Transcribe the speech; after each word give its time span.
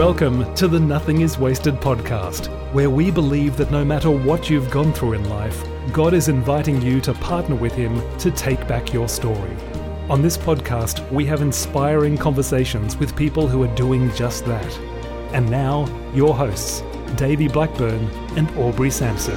Welcome 0.00 0.54
to 0.54 0.66
the 0.66 0.80
Nothing 0.80 1.20
is 1.20 1.36
Wasted 1.36 1.74
podcast, 1.74 2.46
where 2.72 2.88
we 2.88 3.10
believe 3.10 3.58
that 3.58 3.70
no 3.70 3.84
matter 3.84 4.10
what 4.10 4.48
you've 4.48 4.70
gone 4.70 4.94
through 4.94 5.12
in 5.12 5.28
life, 5.28 5.62
God 5.92 6.14
is 6.14 6.28
inviting 6.28 6.80
you 6.80 7.02
to 7.02 7.12
partner 7.12 7.54
with 7.54 7.74
Him 7.74 8.00
to 8.16 8.30
take 8.30 8.66
back 8.66 8.94
your 8.94 9.10
story. 9.10 9.54
On 10.08 10.22
this 10.22 10.38
podcast, 10.38 11.06
we 11.12 11.26
have 11.26 11.42
inspiring 11.42 12.16
conversations 12.16 12.96
with 12.96 13.14
people 13.14 13.46
who 13.46 13.62
are 13.62 13.74
doing 13.74 14.10
just 14.14 14.46
that. 14.46 14.78
And 15.34 15.50
now, 15.50 15.84
your 16.14 16.34
hosts, 16.34 16.82
Davey 17.16 17.48
Blackburn 17.48 18.08
and 18.38 18.50
Aubrey 18.56 18.90
Sampson. 18.90 19.36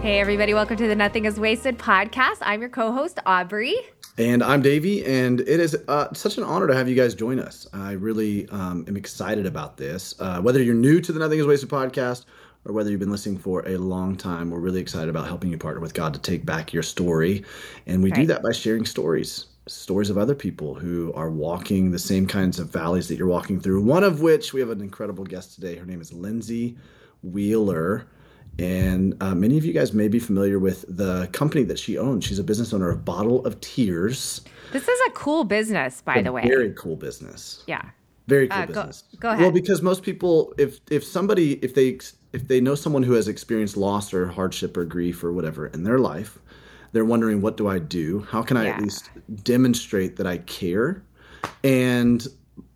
Hey, 0.00 0.20
everybody, 0.20 0.54
welcome 0.54 0.76
to 0.76 0.86
the 0.86 0.94
Nothing 0.94 1.24
is 1.24 1.40
Wasted 1.40 1.76
podcast. 1.76 2.38
I'm 2.40 2.60
your 2.60 2.70
co 2.70 2.92
host, 2.92 3.18
Aubrey. 3.26 3.74
And 4.18 4.42
I'm 4.42 4.60
Davey, 4.60 5.02
and 5.06 5.40
it 5.40 5.58
is 5.58 5.74
uh, 5.88 6.12
such 6.12 6.36
an 6.36 6.44
honor 6.44 6.66
to 6.66 6.74
have 6.74 6.86
you 6.86 6.94
guys 6.94 7.14
join 7.14 7.38
us. 7.38 7.66
I 7.72 7.92
really 7.92 8.46
um, 8.50 8.84
am 8.86 8.94
excited 8.94 9.46
about 9.46 9.78
this. 9.78 10.14
Uh, 10.20 10.38
whether 10.42 10.62
you're 10.62 10.74
new 10.74 11.00
to 11.00 11.12
the 11.12 11.18
Nothing 11.18 11.38
is 11.38 11.46
Wasted 11.46 11.70
podcast 11.70 12.26
or 12.66 12.74
whether 12.74 12.90
you've 12.90 13.00
been 13.00 13.10
listening 13.10 13.38
for 13.38 13.66
a 13.66 13.78
long 13.78 14.14
time, 14.16 14.50
we're 14.50 14.58
really 14.58 14.82
excited 14.82 15.08
about 15.08 15.26
helping 15.26 15.50
you 15.50 15.56
partner 15.56 15.80
with 15.80 15.94
God 15.94 16.12
to 16.12 16.20
take 16.20 16.44
back 16.44 16.74
your 16.74 16.82
story. 16.82 17.42
And 17.86 18.02
we 18.02 18.10
right. 18.10 18.20
do 18.20 18.26
that 18.26 18.42
by 18.42 18.52
sharing 18.52 18.84
stories 18.84 19.46
stories 19.68 20.10
of 20.10 20.18
other 20.18 20.34
people 20.34 20.74
who 20.74 21.12
are 21.14 21.30
walking 21.30 21.92
the 21.92 21.98
same 21.98 22.26
kinds 22.26 22.58
of 22.58 22.68
valleys 22.68 23.06
that 23.08 23.16
you're 23.16 23.28
walking 23.28 23.60
through. 23.60 23.80
One 23.80 24.02
of 24.02 24.20
which 24.20 24.52
we 24.52 24.58
have 24.60 24.70
an 24.70 24.80
incredible 24.80 25.24
guest 25.24 25.54
today. 25.54 25.76
Her 25.76 25.86
name 25.86 26.00
is 26.00 26.12
Lindsey 26.12 26.76
Wheeler. 27.22 28.06
And 28.58 29.16
uh, 29.20 29.34
many 29.34 29.56
of 29.56 29.64
you 29.64 29.72
guys 29.72 29.92
may 29.92 30.08
be 30.08 30.18
familiar 30.18 30.58
with 30.58 30.84
the 30.88 31.28
company 31.32 31.64
that 31.64 31.78
she 31.78 31.96
owns. 31.96 32.24
She's 32.24 32.38
a 32.38 32.44
business 32.44 32.72
owner 32.72 32.90
of 32.90 33.04
Bottle 33.04 33.44
of 33.46 33.60
Tears. 33.60 34.42
This 34.72 34.86
is 34.86 35.00
a 35.08 35.10
cool 35.12 35.44
business, 35.44 36.02
by 36.02 36.16
a 36.16 36.22
the 36.22 36.32
way. 36.32 36.42
Very 36.42 36.72
cool 36.74 36.96
business. 36.96 37.64
Yeah. 37.66 37.82
Very 38.28 38.48
cool 38.48 38.62
uh, 38.62 38.66
business. 38.66 39.04
Go, 39.14 39.18
go 39.20 39.28
ahead. 39.30 39.40
Well, 39.40 39.50
because 39.50 39.82
most 39.82 40.02
people, 40.02 40.54
if 40.58 40.80
if 40.90 41.02
somebody, 41.02 41.54
if 41.54 41.74
they 41.74 41.98
if 42.32 42.46
they 42.46 42.60
know 42.60 42.74
someone 42.74 43.02
who 43.02 43.12
has 43.12 43.26
experienced 43.26 43.76
loss 43.76 44.14
or 44.14 44.28
hardship 44.28 44.76
or 44.76 44.84
grief 44.84 45.24
or 45.24 45.32
whatever 45.32 45.66
in 45.68 45.84
their 45.84 45.98
life, 45.98 46.38
they're 46.92 47.04
wondering, 47.04 47.40
what 47.40 47.56
do 47.56 47.68
I 47.68 47.78
do? 47.78 48.20
How 48.20 48.42
can 48.42 48.56
I 48.56 48.64
yeah. 48.64 48.76
at 48.76 48.82
least 48.82 49.10
demonstrate 49.42 50.16
that 50.16 50.26
I 50.26 50.38
care? 50.38 51.02
And 51.64 52.26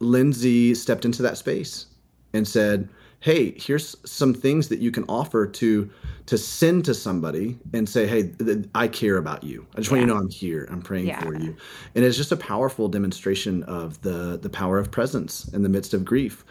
Lindsey 0.00 0.74
stepped 0.74 1.04
into 1.04 1.22
that 1.22 1.36
space 1.36 1.86
and 2.32 2.46
said, 2.46 2.88
hey 3.26 3.52
here's 3.56 3.96
some 4.08 4.32
things 4.32 4.68
that 4.68 4.78
you 4.78 4.92
can 4.92 5.04
offer 5.08 5.48
to 5.48 5.90
to 6.26 6.38
send 6.38 6.84
to 6.84 6.94
somebody 6.94 7.58
and 7.72 7.88
say 7.88 8.06
hey 8.06 8.28
th- 8.28 8.64
i 8.76 8.86
care 8.86 9.16
about 9.16 9.42
you. 9.42 9.66
I 9.74 9.78
just 9.78 9.90
yeah. 9.90 9.98
want 9.98 10.00
you 10.02 10.06
to 10.06 10.14
know 10.14 10.20
i'm 10.20 10.30
here. 10.30 10.68
I'm 10.70 10.80
praying 10.80 11.08
yeah. 11.08 11.20
for 11.20 11.34
you. 11.34 11.56
And 11.96 12.04
it's 12.04 12.16
just 12.16 12.30
a 12.30 12.36
powerful 12.36 12.86
demonstration 12.88 13.64
of 13.64 14.00
the 14.02 14.38
the 14.40 14.48
power 14.48 14.78
of 14.78 14.92
presence 14.92 15.48
in 15.48 15.64
the 15.64 15.68
midst 15.68 15.92
of 15.92 16.04
grief. 16.04 16.44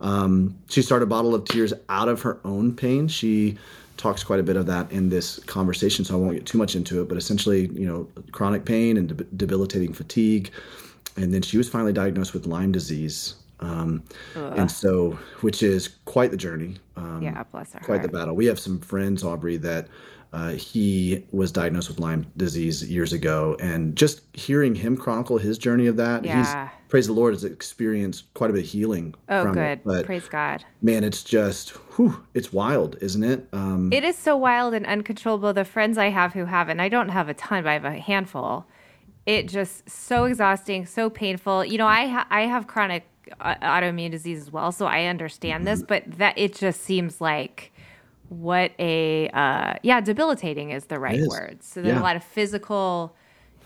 Um, 0.00 0.56
she 0.68 0.82
started 0.82 1.06
a 1.06 1.08
bottle 1.08 1.34
of 1.34 1.44
tears 1.46 1.74
out 1.88 2.08
of 2.08 2.22
her 2.22 2.38
own 2.44 2.76
pain. 2.76 3.08
She 3.08 3.58
talks 3.96 4.22
quite 4.22 4.38
a 4.38 4.44
bit 4.44 4.56
of 4.56 4.66
that 4.66 4.90
in 4.92 5.10
this 5.10 5.40
conversation 5.40 6.06
so 6.06 6.14
i 6.14 6.16
won't 6.16 6.32
get 6.32 6.46
too 6.46 6.56
much 6.56 6.74
into 6.74 7.02
it 7.02 7.08
but 7.10 7.18
essentially 7.18 7.66
you 7.74 7.86
know 7.86 8.08
chronic 8.30 8.64
pain 8.64 8.96
and 8.96 9.08
debilitating 9.36 9.92
fatigue. 9.92 10.52
And 11.16 11.34
then 11.34 11.42
she 11.42 11.58
was 11.58 11.68
finally 11.68 11.92
diagnosed 11.92 12.32
with 12.34 12.46
lyme 12.46 12.70
disease 12.70 13.34
um, 13.60 14.02
and 14.34 14.70
so, 14.70 15.18
which 15.40 15.62
is 15.62 15.88
quite 16.04 16.30
the 16.30 16.36
journey. 16.36 16.76
Um, 16.96 17.22
yeah, 17.22 17.42
bless 17.44 17.72
her. 17.72 17.80
Quite 17.80 17.98
heart. 18.00 18.10
the 18.10 18.18
battle. 18.18 18.34
We 18.34 18.46
have 18.46 18.58
some 18.58 18.80
friends, 18.80 19.22
Aubrey, 19.22 19.56
that 19.58 19.88
uh, 20.32 20.50
he 20.50 21.24
was 21.32 21.50
diagnosed 21.50 21.88
with 21.88 21.98
Lyme 21.98 22.26
disease 22.36 22.88
years 22.88 23.12
ago, 23.12 23.56
and 23.60 23.96
just 23.96 24.22
hearing 24.32 24.74
him 24.74 24.96
chronicle 24.96 25.38
his 25.38 25.58
journey 25.58 25.86
of 25.86 25.96
that, 25.96 26.24
yeah. 26.24 26.38
he's 26.38 26.70
praise 26.90 27.06
the 27.06 27.12
Lord 27.12 27.32
has 27.34 27.44
experienced 27.44 28.32
quite 28.34 28.50
a 28.50 28.52
bit 28.52 28.64
of 28.64 28.68
healing. 28.68 29.14
Oh, 29.28 29.44
from 29.44 29.54
good. 29.54 29.78
It. 29.78 29.84
But, 29.84 30.06
praise 30.06 30.28
God. 30.28 30.64
Man, 30.82 31.04
it's 31.04 31.22
just, 31.22 31.70
whew, 31.96 32.24
it's 32.34 32.52
wild, 32.52 32.96
isn't 33.00 33.22
it? 33.22 33.46
Um, 33.52 33.92
it 33.92 34.04
is 34.04 34.18
so 34.18 34.36
wild 34.36 34.74
and 34.74 34.84
uncontrollable. 34.84 35.52
The 35.52 35.64
friends 35.64 35.96
I 35.96 36.08
have 36.10 36.32
who 36.32 36.44
have 36.46 36.68
and 36.68 36.82
I 36.82 36.88
don't 36.88 37.10
have 37.10 37.28
a 37.28 37.34
ton, 37.34 37.62
but 37.62 37.70
I 37.70 37.72
have 37.74 37.84
a 37.84 37.98
handful. 37.98 38.66
It 39.24 39.48
just 39.48 39.88
so 39.88 40.24
exhausting, 40.24 40.84
so 40.84 41.08
painful. 41.08 41.64
You 41.64 41.78
know, 41.78 41.86
I 41.86 42.08
ha- 42.08 42.26
I 42.30 42.42
have 42.42 42.66
chronic 42.66 43.04
autoimmune 43.40 44.10
disease 44.10 44.40
as 44.40 44.50
well, 44.50 44.72
so 44.72 44.86
I 44.86 45.04
understand 45.04 45.66
this, 45.66 45.82
but 45.82 46.04
that 46.18 46.36
it 46.38 46.54
just 46.54 46.82
seems 46.82 47.20
like 47.20 47.72
what 48.28 48.72
a 48.78 49.28
uh, 49.30 49.74
yeah 49.82 50.00
debilitating 50.00 50.70
is 50.70 50.86
the 50.86 50.98
right 50.98 51.20
word. 51.26 51.62
So 51.62 51.82
there's 51.82 51.94
yeah. 51.94 52.00
a 52.00 52.02
lot 52.02 52.16
of 52.16 52.24
physical 52.24 53.14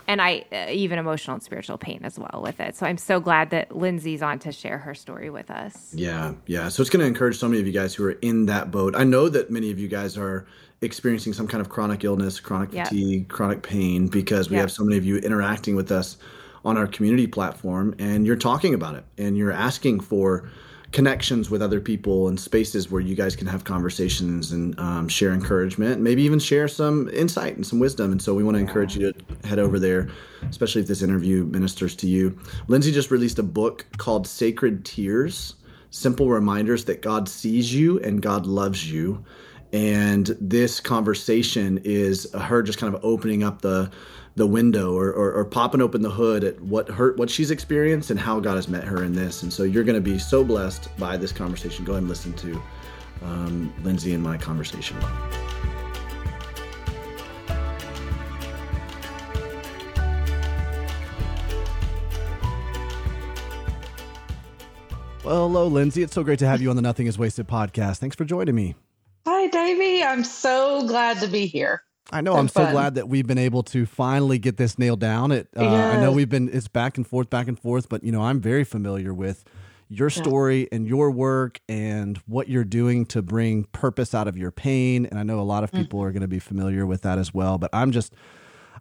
and 0.07 0.21
I 0.21 0.45
uh, 0.51 0.67
even 0.69 0.99
emotional 0.99 1.35
and 1.35 1.43
spiritual 1.43 1.77
pain 1.77 2.01
as 2.03 2.19
well 2.19 2.41
with 2.43 2.59
it. 2.59 2.75
So 2.75 2.85
I'm 2.85 2.97
so 2.97 3.19
glad 3.19 3.49
that 3.51 3.75
Lindsey's 3.75 4.21
on 4.21 4.39
to 4.39 4.51
share 4.51 4.77
her 4.79 4.93
story 4.93 5.29
with 5.29 5.49
us. 5.49 5.93
Yeah, 5.93 6.33
yeah. 6.45 6.69
So 6.69 6.81
it's 6.81 6.89
going 6.89 7.01
to 7.01 7.07
encourage 7.07 7.37
so 7.37 7.47
many 7.47 7.59
of 7.59 7.67
you 7.67 7.73
guys 7.73 7.95
who 7.95 8.05
are 8.05 8.11
in 8.11 8.45
that 8.47 8.71
boat. 8.71 8.95
I 8.95 9.03
know 9.03 9.29
that 9.29 9.49
many 9.49 9.71
of 9.71 9.79
you 9.79 9.87
guys 9.87 10.17
are 10.17 10.45
experiencing 10.81 11.33
some 11.33 11.47
kind 11.47 11.61
of 11.61 11.69
chronic 11.69 12.03
illness, 12.03 12.39
chronic 12.39 12.73
yep. 12.73 12.87
fatigue, 12.87 13.29
chronic 13.29 13.63
pain 13.63 14.07
because 14.07 14.49
we 14.49 14.55
yep. 14.55 14.63
have 14.63 14.71
so 14.71 14.83
many 14.83 14.97
of 14.97 15.05
you 15.05 15.17
interacting 15.17 15.75
with 15.75 15.91
us 15.91 16.17
on 16.65 16.77
our 16.77 16.87
community 16.87 17.27
platform 17.27 17.95
and 17.99 18.25
you're 18.25 18.35
talking 18.35 18.73
about 18.73 18.95
it 18.95 19.05
and 19.17 19.37
you're 19.37 19.51
asking 19.51 19.99
for 19.99 20.49
connections 20.91 21.49
with 21.49 21.61
other 21.61 21.79
people 21.79 22.27
and 22.27 22.39
spaces 22.39 22.89
where 22.89 23.01
you 23.01 23.15
guys 23.15 23.35
can 23.35 23.47
have 23.47 23.63
conversations 23.63 24.51
and 24.51 24.79
um, 24.79 25.07
share 25.07 25.33
encouragement, 25.33 26.01
maybe 26.01 26.23
even 26.23 26.39
share 26.39 26.67
some 26.67 27.09
insight 27.09 27.55
and 27.55 27.65
some 27.65 27.79
wisdom. 27.79 28.11
And 28.11 28.21
so 28.21 28.33
we 28.33 28.43
want 28.43 28.55
to 28.55 28.61
encourage 28.61 28.95
you 28.95 29.11
to 29.11 29.47
head 29.47 29.59
over 29.59 29.77
there, 29.77 30.09
especially 30.49 30.81
if 30.81 30.87
this 30.87 31.01
interview 31.01 31.43
ministers 31.45 31.95
to 31.97 32.07
you. 32.07 32.37
Lindsey 32.67 32.91
just 32.91 33.11
released 33.11 33.39
a 33.39 33.43
book 33.43 33.85
called 33.97 34.25
Sacred 34.25 34.85
Tears 34.85 35.55
Simple 35.89 36.29
Reminders 36.29 36.85
that 36.85 37.01
God 37.01 37.29
sees 37.29 37.73
you 37.73 37.99
and 37.99 38.21
God 38.21 38.45
loves 38.45 38.91
you. 38.91 39.23
And 39.71 40.27
this 40.39 40.79
conversation 40.79 41.79
is 41.83 42.31
her 42.33 42.61
just 42.63 42.79
kind 42.79 42.93
of 42.93 43.03
opening 43.03 43.43
up 43.43 43.61
the 43.61 43.91
the 44.35 44.45
window 44.45 44.93
or, 44.93 45.11
or, 45.11 45.31
or, 45.31 45.45
popping 45.45 45.81
open 45.81 46.01
the 46.01 46.09
hood 46.09 46.43
at 46.43 46.59
what 46.61 46.89
her 46.89 47.13
what 47.15 47.29
she's 47.29 47.51
experienced 47.51 48.11
and 48.11 48.19
how 48.19 48.39
God 48.39 48.55
has 48.55 48.67
met 48.67 48.83
her 48.83 49.03
in 49.03 49.13
this. 49.13 49.43
And 49.43 49.51
so 49.51 49.63
you're 49.63 49.85
going 49.85 49.95
to 49.95 50.01
be 50.01 50.19
so 50.19 50.43
blessed 50.43 50.95
by 50.97 51.15
this 51.15 51.31
conversation. 51.31 51.85
Go 51.85 51.93
ahead 51.93 52.03
and 52.03 52.09
listen 52.09 52.33
to 52.33 52.61
um, 53.23 53.73
Lindsey 53.83 54.13
and 54.13 54.21
my 54.21 54.37
conversation. 54.37 54.97
Well, 65.23 65.47
hello, 65.47 65.67
Lindsey. 65.67 66.03
It's 66.03 66.13
so 66.13 66.23
great 66.23 66.39
to 66.39 66.47
have 66.47 66.61
you 66.61 66.69
on 66.69 66.75
the 66.75 66.83
Nothing 66.83 67.07
is 67.07 67.17
Wasted 67.17 67.47
podcast. 67.47 67.97
Thanks 67.97 68.15
for 68.15 68.25
joining 68.25 68.53
me. 68.53 68.75
Hi, 69.25 69.47
Davey. 69.47 70.03
I'm 70.03 70.23
so 70.23 70.85
glad 70.85 71.19
to 71.21 71.27
be 71.27 71.47
here. 71.47 71.84
I 72.11 72.21
know. 72.21 72.35
I'm 72.35 72.47
fun. 72.47 72.67
so 72.67 72.71
glad 72.71 72.95
that 72.95 73.09
we've 73.09 73.25
been 73.25 73.37
able 73.37 73.63
to 73.63 73.85
finally 73.85 74.37
get 74.37 74.57
this 74.57 74.77
nailed 74.77 74.99
down. 74.99 75.31
It. 75.31 75.47
Uh, 75.57 75.63
yes. 75.63 75.95
I 75.95 76.01
know 76.01 76.11
we've 76.11 76.29
been. 76.29 76.49
It's 76.51 76.67
back 76.67 76.97
and 76.97 77.07
forth, 77.07 77.29
back 77.29 77.47
and 77.47 77.59
forth. 77.59 77.89
But 77.89 78.03
you 78.03 78.11
know, 78.11 78.21
I'm 78.21 78.39
very 78.39 78.63
familiar 78.63 79.13
with 79.13 79.43
your 79.87 80.09
story 80.09 80.61
yeah. 80.61 80.67
and 80.71 80.87
your 80.87 81.11
work 81.11 81.59
and 81.69 82.17
what 82.25 82.49
you're 82.49 82.63
doing 82.63 83.05
to 83.05 83.21
bring 83.21 83.65
purpose 83.65 84.13
out 84.13 84.27
of 84.27 84.37
your 84.37 84.51
pain. 84.51 85.05
And 85.05 85.19
I 85.19 85.23
know 85.23 85.39
a 85.39 85.41
lot 85.41 85.63
of 85.63 85.71
mm. 85.71 85.79
people 85.79 85.99
mm. 85.99 86.05
are 86.05 86.11
going 86.11 86.21
to 86.21 86.27
be 86.27 86.39
familiar 86.39 86.85
with 86.85 87.01
that 87.03 87.17
as 87.17 87.33
well. 87.33 87.57
But 87.57 87.69
I'm 87.73 87.91
just, 87.91 88.13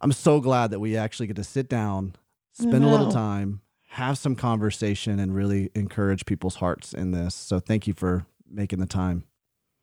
I'm 0.01 0.12
so 0.12 0.41
glad 0.41 0.71
that 0.71 0.81
we 0.81 0.97
actually 0.97 1.27
get 1.27 1.37
to 1.37 1.45
sit 1.45 1.69
down, 1.69 2.15
spend 2.53 2.85
a 2.85 2.89
little 2.89 3.11
time, 3.11 3.61
have 3.89 4.19
some 4.19 4.35
conversation, 4.35 5.19
and 5.19 5.35
really 5.35 5.71
encourage 5.75 6.27
people's 6.27 6.56
hearts 6.56 6.93
in 6.93 7.11
this. 7.11 7.35
So 7.35 7.61
thank 7.61 7.87
you 7.87 7.93
for 7.93 8.27
making 8.51 8.79
the 8.79 8.87
time. 8.87 9.25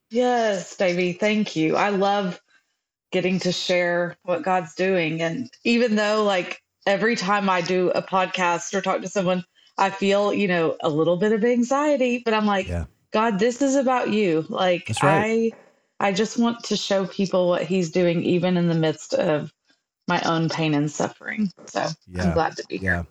Yes, 0.10 0.76
Davey. 0.76 1.14
Thank 1.14 1.56
you. 1.56 1.76
I 1.76 1.90
love 1.90 2.42
getting 3.12 3.40
to 3.40 3.52
share 3.52 4.16
what 4.24 4.44
God's 4.44 4.74
doing. 4.76 5.22
And 5.22 5.50
even 5.64 5.96
though, 5.96 6.24
like, 6.24 6.62
every 6.86 7.16
time 7.16 7.50
I 7.50 7.62
do 7.62 7.90
a 7.92 8.02
podcast 8.02 8.74
or 8.74 8.82
talk 8.82 9.02
to 9.02 9.08
someone, 9.08 9.44
I 9.78 9.90
feel, 9.90 10.34
you 10.34 10.48
know, 10.48 10.78
a 10.82 10.90
little 10.90 11.18
bit 11.18 11.32
of 11.32 11.44
anxiety, 11.44 12.22
but 12.24 12.34
I'm 12.34 12.46
like, 12.46 12.68
yeah. 12.68 12.86
God, 13.12 13.40
this 13.40 13.62
is 13.62 13.76
about 13.76 14.10
you. 14.10 14.46
Like, 14.50 14.92
right. 15.04 15.54
I, 16.00 16.08
I 16.08 16.12
just 16.12 16.38
want 16.38 16.64
to 16.66 16.78
show 16.78 17.06
people 17.08 17.50
what 17.50 17.64
He's 17.64 17.92
doing, 17.92 18.24
even 18.24 18.58
in 18.58 18.68
the 18.68 18.76
midst 18.76 19.14
of 19.14 19.52
my 20.08 20.22
own 20.22 20.50
pain 20.50 20.74
and 20.74 20.90
suffering. 20.90 21.52
So 21.68 21.88
yeah. 22.08 22.24
I'm 22.24 22.34
glad 22.34 22.56
to 22.58 22.66
be 22.68 22.78
here. 22.78 23.06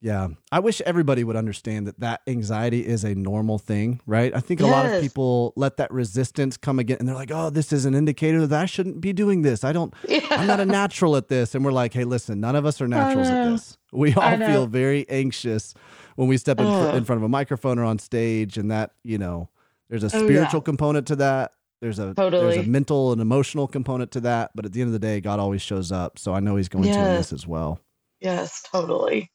Yeah. 0.00 0.28
I 0.52 0.60
wish 0.60 0.80
everybody 0.82 1.24
would 1.24 1.36
understand 1.36 1.86
that 1.88 1.98
that 2.00 2.22
anxiety 2.26 2.86
is 2.86 3.04
a 3.04 3.14
normal 3.14 3.58
thing, 3.58 4.00
right? 4.06 4.34
I 4.34 4.40
think 4.40 4.60
a 4.60 4.64
yes. 4.64 4.72
lot 4.72 4.86
of 4.86 5.02
people 5.02 5.52
let 5.56 5.76
that 5.78 5.90
resistance 5.90 6.56
come 6.56 6.78
again 6.78 6.98
and 7.00 7.08
they're 7.08 7.16
like, 7.16 7.32
oh, 7.32 7.50
this 7.50 7.72
is 7.72 7.84
an 7.84 7.94
indicator 7.94 8.46
that 8.46 8.60
I 8.60 8.66
shouldn't 8.66 9.00
be 9.00 9.12
doing 9.12 9.42
this. 9.42 9.64
I 9.64 9.72
don't, 9.72 9.92
yeah. 10.08 10.20
I'm 10.30 10.46
not 10.46 10.60
a 10.60 10.66
natural 10.66 11.16
at 11.16 11.28
this. 11.28 11.54
And 11.54 11.64
we're 11.64 11.72
like, 11.72 11.92
hey, 11.94 12.04
listen, 12.04 12.40
none 12.40 12.54
of 12.54 12.64
us 12.64 12.80
are 12.80 12.88
naturals 12.88 13.28
at 13.28 13.50
this. 13.50 13.76
We 13.92 14.14
all 14.14 14.36
feel 14.36 14.66
very 14.66 15.08
anxious 15.08 15.74
when 16.16 16.28
we 16.28 16.36
step 16.36 16.60
in, 16.60 16.66
fr- 16.66 16.96
in, 16.96 17.04
front 17.04 17.18
of 17.18 17.22
a 17.22 17.28
microphone 17.28 17.78
or 17.78 17.84
on 17.84 17.98
stage. 17.98 18.56
And 18.58 18.70
that, 18.70 18.92
you 19.02 19.18
know, 19.18 19.48
there's 19.88 20.04
a 20.04 20.10
spiritual 20.10 20.58
oh, 20.58 20.58
yeah. 20.58 20.64
component 20.64 21.06
to 21.08 21.16
that. 21.16 21.52
There's 21.80 21.98
a 21.98 22.12
totally. 22.12 22.54
there's 22.54 22.66
a 22.66 22.68
mental 22.68 23.12
and 23.12 23.20
emotional 23.20 23.68
component 23.68 24.10
to 24.12 24.20
that, 24.20 24.50
but 24.54 24.64
at 24.64 24.72
the 24.72 24.80
end 24.80 24.88
of 24.88 24.92
the 24.92 24.98
day, 24.98 25.20
God 25.20 25.38
always 25.38 25.62
shows 25.62 25.92
up. 25.92 26.18
So 26.18 26.34
I 26.34 26.40
know 26.40 26.56
He's 26.56 26.68
going 26.68 26.84
yes. 26.84 26.96
to 26.96 27.00
in 27.00 27.16
this 27.16 27.32
as 27.32 27.46
well. 27.46 27.80
Yes, 28.20 28.62
totally. 28.70 29.30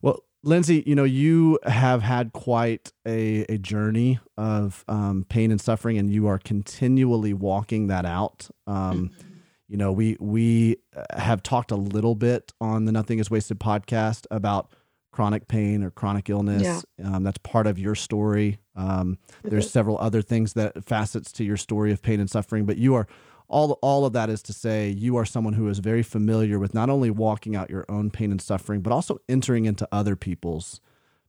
Well, 0.00 0.24
Lindsey, 0.44 0.82
you 0.86 0.94
know, 0.94 1.04
you 1.04 1.58
have 1.64 2.02
had 2.02 2.32
quite 2.32 2.92
a, 3.06 3.44
a 3.48 3.58
journey 3.58 4.18
of 4.36 4.84
um, 4.88 5.24
pain 5.28 5.50
and 5.50 5.60
suffering, 5.60 5.98
and 5.98 6.10
you 6.10 6.26
are 6.26 6.38
continually 6.38 7.32
walking 7.32 7.86
that 7.86 8.04
out. 8.04 8.50
Um, 8.66 9.10
mm-hmm. 9.10 9.28
You 9.68 9.76
know, 9.78 9.92
we 9.92 10.16
we 10.20 10.78
have 11.14 11.42
talked 11.42 11.70
a 11.70 11.76
little 11.76 12.14
bit 12.14 12.52
on 12.60 12.84
the 12.84 12.92
Nothing 12.92 13.20
Is 13.20 13.30
Wasted 13.30 13.58
podcast 13.58 14.26
about 14.30 14.70
chronic 15.12 15.46
pain 15.46 15.84
or 15.84 15.90
chronic 15.90 16.28
illness. 16.28 16.84
Yeah. 16.98 17.16
Um, 17.16 17.22
that's 17.22 17.38
part 17.38 17.66
of 17.66 17.78
your 17.78 17.94
story. 17.94 18.58
Um, 18.74 19.18
there's 19.44 19.70
several 19.70 19.98
other 19.98 20.22
things 20.22 20.54
that 20.54 20.84
facets 20.84 21.30
to 21.32 21.44
your 21.44 21.56
story 21.56 21.92
of 21.92 22.02
pain 22.02 22.18
and 22.18 22.28
suffering, 22.28 22.64
but 22.64 22.78
you 22.78 22.94
are 22.94 23.06
all 23.52 23.78
all 23.82 24.04
of 24.04 24.12
that 24.14 24.30
is 24.30 24.42
to 24.42 24.52
say 24.52 24.88
you 24.88 25.16
are 25.16 25.24
someone 25.24 25.52
who 25.52 25.68
is 25.68 25.78
very 25.78 26.02
familiar 26.02 26.58
with 26.58 26.74
not 26.74 26.90
only 26.90 27.10
walking 27.10 27.54
out 27.54 27.70
your 27.70 27.84
own 27.88 28.10
pain 28.10 28.30
and 28.30 28.40
suffering, 28.40 28.80
but 28.80 28.92
also 28.92 29.18
entering 29.28 29.66
into 29.66 29.86
other 29.92 30.16
people's 30.16 30.80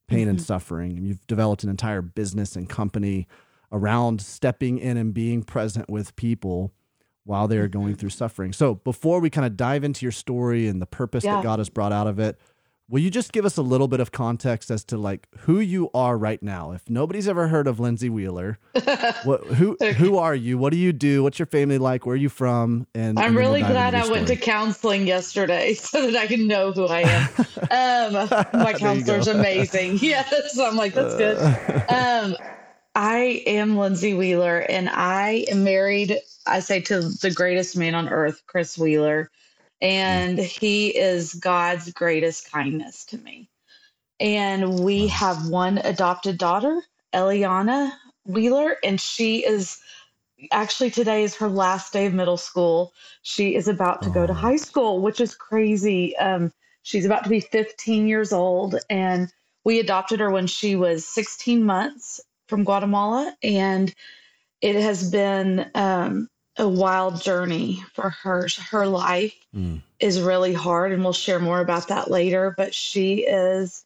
pain 0.08 0.22
mm-hmm. 0.22 0.30
and 0.32 0.42
suffering. 0.42 0.98
And 0.98 1.08
you've 1.08 1.26
developed 1.28 1.64
an 1.64 1.70
entire 1.70 2.02
business 2.02 2.56
and 2.56 2.70
company 2.70 3.28
around 3.72 4.22
stepping 4.22 4.78
in 4.80 4.98
and 4.98 5.14
being 5.14 5.44
present 5.44 5.90
with 5.90 6.16
people 6.16 6.74
while 7.26 7.48
they 7.48 7.58
are 7.58 7.68
going 7.68 7.88
mm-hmm. 7.88 7.96
through 7.96 8.10
suffering. 8.10 8.54
So 8.54 8.76
before 8.76 9.20
we 9.20 9.30
kind 9.30 9.46
of 9.46 9.58
dive 9.58 9.84
into 9.84 10.06
your 10.06 10.12
story 10.12 10.68
and 10.68 10.82
the 10.82 10.86
purpose 10.86 11.24
yeah. 11.24 11.36
that 11.36 11.44
God 11.44 11.60
has 11.60 11.70
brought 11.70 11.94
out 11.94 12.08
of 12.08 12.20
it, 12.20 12.40
Will 12.90 13.00
you 13.00 13.10
just 13.10 13.32
give 13.32 13.46
us 13.46 13.56
a 13.56 13.62
little 13.62 13.88
bit 13.88 14.02
of 14.02 14.12
context 14.12 14.70
as 14.70 14.84
to 14.86 14.98
like 14.98 15.28
who 15.40 15.60
you 15.60 15.90
are 15.94 16.18
right 16.18 16.42
now? 16.44 16.72
If 16.74 16.90
nobody's 16.90 17.30
ever 17.30 17.48
heard 17.48 17.66
of 17.66 17.80
Lindsey 17.80 18.10
Wheeler, 18.10 18.60
what, 19.24 19.44
who 19.46 19.78
who 19.98 20.18
are 20.18 20.36
you? 20.36 20.58
What 20.58 20.72
do 20.72 20.78
you 20.78 20.92
do? 20.92 21.24
What's 21.24 21.40
your 21.40 21.46
family 21.46 21.78
like? 21.78 22.06
Where 22.06 22.14
are 22.14 22.18
you 22.18 22.28
from? 22.28 22.86
And 22.94 23.18
I'm 23.18 23.28
and 23.28 23.36
really 23.38 23.62
glad 23.62 23.96
I 23.96 24.08
went 24.10 24.28
to 24.28 24.36
counseling 24.36 25.08
yesterday 25.08 25.74
so 25.76 26.12
that 26.12 26.16
I 26.16 26.28
can 26.28 26.46
know 26.46 26.74
who 26.74 26.86
I 26.86 27.02
am. 27.02 28.16
um, 28.16 28.30
my 28.54 28.74
counselor's 28.78 29.28
amazing. 29.28 30.00
Yes, 30.02 30.60
I'm 30.60 30.76
like 30.76 30.94
that's 30.94 31.16
good. 31.16 31.38
Um, 31.90 32.36
I 32.96 33.44
am 33.48 33.78
Lindsey 33.78 34.14
Wheeler, 34.14 34.60
and 34.60 34.90
I 34.90 35.46
am 35.50 35.64
married. 35.64 36.20
I 36.46 36.60
say 36.60 36.82
to 36.82 37.00
the 37.00 37.32
greatest 37.32 37.78
man 37.78 37.96
on 37.96 38.10
earth, 38.10 38.44
Chris 38.46 38.78
Wheeler 38.78 39.32
and 39.82 40.38
he 40.40 40.90
is 40.90 41.34
God's 41.36 41.92
greatest 41.92 42.52
kindness 42.52 43.06
to 43.06 43.18
me. 43.18 43.50
And 44.20 44.80
we 44.80 45.08
have 45.08 45.50
one 45.50 45.80
adopted 45.80 46.38
daughter, 46.38 46.82
Eliana 47.14 47.92
Wheeler, 48.26 48.78
and 48.84 49.00
she 49.00 49.46
is 49.46 49.80
actually 50.52 50.92
today 50.92 51.24
is 51.24 51.36
her 51.36 51.50
last 51.50 51.94
day 51.94 52.06
of 52.06 52.14
middle 52.14 52.38
school. 52.38 52.94
She 53.22 53.56
is 53.56 53.68
about 53.68 54.02
to 54.04 54.10
go 54.10 54.26
to 54.26 54.34
high 54.34 54.56
school, 54.56 55.02
which 55.02 55.20
is 55.22 55.36
crazy. 55.36 56.16
Um, 56.18 56.52
she's 56.84 57.06
about 57.06 57.24
to 57.24 57.30
be 57.30 57.40
15 57.40 58.08
years 58.08 58.34
old, 58.34 58.76
and 58.90 59.32
we 59.64 59.80
adopted 59.80 60.20
her 60.20 60.32
when 60.32 60.48
she 60.48 60.76
was 60.76 61.08
16 61.08 61.64
months 61.64 62.20
from 62.48 62.64
Guatemala, 62.64 63.36
and 63.42 63.94
it 64.62 64.76
has 64.76 65.10
been 65.10 65.70
um, 65.76 66.30
a 66.58 66.68
wild 66.68 67.22
journey 67.22 67.84
for 67.94 68.10
her. 68.10 68.48
Her 68.70 68.86
life 68.86 69.36
mm. 69.56 69.82
is 70.00 70.22
really 70.22 70.54
hard, 70.54 70.92
and 70.92 71.04
we'll 71.04 71.14
share 71.14 71.40
more 71.40 71.60
about 71.60 71.88
that 71.88 72.12
later. 72.12 72.54
But 72.56 72.74
she 72.74 73.26
is 73.26 73.84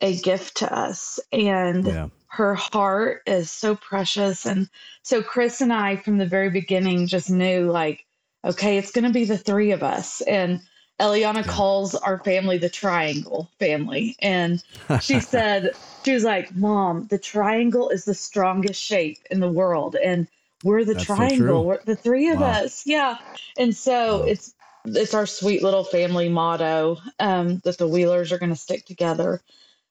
a 0.00 0.16
gift 0.16 0.58
to 0.58 0.72
us, 0.72 1.18
and 1.32 1.86
yeah. 1.86 2.08
her 2.28 2.54
heart 2.54 3.22
is 3.26 3.50
so 3.50 3.76
precious. 3.76 4.44
And 4.46 4.68
so, 5.02 5.22
Chris 5.22 5.60
and 5.60 5.72
I, 5.72 5.96
from 5.96 6.18
the 6.18 6.26
very 6.26 6.50
beginning, 6.50 7.06
just 7.06 7.30
knew 7.30 7.70
like, 7.70 8.04
okay, 8.44 8.78
it's 8.78 8.92
going 8.92 9.04
to 9.04 9.12
be 9.12 9.24
the 9.24 9.38
three 9.38 9.70
of 9.70 9.82
us. 9.82 10.20
And 10.22 10.60
Eliana 11.00 11.44
yeah. 11.46 11.52
calls 11.52 11.94
our 11.94 12.18
family 12.18 12.58
the 12.58 12.68
triangle 12.68 13.50
family. 13.58 14.16
And 14.20 14.62
she 15.00 15.20
said, 15.20 15.72
she 16.04 16.12
was 16.12 16.24
like, 16.24 16.54
Mom, 16.54 17.06
the 17.08 17.18
triangle 17.18 17.88
is 17.88 18.04
the 18.04 18.14
strongest 18.14 18.80
shape 18.80 19.18
in 19.30 19.40
the 19.40 19.50
world. 19.50 19.96
And 19.96 20.28
we're 20.62 20.84
the 20.84 20.94
That's 20.94 21.04
triangle. 21.04 21.62
So 21.62 21.62
we're 21.62 21.82
the 21.84 21.96
three 21.96 22.30
of 22.30 22.40
wow. 22.40 22.46
us. 22.46 22.86
Yeah. 22.86 23.18
And 23.56 23.74
so 23.74 24.20
wow. 24.20 24.24
it's 24.24 24.54
it's 24.84 25.14
our 25.14 25.26
sweet 25.26 25.62
little 25.62 25.84
family 25.84 26.28
motto 26.28 26.98
um, 27.20 27.58
that 27.64 27.78
the 27.78 27.86
Wheelers 27.86 28.32
are 28.32 28.38
going 28.38 28.50
to 28.50 28.56
stick 28.56 28.84
together. 28.84 29.40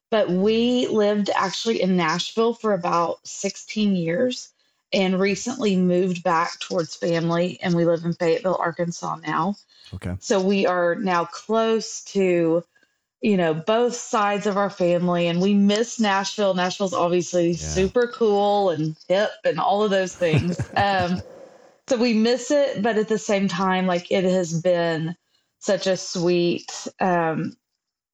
But 0.09 0.29
we 0.29 0.87
lived 0.87 1.29
actually 1.33 1.81
in 1.81 1.95
Nashville 1.95 2.53
for 2.53 2.73
about 2.73 3.25
16 3.25 3.95
years 3.95 4.49
and 4.91 5.17
recently 5.17 5.77
moved 5.77 6.21
back 6.23 6.59
towards 6.59 6.95
family. 6.95 7.57
And 7.61 7.73
we 7.73 7.85
live 7.85 8.03
in 8.03 8.13
Fayetteville, 8.13 8.57
Arkansas 8.59 9.15
now. 9.25 9.55
Okay. 9.93 10.15
So 10.19 10.41
we 10.41 10.65
are 10.65 10.95
now 10.95 11.23
close 11.25 12.03
to 12.05 12.63
you 13.21 13.37
know, 13.37 13.53
both 13.53 13.95
sides 13.95 14.47
of 14.47 14.57
our 14.57 14.69
family. 14.69 15.27
And 15.27 15.41
we 15.41 15.53
miss 15.53 15.99
Nashville. 15.99 16.53
Nashville's 16.53 16.93
obviously 16.93 17.51
yeah. 17.51 17.57
super 17.57 18.07
cool 18.07 18.71
and 18.71 18.95
hip 19.07 19.31
and 19.45 19.59
all 19.59 19.83
of 19.83 19.91
those 19.91 20.15
things. 20.15 20.59
um, 20.75 21.21
so 21.87 21.97
we 21.97 22.13
miss 22.13 22.51
it, 22.51 22.81
but 22.81 22.97
at 22.97 23.09
the 23.09 23.17
same 23.17 23.47
time, 23.47 23.85
like 23.85 24.11
it 24.11 24.23
has 24.23 24.61
been 24.61 25.15
such 25.59 25.87
a 25.87 25.97
sweet 25.97 26.87
um, 26.99 27.55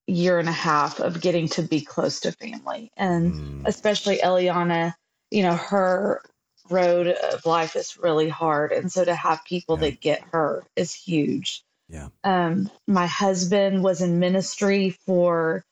year 0.07 0.39
and 0.39 0.49
a 0.49 0.53
half 0.53 0.99
of 0.99 1.21
getting 1.21 1.47
to 1.49 1.61
be 1.61 1.81
close 1.81 2.19
to 2.21 2.31
family. 2.33 2.91
And 2.97 3.33
mm. 3.33 3.61
especially 3.65 4.17
Eliana, 4.17 4.93
you 5.31 5.43
know, 5.43 5.55
her 5.55 6.21
road 6.69 7.07
of 7.07 7.45
life 7.45 7.75
is 7.75 7.97
really 7.97 8.29
hard. 8.29 8.71
And 8.71 8.91
so 8.91 9.05
to 9.05 9.15
have 9.15 9.43
people 9.45 9.75
yeah. 9.75 9.89
that 9.89 10.01
get 10.01 10.23
her 10.31 10.65
is 10.75 10.93
huge. 10.93 11.63
Yeah. 11.89 12.09
Um, 12.23 12.69
my 12.87 13.07
husband 13.07 13.83
was 13.83 14.01
in 14.01 14.19
ministry 14.19 14.91
for, 15.05 15.63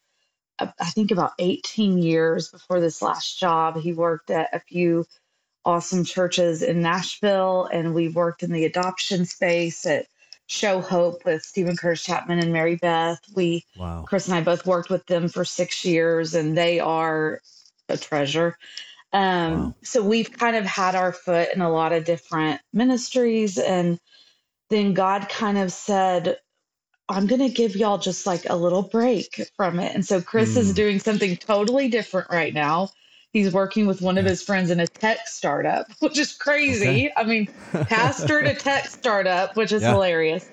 uh, 0.59 0.67
I 0.79 0.85
think, 0.85 1.11
about 1.11 1.33
18 1.39 1.97
years 1.97 2.49
before 2.49 2.79
this 2.79 3.01
last 3.01 3.39
job. 3.39 3.77
He 3.77 3.93
worked 3.93 4.29
at 4.29 4.49
a 4.53 4.59
few 4.59 5.05
awesome 5.65 6.05
churches 6.05 6.61
in 6.61 6.81
Nashville, 6.81 7.67
and 7.71 7.93
we 7.93 8.07
worked 8.07 8.43
in 8.43 8.53
the 8.53 8.65
adoption 8.65 9.25
space 9.25 9.85
at 9.85 10.05
Show 10.47 10.79
Hope 10.79 11.25
with 11.25 11.41
Steven 11.41 11.75
Curtis 11.75 12.03
Chapman 12.03 12.39
and 12.39 12.53
Mary 12.53 12.75
Beth. 12.75 13.19
We, 13.35 13.65
wow. 13.75 14.05
Chris 14.07 14.27
and 14.27 14.35
I 14.35 14.41
both 14.41 14.65
worked 14.65 14.89
with 14.89 15.05
them 15.07 15.27
for 15.27 15.43
six 15.43 15.83
years, 15.83 16.35
and 16.35 16.57
they 16.57 16.79
are 16.79 17.41
a 17.89 17.97
treasure. 17.97 18.57
Um, 19.11 19.53
wow. 19.53 19.75
So 19.81 20.03
we've 20.03 20.31
kind 20.31 20.55
of 20.55 20.65
had 20.65 20.93
our 20.95 21.11
foot 21.11 21.49
in 21.53 21.61
a 21.61 21.71
lot 21.71 21.93
of 21.93 22.05
different 22.05 22.61
ministries 22.73 23.57
and 23.57 23.99
then 24.69 24.93
God 24.93 25.29
kind 25.29 25.57
of 25.57 25.71
said, 25.71 26.37
I'm 27.07 27.27
going 27.27 27.41
to 27.41 27.49
give 27.49 27.75
y'all 27.75 27.97
just 27.97 28.25
like 28.25 28.49
a 28.49 28.55
little 28.55 28.81
break 28.81 29.49
from 29.55 29.79
it. 29.79 29.93
And 29.93 30.05
so 30.05 30.21
Chris 30.21 30.55
mm. 30.55 30.57
is 30.57 30.73
doing 30.73 30.99
something 30.99 31.37
totally 31.37 31.87
different 31.87 32.29
right 32.31 32.53
now. 32.53 32.89
He's 33.31 33.53
working 33.53 33.85
with 33.85 34.01
one 34.01 34.17
of 34.17 34.25
his 34.25 34.41
friends 34.41 34.71
in 34.71 34.79
a 34.79 34.87
tech 34.87 35.27
startup, 35.27 35.87
which 35.99 36.17
is 36.17 36.33
crazy. 36.33 36.87
Okay. 36.87 37.13
I 37.15 37.23
mean, 37.23 37.47
pastor 37.71 38.41
to 38.41 38.55
tech 38.55 38.87
startup, 38.87 39.55
which 39.55 39.71
is 39.71 39.83
yeah. 39.83 39.91
hilarious. 39.91 40.49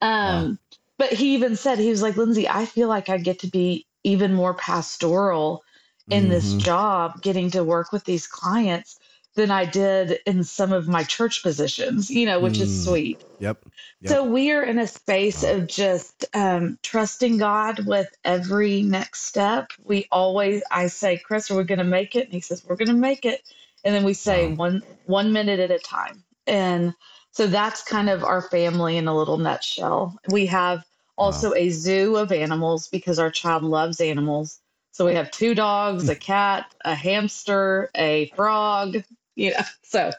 Um, 0.00 0.50
wow. 0.50 0.56
But 0.98 1.12
he 1.12 1.34
even 1.34 1.56
said, 1.56 1.78
he 1.78 1.90
was 1.90 2.02
like, 2.02 2.16
Lindsey, 2.16 2.48
I 2.48 2.64
feel 2.66 2.88
like 2.88 3.08
I 3.08 3.18
get 3.18 3.40
to 3.40 3.48
be 3.48 3.86
even 4.04 4.32
more 4.32 4.54
pastoral 4.54 5.62
in 6.08 6.24
mm-hmm. 6.24 6.32
this 6.32 6.54
job, 6.54 7.20
getting 7.20 7.50
to 7.50 7.64
work 7.64 7.92
with 7.92 8.04
these 8.04 8.26
clients 8.26 8.98
than 9.36 9.50
I 9.50 9.66
did 9.66 10.18
in 10.26 10.42
some 10.42 10.72
of 10.72 10.88
my 10.88 11.04
church 11.04 11.42
positions, 11.42 12.10
you 12.10 12.26
know, 12.26 12.40
which 12.40 12.54
mm. 12.54 12.62
is 12.62 12.84
sweet. 12.84 13.22
Yep. 13.38 13.58
yep. 14.00 14.10
So 14.10 14.24
we 14.24 14.50
are 14.50 14.62
in 14.62 14.78
a 14.78 14.86
space 14.86 15.44
of 15.44 15.66
just 15.66 16.24
um, 16.34 16.78
trusting 16.82 17.38
God 17.38 17.86
with 17.86 18.08
every 18.24 18.82
next 18.82 19.22
step. 19.22 19.70
We 19.84 20.08
always, 20.10 20.62
I 20.70 20.88
say, 20.88 21.18
Chris, 21.18 21.50
are 21.50 21.56
we 21.56 21.64
going 21.64 21.78
to 21.78 21.84
make 21.84 22.16
it? 22.16 22.24
And 22.24 22.32
he 22.32 22.40
says, 22.40 22.64
we're 22.64 22.76
going 22.76 22.88
to 22.88 22.94
make 22.94 23.24
it. 23.24 23.42
And 23.84 23.94
then 23.94 24.04
we 24.04 24.14
say 24.14 24.48
wow. 24.48 24.54
one 24.54 24.82
one 25.04 25.32
minute 25.32 25.60
at 25.60 25.70
a 25.70 25.78
time. 25.78 26.24
And 26.46 26.94
so 27.30 27.46
that's 27.46 27.82
kind 27.84 28.08
of 28.08 28.24
our 28.24 28.42
family 28.42 28.96
in 28.96 29.06
a 29.06 29.16
little 29.16 29.36
nutshell. 29.36 30.18
We 30.30 30.46
have 30.46 30.84
also 31.18 31.50
wow. 31.50 31.56
a 31.56 31.70
zoo 31.70 32.16
of 32.16 32.32
animals 32.32 32.88
because 32.88 33.18
our 33.18 33.30
child 33.30 33.62
loves 33.62 34.00
animals. 34.00 34.60
So 34.92 35.04
we 35.04 35.14
have 35.14 35.30
two 35.30 35.54
dogs, 35.54 36.08
a 36.08 36.16
cat, 36.16 36.74
a 36.82 36.94
hamster, 36.94 37.90
a 37.94 38.32
frog, 38.34 39.04
you 39.36 39.50
know. 39.50 39.60
So 39.82 40.10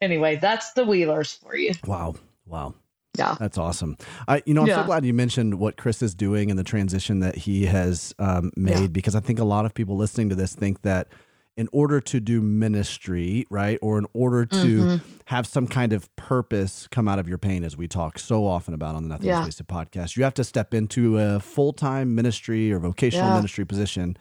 anyway, 0.00 0.36
that's 0.36 0.72
the 0.72 0.84
Wheelers 0.84 1.32
for 1.32 1.54
you. 1.54 1.72
Wow. 1.86 2.14
Wow. 2.46 2.74
Yeah. 3.18 3.36
That's 3.38 3.58
awesome. 3.58 3.96
I, 4.26 4.42
you 4.46 4.54
know, 4.54 4.62
I'm 4.62 4.66
yeah. 4.66 4.80
so 4.80 4.86
glad 4.86 5.04
you 5.04 5.14
mentioned 5.14 5.58
what 5.58 5.76
Chris 5.76 6.02
is 6.02 6.14
doing 6.14 6.50
and 6.50 6.58
the 6.58 6.64
transition 6.64 7.20
that 7.20 7.36
he 7.36 7.66
has 7.66 8.14
um, 8.18 8.50
made 8.56 8.80
yeah. 8.80 8.86
because 8.88 9.14
I 9.14 9.20
think 9.20 9.38
a 9.38 9.44
lot 9.44 9.66
of 9.66 9.74
people 9.74 9.96
listening 9.96 10.30
to 10.30 10.34
this 10.34 10.54
think 10.54 10.82
that 10.82 11.08
in 11.56 11.68
order 11.72 12.00
to 12.00 12.18
do 12.18 12.40
ministry, 12.40 13.46
right, 13.48 13.78
or 13.80 13.96
in 13.98 14.06
order 14.12 14.44
to 14.44 14.56
mm-hmm. 14.56 15.06
have 15.26 15.46
some 15.46 15.68
kind 15.68 15.92
of 15.92 16.14
purpose 16.16 16.88
come 16.90 17.06
out 17.06 17.20
of 17.20 17.28
your 17.28 17.38
pain, 17.38 17.62
as 17.62 17.76
we 17.76 17.86
talk 17.86 18.18
so 18.18 18.44
often 18.44 18.74
about 18.74 18.96
on 18.96 19.04
the 19.04 19.08
Nothing 19.08 19.28
yeah. 19.28 19.44
Wasted 19.44 19.68
podcast, 19.68 20.16
you 20.16 20.24
have 20.24 20.34
to 20.34 20.42
step 20.42 20.74
into 20.74 21.18
a 21.18 21.38
full 21.38 21.72
time 21.72 22.14
ministry 22.14 22.72
or 22.72 22.80
vocational 22.80 23.28
yeah. 23.28 23.36
ministry 23.36 23.64
position. 23.64 24.16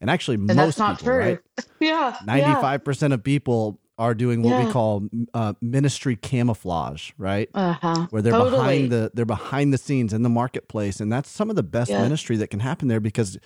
And 0.00 0.10
actually, 0.10 0.36
and 0.36 0.54
most 0.54 0.78
people, 0.78 0.96
true. 0.96 1.18
right? 1.18 1.38
yeah. 1.80 2.16
95% 2.24 3.12
of 3.12 3.22
people 3.22 3.80
are 3.98 4.14
doing 4.14 4.42
what 4.42 4.50
yeah. 4.50 4.66
we 4.66 4.72
call 4.72 5.08
uh, 5.34 5.54
ministry 5.60 6.14
camouflage, 6.14 7.10
right? 7.18 7.48
Uh-huh. 7.52 8.06
Where 8.10 8.22
they're 8.22 8.32
totally. 8.32 8.56
behind 8.56 8.92
the 8.92 9.10
they're 9.12 9.24
behind 9.24 9.72
the 9.72 9.78
scenes 9.78 10.12
in 10.12 10.22
the 10.22 10.28
marketplace, 10.28 11.00
and 11.00 11.12
that's 11.12 11.28
some 11.28 11.50
of 11.50 11.56
the 11.56 11.64
best 11.64 11.90
yeah. 11.90 12.02
ministry 12.02 12.36
that 12.36 12.48
can 12.48 12.60
happen 12.60 12.86
there 12.86 13.00
because 13.00 13.38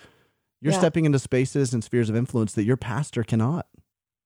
You're 0.61 0.73
stepping 0.73 1.05
into 1.05 1.19
spaces 1.19 1.73
and 1.73 1.83
spheres 1.83 2.09
of 2.09 2.15
influence 2.15 2.53
that 2.53 2.63
your 2.63 2.77
pastor 2.77 3.23
cannot. 3.23 3.65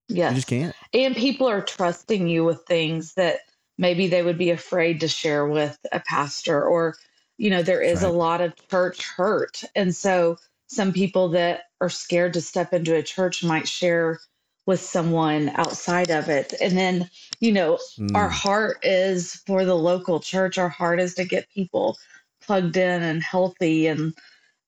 Yes. 0.09 0.31
You 0.31 0.35
just 0.35 0.47
can't. 0.47 0.75
And 0.93 1.15
people 1.15 1.47
are 1.47 1.61
trusting 1.61 2.27
you 2.27 2.43
with 2.43 2.61
things 2.63 3.13
that 3.15 3.39
maybe 3.77 4.07
they 4.07 4.23
would 4.23 4.37
be 4.37 4.51
afraid 4.51 4.99
to 5.01 5.07
share 5.07 5.47
with 5.47 5.77
a 5.91 5.99
pastor 5.99 6.63
or 6.63 6.95
you 7.37 7.49
know 7.49 7.61
there 7.61 7.81
is 7.81 8.01
right. 8.01 8.09
a 8.09 8.11
lot 8.11 8.41
of 8.41 8.53
church 8.69 9.05
hurt 9.05 9.63
and 9.75 9.95
so 9.95 10.37
some 10.67 10.91
people 10.91 11.29
that 11.29 11.61
are 11.81 11.89
scared 11.89 12.33
to 12.33 12.41
step 12.41 12.73
into 12.73 12.95
a 12.95 13.03
church 13.03 13.43
might 13.43 13.67
share 13.67 14.19
with 14.65 14.81
someone 14.81 15.49
outside 15.55 16.11
of 16.11 16.27
it 16.27 16.53
and 16.61 16.77
then 16.77 17.09
you 17.39 17.51
know 17.51 17.79
mm. 17.97 18.13
our 18.13 18.29
heart 18.29 18.77
is 18.83 19.35
for 19.47 19.63
the 19.63 19.75
local 19.75 20.19
church 20.19 20.57
our 20.57 20.69
heart 20.69 20.99
is 20.99 21.15
to 21.15 21.23
get 21.23 21.49
people 21.49 21.97
plugged 22.41 22.75
in 22.75 23.01
and 23.01 23.23
healthy 23.23 23.87
and 23.87 24.13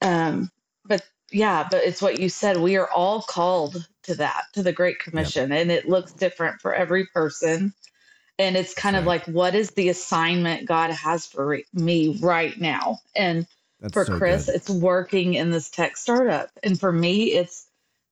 um 0.02 0.50
but 0.86 1.06
yeah 1.32 1.68
but 1.70 1.84
it's 1.84 2.02
what 2.02 2.20
you 2.20 2.30
said 2.30 2.58
we 2.58 2.78
are 2.78 2.90
all 2.92 3.22
called 3.24 3.86
to 4.04 4.16
that 4.16 4.44
to 4.54 4.64
the 4.64 4.72
great 4.72 5.00
commission 5.00 5.52
yep. 5.52 5.62
and 5.62 5.72
it 5.72 5.90
looks 5.90 6.14
different 6.14 6.60
for 6.62 6.74
every 6.74 7.06
person 7.08 7.74
and 8.40 8.56
it's 8.56 8.74
kind 8.74 8.94
right. 8.94 9.02
of 9.02 9.06
like 9.06 9.26
what 9.26 9.54
is 9.54 9.72
the 9.72 9.90
assignment 9.90 10.66
god 10.66 10.92
has 10.92 11.26
for 11.26 11.60
me 11.74 12.18
right 12.22 12.60
now 12.60 12.98
and 13.18 13.46
That's 13.80 13.94
for 13.94 14.06
so 14.06 14.18
chris 14.18 14.46
good. 14.46 14.56
it's 14.56 14.70
working 14.70 15.36
in 15.36 15.52
this 15.52 15.70
tech 15.70 15.98
startup 15.98 16.50
and 16.64 16.80
for 16.80 16.92
me 16.92 17.34
it's 17.34 17.68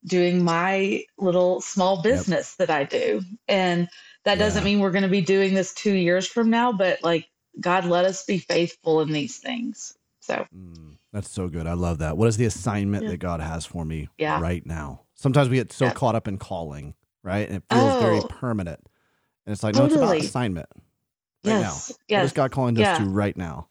doing 0.05 0.43
my 0.43 1.03
little 1.17 1.59
small 1.61 2.01
business 2.01 2.55
yep. 2.57 2.67
that 2.67 2.75
i 2.75 2.83
do 2.83 3.21
and 3.47 3.89
that 4.25 4.37
doesn't 4.37 4.63
mean 4.63 4.79
we're 4.79 4.91
going 4.91 5.03
to 5.03 5.09
be 5.09 5.21
doing 5.21 5.53
this 5.53 5.73
two 5.73 5.93
years 5.93 6.27
from 6.27 6.49
now 6.49 6.71
but 6.71 7.03
like 7.03 7.27
god 7.59 7.85
let 7.85 8.05
us 8.05 8.23
be 8.25 8.37
faithful 8.37 9.01
in 9.01 9.11
these 9.11 9.37
things 9.37 9.97
so 10.21 10.45
mm, 10.55 10.95
that's 11.11 11.29
so 11.29 11.47
good 11.49 11.67
i 11.67 11.73
love 11.73 11.97
that 11.97 12.17
what 12.17 12.27
is 12.27 12.37
the 12.37 12.45
assignment 12.45 13.03
yeah. 13.03 13.09
that 13.09 13.17
god 13.17 13.41
has 13.41 13.65
for 13.65 13.83
me 13.83 14.07
yeah. 14.17 14.39
right 14.39 14.65
now 14.65 15.01
sometimes 15.15 15.49
we 15.49 15.57
get 15.57 15.73
so 15.73 15.85
yeah. 15.85 15.91
caught 15.91 16.15
up 16.15 16.27
in 16.27 16.37
calling 16.37 16.93
right 17.23 17.47
and 17.49 17.57
it 17.57 17.63
feels 17.69 17.93
oh. 17.93 17.99
very 17.99 18.21
permanent 18.29 18.79
and 19.47 19.53
it's 19.53 19.63
like, 19.63 19.75
totally. 19.75 19.95
no, 19.95 20.01
it's 20.01 20.03
about 20.03 20.25
assignment. 20.25 20.67
Right 21.45 21.53
yes. 21.53 21.89
now. 21.89 21.95
Yes. 22.09 22.19
What 22.19 22.25
is 22.25 22.31
God 22.33 22.51
calling 22.51 22.75
us 22.75 22.81
yeah. 22.81 22.97
to 22.97 23.05
right 23.05 23.35
now? 23.35 23.69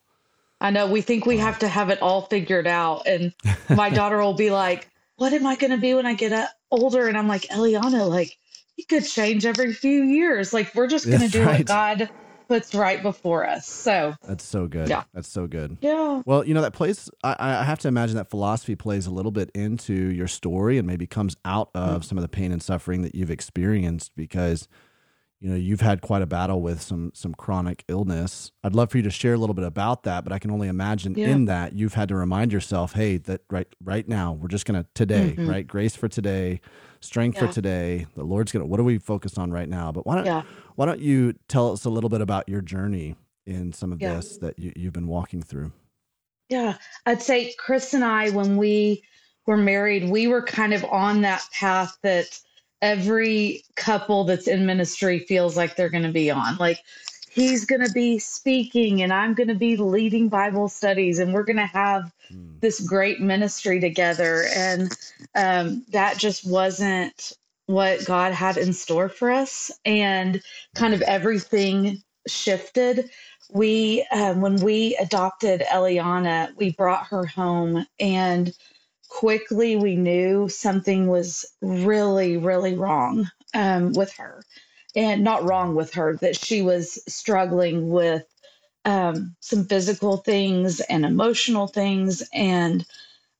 I 0.59 0.71
know 0.71 0.87
we 0.87 1.01
think 1.01 1.25
we 1.25 1.37
have 1.37 1.59
to 1.59 1.67
have 1.67 1.89
it 1.89 2.01
all 2.01 2.21
figured 2.21 2.67
out. 2.67 3.07
And 3.07 3.33
my 3.69 3.89
daughter 3.91 4.19
will 4.21 4.33
be 4.33 4.49
like, 4.49 4.89
What 5.17 5.33
am 5.33 5.45
I 5.45 5.55
going 5.55 5.71
to 5.71 5.77
be 5.77 5.93
when 5.93 6.05
I 6.05 6.13
get 6.13 6.49
older? 6.71 7.07
And 7.07 7.17
I'm 7.17 7.27
like, 7.27 7.43
Eliana, 7.43 8.09
like, 8.09 8.37
you 8.75 8.85
could 8.85 9.05
change 9.05 9.45
every 9.45 9.73
few 9.73 10.03
years. 10.03 10.53
Like, 10.53 10.73
we're 10.75 10.87
just 10.87 11.07
going 11.07 11.21
to 11.21 11.29
do 11.29 11.43
right. 11.43 11.59
what 11.59 11.67
God 11.67 12.09
puts 12.47 12.73
right 12.73 13.01
before 13.01 13.47
us. 13.47 13.67
So 13.67 14.15
that's 14.23 14.43
so 14.43 14.67
good. 14.67 14.87
Yeah. 14.87 15.03
That's 15.13 15.27
so 15.27 15.47
good. 15.47 15.77
Yeah. 15.81 16.21
Well, 16.25 16.45
you 16.45 16.53
know, 16.53 16.61
that 16.61 16.73
plays, 16.73 17.09
I, 17.23 17.35
I 17.39 17.63
have 17.63 17.79
to 17.79 17.87
imagine 17.87 18.15
that 18.15 18.29
philosophy 18.29 18.75
plays 18.75 19.05
a 19.05 19.11
little 19.11 19.31
bit 19.31 19.51
into 19.53 19.93
your 19.93 20.27
story 20.27 20.77
and 20.77 20.87
maybe 20.87 21.07
comes 21.07 21.35
out 21.45 21.69
of 21.75 21.89
mm-hmm. 21.89 22.01
some 22.03 22.17
of 22.17 22.21
the 22.21 22.29
pain 22.29 22.51
and 22.51 22.61
suffering 22.61 23.01
that 23.01 23.15
you've 23.15 23.31
experienced 23.31 24.13
because 24.15 24.67
you 25.39 25.49
know 25.49 25.55
you've 25.55 25.81
had 25.81 26.01
quite 26.01 26.21
a 26.21 26.25
battle 26.25 26.61
with 26.61 26.81
some 26.81 27.11
some 27.13 27.33
chronic 27.33 27.83
illness 27.87 28.51
i'd 28.63 28.73
love 28.73 28.89
for 28.89 28.97
you 28.97 29.03
to 29.03 29.09
share 29.09 29.33
a 29.33 29.37
little 29.37 29.53
bit 29.53 29.65
about 29.65 30.03
that 30.03 30.23
but 30.23 30.33
i 30.33 30.39
can 30.39 30.51
only 30.51 30.67
imagine 30.67 31.13
yeah. 31.15 31.27
in 31.27 31.45
that 31.45 31.73
you've 31.73 31.93
had 31.93 32.09
to 32.09 32.15
remind 32.15 32.51
yourself 32.51 32.93
hey 32.93 33.17
that 33.17 33.41
right 33.49 33.67
right 33.83 34.07
now 34.07 34.31
we're 34.33 34.47
just 34.47 34.65
gonna 34.65 34.85
today 34.93 35.33
mm-hmm. 35.37 35.49
right 35.49 35.67
grace 35.67 35.95
for 35.95 36.07
today 36.07 36.59
strength 36.99 37.35
yeah. 37.35 37.47
for 37.47 37.53
today 37.53 38.05
the 38.15 38.23
lord's 38.23 38.51
gonna 38.51 38.65
what 38.65 38.79
are 38.79 38.83
we 38.83 38.97
focused 38.97 39.37
on 39.37 39.51
right 39.51 39.69
now 39.69 39.91
but 39.91 40.05
why 40.05 40.15
don't 40.15 40.25
yeah. 40.25 40.43
why 40.75 40.85
don't 40.85 40.99
you 40.99 41.33
tell 41.47 41.71
us 41.71 41.85
a 41.85 41.89
little 41.89 42.09
bit 42.09 42.21
about 42.21 42.47
your 42.49 42.61
journey 42.61 43.15
in 43.45 43.71
some 43.71 43.91
of 43.91 43.99
this 43.99 44.37
that 44.37 44.57
you, 44.59 44.73
you've 44.75 44.93
been 44.93 45.07
walking 45.07 45.41
through 45.41 45.71
yeah 46.49 46.77
i'd 47.05 47.21
say 47.21 47.53
chris 47.59 47.93
and 47.93 48.03
i 48.03 48.29
when 48.31 48.57
we 48.57 49.03
were 49.45 49.57
married 49.57 50.09
we 50.09 50.27
were 50.27 50.41
kind 50.41 50.73
of 50.73 50.83
on 50.85 51.21
that 51.21 51.43
path 51.53 51.95
that 52.01 52.39
every 52.81 53.63
couple 53.75 54.23
that's 54.23 54.47
in 54.47 54.65
ministry 54.65 55.19
feels 55.19 55.57
like 55.57 55.75
they're 55.75 55.89
going 55.89 56.03
to 56.03 56.11
be 56.11 56.29
on. 56.29 56.57
Like 56.57 56.83
he's 57.29 57.65
going 57.65 57.85
to 57.85 57.91
be 57.91 58.19
speaking 58.19 59.01
and 59.01 59.13
I'm 59.13 59.33
going 59.33 59.47
to 59.47 59.55
be 59.55 59.77
leading 59.77 60.29
Bible 60.29 60.69
studies 60.69 61.19
and 61.19 61.33
we're 61.33 61.43
going 61.43 61.57
to 61.57 61.65
have 61.65 62.11
mm. 62.31 62.59
this 62.61 62.79
great 62.79 63.19
ministry 63.19 63.79
together. 63.79 64.45
And 64.55 64.95
um, 65.35 65.85
that 65.89 66.17
just 66.17 66.49
wasn't 66.49 67.33
what 67.67 68.05
God 68.05 68.33
had 68.33 68.57
in 68.57 68.73
store 68.73 69.09
for 69.09 69.29
us. 69.29 69.71
And 69.85 70.41
kind 70.75 70.93
of 70.93 71.01
everything 71.03 72.01
shifted. 72.27 73.09
We, 73.51 74.05
um, 74.11 74.41
when 74.41 74.55
we 74.57 74.95
adopted 74.97 75.61
Eliana, 75.71 76.55
we 76.57 76.71
brought 76.71 77.07
her 77.07 77.25
home 77.25 77.85
and 77.99 78.51
quickly 79.09 79.75
we 79.75 79.95
knew 79.95 80.49
something 80.49 81.07
was 81.07 81.45
really, 81.61 82.37
really 82.37 82.75
wrong 82.75 83.29
um, 83.53 83.93
with 83.93 84.13
her. 84.13 84.43
And 84.95 85.23
not 85.23 85.43
wrong 85.43 85.75
with 85.75 85.93
her, 85.93 86.17
that 86.21 86.35
she 86.35 86.63
was 86.63 86.99
struggling 87.07 87.89
with 87.89 88.23
um, 88.83 89.35
some 89.41 89.65
physical 89.65 90.17
things 90.17 90.79
and 90.79 91.05
emotional 91.05 91.67
things. 91.67 92.27
And 92.33 92.83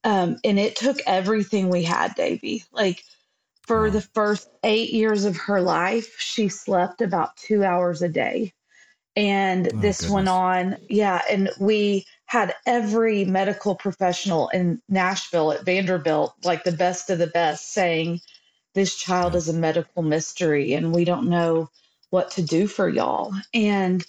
um, 0.04 0.38
and 0.44 0.60
it 0.60 0.76
took 0.76 1.00
everything 1.08 1.70
we 1.70 1.84
had, 1.84 2.14
Davey. 2.16 2.64
Like 2.72 3.04
for 3.64 3.90
the 3.90 4.02
first 4.02 4.50
eight 4.64 4.92
years 4.92 5.26
of 5.26 5.36
her 5.36 5.62
life, 5.62 6.20
she 6.20 6.48
slept 6.48 7.02
about 7.02 7.36
two 7.38 7.64
hours 7.64 8.02
a 8.02 8.10
day. 8.10 8.54
And 9.16 9.68
oh, 9.74 9.78
this 9.78 10.02
goodness. 10.02 10.14
went 10.14 10.28
on, 10.30 10.78
yeah. 10.90 11.22
And 11.30 11.50
we 11.60 12.06
had 12.28 12.56
every 12.68 13.26
medical 13.26 13.76
professional 13.76 14.50
in 14.50 14.82
Nashville 14.90 15.54
at 15.54 15.66
Vanderbilt, 15.66 16.36
like 16.46 16.66
the 16.66 16.74
best 16.74 17.12
of 17.12 17.20
the 17.20 17.28
best, 17.28 17.74
saying, 17.74 18.22
This 18.76 18.96
child 18.98 19.36
is 19.36 19.50
a 19.50 19.54
medical 19.54 20.04
mystery 20.04 20.74
and 20.76 20.96
we 20.96 21.06
don't 21.06 21.30
know 21.30 21.70
what 22.12 22.32
to 22.34 22.44
do 22.44 22.68
for 22.68 22.90
y'all. 22.90 23.34
And 23.54 24.04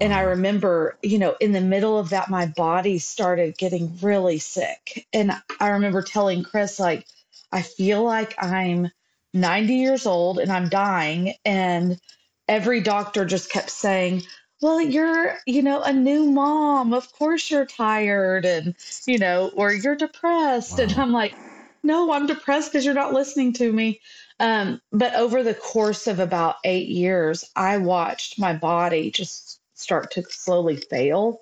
and 0.00 0.12
I 0.12 0.22
remember, 0.22 0.98
you 1.02 1.18
know, 1.18 1.36
in 1.40 1.52
the 1.52 1.60
middle 1.62 1.98
of 1.98 2.10
that, 2.10 2.28
my 2.28 2.46
body 2.46 2.98
started 2.98 3.56
getting 3.56 3.96
really 4.02 4.38
sick. 4.38 5.06
And 5.12 5.32
I 5.58 5.70
remember 5.70 6.02
telling 6.02 6.42
Chris, 6.42 6.78
like, 6.78 7.06
I 7.50 7.62
feel 7.62 8.04
like 8.04 8.34
I'm 8.38 8.90
90 9.32 9.74
years 9.74 10.06
old 10.06 10.38
and 10.38 10.52
I'm 10.52 10.68
dying. 10.68 11.34
And 11.46 11.98
every 12.46 12.80
doctor 12.82 13.24
just 13.24 13.50
kept 13.50 13.70
saying, 13.70 14.22
well, 14.62 14.80
you're, 14.80 15.36
you 15.44 15.60
know, 15.60 15.82
a 15.82 15.92
new 15.92 16.24
mom. 16.24 16.94
Of 16.94 17.12
course 17.12 17.50
you're 17.50 17.66
tired 17.66 18.44
and, 18.44 18.76
you 19.06 19.18
know, 19.18 19.50
or 19.54 19.72
you're 19.72 19.96
depressed. 19.96 20.78
Wow. 20.78 20.84
And 20.84 20.98
I'm 20.98 21.12
like, 21.12 21.34
no, 21.82 22.12
I'm 22.12 22.26
depressed 22.26 22.72
because 22.72 22.84
you're 22.84 22.94
not 22.94 23.12
listening 23.12 23.52
to 23.54 23.72
me. 23.72 24.00
Um, 24.38 24.80
but 24.92 25.14
over 25.14 25.42
the 25.42 25.54
course 25.54 26.06
of 26.06 26.20
about 26.20 26.56
eight 26.64 26.88
years, 26.88 27.44
I 27.56 27.78
watched 27.78 28.38
my 28.38 28.52
body 28.52 29.10
just 29.10 29.60
start 29.74 30.12
to 30.12 30.22
slowly 30.30 30.76
fail, 30.76 31.40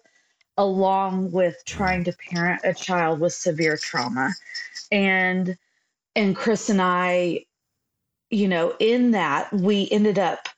along 0.56 1.30
with 1.30 1.62
trying 1.66 2.04
to 2.04 2.12
parent 2.12 2.62
a 2.64 2.72
child 2.72 3.20
with 3.20 3.34
severe 3.34 3.76
trauma. 3.76 4.32
And 4.90 5.58
and 6.16 6.34
Chris 6.34 6.70
and 6.70 6.80
I, 6.80 7.44
you 8.30 8.48
know, 8.48 8.74
in 8.80 9.10
that 9.10 9.52
we 9.52 9.88
ended 9.90 10.18
up 10.18 10.48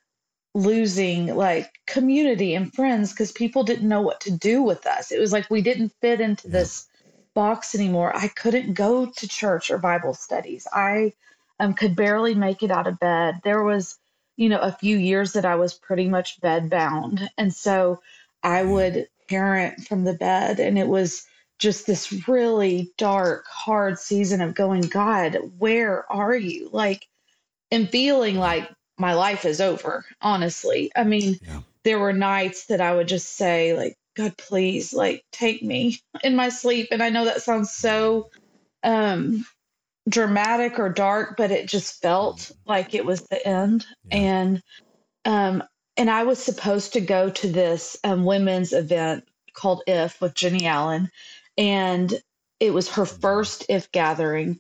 losing 0.54 1.34
like 1.34 1.72
community 1.86 2.54
and 2.54 2.72
friends 2.74 3.12
because 3.12 3.32
people 3.32 3.64
didn't 3.64 3.88
know 3.88 4.02
what 4.02 4.20
to 4.20 4.30
do 4.30 4.62
with 4.62 4.86
us. 4.86 5.10
It 5.10 5.18
was 5.18 5.32
like 5.32 5.50
we 5.50 5.62
didn't 5.62 5.92
fit 6.00 6.20
into 6.20 6.48
this 6.48 6.86
box 7.34 7.74
anymore. 7.74 8.14
I 8.14 8.28
couldn't 8.28 8.74
go 8.74 9.06
to 9.06 9.28
church 9.28 9.70
or 9.70 9.78
Bible 9.78 10.14
studies. 10.14 10.66
I 10.72 11.14
um, 11.58 11.74
could 11.74 11.96
barely 11.96 12.34
make 12.34 12.62
it 12.62 12.70
out 12.70 12.86
of 12.86 12.98
bed. 12.98 13.40
There 13.44 13.62
was, 13.62 13.98
you 14.36 14.48
know, 14.48 14.60
a 14.60 14.72
few 14.72 14.96
years 14.96 15.32
that 15.32 15.44
I 15.44 15.56
was 15.56 15.74
pretty 15.74 16.08
much 16.08 16.40
bed 16.40 16.68
bound. 16.68 17.30
And 17.38 17.54
so 17.54 18.02
I 18.42 18.62
would 18.62 19.08
parent 19.28 19.86
from 19.86 20.04
the 20.04 20.12
bed, 20.14 20.60
and 20.60 20.78
it 20.78 20.88
was 20.88 21.26
just 21.58 21.86
this 21.86 22.26
really 22.28 22.92
dark, 22.98 23.46
hard 23.46 23.98
season 23.98 24.40
of 24.40 24.54
going, 24.54 24.82
God, 24.82 25.38
where 25.58 26.10
are 26.12 26.34
you? 26.34 26.68
Like, 26.72 27.08
and 27.70 27.88
feeling 27.88 28.36
like 28.36 28.68
my 28.98 29.14
life 29.14 29.44
is 29.44 29.60
over, 29.60 30.04
honestly. 30.20 30.90
I 30.94 31.04
mean, 31.04 31.38
yeah. 31.46 31.60
there 31.84 31.98
were 31.98 32.12
nights 32.12 32.66
that 32.66 32.80
I 32.80 32.94
would 32.94 33.08
just 33.08 33.36
say, 33.36 33.74
like, 33.74 33.96
God, 34.14 34.36
please, 34.36 34.92
like, 34.92 35.24
take 35.32 35.62
me 35.62 36.00
in 36.22 36.36
my 36.36 36.50
sleep. 36.50 36.88
And 36.90 37.02
I 37.02 37.08
know 37.08 37.24
that 37.24 37.42
sounds 37.42 37.70
so 37.72 38.30
um 38.84 39.46
dramatic 40.08 40.78
or 40.78 40.88
dark, 40.88 41.36
but 41.36 41.50
it 41.50 41.66
just 41.66 42.00
felt 42.02 42.38
mm-hmm. 42.38 42.70
like 42.70 42.94
it 42.94 43.06
was 43.06 43.22
the 43.22 43.46
end. 43.46 43.86
Yeah. 44.10 44.16
And 44.16 44.62
um 45.24 45.62
and 45.96 46.10
I 46.10 46.24
was 46.24 46.42
supposed 46.42 46.94
to 46.94 47.00
go 47.00 47.28
to 47.30 47.48
this 47.48 47.98
um, 48.02 48.24
women's 48.24 48.72
event 48.72 49.28
called 49.52 49.82
If 49.86 50.20
with 50.20 50.34
Jennie 50.34 50.66
Allen. 50.66 51.10
And 51.58 52.12
it 52.60 52.72
was 52.72 52.88
her 52.90 53.04
mm-hmm. 53.04 53.20
first 53.20 53.66
If 53.68 53.90
gathering. 53.92 54.58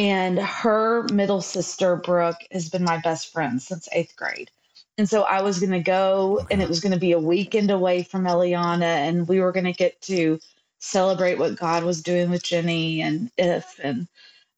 And 0.00 0.38
her 0.38 1.02
middle 1.12 1.42
sister, 1.42 1.94
Brooke, 1.94 2.40
has 2.52 2.70
been 2.70 2.84
my 2.84 2.96
best 2.96 3.30
friend 3.30 3.60
since 3.60 3.86
eighth 3.92 4.16
grade. 4.16 4.50
And 4.96 5.06
so 5.06 5.24
I 5.24 5.42
was 5.42 5.60
going 5.60 5.72
to 5.72 5.80
go, 5.80 6.40
and 6.50 6.62
it 6.62 6.70
was 6.70 6.80
going 6.80 6.94
to 6.94 6.98
be 6.98 7.12
a 7.12 7.18
weekend 7.18 7.70
away 7.70 8.02
from 8.02 8.24
Eliana, 8.24 8.80
and 8.80 9.28
we 9.28 9.40
were 9.40 9.52
going 9.52 9.66
to 9.66 9.74
get 9.74 10.00
to 10.02 10.40
celebrate 10.78 11.38
what 11.38 11.58
God 11.58 11.84
was 11.84 12.02
doing 12.02 12.30
with 12.30 12.42
Jennie 12.42 13.02
and 13.02 13.30
If. 13.36 13.78
And 13.82 14.08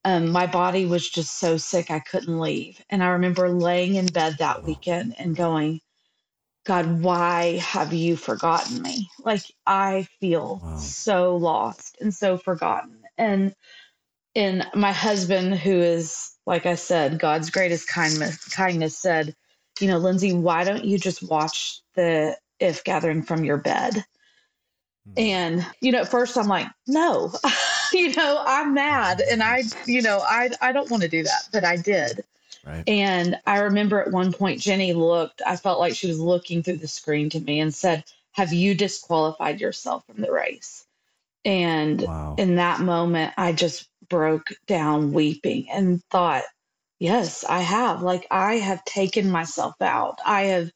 um, 0.05 0.31
my 0.31 0.47
body 0.47 0.87
was 0.87 1.11
just 1.11 1.41
so 1.41 1.57
sick 1.57 1.91
I 1.91 1.99
couldn't 1.99 2.39
leave. 2.39 2.81
And 2.89 3.03
I 3.03 3.09
remember 3.09 3.49
laying 3.49 3.97
in 3.97 4.07
bed 4.07 4.37
that 4.39 4.65
weekend 4.65 5.17
and 5.19 5.35
going, 5.35 5.81
God, 6.65 7.03
why 7.03 7.57
have 7.57 7.93
you 7.93 8.15
forgotten 8.15 8.81
me? 8.81 9.11
Like 9.25 9.43
I 9.67 10.07
feel 10.21 10.61
wow. 10.63 10.77
so 10.77 11.35
lost 11.37 11.97
and 12.01 12.15
so 12.15 12.39
forgotten. 12.39 13.01
And 13.19 13.57
and 14.35 14.67
my 14.75 14.93
husband, 14.93 15.55
who 15.57 15.79
is 15.79 16.33
like 16.47 16.67
I 16.67 16.75
said, 16.75 17.19
God's 17.19 17.51
greatest 17.51 17.89
kindness 17.89 18.49
kindness 18.49 18.97
said, 18.97 19.35
you 19.81 19.89
know, 19.89 19.99
Lindsey, 19.99 20.33
why 20.33 20.65
don't 20.65 20.85
you 20.85 20.99
just 20.99 21.23
watch 21.29 21.81
the 21.95 22.37
if 22.59 22.85
gathering 22.85 23.23
from 23.23 23.45
your 23.45 23.57
bed? 23.57 24.05
Hmm. 25.07 25.15
And, 25.17 25.67
you 25.81 25.93
know, 25.93 26.01
at 26.01 26.09
first 26.09 26.37
I'm 26.37 26.49
like, 26.49 26.69
no, 26.87 27.33
you 27.93 28.15
know, 28.15 28.43
I'm 28.47 28.75
mad 28.75 29.21
and 29.21 29.43
I, 29.43 29.65
you 29.87 30.03
know, 30.03 30.21
I, 30.21 30.51
I 30.61 30.73
don't 30.73 30.91
want 30.91 31.03
to 31.03 31.09
do 31.09 31.23
that, 31.23 31.49
but 31.53 31.65
I 31.65 31.77
did. 31.77 32.25
Right. 32.65 32.85
And 32.87 33.39
I 33.47 33.59
remember 33.59 34.01
at 34.01 34.13
one 34.13 34.33
point, 34.33 34.61
Jennie 34.61 34.93
looked, 34.93 35.43
I 35.45 35.57
felt 35.57 35.81
like 35.81 35.97
she 35.97 36.07
was 36.07 36.21
looking 36.21 36.63
through 36.63 36.77
the 36.77 36.89
screen 36.89 37.29
to 37.31 37.41
me 37.41 37.59
and 37.59 37.75
said, 37.75 38.05
Have 38.33 38.53
you 38.53 38.75
disqualified 38.75 39.61
yourself 39.61 40.07
from 40.07 40.21
the 40.21 40.31
race? 40.31 40.85
And 41.45 42.01
wow. 42.01 42.35
in 42.39 42.57
that 42.57 42.81
moment, 42.81 43.35
I 43.37 43.53
just 43.53 43.89
broke 44.09 44.49
down 44.67 45.13
weeping 45.13 45.69
and 45.71 46.03
thought, 46.11 46.45
Yes, 46.99 47.43
I 47.43 47.59
have. 47.59 48.01
Like, 48.03 48.29
I 48.31 48.55
have 48.59 48.85
taken 48.85 49.29
myself 49.29 49.75
out. 49.81 50.19
I 50.25 50.43
have 50.43 50.71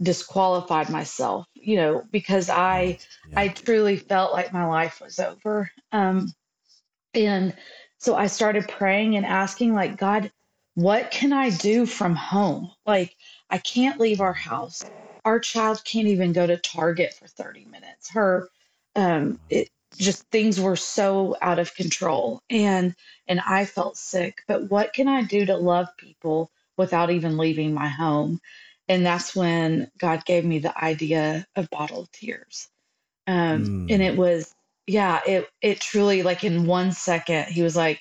disqualified 0.00 0.90
myself, 0.90 1.46
you 1.54 1.76
know, 1.76 2.04
because 2.10 2.50
I 2.50 2.98
yeah. 3.30 3.40
I 3.40 3.48
truly 3.48 3.96
felt 3.96 4.32
like 4.32 4.52
my 4.52 4.66
life 4.66 5.00
was 5.00 5.18
over. 5.18 5.70
Um 5.92 6.32
and 7.14 7.54
so 7.98 8.14
I 8.14 8.26
started 8.26 8.68
praying 8.68 9.16
and 9.16 9.24
asking 9.24 9.74
like 9.74 9.96
God, 9.96 10.30
what 10.74 11.10
can 11.10 11.32
I 11.32 11.50
do 11.50 11.86
from 11.86 12.14
home? 12.14 12.70
Like 12.84 13.16
I 13.50 13.58
can't 13.58 13.98
leave 14.00 14.20
our 14.20 14.34
house. 14.34 14.82
Our 15.24 15.40
child 15.40 15.82
can't 15.84 16.08
even 16.08 16.32
go 16.32 16.46
to 16.46 16.58
Target 16.58 17.14
for 17.14 17.26
30 17.26 17.64
minutes. 17.64 18.10
Her 18.10 18.48
um 18.94 19.40
it 19.48 19.68
just 19.96 20.24
things 20.30 20.60
were 20.60 20.76
so 20.76 21.36
out 21.40 21.58
of 21.58 21.74
control 21.74 22.42
and 22.50 22.94
and 23.28 23.40
I 23.40 23.64
felt 23.64 23.96
sick. 23.96 24.42
But 24.46 24.70
what 24.70 24.92
can 24.92 25.08
I 25.08 25.22
do 25.22 25.46
to 25.46 25.56
love 25.56 25.88
people 25.96 26.50
without 26.76 27.10
even 27.10 27.36
leaving 27.38 27.72
my 27.72 27.88
home? 27.88 28.40
and 28.88 29.04
that's 29.04 29.34
when 29.34 29.90
God 29.98 30.24
gave 30.24 30.44
me 30.44 30.58
the 30.58 30.76
idea 30.82 31.46
of 31.56 31.70
bottled 31.70 32.10
tears. 32.12 32.68
Um, 33.26 33.86
mm. 33.86 33.92
And 33.92 34.02
it 34.02 34.16
was, 34.16 34.54
yeah, 34.86 35.20
it 35.26 35.48
it 35.60 35.80
truly 35.80 36.22
like 36.22 36.44
in 36.44 36.66
one 36.66 36.92
second 36.92 37.46
he 37.46 37.62
was 37.62 37.74
like, 37.74 38.00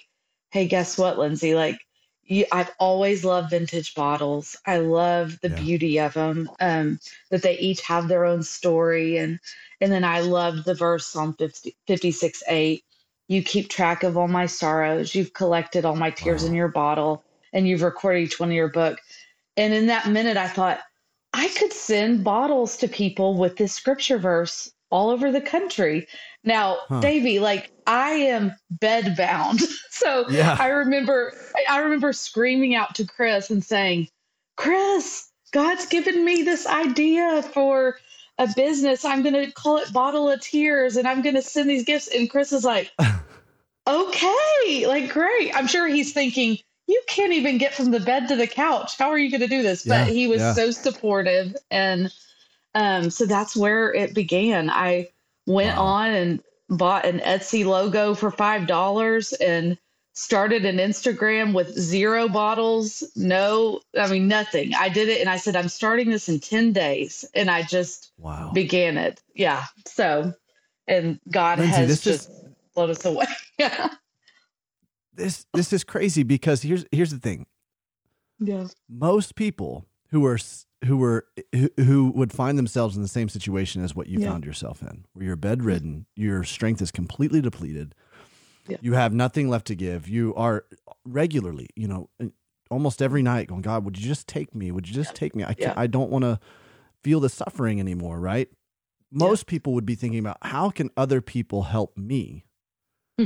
"Hey, 0.51 0.67
guess 0.67 0.97
what, 0.97 1.17
Lindsey? 1.17 1.55
Like, 1.55 1.79
you, 2.23 2.45
I've 2.51 2.71
always 2.79 3.25
loved 3.25 3.49
vintage 3.49 3.95
bottles. 3.95 4.55
I 4.67 4.77
love 4.77 5.39
the 5.41 5.49
yeah. 5.49 5.59
beauty 5.59 5.99
of 5.99 6.13
them. 6.13 6.49
Um, 6.59 6.99
that 7.31 7.41
they 7.41 7.57
each 7.57 7.81
have 7.81 8.07
their 8.07 8.25
own 8.25 8.43
story, 8.43 9.17
and 9.17 9.39
and 9.81 9.91
then 9.91 10.03
I 10.03 10.21
loved 10.21 10.65
the 10.65 10.73
verse 10.73 11.05
Psalm 11.05 11.33
50, 11.33 11.75
56 11.87 12.43
8. 12.47 12.83
You 13.27 13.43
keep 13.43 13.69
track 13.69 14.03
of 14.03 14.17
all 14.17 14.27
my 14.27 14.45
sorrows. 14.45 15.15
You've 15.15 15.33
collected 15.33 15.85
all 15.85 15.95
my 15.95 16.11
tears 16.11 16.43
wow. 16.43 16.49
in 16.49 16.55
your 16.55 16.67
bottle, 16.67 17.23
and 17.53 17.67
you've 17.67 17.81
recorded 17.81 18.21
each 18.21 18.39
one 18.39 18.49
in 18.49 18.55
your 18.55 18.69
book. 18.69 18.99
And 19.57 19.73
in 19.73 19.87
that 19.87 20.09
minute, 20.09 20.37
I 20.37 20.47
thought, 20.47 20.79
I 21.33 21.47
could 21.49 21.73
send 21.73 22.23
bottles 22.23 22.77
to 22.77 22.87
people 22.87 23.35
with 23.35 23.57
this 23.57 23.73
scripture 23.73 24.17
verse 24.17 24.71
all 24.89 25.09
over 25.09 25.31
the 25.31 25.41
country. 25.41 26.07
Now, 26.43 26.77
huh. 26.87 27.01
Davey, 27.01 27.39
like 27.39 27.71
I 27.87 28.11
am 28.11 28.53
bedbound. 28.73 29.61
so 29.89 30.29
yeah. 30.29 30.55
I 30.59 30.67
remember 30.67 31.33
I 31.69 31.79
remember 31.79 32.13
screaming 32.13 32.75
out 32.75 32.95
to 32.95 33.05
Chris 33.05 33.49
and 33.49 33.63
saying, 33.63 34.07
Chris, 34.55 35.29
God's 35.51 35.85
given 35.87 36.23
me 36.23 36.43
this 36.43 36.65
idea 36.65 37.43
for 37.53 37.97
a 38.37 38.47
business. 38.55 39.05
I'm 39.05 39.21
going 39.21 39.33
to 39.33 39.51
call 39.51 39.77
it 39.77 39.91
Bottle 39.93 40.29
of 40.29 40.41
Tears 40.41 40.97
and 40.97 41.07
I'm 41.07 41.21
going 41.21 41.35
to 41.35 41.41
send 41.41 41.69
these 41.69 41.85
gifts. 41.85 42.07
And 42.07 42.29
Chris 42.29 42.51
is 42.51 42.65
like, 42.65 42.91
okay, 43.87 44.85
like 44.87 45.11
great. 45.11 45.55
I'm 45.55 45.67
sure 45.67 45.87
he's 45.87 46.13
thinking, 46.13 46.57
you 46.87 47.01
can't 47.07 47.33
even 47.33 47.57
get 47.57 47.73
from 47.73 47.91
the 47.91 47.99
bed 47.99 48.27
to 48.27 48.35
the 48.35 48.47
couch. 48.47 48.97
How 48.97 49.09
are 49.09 49.17
you 49.17 49.31
going 49.31 49.41
to 49.41 49.47
do 49.47 49.63
this? 49.63 49.83
But 49.83 50.07
yeah, 50.07 50.13
he 50.13 50.27
was 50.27 50.41
yeah. 50.41 50.53
so 50.53 50.71
supportive. 50.71 51.55
And 51.71 52.11
um, 52.75 53.09
so 53.09 53.25
that's 53.25 53.55
where 53.55 53.93
it 53.93 54.13
began. 54.13 54.69
I 54.69 55.09
went 55.47 55.77
wow. 55.77 55.83
on 55.83 56.09
and 56.11 56.43
bought 56.69 57.05
an 57.05 57.19
Etsy 57.19 57.65
logo 57.65 58.13
for 58.13 58.31
$5 58.31 59.33
and 59.39 59.77
started 60.15 60.65
an 60.65 60.77
Instagram 60.77 61.53
with 61.53 61.77
zero 61.77 62.27
bottles. 62.27 63.03
No, 63.15 63.81
I 63.97 64.07
mean, 64.07 64.27
nothing. 64.27 64.73
I 64.73 64.89
did 64.89 65.07
it 65.07 65.21
and 65.21 65.29
I 65.29 65.37
said, 65.37 65.55
I'm 65.55 65.69
starting 65.69 66.09
this 66.09 66.27
in 66.27 66.39
10 66.39 66.73
days. 66.73 67.23
And 67.35 67.51
I 67.51 67.61
just 67.61 68.11
wow. 68.17 68.51
began 68.53 68.97
it. 68.97 69.21
Yeah. 69.35 69.65
So, 69.85 70.33
and 70.87 71.19
God 71.31 71.59
Lindsey, 71.59 71.75
has 71.75 72.01
just 72.01 72.29
is... 72.29 72.41
blown 72.73 72.89
us 72.89 73.05
away. 73.05 73.25
yeah 73.59 73.89
this 75.15 75.45
this 75.53 75.73
is 75.73 75.83
crazy 75.83 76.23
because 76.23 76.61
here's 76.61 76.85
here's 76.91 77.11
the 77.11 77.19
thing. 77.19 77.45
Yeah. 78.39 78.67
Most 78.89 79.35
people 79.35 79.85
who 80.09 80.25
are 80.25 80.37
who 80.85 80.97
were 80.97 81.25
who, 81.53 81.69
who 81.77 82.11
would 82.11 82.31
find 82.31 82.57
themselves 82.57 82.95
in 82.95 83.01
the 83.01 83.07
same 83.07 83.29
situation 83.29 83.83
as 83.83 83.95
what 83.95 84.07
you 84.07 84.19
yeah. 84.19 84.29
found 84.29 84.45
yourself 84.45 84.81
in, 84.81 85.05
where 85.13 85.25
you're 85.25 85.35
bedridden, 85.35 86.05
your 86.15 86.43
strength 86.43 86.81
is 86.81 86.91
completely 86.91 87.41
depleted. 87.41 87.95
Yeah. 88.67 88.77
You 88.81 88.93
have 88.93 89.13
nothing 89.13 89.49
left 89.49 89.67
to 89.67 89.75
give. 89.75 90.07
You 90.07 90.33
are 90.35 90.65
regularly, 91.05 91.69
you 91.75 91.87
know, 91.87 92.09
uh, 92.21 92.27
almost 92.71 93.01
every 93.01 93.21
night 93.21 93.47
going, 93.47 93.61
God, 93.61 93.85
would 93.85 93.97
you 93.97 94.07
just 94.07 94.27
take 94.27 94.55
me? 94.55 94.71
Would 94.71 94.87
you 94.87 94.93
just 94.93 95.15
take 95.15 95.35
me? 95.35 95.43
I 95.43 95.53
can't, 95.53 95.77
I 95.77 95.87
don't 95.87 96.09
want 96.09 96.23
to 96.23 96.39
feel 97.03 97.19
the 97.19 97.29
suffering 97.29 97.79
anymore, 97.79 98.19
right? 98.19 98.49
Most 99.11 99.45
people 99.45 99.73
would 99.73 99.85
be 99.85 99.95
thinking 99.95 100.19
about 100.19 100.37
how 100.41 100.69
can 100.71 100.89
other 100.97 101.21
people 101.21 101.63
help 101.63 101.95
me? 101.97 102.45
Hmm. 103.17 103.25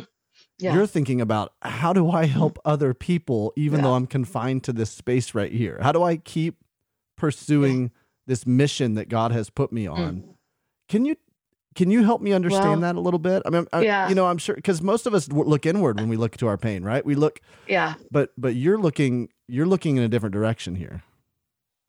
Yeah. 0.58 0.76
You're 0.76 0.88
thinking 0.88 1.22
about 1.22 1.54
how 1.62 1.94
do 1.94 2.12
I 2.12 2.26
hmm. 2.26 2.34
help 2.34 2.60
other 2.66 2.94
people 2.94 3.54
even 3.56 3.80
yeah. 3.80 3.86
though 3.86 3.94
I'm 3.94 4.08
confined 4.08 4.64
to 4.66 4.74
this 4.74 4.92
space 4.92 5.34
right 5.34 5.52
here? 5.52 5.80
How 5.82 5.92
do 5.92 6.04
I 6.04 6.18
keep 6.18 6.58
pursuing 7.18 7.84
yeah. 7.84 7.88
this 8.28 8.46
mission 8.46 8.96
that 8.96 9.08
God 9.08 9.32
has 9.32 9.50
put 9.50 9.72
me 9.72 9.86
hmm. 9.86 9.94
on? 9.94 10.16
Mm. 10.16 10.36
Can 10.90 11.06
you 11.06 11.16
can 11.76 11.92
you 11.92 12.04
help 12.04 12.22
me 12.22 12.34
understand 12.34 12.70
well, 12.70 12.80
that 12.82 12.96
a 12.96 13.00
little 13.00 13.20
bit? 13.20 13.44
I 13.46 13.50
mean, 13.50 13.68
I, 13.72 13.82
yeah. 13.82 14.10
you 14.10 14.16
know, 14.16 14.26
I'm 14.26 14.38
sure 14.38 14.56
because 14.56 14.82
most 14.82 15.06
of 15.06 15.14
us 15.14 15.30
look 15.30 15.66
inward 15.66 16.00
when 16.00 16.10
we 16.10 16.18
look 16.18 16.36
to 16.38 16.48
our 16.48 16.58
pain, 16.58 16.84
right? 16.84 17.06
We 17.06 17.16
look, 17.16 17.42
yeah. 17.68 17.94
But 18.12 18.32
but 18.38 18.56
you're 18.56 18.78
looking 18.78 19.30
you're 19.48 19.68
looking 19.68 19.98
in 19.98 20.04
a 20.04 20.08
different 20.08 20.34
direction 20.34 20.76
here. 20.76 21.04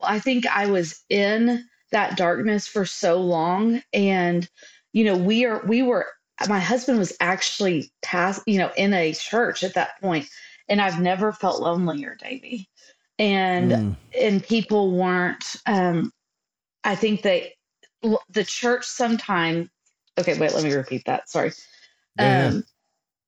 I 0.01 0.19
think 0.19 0.45
I 0.47 0.67
was 0.67 1.03
in 1.09 1.65
that 1.91 2.17
darkness 2.17 2.67
for 2.67 2.85
so 2.85 3.19
long, 3.19 3.81
and 3.93 4.47
you 4.93 5.03
know, 5.03 5.17
we 5.17 5.45
are 5.45 5.63
we 5.65 5.81
were 5.81 6.07
my 6.47 6.59
husband 6.59 6.97
was 6.97 7.13
actually 7.19 7.91
past, 8.01 8.41
you 8.45 8.57
know, 8.57 8.71
in 8.77 8.93
a 8.93 9.13
church 9.13 9.63
at 9.63 9.73
that 9.75 9.99
point, 10.01 10.27
and 10.69 10.81
I've 10.81 10.99
never 10.99 11.31
felt 11.31 11.61
lonelier, 11.61 12.15
Davey. 12.15 12.69
And 13.19 13.71
mm. 13.71 13.95
and 14.19 14.43
people 14.43 14.91
weren't. 14.91 15.55
Um, 15.65 16.11
I 16.83 16.95
think 16.95 17.21
they 17.21 17.53
the 18.29 18.43
church 18.43 18.85
sometime. 18.85 19.69
Okay, 20.19 20.37
wait. 20.37 20.53
Let 20.53 20.63
me 20.63 20.73
repeat 20.73 21.05
that. 21.05 21.29
Sorry. 21.29 21.51
Yeah. 22.19 22.47
Um, 22.47 22.63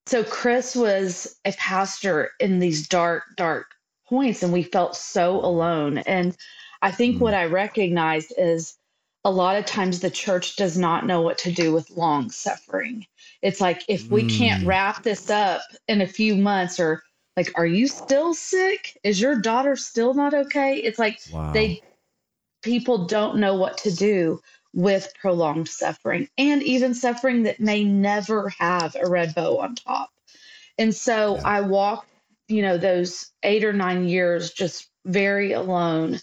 so 0.05 0.23
Chris 0.23 0.75
was 0.75 1.37
a 1.45 1.53
pastor 1.53 2.31
in 2.39 2.59
these 2.59 2.87
dark, 2.87 3.23
dark 3.37 3.67
points, 4.07 4.43
and 4.43 4.51
we 4.51 4.63
felt 4.63 4.95
so 4.95 5.39
alone. 5.39 5.99
And 5.99 6.35
I 6.81 6.91
think 6.91 7.17
mm. 7.17 7.19
what 7.19 7.33
I 7.33 7.45
recognized 7.45 8.33
is 8.37 8.75
a 9.23 9.31
lot 9.31 9.55
of 9.55 9.65
times 9.65 9.99
the 9.99 10.09
church 10.09 10.57
does 10.57 10.77
not 10.77 11.05
know 11.05 11.21
what 11.21 11.37
to 11.39 11.51
do 11.51 11.73
with 11.73 11.89
long 11.91 12.29
suffering. 12.29 13.05
It's 13.41 13.61
like 13.61 13.83
if 13.87 14.09
we 14.09 14.23
mm. 14.23 14.37
can't 14.37 14.65
wrap 14.65 15.03
this 15.03 15.29
up 15.29 15.61
in 15.87 16.01
a 16.01 16.07
few 16.07 16.35
months 16.35 16.79
or 16.79 17.01
like 17.37 17.51
are 17.55 17.65
you 17.65 17.87
still 17.87 18.33
sick? 18.33 18.97
Is 19.03 19.21
your 19.21 19.39
daughter 19.39 19.75
still 19.75 20.13
not 20.13 20.33
okay? 20.33 20.75
It's 20.75 20.99
like 20.99 21.19
wow. 21.31 21.51
they 21.53 21.81
people 22.61 23.05
don't 23.05 23.37
know 23.37 23.55
what 23.55 23.77
to 23.79 23.91
do 23.93 24.39
with 24.73 25.13
prolonged 25.19 25.69
suffering 25.69 26.27
and 26.37 26.63
even 26.63 26.93
suffering 26.93 27.43
that 27.43 27.59
may 27.59 27.83
never 27.83 28.49
have 28.49 28.95
a 28.95 29.07
red 29.07 29.35
bow 29.35 29.59
on 29.59 29.75
top. 29.75 30.09
And 30.77 30.93
so 30.93 31.35
yeah. 31.35 31.41
I 31.45 31.61
walked, 31.61 32.09
you 32.47 32.61
know, 32.63 32.77
those 32.77 33.31
8 33.43 33.63
or 33.63 33.73
9 33.73 34.07
years 34.07 34.51
just 34.51 34.89
very 35.05 35.51
alone 35.51 36.19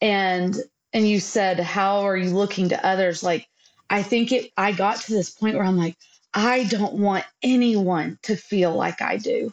and 0.00 0.56
and 0.92 1.08
you 1.08 1.20
said 1.20 1.60
how 1.60 2.00
are 2.00 2.16
you 2.16 2.30
looking 2.30 2.68
to 2.68 2.86
others 2.86 3.22
like 3.22 3.46
i 3.88 4.02
think 4.02 4.32
it 4.32 4.50
i 4.56 4.72
got 4.72 5.00
to 5.00 5.12
this 5.12 5.30
point 5.30 5.56
where 5.56 5.64
i'm 5.64 5.76
like 5.76 5.96
i 6.34 6.64
don't 6.64 6.94
want 6.94 7.24
anyone 7.42 8.18
to 8.22 8.36
feel 8.36 8.74
like 8.74 9.00
i 9.00 9.16
do 9.16 9.50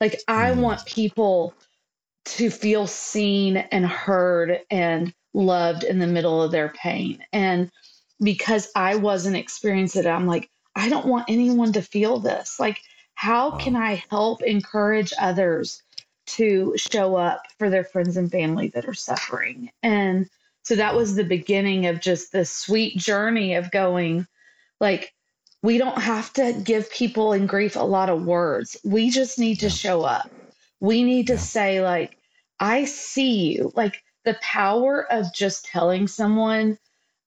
like 0.00 0.20
i 0.26 0.50
mm. 0.50 0.60
want 0.60 0.86
people 0.86 1.54
to 2.24 2.50
feel 2.50 2.86
seen 2.86 3.58
and 3.58 3.86
heard 3.86 4.60
and 4.70 5.12
loved 5.34 5.84
in 5.84 5.98
the 5.98 6.06
middle 6.06 6.42
of 6.42 6.50
their 6.50 6.68
pain 6.70 7.24
and 7.32 7.70
because 8.22 8.70
i 8.74 8.94
wasn't 8.94 9.36
experiencing 9.36 10.04
it 10.04 10.08
i'm 10.08 10.26
like 10.26 10.48
i 10.76 10.88
don't 10.88 11.06
want 11.06 11.24
anyone 11.28 11.72
to 11.72 11.82
feel 11.82 12.18
this 12.18 12.58
like 12.58 12.80
how 13.14 13.52
can 13.52 13.76
I 13.76 14.02
help 14.10 14.42
encourage 14.42 15.12
others 15.18 15.82
to 16.26 16.74
show 16.76 17.16
up 17.16 17.42
for 17.58 17.70
their 17.70 17.84
friends 17.84 18.16
and 18.16 18.30
family 18.30 18.68
that 18.68 18.86
are 18.88 18.94
suffering? 18.94 19.70
And 19.82 20.28
so 20.62 20.74
that 20.76 20.94
was 20.94 21.14
the 21.14 21.24
beginning 21.24 21.86
of 21.86 22.00
just 22.00 22.32
this 22.32 22.50
sweet 22.50 22.96
journey 22.96 23.54
of 23.54 23.70
going, 23.70 24.26
like, 24.80 25.12
we 25.62 25.78
don't 25.78 26.00
have 26.00 26.32
to 26.34 26.52
give 26.64 26.90
people 26.90 27.32
in 27.32 27.46
grief 27.46 27.76
a 27.76 27.80
lot 27.80 28.10
of 28.10 28.24
words. 28.26 28.76
We 28.84 29.10
just 29.10 29.38
need 29.38 29.60
to 29.60 29.70
show 29.70 30.02
up. 30.02 30.30
We 30.80 31.02
need 31.02 31.26
to 31.28 31.38
say, 31.38 31.80
like, 31.80 32.18
I 32.60 32.84
see 32.84 33.54
you. 33.54 33.72
Like, 33.74 34.02
the 34.24 34.38
power 34.40 35.10
of 35.12 35.32
just 35.32 35.66
telling 35.66 36.08
someone, 36.08 36.78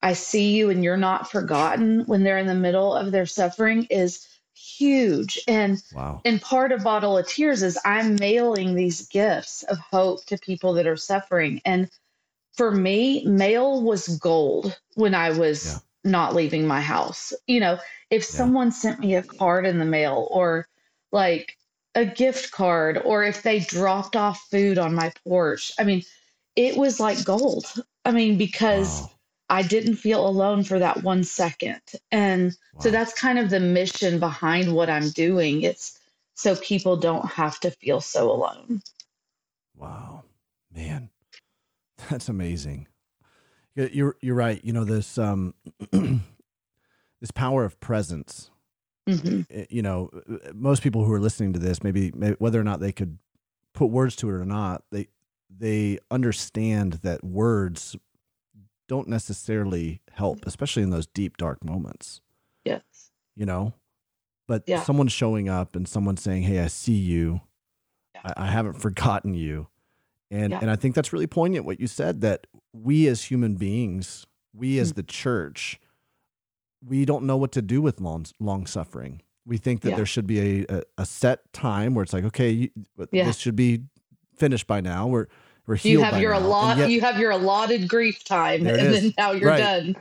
I 0.01 0.13
see 0.13 0.55
you 0.55 0.69
and 0.69 0.83
you're 0.83 0.97
not 0.97 1.31
forgotten 1.31 2.01
when 2.05 2.23
they're 2.23 2.37
in 2.37 2.47
the 2.47 2.55
middle 2.55 2.93
of 2.93 3.11
their 3.11 3.25
suffering 3.25 3.85
is 3.89 4.27
huge. 4.53 5.39
And 5.47 5.81
wow. 5.93 6.21
and 6.25 6.41
part 6.41 6.71
of 6.71 6.83
Bottle 6.83 7.17
of 7.17 7.27
Tears 7.27 7.63
is 7.63 7.79
I'm 7.85 8.15
mailing 8.15 8.75
these 8.75 9.07
gifts 9.07 9.63
of 9.63 9.77
hope 9.77 10.25
to 10.25 10.37
people 10.37 10.73
that 10.73 10.87
are 10.87 10.97
suffering. 10.97 11.61
And 11.65 11.89
for 12.53 12.71
me, 12.71 13.23
mail 13.25 13.81
was 13.81 14.07
gold 14.17 14.77
when 14.95 15.13
I 15.13 15.31
was 15.31 15.81
yeah. 16.03 16.11
not 16.11 16.35
leaving 16.35 16.65
my 16.65 16.81
house. 16.81 17.33
You 17.45 17.59
know, 17.59 17.79
if 18.09 18.23
yeah. 18.23 18.37
someone 18.37 18.71
sent 18.71 18.99
me 18.99 19.15
a 19.15 19.23
card 19.23 19.65
in 19.65 19.79
the 19.79 19.85
mail 19.85 20.27
or 20.31 20.67
like 21.11 21.57
a 21.95 22.05
gift 22.05 22.51
card 22.51 23.01
or 23.03 23.23
if 23.23 23.43
they 23.43 23.59
dropped 23.59 24.15
off 24.15 24.47
food 24.49 24.77
on 24.77 24.95
my 24.95 25.11
porch, 25.23 25.71
I 25.79 25.83
mean, 25.83 26.03
it 26.57 26.75
was 26.75 26.99
like 26.99 27.23
gold. 27.23 27.65
I 28.03 28.11
mean, 28.11 28.37
because 28.37 29.01
wow. 29.01 29.11
I 29.49 29.61
didn't 29.61 29.95
feel 29.95 30.27
alone 30.27 30.63
for 30.63 30.79
that 30.79 31.03
one 31.03 31.23
second. 31.23 31.81
And 32.11 32.55
wow. 32.73 32.81
so 32.81 32.91
that's 32.91 33.13
kind 33.13 33.39
of 33.39 33.49
the 33.49 33.59
mission 33.59 34.19
behind 34.19 34.73
what 34.73 34.89
I'm 34.89 35.11
doing. 35.11 35.61
It's 35.61 35.97
so 36.33 36.55
people 36.55 36.97
don't 36.97 37.25
have 37.27 37.59
to 37.61 37.71
feel 37.71 38.01
so 38.01 38.31
alone. 38.31 38.81
Wow. 39.75 40.23
Man. 40.73 41.09
That's 42.09 42.29
amazing. 42.29 42.87
You're 43.75 44.15
you're 44.21 44.35
right. 44.35 44.63
You 44.63 44.73
know 44.73 44.83
this 44.83 45.19
um 45.19 45.53
this 45.91 47.31
power 47.33 47.63
of 47.63 47.79
presence. 47.79 48.49
Mm-hmm. 49.07 49.41
Eh, 49.51 49.65
you 49.69 49.81
know, 49.81 50.09
most 50.53 50.81
people 50.81 51.05
who 51.05 51.13
are 51.13 51.19
listening 51.19 51.53
to 51.53 51.59
this, 51.59 51.83
maybe, 51.83 52.11
maybe 52.15 52.35
whether 52.39 52.59
or 52.59 52.63
not 52.63 52.79
they 52.79 52.91
could 52.91 53.19
put 53.73 53.87
words 53.87 54.15
to 54.17 54.29
it 54.29 54.33
or 54.33 54.45
not, 54.45 54.83
they 54.91 55.07
they 55.49 55.99
understand 56.11 56.93
that 57.03 57.23
words 57.23 57.95
don't 58.87 59.07
necessarily 59.07 60.01
help, 60.11 60.45
especially 60.45 60.83
in 60.83 60.89
those 60.89 61.07
deep, 61.07 61.37
dark 61.37 61.63
moments. 61.63 62.21
Yes. 62.63 63.11
You 63.35 63.45
know, 63.45 63.73
but 64.47 64.63
yeah. 64.65 64.81
someone 64.81 65.07
showing 65.07 65.49
up 65.49 65.75
and 65.75 65.87
someone 65.87 66.17
saying, 66.17 66.43
Hey, 66.43 66.59
I 66.59 66.67
see 66.67 66.93
you. 66.93 67.41
Yeah. 68.15 68.33
I, 68.35 68.45
I, 68.45 68.47
haven't 68.47 68.73
forgotten 68.81 69.33
you. 69.33 69.67
And, 70.31 70.51
yeah. 70.51 70.59
and 70.61 70.71
I 70.71 70.75
think 70.75 70.95
that's 70.95 71.13
really 71.13 71.27
poignant 71.27 71.65
what 71.65 71.79
you 71.79 71.87
said 71.87 72.21
that 72.21 72.47
we 72.73 73.07
as 73.07 73.25
human 73.25 73.55
beings, 73.55 74.25
we 74.53 74.79
as 74.79 74.89
mm-hmm. 74.89 74.97
the 74.97 75.03
church, 75.03 75.79
we 76.85 77.05
don't 77.05 77.25
know 77.25 77.37
what 77.37 77.51
to 77.53 77.61
do 77.61 77.81
with 77.81 78.01
long, 78.01 78.25
long 78.39 78.65
suffering. 78.65 79.21
We 79.45 79.57
think 79.57 79.81
that 79.81 79.95
there 79.95 80.05
should 80.05 80.27
be 80.27 80.65
a, 80.65 80.65
a, 80.69 80.81
a, 80.97 81.05
set 81.05 81.53
time 81.53 81.93
where 81.93 82.03
it's 82.03 82.11
like, 82.11 82.25
okay, 82.25 82.49
you, 82.49 82.69
this 83.11 83.37
should 83.37 83.55
be 83.55 83.83
finished 84.37 84.67
by 84.67 84.81
now. 84.81 85.07
We're 85.07 85.27
we're 85.67 85.75
healed. 85.75 85.99
You 85.99 86.05
have 86.05 86.21
your 86.21 86.33
allot. 86.33 86.89
you 86.89 87.01
have 87.01 87.19
your 87.19 87.31
allotted 87.31 87.87
grief 87.89 88.23
time, 88.23 88.65
and 88.65 88.77
is. 88.77 89.01
then 89.01 89.13
now 89.17 89.31
you're 89.31 89.49
right. 89.49 89.57
done. 89.57 89.95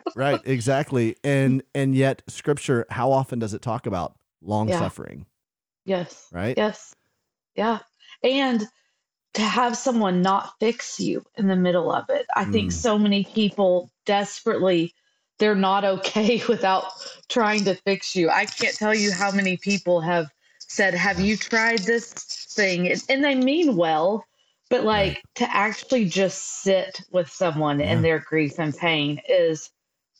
right. 0.16 0.40
Exactly. 0.44 1.16
And 1.22 1.62
and 1.74 1.94
yet, 1.94 2.22
Scripture. 2.28 2.86
How 2.90 3.12
often 3.12 3.38
does 3.38 3.52
it 3.52 3.62
talk 3.62 3.86
about 3.86 4.16
long 4.40 4.68
yeah. 4.68 4.78
suffering? 4.78 5.26
Yes. 5.84 6.28
Right. 6.32 6.56
Yes. 6.56 6.94
Yeah. 7.54 7.80
And 8.22 8.66
to 9.34 9.42
have 9.42 9.76
someone 9.76 10.22
not 10.22 10.54
fix 10.60 11.00
you 11.00 11.24
in 11.36 11.48
the 11.48 11.56
middle 11.56 11.90
of 11.90 12.04
it. 12.08 12.26
I 12.36 12.44
mm. 12.44 12.52
think 12.52 12.72
so 12.72 12.98
many 12.98 13.24
people 13.24 13.90
desperately 14.04 14.94
they're 15.38 15.54
not 15.54 15.84
okay 15.84 16.42
without 16.48 16.84
trying 17.28 17.64
to 17.64 17.74
fix 17.74 18.14
you. 18.14 18.30
I 18.30 18.44
can't 18.44 18.76
tell 18.76 18.94
you 18.94 19.12
how 19.12 19.32
many 19.32 19.56
people 19.56 20.00
have 20.00 20.26
said, 20.58 20.94
"Have 20.94 21.20
you 21.20 21.36
tried 21.36 21.80
this 21.80 22.12
thing?" 22.54 22.86
is, 22.86 23.04
and 23.08 23.24
they 23.24 23.34
mean 23.34 23.76
well, 23.76 24.24
but 24.70 24.84
like 24.84 25.14
right. 25.14 25.22
to 25.36 25.54
actually 25.54 26.06
just 26.06 26.62
sit 26.62 27.02
with 27.10 27.28
someone 27.28 27.80
yeah. 27.80 27.92
in 27.92 28.02
their 28.02 28.18
grief 28.18 28.58
and 28.58 28.76
pain 28.76 29.20
is 29.28 29.70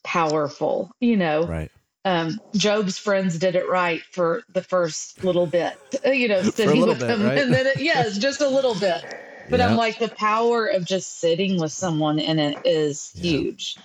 powerful, 0.05 0.91
you 1.01 1.17
know. 1.17 1.47
Right. 1.47 1.71
Um, 2.05 2.41
Job's 2.55 2.99
friends 2.99 3.39
did 3.39 3.55
it 3.55 3.69
right 3.69 4.03
for 4.11 4.43
the 4.53 4.63
first 4.63 5.23
little 5.25 5.47
bit, 5.47 5.79
you 6.05 6.29
know, 6.29 6.43
sitting 6.43 6.81
with 6.81 6.99
bit, 6.99 7.07
them, 7.07 7.23
right? 7.23 7.39
and 7.39 7.55
then 7.55 7.67
it, 7.67 7.81
yes, 7.81 8.19
just 8.19 8.41
a 8.41 8.49
little 8.49 8.75
bit. 8.75 9.05
But 9.49 9.61
I'm 9.61 9.77
like 9.77 9.99
the 9.99 10.09
power 10.09 10.67
of 10.67 10.85
just 10.85 11.19
sitting 11.21 11.61
with 11.61 11.73
someone 11.73 12.19
in 12.19 12.39
it 12.39 12.59
is 12.65 13.13
yeah. 13.15 13.23
huge. 13.23 13.77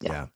Yeah. 0.00 0.26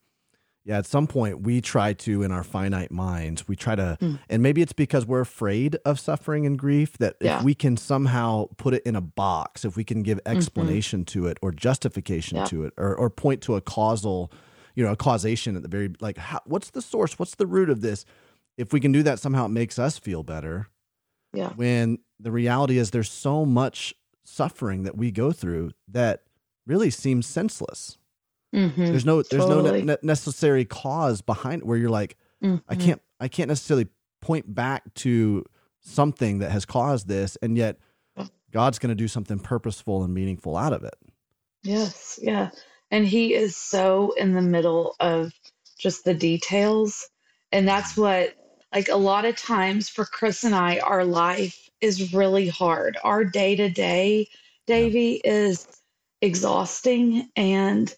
Yeah 0.69 0.79
at 0.79 0.87
some 0.87 1.07
point 1.07 1.41
we 1.41 1.61
try 1.63 1.95
to, 1.95 2.23
in 2.23 2.31
our 2.31 2.45
finite 2.45 2.93
minds, 2.93 3.49
we 3.49 3.57
try 3.57 3.75
to, 3.75 3.97
mm. 4.01 4.19
and 4.29 4.43
maybe 4.43 4.61
it's 4.61 4.75
because 4.75 5.07
we're 5.07 5.23
afraid 5.23 5.77
of 5.87 5.99
suffering 5.99 6.45
and 6.45 6.59
grief 6.59 6.99
that 6.99 7.17
yeah. 7.21 7.39
if 7.39 7.43
we 7.43 7.55
can 7.55 7.77
somehow 7.77 8.47
put 8.59 8.75
it 8.75 8.83
in 8.85 8.95
a 8.95 9.01
box, 9.01 9.65
if 9.65 9.77
we 9.77 9.83
can 9.83 10.03
give 10.03 10.19
mm-hmm. 10.19 10.37
explanation 10.37 11.01
mm-hmm. 11.01 11.21
to 11.21 11.27
it 11.27 11.39
or 11.41 11.51
justification 11.53 12.37
yeah. 12.37 12.45
to 12.45 12.65
it 12.65 12.75
or, 12.77 12.95
or 12.95 13.09
point 13.09 13.41
to 13.41 13.57
a 13.57 13.63
causal, 13.63 14.31
you 14.75 14.85
know, 14.85 14.93
a 14.93 14.97
causation 14.97 15.57
at 15.57 15.63
the 15.63 15.69
very, 15.69 15.91
like, 16.01 16.19
how, 16.19 16.41
what's 16.45 16.71
the 16.71 16.83
source? 16.83 17.19
What's 17.19 17.35
the 17.37 17.47
root 17.47 17.71
of 17.71 17.81
this? 17.81 18.05
If 18.59 18.73
we 18.73 18.79
can 18.79 18.93
do 18.93 19.03
that, 19.05 19.19
somehow 19.19 19.47
it 19.47 19.51
makes 19.51 19.79
us 19.79 19.99
feel 19.99 20.23
better. 20.23 20.69
Yeah. 21.33 21.49
When 21.51 21.99
the 22.21 22.31
reality 22.31 22.77
is 22.77 22.91
there's 22.91 23.11
so 23.11 23.47
much 23.47 23.95
suffering 24.25 24.83
that 24.83 24.99
we 24.99 25.11
go 25.11 25.33
through 25.33 25.71
that 25.89 26.25
really 26.67 26.91
seems 26.91 27.27
senseless. 27.27 27.97
Mm-hmm. 28.55 28.87
There's 28.87 29.05
no 29.05 29.23
there's 29.23 29.45
totally. 29.45 29.83
no 29.83 29.95
ne- 29.95 29.99
necessary 30.03 30.65
cause 30.65 31.21
behind 31.21 31.65
where 31.65 31.77
you're 31.77 31.91
like 31.91 32.17
mm-hmm. 32.43 32.57
I 32.69 32.77
can't 32.77 33.03
I 33.21 33.29
can't 33.29 33.49
necessarily 33.49 33.89
point 34.21 34.55
back 34.55 34.83
to 34.95 35.45
something 35.81 36.39
that 36.39 36.51
has 36.51 36.65
caused 36.65 37.09
this 37.09 37.37
and 37.43 37.57
yet 37.57 37.79
God's 38.51 38.79
going 38.79 38.89
to 38.89 38.95
do 38.95 39.09
something 39.09 39.39
purposeful 39.39 40.03
and 40.03 40.15
meaningful 40.15 40.57
out 40.57 40.73
of 40.73 40.83
it. 40.83 40.95
Yes, 41.63 42.19
yeah. 42.23 42.51
And 42.91 43.07
he 43.07 43.35
is 43.35 43.57
so 43.57 44.13
in 44.17 44.33
the 44.33 44.43
middle 44.43 44.97
of 45.01 45.33
just 45.79 46.05
the 46.05 46.15
details 46.15 47.09
and 47.53 47.69
that's 47.69 47.97
what 47.97 48.35
like 48.75 48.89
a 48.89 48.97
lot 48.97 49.25
of 49.25 49.37
times 49.37 49.89
for 49.89 50.05
Chris 50.05 50.45
and 50.45 50.55
I 50.55 50.79
our 50.79 51.05
life 51.05 51.69
is 51.81 52.15
really 52.15 52.49
hard. 52.49 52.97
Our 53.05 53.25
day 53.25 53.55
to 53.57 53.69
day 53.69 54.29
Davey 54.67 55.21
is 55.25 55.67
exhausting 56.21 57.29
and 57.37 57.95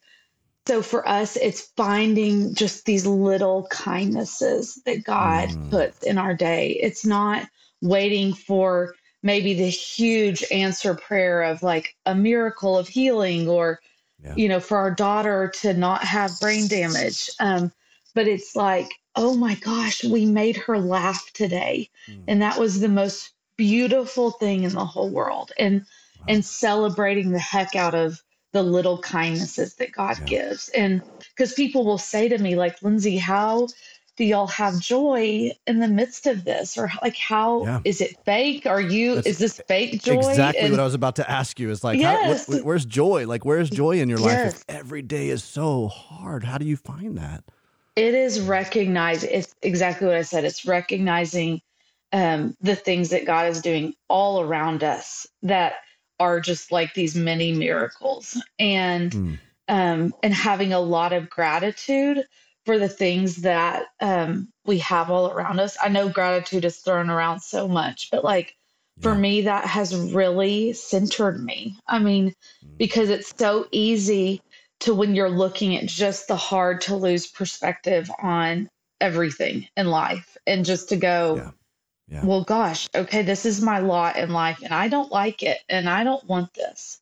so 0.71 0.83
for 0.83 1.09
us, 1.09 1.35
it's 1.35 1.73
finding 1.77 2.55
just 2.55 2.85
these 2.85 3.05
little 3.05 3.67
kindnesses 3.73 4.81
that 4.87 5.03
God 5.03 5.49
mm. 5.49 5.69
puts 5.69 6.05
in 6.05 6.17
our 6.17 6.33
day. 6.33 6.79
It's 6.81 7.05
not 7.05 7.49
waiting 7.83 8.33
for 8.33 8.95
maybe 9.25 9.53
the 9.53 9.69
huge 9.69 10.45
answer 10.53 10.95
prayer 10.95 11.43
of 11.43 11.65
like 11.65 11.97
a 12.07 12.15
miracle 12.15 12.79
of 12.79 12.87
healing 12.87 13.49
or, 13.49 13.81
yeah. 14.23 14.33
you 14.37 14.49
know, 14.49 14.61
for 14.61 14.79
our 14.79 14.93
daughter 14.93 15.51
to 15.63 15.75
not 15.75 16.05
have 16.05 16.39
brain 16.41 16.69
damage. 16.69 17.29
Um, 17.41 17.73
but 18.15 18.29
it's 18.29 18.55
like, 18.55 18.93
oh 19.17 19.35
my 19.35 19.57
gosh, 19.57 20.05
we 20.05 20.25
made 20.25 20.57
her 20.57 20.79
laugh 20.79 21.33
today. 21.33 21.91
Mm. 22.09 22.23
And 22.29 22.43
that 22.43 22.61
was 22.61 22.79
the 22.79 22.89
most 22.89 23.33
beautiful 23.57 24.31
thing 24.31 24.63
in 24.63 24.75
the 24.75 24.85
whole 24.85 25.11
world. 25.11 25.51
And, 25.59 25.81
wow. 25.81 26.27
and 26.29 26.45
celebrating 26.45 27.33
the 27.33 27.41
heck 27.41 27.75
out 27.75 27.97
of 27.97 28.23
the 28.53 28.63
little 28.63 28.99
kindnesses 28.99 29.75
that 29.75 29.93
God 29.93 30.19
yeah. 30.21 30.25
gives. 30.25 30.69
And 30.71 31.03
because 31.31 31.53
people 31.53 31.85
will 31.85 31.99
say 31.99 32.29
to 32.29 32.39
me, 32.39 32.57
like, 32.57 32.83
Lindsey, 32.83 33.17
how 33.17 33.69
do 34.17 34.25
y'all 34.25 34.49
have 34.49 34.79
joy 34.81 35.51
in 35.67 35.79
the 35.79 35.89
midst 35.89 36.27
of 36.27 36.45
this? 36.45 36.77
Or 36.77 36.91
like, 37.01 37.17
how 37.17 37.65
yeah. 37.65 37.81
is 37.85 38.01
it 38.01 38.17
fake? 38.25 38.67
Are 38.67 38.81
you, 38.81 39.15
That's 39.17 39.27
is 39.27 39.39
this 39.39 39.61
fake 39.69 40.03
joy? 40.03 40.19
Exactly 40.19 40.63
and, 40.63 40.73
what 40.73 40.81
I 40.81 40.85
was 40.85 40.95
about 40.95 41.17
to 41.17 41.31
ask 41.31 41.59
you 41.59 41.71
is 41.71 41.85
like, 41.85 41.99
yes. 41.99 42.47
how, 42.47 42.59
where's 42.59 42.85
joy? 42.85 43.27
Like, 43.27 43.45
where's 43.45 43.71
joy 43.71 44.01
in 44.01 44.09
your 44.09 44.19
life? 44.19 44.33
Yes. 44.33 44.55
If 44.57 44.65
every 44.69 45.03
day 45.03 45.29
is 45.29 45.45
so 45.45 45.89
hard. 45.89 46.45
How 46.45 46.59
do 46.59 46.67
you 46.67 46.77
find 46.77 47.17
that? 47.19 47.45
It 47.97 48.15
is 48.15 48.41
recognize. 48.41 49.25
It's 49.25 49.55
exactly 49.63 50.07
what 50.07 50.17
I 50.17 50.23
said. 50.23 50.45
It's 50.45 50.65
recognizing 50.65 51.61
um, 52.13 52.57
the 52.61 52.77
things 52.77 53.11
that 53.11 53.25
God 53.25 53.49
is 53.49 53.61
doing 53.61 53.95
all 54.09 54.41
around 54.41 54.83
us 54.83 55.27
that 55.43 55.75
are 56.21 56.39
just 56.39 56.71
like 56.71 56.95
these 56.95 57.17
mini 57.17 57.53
miracles 57.53 58.41
and 58.59 59.11
mm. 59.11 59.39
um, 59.69 60.15
and 60.23 60.35
having 60.35 60.73
a 60.73 60.81
lot 60.81 61.13
of 61.13 61.29
gratitude 61.29 62.25
for 62.67 62.79
the 62.79 62.89
things 62.89 63.37
that 63.37 63.87
um, 64.01 64.49
we 64.67 64.79
have 64.79 65.11
all 65.11 65.33
around 65.33 65.59
us. 65.59 65.77
I 65.83 65.89
know 65.89 66.09
gratitude 66.09 66.65
is 66.65 66.79
thrown 66.79 67.11
around 67.11 67.41
so 67.41 67.67
much, 67.67 68.11
but 68.13 68.23
like 68.23 68.55
for 69.01 69.15
me, 69.15 69.43
that 69.43 69.65
has 69.65 69.97
really 70.13 70.75
centered 70.75 71.43
me. 71.43 71.77
I 71.87 71.99
mean, 71.99 72.35
mm. 72.65 72.79
because 72.79 73.09
it's 73.09 73.33
so 73.37 73.67
easy 73.73 74.43
to 74.81 74.95
when 74.95 75.15
you're 75.15 75.31
looking 75.31 75.77
at 75.77 75.87
just 75.87 76.29
the 76.29 76.37
hard 76.37 76.83
to 76.83 76.97
lose 76.97 77.27
perspective 77.27 78.11
on 78.23 78.69
everything 79.01 79.67
in 79.77 79.89
life 79.89 80.37
and 80.47 80.65
just 80.65 80.91
to 80.91 80.97
go, 80.97 81.37
yeah. 81.37 81.51
Yeah. 82.11 82.25
well, 82.25 82.43
gosh, 82.43 82.89
okay, 82.95 83.23
this 83.23 83.47
is 83.47 83.63
my 83.63 83.79
lot 83.79 84.17
in 84.17 84.31
life 84.31 84.61
and 84.65 84.75
I 84.75 84.89
don't 84.89 85.13
like 85.13 85.43
it 85.45 85.59
and 85.69 85.89
I 85.89 86.03
don't 86.03 86.25
want 86.27 86.55
this. 86.55 87.01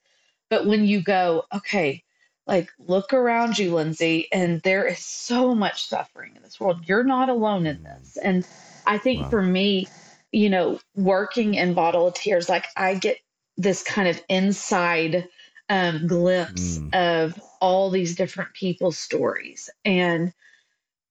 But 0.50 0.66
when 0.66 0.86
you 0.86 1.02
go, 1.02 1.44
okay, 1.52 2.02
like 2.46 2.70
look 2.78 3.12
around 3.12 3.58
you, 3.58 3.74
Lindsey, 3.74 4.28
and 4.32 4.60
there 4.62 4.86
is 4.86 4.98
so 4.98 5.54
much 5.54 5.86
suffering 5.86 6.34
in 6.36 6.42
this 6.42 6.60
world. 6.60 6.86
You're 6.86 7.04
not 7.04 7.28
alone 7.28 7.66
in 7.66 7.82
this. 7.82 8.16
And 8.22 8.46
I 8.86 8.98
think 8.98 9.22
wow. 9.22 9.30
for 9.30 9.42
me, 9.42 9.88
you 10.32 10.50
know, 10.50 10.78
working 10.94 11.54
in 11.54 11.74
Bottle 11.74 12.08
of 12.08 12.14
Tears, 12.14 12.48
like 12.48 12.66
I 12.76 12.94
get 12.94 13.18
this 13.56 13.82
kind 13.82 14.08
of 14.08 14.20
inside 14.28 15.28
um, 15.68 16.06
glimpse 16.06 16.78
mm. 16.78 16.94
of 16.94 17.40
all 17.60 17.90
these 17.90 18.14
different 18.14 18.52
people's 18.54 18.98
stories. 18.98 19.68
And 19.84 20.32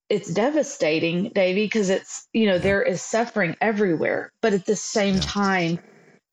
it's 0.10 0.34
devastating, 0.34 1.30
Davey, 1.30 1.66
because 1.66 1.90
it's, 1.90 2.28
you 2.34 2.46
know, 2.46 2.58
there 2.58 2.82
is 2.82 3.02
suffering 3.02 3.56
everywhere. 3.62 4.32
But 4.42 4.54
at 4.54 4.66
the 4.66 4.76
same 4.76 5.16
yeah. 5.16 5.22
time, 5.22 5.80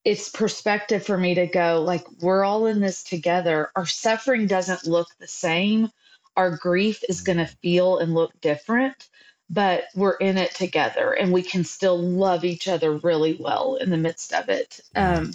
it's 0.05 0.29
perspective 0.29 1.05
for 1.05 1.19
me 1.19 1.35
to 1.35 1.47
go, 1.47 1.83
like, 1.83 2.05
we're 2.21 2.45
all 2.45 2.67
in 2.67 2.81
this 2.81 3.03
together. 3.03 3.71
Our 3.75 3.87
suffering 3.87 4.47
doesn't 4.47 4.87
look 4.87 5.09
the 5.19 5.27
same. 5.27 5.91
Our 6.37 6.57
grief 6.57 7.03
is 7.09 7.21
going 7.21 7.39
to 7.39 7.47
feel 7.47 7.99
and 7.99 8.15
look 8.15 8.33
different, 8.41 9.09
but 9.51 9.85
we're 9.95 10.17
in 10.17 10.37
it 10.37 10.55
together 10.55 11.13
and 11.13 11.33
we 11.33 11.43
can 11.43 11.65
still 11.65 11.99
love 11.99 12.45
each 12.45 12.69
other 12.69 12.97
really 12.99 13.37
well 13.41 13.77
in 13.77 13.91
the 13.91 13.97
midst 13.97 14.33
of 14.33 14.49
it. 14.49 14.81
Um, 14.95 15.33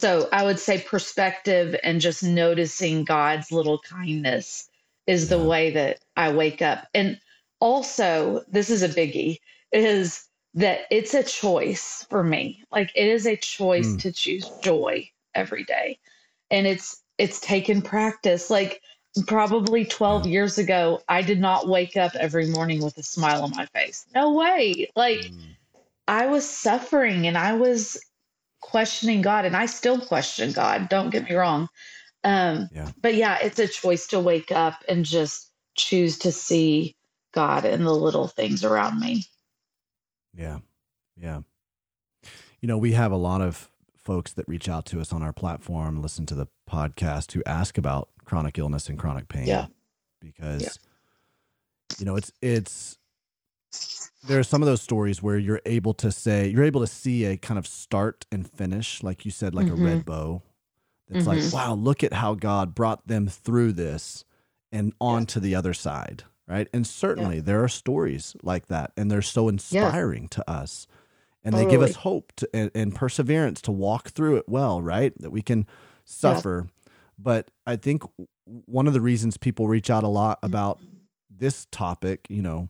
so 0.00 0.28
I 0.32 0.44
would 0.44 0.58
say 0.58 0.80
perspective 0.80 1.76
and 1.82 2.00
just 2.00 2.22
noticing 2.22 3.04
God's 3.04 3.52
little 3.52 3.78
kindness 3.78 4.68
is 5.06 5.28
the 5.28 5.42
way 5.42 5.70
that 5.72 5.98
I 6.16 6.32
wake 6.32 6.62
up. 6.62 6.88
And 6.94 7.20
also, 7.60 8.42
this 8.48 8.70
is 8.70 8.82
a 8.82 8.88
biggie, 8.88 9.38
is 9.72 10.26
that 10.54 10.80
it's 10.90 11.14
a 11.14 11.22
choice 11.22 12.04
for 12.10 12.24
me. 12.24 12.62
Like 12.72 12.90
it 12.94 13.06
is 13.06 13.26
a 13.26 13.36
choice 13.36 13.88
mm. 13.88 14.00
to 14.00 14.12
choose 14.12 14.50
joy 14.62 15.08
every 15.34 15.64
day. 15.64 15.98
And 16.50 16.66
it's 16.66 17.02
it's 17.18 17.38
taken 17.40 17.82
practice. 17.82 18.50
Like 18.50 18.80
probably 19.26 19.84
12 19.84 20.26
years 20.26 20.58
ago, 20.58 21.02
I 21.08 21.22
did 21.22 21.40
not 21.40 21.68
wake 21.68 21.96
up 21.96 22.14
every 22.14 22.46
morning 22.46 22.82
with 22.82 22.96
a 22.98 23.02
smile 23.02 23.44
on 23.44 23.52
my 23.54 23.66
face. 23.66 24.06
No 24.14 24.34
way. 24.34 24.90
Like 24.96 25.20
mm. 25.20 25.56
I 26.08 26.26
was 26.26 26.48
suffering 26.48 27.26
and 27.26 27.38
I 27.38 27.52
was 27.52 28.00
questioning 28.60 29.22
God, 29.22 29.44
and 29.44 29.56
I 29.56 29.66
still 29.66 30.00
question 30.00 30.52
God. 30.52 30.88
Don't 30.88 31.10
get 31.10 31.28
me 31.28 31.34
wrong. 31.34 31.68
Um, 32.24 32.68
yeah. 32.72 32.90
But 33.00 33.14
yeah, 33.14 33.38
it's 33.40 33.58
a 33.58 33.68
choice 33.68 34.06
to 34.08 34.20
wake 34.20 34.52
up 34.52 34.82
and 34.88 35.04
just 35.04 35.50
choose 35.76 36.18
to 36.18 36.32
see 36.32 36.94
God 37.32 37.64
in 37.64 37.84
the 37.84 37.94
little 37.94 38.28
things 38.28 38.64
around 38.64 39.00
me. 39.00 39.24
Yeah. 40.36 40.58
Yeah. 41.16 41.40
You 42.60 42.68
know, 42.68 42.78
we 42.78 42.92
have 42.92 43.12
a 43.12 43.16
lot 43.16 43.40
of 43.40 43.70
folks 43.96 44.32
that 44.32 44.48
reach 44.48 44.68
out 44.68 44.86
to 44.86 45.00
us 45.00 45.12
on 45.12 45.22
our 45.22 45.32
platform, 45.32 46.02
listen 46.02 46.26
to 46.26 46.34
the 46.34 46.46
podcast, 46.68 47.32
who 47.32 47.42
ask 47.46 47.78
about 47.78 48.08
chronic 48.24 48.58
illness 48.58 48.88
and 48.88 48.98
chronic 48.98 49.28
pain. 49.28 49.46
Yeah. 49.46 49.66
Because, 50.20 50.62
yeah. 50.62 51.96
you 51.98 52.06
know, 52.06 52.16
it's, 52.16 52.32
it's, 52.42 52.98
there 54.26 54.38
are 54.38 54.44
some 54.44 54.62
of 54.62 54.66
those 54.66 54.82
stories 54.82 55.22
where 55.22 55.38
you're 55.38 55.62
able 55.64 55.94
to 55.94 56.10
say 56.10 56.48
you're 56.48 56.64
able 56.64 56.80
to 56.80 56.86
see 56.86 57.24
a 57.24 57.36
kind 57.36 57.58
of 57.58 57.66
start 57.66 58.26
and 58.32 58.50
finish 58.50 59.02
like 59.02 59.24
you 59.24 59.30
said 59.30 59.54
like 59.54 59.66
mm-hmm. 59.66 59.82
a 59.82 59.86
red 59.86 59.98
mm-hmm. 59.98 60.10
bow 60.10 60.42
it's 61.08 61.26
mm-hmm. 61.26 61.40
like 61.40 61.52
wow 61.52 61.74
look 61.74 62.02
at 62.02 62.12
how 62.12 62.34
god 62.34 62.74
brought 62.74 63.06
them 63.06 63.26
through 63.28 63.72
this 63.72 64.24
and 64.72 64.92
on 65.00 65.22
yeah. 65.22 65.26
to 65.26 65.40
the 65.40 65.54
other 65.54 65.72
side 65.72 66.24
right 66.50 66.68
and 66.72 66.86
certainly 66.86 67.36
yeah. 67.36 67.42
there 67.42 67.62
are 67.62 67.68
stories 67.68 68.36
like 68.42 68.66
that 68.66 68.92
and 68.96 69.10
they're 69.10 69.22
so 69.22 69.48
inspiring 69.48 70.24
yeah. 70.24 70.28
to 70.28 70.50
us 70.50 70.86
and 71.42 71.54
totally. 71.54 71.64
they 71.64 71.70
give 71.70 71.82
us 71.82 71.96
hope 71.96 72.32
to, 72.36 72.48
and, 72.52 72.70
and, 72.74 72.94
perseverance 72.94 73.62
to 73.62 73.72
walk 73.72 74.10
through 74.10 74.36
it 74.36 74.48
well 74.48 74.82
right 74.82 75.12
that 75.20 75.30
we 75.30 75.42
can 75.42 75.66
suffer 76.04 76.66
but 77.18 77.50
i 77.66 77.76
think 77.76 78.02
one 78.44 78.86
of 78.86 78.92
the 78.92 79.00
reasons 79.00 79.36
people 79.36 79.68
reach 79.68 79.88
out 79.88 80.02
a 80.02 80.08
lot 80.08 80.38
about 80.42 80.80
this 81.30 81.66
topic 81.70 82.26
you 82.28 82.42
know 82.42 82.68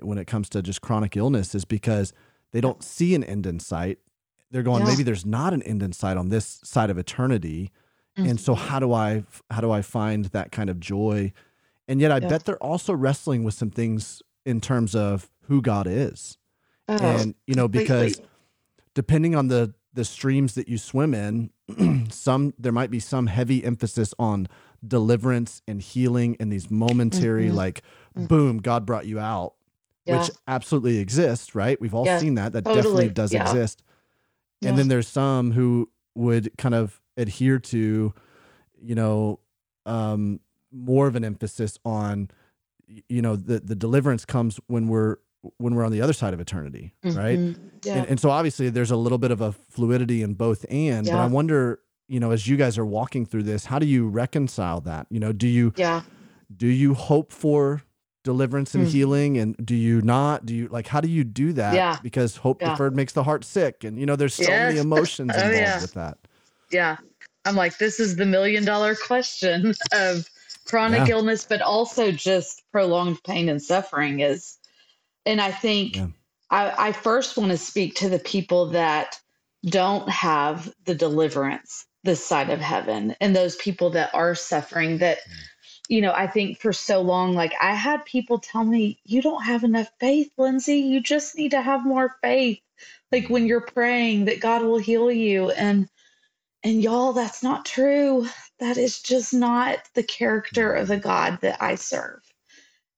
when 0.00 0.18
it 0.18 0.26
comes 0.26 0.48
to 0.48 0.62
just 0.62 0.80
chronic 0.80 1.16
illness 1.16 1.54
is 1.54 1.64
because 1.64 2.12
they 2.54 2.60
don't 2.60 2.82
see 2.82 3.14
an 3.16 3.24
end 3.24 3.46
in 3.46 3.58
sight. 3.58 3.98
They're 4.50 4.62
going, 4.62 4.82
yeah. 4.82 4.90
maybe 4.90 5.02
there's 5.02 5.26
not 5.26 5.52
an 5.52 5.62
end 5.64 5.82
in 5.82 5.92
sight 5.92 6.16
on 6.16 6.28
this 6.28 6.60
side 6.62 6.88
of 6.88 6.96
eternity. 6.96 7.72
Mm-hmm. 8.16 8.30
And 8.30 8.40
so 8.40 8.54
how 8.54 8.78
do 8.78 8.92
I 8.92 9.24
how 9.50 9.60
do 9.60 9.72
I 9.72 9.82
find 9.82 10.26
that 10.26 10.52
kind 10.52 10.70
of 10.70 10.78
joy? 10.78 11.32
And 11.88 12.00
yet 12.00 12.10
I 12.10 12.18
yeah. 12.18 12.28
bet 12.28 12.44
they're 12.44 12.62
also 12.62 12.92
wrestling 12.94 13.44
with 13.44 13.54
some 13.54 13.70
things 13.70 14.22
in 14.46 14.60
terms 14.60 14.94
of 14.94 15.30
who 15.42 15.60
God 15.60 15.86
is. 15.86 16.38
Oh, 16.88 16.96
and 16.96 17.34
you 17.46 17.54
know, 17.54 17.68
because 17.68 18.20
depending 18.94 19.34
on 19.34 19.48
the 19.48 19.74
the 19.92 20.04
streams 20.04 20.54
that 20.54 20.68
you 20.68 20.76
swim 20.76 21.14
in, 21.14 21.50
some 22.10 22.54
there 22.58 22.72
might 22.72 22.90
be 22.90 23.00
some 23.00 23.26
heavy 23.26 23.64
emphasis 23.64 24.14
on 24.18 24.48
deliverance 24.86 25.62
and 25.66 25.80
healing 25.80 26.36
and 26.38 26.52
these 26.52 26.70
momentary 26.70 27.46
mm-hmm. 27.46 27.56
like 27.56 27.82
mm-hmm. 28.16 28.26
boom, 28.26 28.58
God 28.58 28.84
brought 28.84 29.06
you 29.06 29.18
out 29.18 29.54
yeah. 30.04 30.20
which 30.20 30.30
absolutely 30.46 30.98
exists, 30.98 31.54
right? 31.54 31.80
We've 31.80 31.94
all 31.94 32.06
yeah, 32.06 32.18
seen 32.18 32.34
that. 32.34 32.52
That 32.52 32.64
totally. 32.64 32.82
definitely 32.82 33.08
does 33.10 33.32
exist. 33.32 33.82
And 34.62 34.78
then 34.78 34.88
there's 34.88 35.08
some 35.08 35.52
who 35.52 35.90
would 36.14 36.56
kind 36.56 36.74
of 36.74 36.98
adhere 37.18 37.58
to, 37.58 38.14
you 38.80 38.94
know, 38.94 39.40
um, 39.84 40.40
more 40.74 41.06
of 41.06 41.16
an 41.16 41.24
emphasis 41.24 41.78
on, 41.84 42.30
you 43.08 43.22
know, 43.22 43.36
the 43.36 43.60
the 43.60 43.74
deliverance 43.74 44.24
comes 44.24 44.58
when 44.66 44.88
we're 44.88 45.16
when 45.58 45.74
we're 45.74 45.84
on 45.84 45.92
the 45.92 46.00
other 46.00 46.12
side 46.12 46.34
of 46.34 46.40
eternity, 46.40 46.94
mm-hmm. 47.04 47.18
right? 47.18 47.38
Yeah. 47.84 47.98
And, 47.98 48.08
and, 48.08 48.20
so 48.20 48.30
obviously 48.30 48.70
there's 48.70 48.90
a 48.90 48.96
little 48.96 49.18
bit 49.18 49.30
of 49.30 49.42
a 49.42 49.52
fluidity 49.52 50.22
in 50.22 50.32
both 50.32 50.64
and, 50.70 51.06
but 51.06 51.16
I 51.16 51.26
wonder, 51.26 51.80
you 52.08 52.18
know, 52.18 52.30
as 52.30 52.48
you 52.48 52.56
guys 52.56 52.78
are 52.78 52.86
walking 52.86 53.26
through 53.26 53.42
this, 53.42 53.66
how 53.66 53.78
do 53.78 53.84
you 53.84 54.08
reconcile 54.08 54.80
that? 54.82 55.06
You 55.10 55.20
know, 55.20 55.32
do 55.32 55.46
you, 55.46 55.74
yeah, 55.76 56.00
do 56.56 56.66
you 56.66 56.94
hope 56.94 57.30
for 57.30 57.82
deliverance 58.22 58.74
and 58.74 58.86
mm. 58.86 58.90
healing 58.90 59.36
and 59.36 59.54
do 59.64 59.74
you 59.74 60.00
not 60.00 60.46
do 60.46 60.54
you 60.54 60.66
like 60.68 60.86
how 60.86 60.98
do 60.98 61.08
you 61.08 61.22
do 61.22 61.52
that 61.52 61.74
yeah 61.74 61.98
because 62.02 62.36
hope 62.36 62.62
yeah. 62.62 62.70
deferred 62.70 62.96
makes 62.96 63.12
the 63.12 63.22
heart 63.22 63.44
sick 63.44 63.84
and 63.84 63.98
you 63.98 64.06
know 64.06 64.16
there's 64.16 64.32
so 64.32 64.44
yes. 64.44 64.72
many 64.72 64.78
emotions 64.86 65.30
oh, 65.34 65.36
involved 65.36 65.56
yeah. 65.56 65.80
with 65.80 65.92
that 65.92 66.16
yeah 66.70 66.96
i'm 67.44 67.54
like 67.54 67.76
this 67.76 68.00
is 68.00 68.16
the 68.16 68.24
million 68.24 68.64
dollar 68.64 68.94
question 68.94 69.74
of 69.92 70.26
chronic 70.66 71.08
yeah. 71.08 71.16
illness 71.16 71.44
but 71.44 71.62
also 71.62 72.10
just 72.12 72.62
prolonged 72.72 73.22
pain 73.24 73.48
and 73.48 73.62
suffering 73.62 74.20
is 74.20 74.58
and 75.26 75.40
i 75.40 75.50
think 75.50 75.98
I, 76.50 76.88
I 76.88 76.92
first 76.92 77.36
want 77.36 77.50
to 77.50 77.58
speak 77.58 77.96
to 77.96 78.08
the 78.08 78.18
people 78.18 78.66
that 78.70 79.20
don't 79.64 80.08
have 80.08 80.72
the 80.84 80.94
deliverance 80.94 81.86
this 82.04 82.24
side 82.24 82.50
of 82.50 82.60
heaven 82.60 83.16
and 83.20 83.34
those 83.34 83.56
people 83.56 83.90
that 83.90 84.14
are 84.14 84.34
suffering 84.34 84.98
that 84.98 85.18
mm 85.18 85.32
you 85.88 86.00
know, 86.00 86.12
I 86.12 86.26
think 86.26 86.58
for 86.58 86.72
so 86.72 87.00
long, 87.02 87.34
like 87.34 87.52
I 87.60 87.74
had 87.74 88.04
people 88.04 88.38
tell 88.38 88.64
me, 88.64 88.98
you 89.04 89.20
don't 89.20 89.44
have 89.44 89.64
enough 89.64 89.90
faith, 90.00 90.30
Lindsey. 90.38 90.78
You 90.78 91.00
just 91.00 91.36
need 91.36 91.50
to 91.50 91.62
have 91.62 91.84
more 91.84 92.16
faith. 92.22 92.60
Like 93.12 93.28
when 93.28 93.46
you're 93.46 93.60
praying 93.60 94.24
that 94.26 94.40
God 94.40 94.62
will 94.62 94.78
heal 94.78 95.10
you. 95.10 95.50
And, 95.50 95.88
and 96.64 96.82
y'all, 96.82 97.14
that's 97.14 97.42
not 97.44 97.66
true. 97.66 98.28
That 98.60 98.78
is 98.78 99.02
just 99.02 99.34
not 99.34 99.80
the 99.94 100.04
character 100.04 100.72
of 100.74 100.88
the 100.88 100.98
God 100.98 101.40
that 101.42 101.62
I 101.62 101.76
serve. 101.76 102.22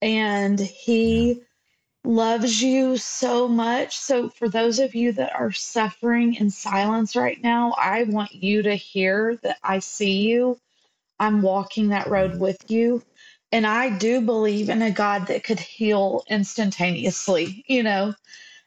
And 0.02 0.61
He 0.61 1.42
loves 2.05 2.62
you 2.62 2.96
so 2.98 3.48
much. 3.48 3.96
So, 3.98 4.31
for 4.31 4.48
those 4.48 4.79
of 4.81 4.94
you 4.94 5.12
that 5.12 5.35
are 5.35 5.52
suffering 5.52 6.35
in 6.35 6.50
silence 6.50 7.16
right 7.16 7.42
now, 7.42 7.74
I 7.79 8.05
want 8.05 8.35
you 8.35 8.62
to 8.64 8.74
hear 8.76 9.38
that 9.42 9.59
I 9.64 9.81
see 9.81 10.29
you 10.29 10.57
I'm 11.18 11.42
walking 11.42 11.88
that 11.88 12.09
road 12.09 12.38
with 12.40 12.70
you. 12.70 13.02
And 13.52 13.66
I 13.66 13.96
do 13.98 14.20
believe 14.20 14.68
in 14.68 14.83
a 14.83 14.92
God 14.92 15.29
that 15.29 15.44
could 15.44 15.61
heal 15.61 16.24
instantaneously, 16.29 17.64
you 17.68 17.85
know. 17.85 18.14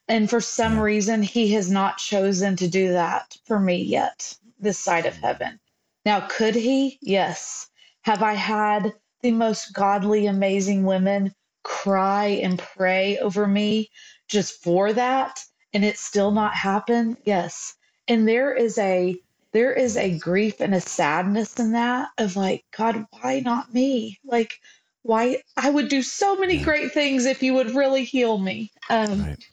And 0.09 0.29
for 0.29 0.41
some 0.41 0.79
reason, 0.79 1.23
he 1.23 1.53
has 1.53 1.71
not 1.71 1.97
chosen 1.99 2.57
to 2.57 2.69
do 2.69 2.93
that 2.93 3.37
for 3.45 3.59
me 3.59 3.83
yet, 3.83 4.37
this 4.59 4.79
side 4.79 5.05
of 5.05 5.15
heaven. 5.15 5.59
Now, 6.05 6.27
could 6.27 6.55
he? 6.55 6.97
Yes. 7.01 7.67
Have 8.03 8.23
I 8.23 8.33
had 8.33 8.93
the 9.21 9.31
most 9.31 9.73
godly, 9.73 10.25
amazing 10.25 10.83
women 10.83 11.33
cry 11.63 12.25
and 12.25 12.57
pray 12.57 13.17
over 13.19 13.47
me 13.47 13.89
just 14.27 14.63
for 14.63 14.93
that? 14.93 15.43
And 15.73 15.85
it 15.85 15.97
still 15.97 16.31
not 16.31 16.55
happen? 16.55 17.17
Yes. 17.25 17.75
And 18.07 18.27
there 18.27 18.53
is 18.53 18.77
a 18.77 19.15
there 19.51 19.73
is 19.73 19.97
a 19.97 20.17
grief 20.17 20.61
and 20.61 20.75
a 20.75 20.81
sadness 20.81 21.59
in 21.59 21.71
that 21.71 22.09
of 22.17 22.35
like, 22.35 22.63
God, 22.75 23.05
why 23.11 23.39
not 23.39 23.73
me? 23.73 24.19
Like, 24.23 24.59
why 25.01 25.41
I 25.57 25.69
would 25.69 25.89
do 25.89 26.03
so 26.03 26.35
many 26.35 26.59
great 26.59 26.91
things 26.91 27.25
if 27.25 27.41
you 27.41 27.53
would 27.55 27.73
really 27.73 28.03
heal 28.03 28.37
me. 28.37 28.71
Um, 28.89 29.23
right. 29.23 29.43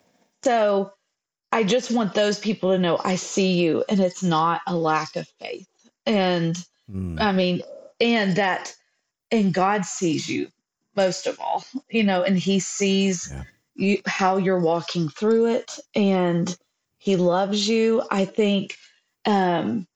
So 0.43 0.91
I 1.57 1.63
just 1.63 1.89
want 1.89 2.13
those 2.13 2.37
people 2.37 2.71
to 2.71 2.77
know 2.77 2.99
I 3.03 3.15
see 3.15 3.53
you 3.53 3.83
and 3.89 3.99
it's 3.99 4.21
not 4.21 4.61
a 4.67 4.75
lack 4.75 5.15
of 5.15 5.27
faith. 5.39 5.67
And 6.05 6.55
mm. 6.87 7.19
I 7.19 7.31
mean, 7.31 7.63
and 7.99 8.35
that, 8.35 8.75
and 9.31 9.51
God 9.51 9.83
sees 9.83 10.29
you 10.29 10.51
most 10.95 11.25
of 11.25 11.39
all, 11.39 11.65
you 11.89 12.03
know, 12.03 12.21
and 12.21 12.37
He 12.37 12.59
sees 12.59 13.33
yeah. 13.33 13.43
you 13.73 14.01
how 14.05 14.37
you're 14.37 14.59
walking 14.59 15.09
through 15.09 15.47
it. 15.47 15.79
And 15.95 16.55
He 16.99 17.15
loves 17.15 17.67
you. 17.67 18.03
I 18.11 18.25
think, 18.25 18.77
um, 19.25 19.87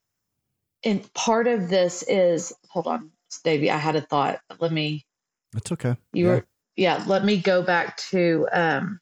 and 0.83 1.13
part 1.13 1.45
of 1.45 1.69
this 1.69 2.03
is 2.07 2.51
hold 2.69 2.87
on, 2.87 3.11
Davey. 3.43 3.69
I 3.69 3.77
had 3.77 3.95
a 3.95 4.01
thought. 4.01 4.39
Let 4.59 4.71
me. 4.71 5.05
That's 5.53 5.71
okay. 5.73 5.95
You 6.11 6.25
yeah. 6.25 6.31
were 6.31 6.45
yeah. 6.75 7.03
Let 7.05 7.23
me 7.23 7.37
go 7.37 7.61
back 7.61 7.97
to. 8.09 8.47
um 8.51 8.99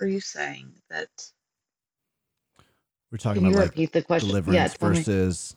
Were 0.00 0.06
you 0.06 0.20
saying 0.20 0.72
that? 0.90 1.08
We're 3.10 3.18
talking 3.18 3.46
about 3.46 3.76
like 3.76 3.92
the 3.92 4.02
question? 4.02 4.28
deliverance 4.28 4.56
yeah, 4.56 4.88
versus, 4.88 5.54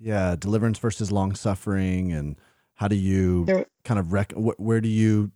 me. 0.00 0.08
yeah, 0.08 0.34
deliverance 0.36 0.78
versus 0.78 1.12
long 1.12 1.34
suffering, 1.36 2.12
and 2.12 2.36
how 2.74 2.88
do 2.88 2.96
you 2.96 3.44
there, 3.44 3.66
kind 3.84 4.00
of 4.00 4.12
rec- 4.12 4.32
where 4.32 4.80
do 4.80 4.88
you 4.88 5.30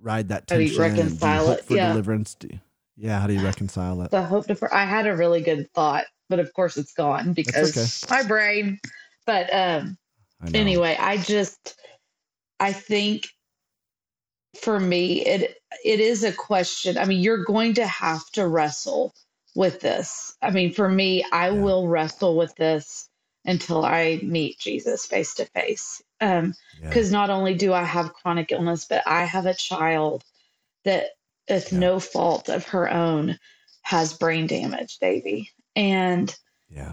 ride 0.00 0.28
that 0.28 0.46
tension? 0.46 0.80
How 0.80 0.88
do 0.88 0.92
you 0.92 0.96
reconcile 0.96 1.44
do 1.44 1.50
you 1.50 1.56
it? 1.56 1.64
For 1.64 1.74
yeah. 1.74 1.88
deliverance, 1.88 2.36
do 2.36 2.48
you, 2.52 2.60
yeah. 2.96 3.20
How 3.20 3.26
do 3.26 3.32
you 3.32 3.42
reconcile 3.44 4.00
it? 4.02 4.12
The 4.12 4.22
hope 4.22 4.46
to. 4.46 4.68
I 4.72 4.84
had 4.84 5.08
a 5.08 5.16
really 5.16 5.40
good 5.40 5.68
thought, 5.72 6.04
but 6.28 6.38
of 6.38 6.52
course 6.52 6.76
it's 6.76 6.92
gone 6.92 7.32
because 7.32 8.06
okay. 8.06 8.14
my 8.22 8.26
brain. 8.26 8.78
But 9.26 9.52
um, 9.52 9.98
I 10.40 10.50
anyway, 10.54 10.96
I 10.98 11.16
just, 11.16 11.76
I 12.60 12.72
think 12.72 13.28
for 14.60 14.78
me, 14.78 15.24
it 15.24 15.56
it 15.84 16.00
is 16.00 16.24
a 16.24 16.32
question. 16.32 16.98
I 16.98 17.04
mean, 17.04 17.20
you're 17.20 17.44
going 17.44 17.74
to 17.74 17.86
have 17.86 18.28
to 18.32 18.46
wrestle 18.46 19.14
with 19.54 19.80
this. 19.80 20.36
I 20.42 20.50
mean, 20.50 20.72
for 20.72 20.88
me, 20.88 21.24
I 21.32 21.50
yeah. 21.50 21.60
will 21.60 21.88
wrestle 21.88 22.36
with 22.36 22.54
this 22.56 23.08
until 23.44 23.84
I 23.84 24.20
meet 24.22 24.58
Jesus 24.58 25.06
face 25.06 25.34
to 25.34 25.46
face. 25.46 26.02
Um, 26.20 26.54
because 26.80 27.10
not 27.10 27.30
only 27.30 27.54
do 27.54 27.72
I 27.72 27.82
have 27.84 28.14
chronic 28.14 28.52
illness, 28.52 28.86
but 28.88 29.02
I 29.06 29.24
have 29.24 29.46
a 29.46 29.54
child 29.54 30.24
that, 30.84 31.06
with 31.48 31.72
yeah. 31.72 31.78
no 31.78 32.00
fault 32.00 32.48
of 32.48 32.66
her 32.68 32.90
own, 32.90 33.38
has 33.82 34.14
brain 34.14 34.46
damage, 34.46 34.98
baby 35.00 35.50
And 35.74 36.34
yeah, 36.70 36.92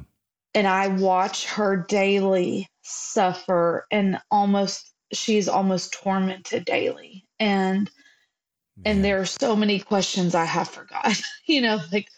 and 0.54 0.68
I 0.68 0.88
watch 0.88 1.46
her 1.46 1.86
daily 1.88 2.68
suffer, 2.82 3.86
and 3.92 4.20
almost 4.32 4.92
she's 5.14 5.48
almost 5.48 5.94
tormented 5.94 6.66
daily. 6.66 7.26
And 7.40 7.90
and 8.86 9.04
there 9.04 9.20
are 9.20 9.26
so 9.26 9.56
many 9.56 9.80
questions 9.80 10.36
I 10.36 10.46
have 10.46 10.70
for 10.70 10.86
God. 10.86 11.14
you 11.46 11.62
know, 11.62 11.80
like 11.92 12.10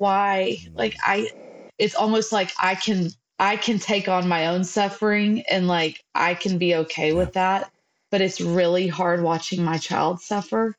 why 0.00 0.56
like 0.74 0.96
i 1.02 1.30
it's 1.78 1.94
almost 1.94 2.32
like 2.32 2.50
i 2.58 2.74
can 2.74 3.10
i 3.38 3.54
can 3.54 3.78
take 3.78 4.08
on 4.08 4.26
my 4.26 4.46
own 4.46 4.64
suffering 4.64 5.42
and 5.42 5.68
like 5.68 6.02
i 6.14 6.32
can 6.32 6.56
be 6.56 6.74
okay 6.74 7.08
yeah. 7.08 7.18
with 7.18 7.34
that 7.34 7.70
but 8.10 8.22
it's 8.22 8.40
really 8.40 8.88
hard 8.88 9.22
watching 9.22 9.62
my 9.62 9.76
child 9.76 10.18
suffer 10.18 10.74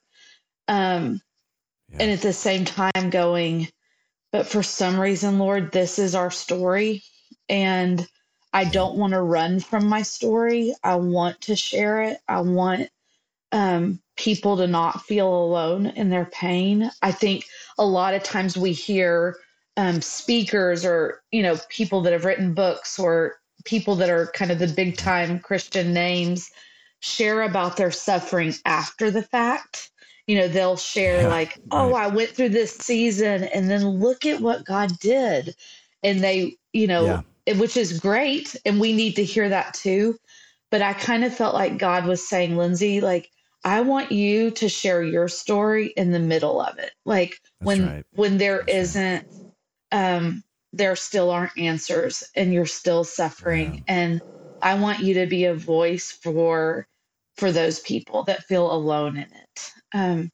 um 0.67 1.21
yeah. 1.89 1.97
and 1.99 2.11
at 2.11 2.21
the 2.21 2.33
same 2.33 2.65
time 2.65 3.11
going 3.11 3.67
but 4.31 4.47
for 4.47 4.63
some 4.63 4.99
reason 4.99 5.37
lord 5.37 5.71
this 5.71 5.99
is 5.99 6.15
our 6.15 6.31
story 6.31 7.03
and 7.47 8.07
i 8.53 8.63
don't 8.63 8.97
want 8.97 9.13
to 9.13 9.21
run 9.21 9.59
from 9.59 9.85
my 9.85 10.01
story 10.01 10.73
i 10.83 10.95
want 10.95 11.39
to 11.41 11.55
share 11.55 12.01
it 12.01 12.17
i 12.27 12.41
want 12.41 12.89
um 13.51 13.99
people 14.17 14.55
to 14.57 14.67
not 14.67 15.01
feel 15.03 15.27
alone 15.27 15.87
in 15.87 16.09
their 16.09 16.25
pain. 16.25 16.91
I 17.01 17.11
think 17.11 17.45
a 17.77 17.85
lot 17.85 18.13
of 18.13 18.23
times 18.23 18.55
we 18.55 18.71
hear 18.71 19.37
um, 19.77 20.01
speakers 20.01 20.85
or 20.85 21.21
you 21.31 21.41
know 21.41 21.57
people 21.69 22.01
that 22.01 22.13
have 22.13 22.25
written 22.25 22.53
books 22.53 22.99
or 22.99 23.37
people 23.65 23.95
that 23.95 24.09
are 24.09 24.27
kind 24.27 24.51
of 24.51 24.59
the 24.59 24.67
big 24.67 24.97
time 24.97 25.39
Christian 25.39 25.93
names 25.93 26.51
share 26.99 27.41
about 27.41 27.77
their 27.77 27.91
suffering 27.91 28.53
after 28.65 29.09
the 29.09 29.23
fact. 29.23 29.89
You 30.27 30.37
know, 30.37 30.47
they'll 30.47 30.77
share 30.77 31.23
yeah, 31.23 31.27
like, 31.27 31.59
"Oh, 31.71 31.93
I 31.93 32.07
went 32.07 32.29
through 32.29 32.49
this 32.49 32.75
season 32.77 33.45
and 33.45 33.69
then 33.69 33.85
look 33.87 34.25
at 34.25 34.39
what 34.39 34.65
God 34.65 34.97
did." 34.99 35.55
And 36.03 36.23
they, 36.23 36.57
you 36.73 36.87
know, 36.87 37.23
yeah. 37.47 37.53
which 37.55 37.75
is 37.75 37.99
great 37.99 38.55
and 38.65 38.79
we 38.79 38.93
need 38.93 39.15
to 39.15 39.23
hear 39.23 39.49
that 39.49 39.73
too. 39.73 40.17
But 40.69 40.81
I 40.81 40.93
kind 40.93 41.25
of 41.25 41.35
felt 41.35 41.55
like 41.55 41.77
God 41.77 42.05
was 42.05 42.27
saying, 42.27 42.55
"Lindsey, 42.55 43.01
like 43.01 43.29
I 43.63 43.81
want 43.81 44.11
you 44.11 44.51
to 44.51 44.69
share 44.69 45.03
your 45.03 45.27
story 45.27 45.87
in 45.95 46.11
the 46.11 46.19
middle 46.19 46.61
of 46.61 46.77
it. 46.79 46.91
Like 47.05 47.39
That's 47.59 47.67
when 47.67 47.87
right. 47.87 48.05
when 48.13 48.37
there 48.37 48.63
not 48.67 49.25
um 49.91 50.43
there 50.73 50.95
still 50.95 51.29
aren't 51.29 51.57
answers 51.57 52.23
and 52.35 52.53
you're 52.53 52.65
still 52.65 53.03
suffering 53.03 53.75
yeah. 53.75 53.81
and 53.87 54.21
I 54.61 54.75
want 54.75 54.99
you 54.99 55.15
to 55.15 55.25
be 55.25 55.45
a 55.45 55.53
voice 55.53 56.11
for 56.11 56.87
for 57.37 57.51
those 57.51 57.79
people 57.79 58.23
that 58.23 58.43
feel 58.43 58.71
alone 58.71 59.17
in 59.17 59.23
it. 59.23 59.71
Um 59.93 60.31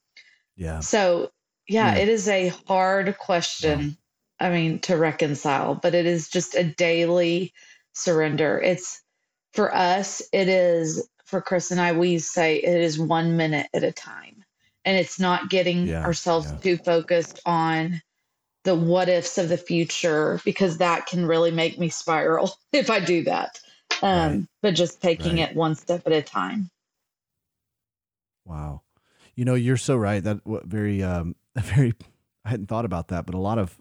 yeah. 0.56 0.80
So 0.80 1.32
yeah, 1.68 1.96
yeah. 1.96 2.02
it 2.02 2.10
is 2.10 2.28
a 2.30 2.54
hard 2.68 3.18
question. 3.18 3.98
I 4.40 4.52
mean 4.52 4.80
to 4.82 4.96
reconcile, 4.96 5.76
but 5.76 5.96
it 5.96 6.06
is 6.06 6.30
just 6.30 6.56
a 6.56 6.64
daily 6.64 7.52
surrender. 7.94 8.62
It's 8.62 9.02
for 9.54 9.74
us 9.74 10.22
it 10.32 10.48
is 10.48 11.10
for 11.28 11.42
Chris 11.42 11.72
and 11.72 11.80
I, 11.80 11.92
we 11.92 12.18
say 12.20 12.56
it 12.56 12.82
is 12.82 12.98
one 12.98 13.36
minute 13.38 13.68
at 13.74 13.84
a 13.84 13.92
time. 13.92 14.46
And 14.86 14.98
it's 14.98 15.20
not 15.20 15.50
getting 15.50 15.88
yeah, 15.88 16.04
ourselves 16.04 16.50
yeah. 16.50 16.58
too 16.60 16.78
focused 16.78 17.42
on 17.46 18.02
the 18.64 18.74
what 18.74 19.10
ifs 19.10 19.38
of 19.38 19.50
the 19.50 19.58
future 19.58 20.40
because 20.46 20.78
that 20.78 21.06
can 21.06 21.26
really 21.26 21.52
make 21.52 21.78
me 21.78 21.90
spiral 21.90 22.58
if 22.74 22.90
I 22.90 23.02
do 23.02 23.24
that. 23.26 23.60
Um, 24.02 24.32
right. 24.32 24.48
But 24.62 24.76
just 24.76 25.02
taking 25.02 25.38
right. 25.38 25.50
it 25.50 25.56
one 25.56 25.76
step 25.76 26.04
at 26.06 26.14
a 26.14 26.22
time. 26.22 26.70
Wow. 28.46 28.82
You 29.36 29.44
know, 29.44 29.56
you're 29.56 29.78
so 29.78 29.98
right. 29.98 30.24
That 30.24 30.40
very, 30.46 31.04
um, 31.04 31.36
very, 31.58 31.94
I 32.46 32.50
hadn't 32.50 32.68
thought 32.68 32.86
about 32.86 33.10
that, 33.10 33.26
but 33.26 33.36
a 33.36 33.40
lot 33.40 33.60
of, 33.60 33.78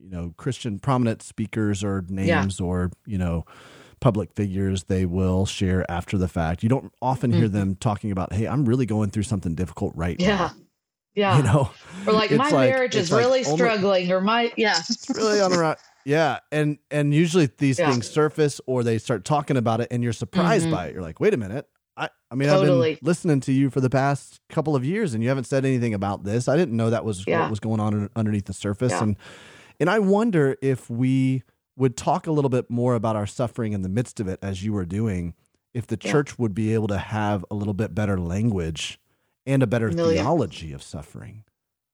you 0.00 0.10
know, 0.10 0.32
Christian 0.36 0.78
prominent 0.78 1.22
speakers 1.22 1.82
or 1.82 2.04
names 2.08 2.60
yeah. 2.60 2.66
or, 2.66 2.92
you 3.04 3.18
know, 3.18 3.44
public 4.06 4.32
figures 4.34 4.84
they 4.84 5.04
will 5.04 5.44
share 5.46 5.84
after 5.90 6.16
the 6.16 6.28
fact. 6.28 6.62
You 6.62 6.68
don't 6.68 6.92
often 7.02 7.32
hear 7.32 7.46
mm-hmm. 7.46 7.58
them 7.58 7.74
talking 7.74 8.12
about, 8.12 8.32
"Hey, 8.32 8.46
I'm 8.46 8.64
really 8.64 8.86
going 8.86 9.10
through 9.10 9.24
something 9.24 9.56
difficult 9.56 9.94
right 9.96 10.14
yeah. 10.20 10.36
now." 10.36 10.52
Yeah. 11.16 11.36
You 11.38 11.42
know. 11.42 11.70
Or 12.06 12.12
like 12.12 12.30
my 12.30 12.50
like, 12.50 12.70
marriage 12.70 12.94
is 12.94 13.10
really 13.10 13.42
like 13.42 13.52
struggling 13.52 14.12
or 14.12 14.20
my 14.20 14.52
yeah. 14.56 14.76
It's 14.88 15.10
really 15.10 15.40
on 15.40 15.50
the 15.50 15.58
right. 15.58 15.76
Yeah, 16.04 16.38
and 16.52 16.78
and 16.88 17.12
usually 17.12 17.50
these 17.58 17.80
yeah. 17.80 17.90
things 17.90 18.08
surface 18.08 18.60
or 18.68 18.84
they 18.84 18.98
start 18.98 19.24
talking 19.24 19.56
about 19.56 19.80
it 19.80 19.88
and 19.90 20.04
you're 20.04 20.12
surprised 20.12 20.66
mm-hmm. 20.66 20.74
by 20.76 20.86
it. 20.86 20.92
You're 20.94 21.02
like, 21.02 21.18
"Wait 21.18 21.34
a 21.34 21.36
minute. 21.36 21.66
I 21.96 22.08
I 22.30 22.36
mean, 22.36 22.48
totally. 22.48 22.92
I've 22.92 23.00
been 23.00 23.06
listening 23.08 23.40
to 23.40 23.52
you 23.52 23.70
for 23.70 23.80
the 23.80 23.90
past 23.90 24.38
couple 24.48 24.76
of 24.76 24.84
years 24.84 25.14
and 25.14 25.22
you 25.24 25.30
haven't 25.30 25.48
said 25.48 25.64
anything 25.64 25.94
about 25.94 26.22
this. 26.22 26.46
I 26.46 26.56
didn't 26.56 26.76
know 26.76 26.90
that 26.90 27.04
was 27.04 27.24
yeah. 27.26 27.40
what 27.40 27.50
was 27.50 27.58
going 27.58 27.80
on 27.80 28.08
underneath 28.14 28.44
the 28.44 28.52
surface 28.52 28.92
yeah. 28.92 29.02
and 29.02 29.16
and 29.80 29.90
I 29.90 29.98
wonder 29.98 30.56
if 30.62 30.88
we 30.88 31.42
would 31.76 31.96
talk 31.96 32.26
a 32.26 32.32
little 32.32 32.48
bit 32.48 32.70
more 32.70 32.94
about 32.94 33.16
our 33.16 33.26
suffering 33.26 33.72
in 33.72 33.82
the 33.82 33.88
midst 33.88 34.20
of 34.20 34.28
it 34.28 34.38
as 34.42 34.64
you 34.64 34.72
were 34.72 34.86
doing 34.86 35.34
if 35.74 35.86
the 35.86 35.98
yeah. 36.00 36.10
church 36.10 36.38
would 36.38 36.54
be 36.54 36.72
able 36.72 36.88
to 36.88 36.98
have 36.98 37.44
a 37.50 37.54
little 37.54 37.74
bit 37.74 37.94
better 37.94 38.18
language 38.18 38.98
and 39.44 39.62
a 39.62 39.66
better 39.66 39.90
Familiar. 39.90 40.16
theology 40.16 40.72
of 40.72 40.82
suffering 40.82 41.44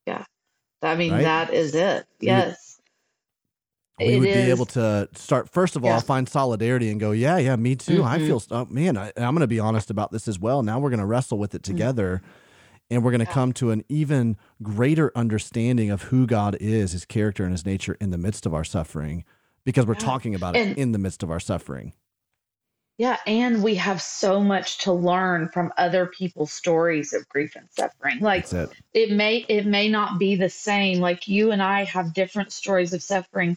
yeah 0.07 0.25
i 0.83 0.95
mean 0.95 1.13
right? 1.13 1.23
that 1.23 1.53
is 1.53 1.75
it 1.75 2.07
yes 2.21 2.81
we, 3.99 4.07
we 4.07 4.21
would 4.21 4.29
is. 4.29 4.45
be 4.45 4.51
able 4.51 4.67
to 4.67 5.09
start 5.15 5.49
first 5.49 5.77
of 5.77 5.85
all 5.85 5.91
yeah. 5.91 6.01
find 6.01 6.29
solidarity 6.29 6.91
and 6.91 7.01
go 7.01 7.11
yeah 7.11 7.37
yeah 7.39 7.57
me 7.57 7.77
too 7.77 7.99
mm-hmm. 7.99 8.05
i 8.05 8.19
feel 8.19 8.43
oh, 8.51 8.67
man 8.71 8.97
I, 8.97 9.13
am 9.17 9.35
going 9.35 9.41
to 9.41 9.47
be 9.47 9.61
honest 9.61 9.91
about 9.91 10.13
this 10.13 10.29
as 10.29 10.39
well 10.39 10.63
now 10.63 10.79
we're 10.79 10.91
going 10.91 11.01
to 11.01 11.07
wrestle 11.07 11.39
with 11.39 11.55
it 11.55 11.63
mm-hmm. 11.63 11.75
together 11.75 12.23
mm-hmm. 12.25 12.95
and 12.95 13.05
we're 13.05 13.11
going 13.11 13.25
to 13.25 13.27
yeah. 13.27 13.35
come 13.35 13.53
to 13.55 13.71
an 13.71 13.85
even 13.89 14.37
greater 14.63 15.13
understanding 15.15 15.91
of 15.91 16.05
who 16.05 16.27
god 16.27 16.57
is 16.61 16.93
his 16.93 17.05
character 17.05 17.43
and 17.43 17.53
his 17.53 17.67
nature 17.67 17.97
in 18.01 18.11
the 18.11 18.19
midst 18.19 18.47
of 18.47 18.55
our 18.55 18.65
suffering 18.65 19.25
because 19.65 19.87
we're 19.87 19.95
yeah. 19.95 20.01
talking 20.01 20.35
about 20.35 20.57
it 20.57 20.77
in 20.77 20.93
the 20.93 20.99
midst 20.99 21.23
of 21.23 21.31
our 21.31 21.41
suffering. 21.41 21.93
Yeah, 22.99 23.17
and 23.27 23.63
we 23.63 23.75
have 23.77 24.03
so 24.03 24.39
much 24.41 24.79
to 24.79 24.93
learn 24.93 25.49
from 25.49 25.73
other 25.79 26.07
people's 26.07 26.53
stories 26.53 27.13
of 27.13 27.29
grief 27.29 27.57
and 27.57 27.69
suffering. 27.71 28.21
Like 28.21 28.53
it. 28.53 28.71
it 28.93 29.11
may 29.11 29.39
it 29.49 29.67
may 29.67 29.89
not 29.89 30.19
be 30.19 30.37
the 30.37 30.51
same. 30.51 31.01
Like 31.01 31.27
you 31.27 31.51
and 31.53 31.63
I 31.63 31.85
have 31.85 32.15
different 32.15 32.53
stories 32.53 32.93
of 32.93 33.03
suffering, 33.03 33.57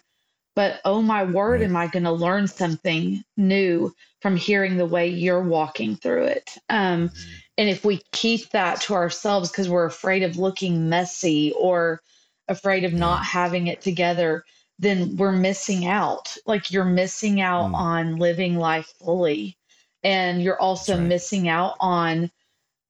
but 0.55 0.79
oh 0.85 1.01
my 1.01 1.25
word, 1.25 1.59
right. 1.59 1.69
am 1.69 1.75
I 1.75 1.87
going 1.87 2.05
to 2.05 2.11
learn 2.11 2.47
something 2.47 3.23
new 3.35 3.93
from 4.21 4.37
hearing 4.37 4.77
the 4.77 4.85
way 4.85 5.09
you're 5.09 5.43
walking 5.43 5.97
through 5.97 6.23
it? 6.23 6.57
Um, 6.69 7.09
mm-hmm. 7.09 7.29
And 7.57 7.69
if 7.69 7.85
we 7.85 8.01
keep 8.11 8.49
that 8.51 8.81
to 8.81 8.93
ourselves 8.93 9.51
because 9.51 9.69
we're 9.69 9.85
afraid 9.85 10.23
of 10.23 10.37
looking 10.37 10.89
messy 10.89 11.53
or 11.57 12.01
afraid 12.47 12.85
of 12.85 12.93
yeah. 12.93 12.99
not 12.99 13.25
having 13.25 13.67
it 13.67 13.81
together, 13.81 14.45
then 14.79 15.15
we're 15.17 15.31
missing 15.31 15.85
out. 15.85 16.35
Like 16.45 16.71
you're 16.71 16.85
missing 16.85 17.41
out 17.41 17.71
mm. 17.71 17.75
on 17.75 18.17
living 18.17 18.57
life 18.57 18.93
fully. 18.99 19.57
And 20.03 20.41
you're 20.41 20.59
also 20.59 20.97
right. 20.97 21.07
missing 21.07 21.47
out 21.47 21.75
on 21.79 22.29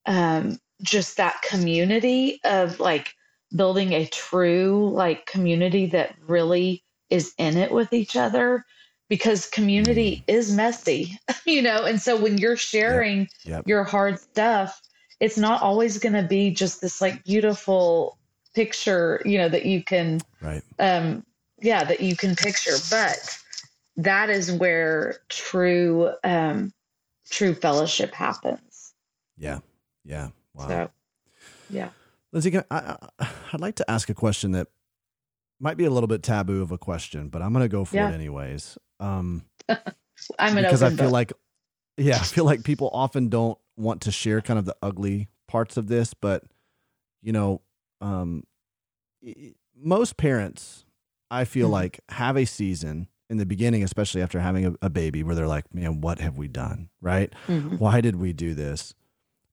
um, 0.05 0.59
just 0.81 1.17
that 1.17 1.41
community 1.41 2.39
of 2.43 2.79
like 2.79 3.13
building 3.55 3.93
a 3.93 4.05
true 4.07 4.89
like 4.93 5.25
community 5.25 5.85
that 5.87 6.15
really 6.27 6.83
is 7.09 7.33
in 7.37 7.55
it 7.57 7.71
with 7.71 7.93
each 7.93 8.15
other 8.15 8.65
because 9.07 9.47
community 9.47 10.17
mm. 10.27 10.33
is 10.33 10.51
messy, 10.53 11.17
you 11.45 11.61
know? 11.61 11.85
And 11.85 12.01
so 12.01 12.17
when 12.19 12.37
you're 12.37 12.57
sharing 12.57 13.19
yep. 13.19 13.29
Yep. 13.45 13.67
your 13.67 13.83
hard 13.83 14.19
stuff, 14.19 14.81
it's 15.19 15.37
not 15.37 15.61
always 15.61 15.99
going 15.99 16.13
to 16.13 16.23
be 16.23 16.51
just 16.51 16.81
this 16.81 16.99
like 16.99 17.23
beautiful 17.23 18.17
picture, 18.55 19.21
you 19.23 19.37
know, 19.37 19.49
that 19.49 19.65
you 19.65 19.83
can, 19.83 20.19
right. 20.41 20.63
Um, 20.79 21.23
yeah, 21.65 21.83
that 21.83 21.99
you 21.99 22.15
can 22.15 22.35
picture, 22.35 22.77
but 22.91 23.37
that 23.97 24.29
is 24.29 24.51
where 24.51 25.17
true, 25.29 26.11
um, 26.23 26.71
true 27.29 27.55
fellowship 27.55 28.13
happens. 28.13 28.93
Yeah. 29.35 29.59
Yeah. 30.03 30.29
Wow. 30.53 30.67
So, 30.67 30.89
yeah. 31.71 31.89
Lindsey, 32.31 32.55
I, 32.69 32.97
I, 33.19 33.29
would 33.51 33.61
like 33.61 33.75
to 33.75 33.89
ask 33.89 34.09
a 34.09 34.13
question 34.13 34.51
that 34.51 34.67
might 35.59 35.77
be 35.77 35.85
a 35.85 35.89
little 35.89 36.07
bit 36.07 36.21
taboo 36.21 36.61
of 36.61 36.71
a 36.71 36.77
question, 36.77 37.29
but 37.29 37.41
I'm 37.41 37.51
going 37.51 37.63
to 37.63 37.69
go 37.69 37.83
for 37.83 37.95
yeah. 37.95 38.11
it 38.11 38.13
anyways. 38.13 38.77
Um, 38.99 39.45
I'm 40.39 40.55
because 40.55 40.83
I 40.83 40.89
feel 40.89 41.05
book. 41.05 41.11
like, 41.11 41.33
yeah, 41.97 42.17
I 42.17 42.23
feel 42.23 42.45
like 42.45 42.63
people 42.63 42.91
often 42.93 43.29
don't 43.29 43.57
want 43.75 44.01
to 44.01 44.11
share 44.11 44.41
kind 44.41 44.59
of 44.59 44.65
the 44.65 44.75
ugly 44.83 45.29
parts 45.47 45.77
of 45.77 45.87
this, 45.87 46.13
but 46.13 46.43
you 47.23 47.31
know, 47.31 47.61
um, 48.01 48.43
most 49.75 50.17
parents, 50.17 50.84
I 51.29 51.45
feel 51.45 51.67
mm-hmm. 51.67 51.73
like, 51.73 51.99
have 52.09 52.37
a 52.37 52.45
season 52.45 53.07
in 53.29 53.37
the 53.37 53.45
beginning, 53.45 53.83
especially 53.83 54.21
after 54.21 54.39
having 54.39 54.65
a, 54.65 54.73
a, 54.83 54.89
baby, 54.89 55.23
where 55.23 55.35
they're 55.35 55.47
like, 55.47 55.73
"Man, 55.73 56.01
what 56.01 56.19
have 56.19 56.37
we 56.37 56.47
done? 56.47 56.89
Right? 57.01 57.33
Mm-hmm. 57.47 57.77
Why 57.77 58.01
did 58.01 58.15
we 58.17 58.33
do 58.33 58.53
this?" 58.53 58.93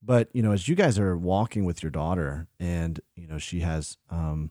But 0.03 0.29
you 0.33 0.43
know, 0.43 0.53
as 0.53 0.68
you 0.68 0.75
guys 0.75 0.99
are 0.99 1.16
walking 1.16 1.64
with 1.64 1.83
your 1.83 1.91
daughter, 1.91 2.49
and 2.59 3.01
you 3.16 3.27
know, 3.27 3.39
she 3.39 3.61
has 3.61 3.97
um, 4.11 4.51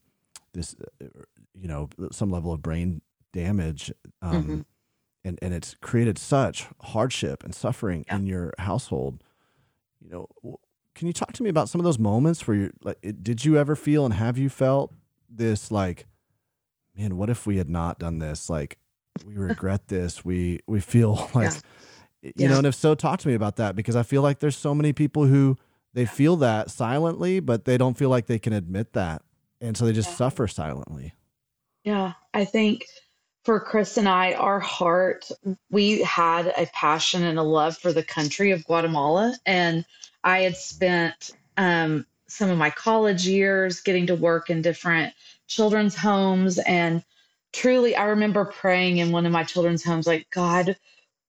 this, 0.53 0.75
uh, 1.01 1.05
you 1.53 1.67
know, 1.67 1.89
some 2.11 2.31
level 2.31 2.53
of 2.53 2.61
brain 2.61 3.01
damage, 3.33 3.91
um, 4.21 4.43
mm-hmm. 4.43 4.61
and 5.23 5.39
and 5.41 5.53
it's 5.53 5.75
created 5.81 6.17
such 6.17 6.67
hardship 6.81 7.43
and 7.43 7.53
suffering 7.53 8.05
yeah. 8.07 8.15
in 8.15 8.27
your 8.27 8.53
household. 8.57 9.23
You 9.99 10.09
know, 10.09 10.59
can 10.95 11.07
you 11.07 11.13
talk 11.13 11.33
to 11.33 11.43
me 11.43 11.49
about 11.49 11.69
some 11.69 11.79
of 11.79 11.85
those 11.85 11.99
moments 11.99 12.47
where 12.47 12.57
you're 12.57 12.71
like? 12.83 12.99
Did 13.21 13.45
you 13.45 13.57
ever 13.57 13.75
feel 13.75 14.05
and 14.05 14.13
have 14.13 14.37
you 14.37 14.49
felt 14.49 14.93
this 15.29 15.71
like, 15.71 16.05
man, 16.95 17.17
what 17.17 17.29
if 17.29 17.45
we 17.45 17.57
had 17.57 17.69
not 17.69 17.99
done 17.99 18.19
this? 18.19 18.49
Like, 18.49 18.77
we 19.25 19.35
regret 19.35 19.87
this. 19.87 20.23
We 20.25 20.59
we 20.67 20.79
feel 20.79 21.29
like. 21.33 21.53
Yeah 21.53 21.59
you 22.21 22.33
yeah. 22.35 22.47
know 22.49 22.57
and 22.57 22.67
if 22.67 22.75
so 22.75 22.95
talk 22.95 23.19
to 23.19 23.27
me 23.27 23.33
about 23.33 23.55
that 23.55 23.75
because 23.75 23.95
i 23.95 24.03
feel 24.03 24.21
like 24.21 24.39
there's 24.39 24.55
so 24.55 24.75
many 24.75 24.93
people 24.93 25.25
who 25.25 25.57
they 25.93 26.05
feel 26.05 26.35
that 26.35 26.69
silently 26.69 27.39
but 27.39 27.65
they 27.65 27.77
don't 27.77 27.97
feel 27.97 28.09
like 28.09 28.27
they 28.27 28.39
can 28.39 28.53
admit 28.53 28.93
that 28.93 29.21
and 29.59 29.75
so 29.75 29.85
they 29.85 29.91
just 29.91 30.09
yeah. 30.09 30.15
suffer 30.15 30.47
silently 30.47 31.13
yeah 31.83 32.13
i 32.33 32.45
think 32.45 32.85
for 33.43 33.59
chris 33.59 33.97
and 33.97 34.07
i 34.07 34.33
our 34.33 34.59
heart 34.59 35.29
we 35.69 36.01
had 36.03 36.47
a 36.57 36.67
passion 36.73 37.23
and 37.23 37.39
a 37.39 37.43
love 37.43 37.77
for 37.77 37.91
the 37.91 38.03
country 38.03 38.51
of 38.51 38.63
guatemala 38.65 39.35
and 39.45 39.85
i 40.23 40.39
had 40.39 40.55
spent 40.55 41.31
um, 41.57 42.05
some 42.27 42.49
of 42.49 42.57
my 42.57 42.69
college 42.69 43.27
years 43.27 43.81
getting 43.81 44.07
to 44.07 44.15
work 44.15 44.49
in 44.49 44.61
different 44.61 45.13
children's 45.51 45.95
homes 45.95 46.57
and 46.59 47.03
truly 47.53 47.95
i 47.95 48.05
remember 48.05 48.45
praying 48.45 48.97
in 48.97 49.11
one 49.11 49.25
of 49.25 49.31
my 49.31 49.43
children's 49.43 49.83
homes 49.83 50.07
like 50.07 50.27
god 50.31 50.75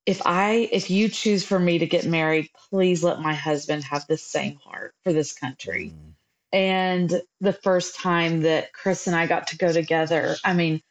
if 0.06 0.20
I 0.24 0.68
if 0.72 0.90
you 0.90 1.08
choose 1.08 1.44
for 1.44 1.58
me 1.58 1.78
to 1.78 1.86
get 1.86 2.04
married, 2.04 2.50
please 2.70 3.04
let 3.04 3.20
my 3.20 3.34
husband 3.34 3.84
have 3.84 4.06
the 4.06 4.16
same 4.16 4.56
heart 4.56 4.94
for 5.04 5.12
this 5.12 5.32
country. 5.32 5.92
Mm. 5.94 6.12
And 6.54 7.22
the 7.40 7.52
first 7.52 7.96
time 7.96 8.42
that 8.42 8.72
Chris 8.72 9.06
and 9.06 9.16
I 9.16 9.26
got 9.26 9.46
to 9.48 9.56
go 9.56 9.72
together, 9.72 10.36
I 10.44 10.52
mean, 10.52 10.82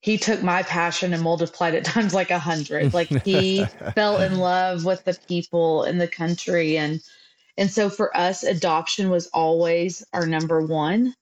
he 0.00 0.18
took 0.18 0.42
my 0.42 0.62
passion 0.62 1.12
and 1.12 1.22
multiplied 1.22 1.74
it 1.74 1.84
times 1.84 2.14
like 2.14 2.30
a 2.30 2.38
hundred. 2.38 2.94
Like 2.94 3.08
he 3.24 3.64
fell 3.94 4.20
in 4.20 4.38
love 4.38 4.84
with 4.84 5.04
the 5.04 5.16
people 5.28 5.84
in 5.84 5.98
the 5.98 6.08
country 6.08 6.76
and 6.78 7.02
and 7.56 7.70
so 7.70 7.88
for 7.88 8.16
us, 8.16 8.42
adoption 8.42 9.10
was 9.10 9.28
always 9.28 10.04
our 10.12 10.26
number 10.26 10.60
one. 10.60 11.14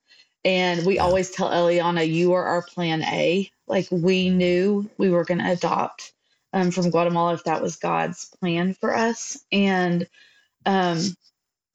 And 0.45 0.85
we 0.85 0.99
always 0.99 1.31
tell 1.31 1.51
Eliana, 1.51 2.09
you 2.09 2.33
are 2.33 2.45
our 2.45 2.63
plan 2.63 3.03
A. 3.03 3.51
Like 3.67 3.87
we 3.91 4.31
knew 4.31 4.91
we 4.99 5.11
were 5.11 5.25
going 5.25 5.39
to 5.39 5.53
adopt 5.53 6.13
um, 6.53 6.71
from 6.71 6.91
Guatemala 6.91 7.35
if 7.35 7.45
that 7.45 7.63
was 7.63 7.77
God's 7.77 8.25
plan 8.41 8.75
for 8.75 8.95
us. 8.95 9.39
And 9.53 10.07
um, 10.67 11.17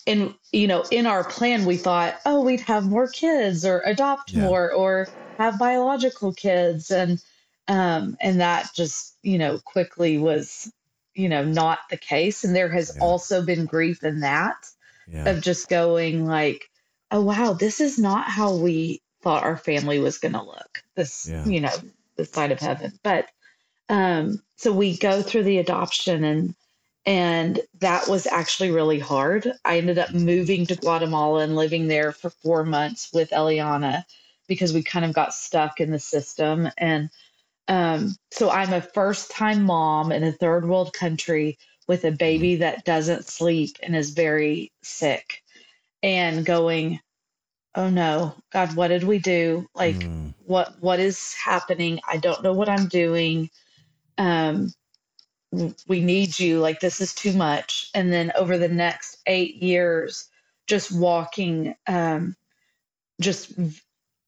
and 0.05 0.33
you 0.51 0.67
know, 0.67 0.85
in 0.89 1.05
our 1.05 1.23
plan, 1.23 1.65
we 1.65 1.75
thought, 1.75 2.15
oh, 2.25 2.41
we'd 2.41 2.61
have 2.61 2.85
more 2.85 3.09
kids 3.09 3.65
or 3.65 3.81
adopt 3.81 4.31
yeah. 4.31 4.43
more 4.43 4.71
or 4.71 5.09
have 5.37 5.59
biological 5.59 6.33
kids, 6.33 6.89
and 6.89 7.21
um, 7.67 8.17
and 8.21 8.39
that 8.39 8.69
just 8.73 9.17
you 9.21 9.37
know 9.37 9.59
quickly 9.59 10.17
was 10.17 10.71
you 11.13 11.27
know 11.27 11.43
not 11.43 11.79
the 11.89 11.97
case. 11.97 12.43
And 12.43 12.55
there 12.55 12.69
has 12.69 12.93
yeah. 12.95 13.03
also 13.03 13.45
been 13.45 13.65
grief 13.65 14.03
in 14.03 14.21
that 14.21 14.55
yeah. 15.11 15.29
of 15.29 15.41
just 15.41 15.67
going 15.67 16.25
like, 16.25 16.69
oh 17.11 17.21
wow, 17.21 17.53
this 17.53 17.79
is 17.79 17.97
not 17.97 18.29
how 18.29 18.55
we 18.55 19.01
thought 19.21 19.43
our 19.43 19.57
family 19.57 19.99
was 19.99 20.17
going 20.17 20.33
to 20.33 20.43
look. 20.43 20.83
This 20.95 21.29
you 21.45 21.61
know 21.61 21.73
the 22.15 22.25
side 22.25 22.51
of 22.51 22.59
heaven, 22.59 22.93
but 23.03 23.27
um, 23.89 24.41
so 24.55 24.71
we 24.71 24.97
go 24.97 25.21
through 25.21 25.43
the 25.43 25.59
adoption 25.59 26.23
and 26.23 26.55
and 27.05 27.61
that 27.79 28.09
was 28.09 28.27
actually 28.27 28.69
really 28.69 28.99
hard. 28.99 29.49
I 29.63 29.77
ended 29.77 29.97
up 29.97 30.13
moving 30.13 30.65
to 30.65 30.75
Guatemala 30.75 31.39
and 31.39 31.55
living 31.55 31.87
there 31.87 32.11
for 32.11 32.29
four 32.29 32.65
months 32.65 33.09
with 33.13 33.29
Eliana 33.29 34.03
because 34.47 34.73
we 34.73 34.83
kind 34.83 35.05
of 35.05 35.13
got 35.13 35.33
stuck 35.33 35.79
in 35.79 35.91
the 35.91 35.99
system. 35.99 36.69
And 36.77 37.09
um, 37.69 38.17
so 38.31 38.49
I'm 38.49 38.73
a 38.73 38.81
first 38.81 39.31
time 39.31 39.63
mom 39.63 40.11
in 40.11 40.23
a 40.23 40.33
third 40.33 40.67
world 40.67 40.91
country 40.91 41.57
with 41.87 42.03
a 42.03 42.11
baby 42.11 42.57
that 42.57 42.83
doesn't 42.83 43.25
sleep 43.25 43.77
and 43.81 43.95
is 43.95 44.09
very 44.09 44.73
sick 44.83 45.43
and 46.03 46.45
going, 46.45 46.99
oh 47.75 47.89
no, 47.89 48.35
God, 48.51 48.75
what 48.75 48.89
did 48.89 49.03
we 49.03 49.19
do? 49.19 49.67
Like, 49.75 49.95
mm. 49.95 50.33
what 50.45 50.75
what 50.81 50.99
is 50.99 51.33
happening? 51.33 51.99
I 52.07 52.17
don't 52.17 52.43
know 52.43 52.53
what 52.53 52.69
I'm 52.69 52.87
doing 52.87 53.49
um, 54.17 54.73
we 55.87 56.01
need 56.01 56.37
you 56.37 56.59
like 56.59 56.79
this 56.79 56.99
is 56.99 57.15
too 57.15 57.33
much 57.33 57.89
and 57.95 58.11
then 58.11 58.31
over 58.35 58.57
the 58.57 58.67
next 58.67 59.17
eight 59.27 59.55
years 59.63 60.27
just 60.67 60.91
walking 60.91 61.73
um, 61.87 62.35
just 63.21 63.53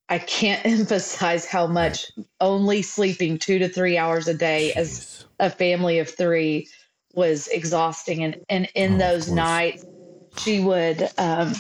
i 0.08 0.18
can't 0.18 0.66
emphasize 0.66 1.46
how 1.46 1.68
much 1.68 2.06
only 2.40 2.82
sleeping 2.82 3.38
two 3.38 3.60
to 3.60 3.68
three 3.68 3.98
hours 3.98 4.28
a 4.28 4.34
day 4.34 4.72
Jeez. 4.76 4.80
as 4.80 5.26
a 5.40 5.50
family 5.50 6.00
of 6.00 6.10
three 6.10 6.68
was 7.14 7.48
exhausting 7.50 8.24
and 8.24 8.38
and 8.50 8.70
in 8.76 8.96
oh, 8.96 8.98
those 8.98 9.30
nights 9.30 9.84
she 10.38 10.60
would 10.60 11.10
um, 11.18 11.54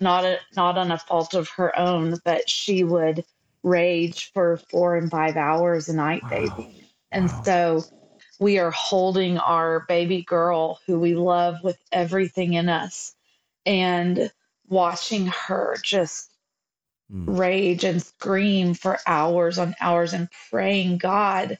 not 0.00 0.24
a, 0.24 0.38
not 0.56 0.78
on 0.78 0.90
a 0.90 0.98
fault 0.98 1.34
of 1.34 1.48
her 1.50 1.76
own 1.78 2.18
but 2.24 2.48
she 2.48 2.84
would 2.84 3.24
rage 3.62 4.30
for 4.32 4.56
four 4.70 4.96
and 4.96 5.10
five 5.10 5.36
hours 5.36 5.88
a 5.88 5.94
night 5.94 6.22
wow. 6.24 6.30
baby 6.30 6.84
and 7.10 7.30
wow. 7.30 7.42
so 7.42 7.84
we 8.40 8.58
are 8.58 8.70
holding 8.70 9.38
our 9.38 9.80
baby 9.88 10.22
girl 10.22 10.80
who 10.86 10.98
we 10.98 11.14
love 11.14 11.56
with 11.62 11.78
everything 11.90 12.54
in 12.54 12.68
us 12.68 13.14
and 13.66 14.30
watching 14.68 15.26
her 15.26 15.76
just 15.82 16.30
mm. 17.12 17.38
rage 17.38 17.84
and 17.84 18.02
scream 18.02 18.74
for 18.74 18.98
hours 19.06 19.58
on 19.58 19.74
hours 19.80 20.12
and 20.12 20.28
praying, 20.50 20.98
God, 20.98 21.58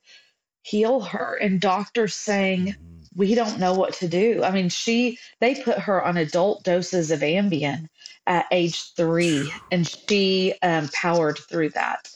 heal 0.63 1.01
her. 1.01 1.35
And 1.41 1.61
doctors 1.61 2.15
saying, 2.15 2.69
mm 2.69 2.98
we 3.19 3.35
don't 3.35 3.59
know 3.59 3.75
what 3.75 3.95
to 3.95 4.09
do. 4.09 4.43
I 4.45 4.53
mean, 4.53 4.69
she, 4.69 5.19
they 5.41 5.57
put 5.57 5.81
her 5.81 6.03
on 6.03 6.17
adult 6.17 6.63
doses 6.63 7.11
of 7.11 7.21
Ambien 7.21 7.89
at 8.29 8.47
age 8.53 8.95
three, 8.95 9.53
and 9.73 9.87
she 9.87 10.55
um, 10.63 10.89
powered 10.95 11.39
through 11.39 11.71
that. 11.71 12.09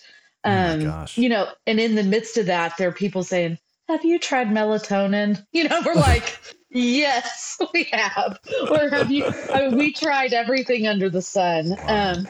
Oh 0.44 0.50
um, 0.50 0.86
oh 0.86 1.06
you 1.14 1.28
know, 1.28 1.48
and 1.66 1.80
in 1.80 1.96
the 1.96 2.04
midst 2.04 2.38
of 2.38 2.46
that, 2.46 2.76
there 2.78 2.88
are 2.88 2.92
people 2.92 3.24
saying, 3.24 3.58
Have 3.88 4.04
you 4.04 4.18
tried 4.18 4.48
melatonin? 4.48 5.44
You 5.52 5.68
know, 5.68 5.82
we're 5.84 5.94
like, 5.94 6.38
Yes, 6.70 7.60
we 7.74 7.88
have. 7.92 8.38
Or 8.70 8.88
have 8.88 9.10
you? 9.10 9.26
I 9.52 9.68
mean, 9.68 9.76
we 9.76 9.92
tried 9.92 10.32
everything 10.32 10.86
under 10.86 11.10
the 11.10 11.20
sun. 11.20 11.76
Um, 11.82 12.28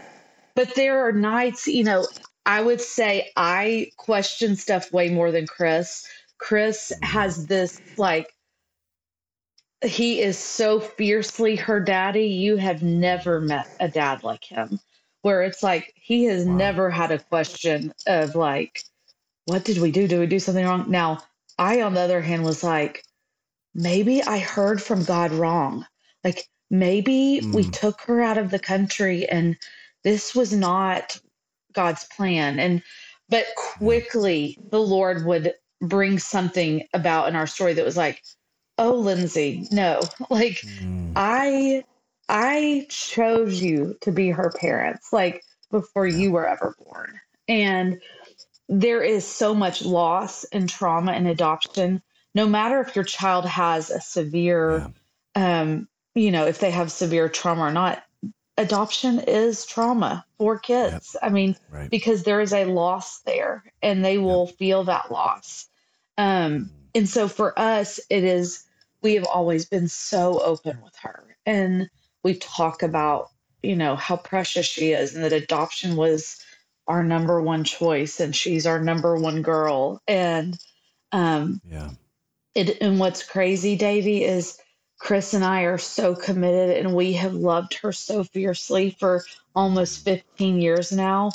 but 0.54 0.74
there 0.74 1.06
are 1.06 1.12
nights, 1.12 1.66
you 1.66 1.84
know, 1.84 2.06
I 2.46 2.62
would 2.62 2.80
say 2.80 3.30
I 3.36 3.90
question 3.98 4.56
stuff 4.56 4.92
way 4.92 5.10
more 5.10 5.30
than 5.30 5.46
Chris. 5.46 6.06
Chris 6.38 6.90
mm-hmm. 6.94 7.04
has 7.04 7.46
this 7.46 7.80
like, 7.96 8.32
he 9.84 10.20
is 10.20 10.38
so 10.38 10.80
fiercely 10.80 11.56
her 11.56 11.80
daddy. 11.80 12.26
You 12.26 12.56
have 12.56 12.82
never 12.82 13.40
met 13.40 13.68
a 13.80 13.88
dad 13.88 14.22
like 14.22 14.44
him 14.44 14.80
where 15.22 15.42
it's 15.42 15.62
like 15.62 15.92
he 15.96 16.24
has 16.24 16.44
wow. 16.44 16.54
never 16.56 16.90
had 16.90 17.10
a 17.10 17.18
question 17.18 17.92
of 18.06 18.34
like, 18.34 18.82
what 19.46 19.64
did 19.64 19.78
we 19.78 19.90
do? 19.90 20.06
Did 20.06 20.20
we 20.20 20.26
do 20.26 20.38
something 20.38 20.64
wrong? 20.64 20.86
Now, 20.88 21.18
I, 21.58 21.82
on 21.82 21.94
the 21.94 22.00
other 22.00 22.20
hand, 22.20 22.44
was 22.44 22.62
like, 22.62 23.04
maybe 23.74 24.22
I 24.22 24.38
heard 24.38 24.82
from 24.82 25.04
God 25.04 25.32
wrong. 25.32 25.86
Like, 26.24 26.48
maybe 26.70 27.40
mm. 27.42 27.54
we 27.54 27.64
took 27.64 28.00
her 28.02 28.20
out 28.20 28.38
of 28.38 28.50
the 28.50 28.58
country 28.58 29.28
and 29.28 29.56
this 30.04 30.34
was 30.34 30.52
not 30.52 31.20
God's 31.72 32.04
plan. 32.04 32.58
And, 32.58 32.82
but 33.28 33.46
quickly 33.56 34.58
the 34.70 34.80
Lord 34.80 35.24
would 35.24 35.54
bring 35.80 36.18
something 36.18 36.86
about 36.94 37.28
in 37.28 37.36
our 37.36 37.46
story 37.46 37.74
that 37.74 37.84
was 37.84 37.96
like, 37.96 38.22
oh, 38.78 38.94
Lindsey, 38.94 39.66
no, 39.70 40.00
like, 40.30 40.60
mm. 40.62 41.12
I 41.16 41.84
I 42.28 42.86
chose 42.88 43.60
you 43.60 43.96
to 44.02 44.12
be 44.12 44.30
her 44.30 44.52
parents. 44.58 45.12
Like 45.12 45.42
before 45.72 46.06
you 46.06 46.30
were 46.30 46.46
ever 46.46 46.76
born. 46.78 47.20
And 47.48 48.00
there 48.68 49.02
is 49.02 49.26
so 49.26 49.54
much 49.54 49.84
loss 49.84 50.44
and 50.44 50.68
trauma 50.68 51.14
in 51.14 51.26
adoption. 51.26 52.00
No 52.34 52.46
matter 52.46 52.80
if 52.80 52.94
your 52.94 53.04
child 53.04 53.46
has 53.46 53.90
a 53.90 54.00
severe, 54.00 54.92
yeah. 55.34 55.62
um, 55.62 55.88
you 56.14 56.30
know, 56.30 56.46
if 56.46 56.60
they 56.60 56.70
have 56.70 56.92
severe 56.92 57.28
trauma 57.28 57.62
or 57.62 57.72
not, 57.72 58.04
adoption 58.56 59.18
is 59.18 59.66
trauma 59.66 60.24
for 60.38 60.58
kids. 60.58 61.16
Yep. 61.20 61.24
I 61.24 61.28
mean, 61.30 61.56
right. 61.70 61.90
because 61.90 62.22
there 62.22 62.40
is 62.40 62.52
a 62.52 62.66
loss 62.66 63.20
there 63.20 63.64
and 63.82 64.04
they 64.04 64.18
will 64.18 64.46
yep. 64.46 64.58
feel 64.58 64.84
that 64.84 65.10
loss. 65.10 65.66
Um, 66.16 66.26
mm. 66.26 66.68
And 66.94 67.08
so 67.08 67.28
for 67.28 67.58
us, 67.58 68.00
it 68.10 68.24
is, 68.24 68.64
we 69.02 69.14
have 69.14 69.24
always 69.24 69.64
been 69.64 69.88
so 69.88 70.40
open 70.40 70.80
with 70.82 70.94
her. 70.96 71.36
And 71.46 71.88
we 72.22 72.34
talk 72.34 72.82
about, 72.82 73.30
you 73.62 73.76
know, 73.76 73.96
how 73.96 74.16
precious 74.16 74.66
she 74.66 74.92
is 74.92 75.14
and 75.14 75.24
that 75.24 75.32
adoption 75.32 75.96
was 75.96 76.38
our 76.86 77.02
number 77.02 77.40
one 77.40 77.64
choice 77.64 78.20
and 78.20 78.34
she's 78.34 78.66
our 78.66 78.80
number 78.80 79.16
one 79.16 79.42
girl. 79.42 80.00
And, 80.06 80.58
um, 81.12 81.60
yeah. 81.64 81.90
It, 82.54 82.82
and 82.82 83.00
what's 83.00 83.22
crazy, 83.22 83.76
Davey, 83.76 84.24
is 84.24 84.58
Chris 84.98 85.32
and 85.32 85.42
I 85.42 85.62
are 85.62 85.78
so 85.78 86.14
committed 86.14 86.76
and 86.76 86.94
we 86.94 87.14
have 87.14 87.34
loved 87.34 87.74
her 87.74 87.92
so 87.92 88.24
fiercely 88.24 88.90
for 88.90 89.24
almost 89.54 90.04
15 90.04 90.60
years 90.60 90.92
now. 90.92 91.30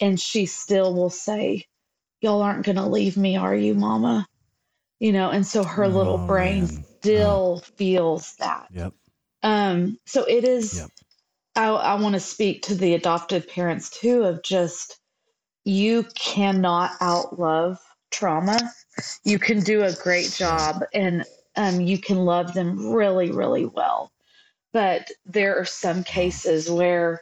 And 0.00 0.18
she 0.18 0.46
still 0.46 0.92
will 0.94 1.10
say, 1.10 1.66
Y'all 2.20 2.42
aren't 2.42 2.64
going 2.64 2.76
to 2.76 2.86
leave 2.86 3.16
me, 3.16 3.36
are 3.36 3.54
you, 3.54 3.74
mama? 3.74 4.26
You 5.00 5.12
know, 5.12 5.30
and 5.30 5.46
so 5.46 5.62
her 5.62 5.84
oh, 5.84 5.88
little 5.88 6.18
brain 6.18 6.64
man. 6.64 6.84
still 7.00 7.62
oh. 7.62 7.72
feels 7.76 8.34
that. 8.36 8.66
Yep. 8.72 8.92
Um, 9.42 9.98
so 10.06 10.24
it 10.24 10.44
is, 10.44 10.78
yep. 10.78 10.90
I, 11.54 11.68
I 11.68 11.94
want 11.94 12.14
to 12.14 12.20
speak 12.20 12.62
to 12.62 12.74
the 12.74 12.94
adopted 12.94 13.48
parents 13.48 13.90
too 13.90 14.24
of 14.24 14.42
just, 14.42 14.98
you 15.64 16.04
cannot 16.14 16.98
outlove 16.98 17.78
trauma. 18.10 18.58
You 19.22 19.38
can 19.38 19.60
do 19.60 19.84
a 19.84 19.92
great 19.92 20.32
job. 20.32 20.82
And 20.92 21.24
um, 21.56 21.80
you 21.80 21.98
can 21.98 22.18
love 22.18 22.54
them 22.54 22.92
really, 22.92 23.30
really 23.30 23.66
well. 23.66 24.10
But 24.72 25.10
there 25.26 25.58
are 25.58 25.64
some 25.64 26.04
cases 26.04 26.70
where 26.70 27.20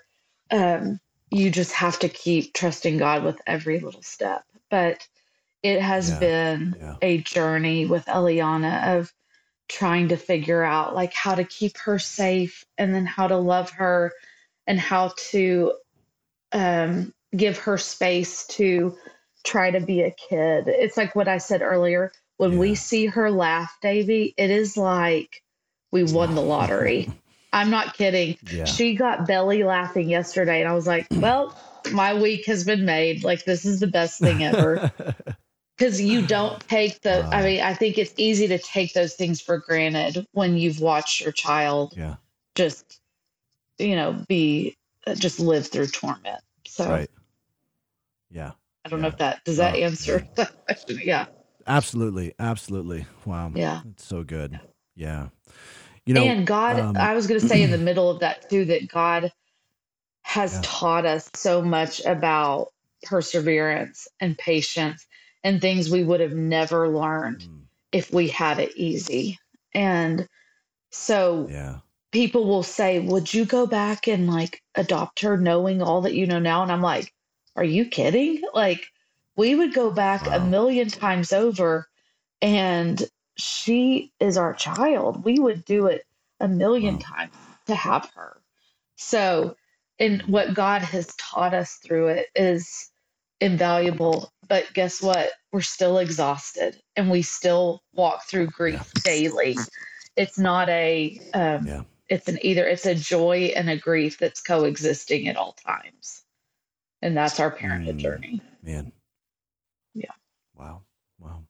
um, 0.51 1.01
you 1.31 1.51
just 1.51 1.73
have 1.73 1.99
to 2.01 2.09
keep 2.09 2.55
trusting 2.55 2.99
God 2.99 3.25
with 3.25 3.41
every 3.47 3.81
little 3.81 4.03
step. 4.03 4.45
But 4.71 5.07
it 5.67 5.83
has 5.83 6.11
yeah, 6.11 6.19
been 6.19 6.77
yeah. 6.79 6.97
a 7.03 7.19
journey 7.19 7.87
with 7.87 8.05
Eliana 8.07 8.99
of 8.99 9.13
trying 9.69 10.09
to 10.09 10.17
figure 10.17 10.63
out 10.63 10.95
like 10.95 11.13
how 11.13 11.35
to 11.35 11.45
keep 11.45 11.77
her 11.79 11.99
safe 11.99 12.65
and 12.79 12.95
then 12.95 13.05
how 13.05 13.27
to 13.27 13.37
love 13.37 13.71
her 13.71 14.13
and 14.67 14.79
how 14.79 15.13
to 15.31 15.73
um, 16.53 17.13
give 17.37 17.59
her 17.59 17.77
space 17.77 18.47
to 18.47 18.97
try 19.45 19.73
to 19.73 19.81
be 19.81 20.03
a 20.03 20.13
kid. 20.13 20.69
It's 20.69 20.97
like 20.97 21.17
what 21.17 21.27
I 21.27 21.39
said 21.39 21.63
earlier 21.63 22.13
when 22.37 22.53
yeah. 22.53 22.59
we 22.59 22.75
see 22.75 23.07
her 23.07 23.31
laugh, 23.31 23.77
Davey, 23.83 24.35
it 24.37 24.51
is 24.51 24.77
like 24.77 25.43
we 25.91 26.05
won 26.05 26.35
the 26.35 26.43
lottery. 26.43 27.11
I'm 27.53 27.71
not 27.71 27.95
kidding. 27.95 28.37
She 28.67 28.97
got 28.97 29.27
belly 29.27 29.65
laughing 29.65 30.11
yesterday, 30.11 30.61
and 30.61 30.69
I 30.69 30.75
was 30.75 30.87
like, 30.87 31.07
well, 31.11 31.57
my 31.91 32.13
week 32.13 32.45
has 32.47 32.65
been 32.65 32.85
made. 32.85 33.25
Like, 33.25 33.45
this 33.45 33.65
is 33.65 33.81
the 33.81 33.87
best 33.87 34.21
thing 34.21 34.45
ever. 34.45 34.93
Because 35.77 36.01
you 36.01 36.23
don't 36.27 36.61
take 36.69 37.03
the, 37.03 37.25
I 37.27 37.43
mean, 37.43 37.61
I 37.61 37.75
think 37.75 37.99
it's 37.99 38.15
easy 38.17 38.49
to 38.49 38.59
take 38.59 38.93
those 38.95 39.15
things 39.15 39.41
for 39.41 39.59
granted 39.59 40.27
when 40.33 40.57
you've 40.57 40.81
watched 40.81 41.21
your 41.21 41.33
child 41.33 41.95
yeah. 41.97 42.17
just, 42.55 43.01
you 43.79 43.97
know, 43.97 44.25
be, 44.29 44.77
uh, 45.07 45.15
just 45.15 45.41
live 45.41 45.67
through 45.67 45.89
torment. 45.89 46.41
So, 46.67 46.89
right. 46.89 47.11
Yeah. 48.31 48.53
I 48.85 48.89
don't 48.89 49.01
yeah. 49.01 49.03
know 49.03 49.09
if 49.09 49.19
that, 49.19 49.45
does 49.45 49.57
that 49.59 49.75
uh, 49.75 49.79
answer 49.79 50.27
yeah. 50.37 50.45
question? 50.67 51.01
Yeah. 51.05 51.27
Absolutely, 51.67 52.35
absolutely. 52.39 53.07
Wow. 53.25 53.51
Yeah. 53.55 53.81
It's 53.91 54.05
so 54.05 54.23
good. 54.23 54.61
Yeah. 54.95 55.29
You 56.05 56.15
know, 56.15 56.23
and 56.23 56.47
God, 56.47 56.79
um, 56.79 56.97
I 56.97 57.15
was 57.15 57.27
going 57.27 57.41
to 57.41 57.47
say 57.47 57.63
in 57.63 57.73
the 57.73 57.79
middle 57.91 58.09
of 58.09 58.21
that 58.21 58.49
too 58.49 58.65
that 58.67 58.89
God 58.89 59.33
has 60.23 60.55
yeah. 60.55 60.61
taught 60.65 61.07
us 61.07 61.29
so 61.35 61.61
much 61.63 62.05
about 62.05 62.69
perseverance 63.03 64.09
and 64.21 64.39
patience 64.39 65.07
and 65.47 65.61
things 65.61 65.89
we 65.89 66.03
would 66.03 66.19
have 66.19 66.33
never 66.33 66.89
learned 66.89 67.39
mm. 67.39 67.61
if 67.93 68.13
we 68.13 68.27
had 68.27 68.59
it 68.59 68.73
easy. 68.75 69.39
And 69.73 70.27
so 70.91 71.47
yeah. 71.49 71.79
people 72.11 72.49
will 72.49 72.65
say, 72.65 72.99
Would 72.99 73.33
you 73.33 73.45
go 73.45 73.65
back 73.65 74.09
and 74.09 74.27
like 74.29 74.61
adopt 74.75 75.21
her 75.21 75.37
knowing 75.37 75.81
all 75.81 76.01
that 76.01 76.15
you 76.15 76.27
know 76.27 76.41
now? 76.41 76.65
And 76.65 76.73
I'm 76.73 76.83
like, 76.83 77.15
Are 77.55 77.63
you 77.63 77.85
kidding? 77.85 78.43
Like, 78.55 78.89
we 79.37 79.55
would 79.55 79.73
go 79.73 79.93
back 79.93 80.27
wow. 80.27 80.39
a 80.39 80.41
million 80.41 80.89
times 80.89 81.33
over 81.33 81.87
and 82.43 83.05
she 83.37 84.11
is 84.19 84.37
our 84.37 84.53
child. 84.53 85.25
We 85.25 85.39
would 85.39 85.65
do 85.65 85.87
it 85.87 86.05
a 86.41 86.49
million 86.49 86.97
wow. 86.97 87.03
times 87.03 87.35
to 87.67 87.77
have 87.77 88.11
her. 88.17 88.41
So, 88.97 89.55
and 90.01 90.23
what 90.23 90.55
God 90.55 90.83
has 90.83 91.15
taught 91.15 91.55
us 91.55 91.75
through 91.75 92.09
it 92.09 92.27
is 92.35 92.91
invaluable. 93.41 94.31
But 94.49 94.73
guess 94.75 95.03
what? 95.03 95.31
We're 95.53 95.61
still 95.61 95.99
exhausted 95.99 96.81
and 96.97 97.11
we 97.11 97.23
still 97.23 97.83
walk 97.95 98.27
through 98.27 98.49
grief 98.49 98.93
yeah. 98.97 99.03
daily. 99.05 99.57
It's 100.17 100.39
not 100.39 100.69
a, 100.69 101.21
um, 101.35 101.67
yeah. 101.67 101.83
it's 102.09 102.29
an 102.29 102.39
either, 102.43 102.67
it's 102.67 102.87
a 102.87 102.95
joy 102.95 103.53
and 103.57 103.69
a 103.69 103.77
grief 103.77 104.19
that's 104.19 104.41
coexisting 104.41 105.29
at 105.29 105.37
all 105.37 105.53
times. 105.53 106.23
And 107.03 107.17
that's 107.17 107.41
our 107.41 107.51
parenthood 107.51 107.97
mm, 107.97 108.01
journey. 108.01 108.41
Man, 108.63 108.93
yeah. 109.95 110.13
Wow. 110.55 110.83
Wow. 111.19 111.45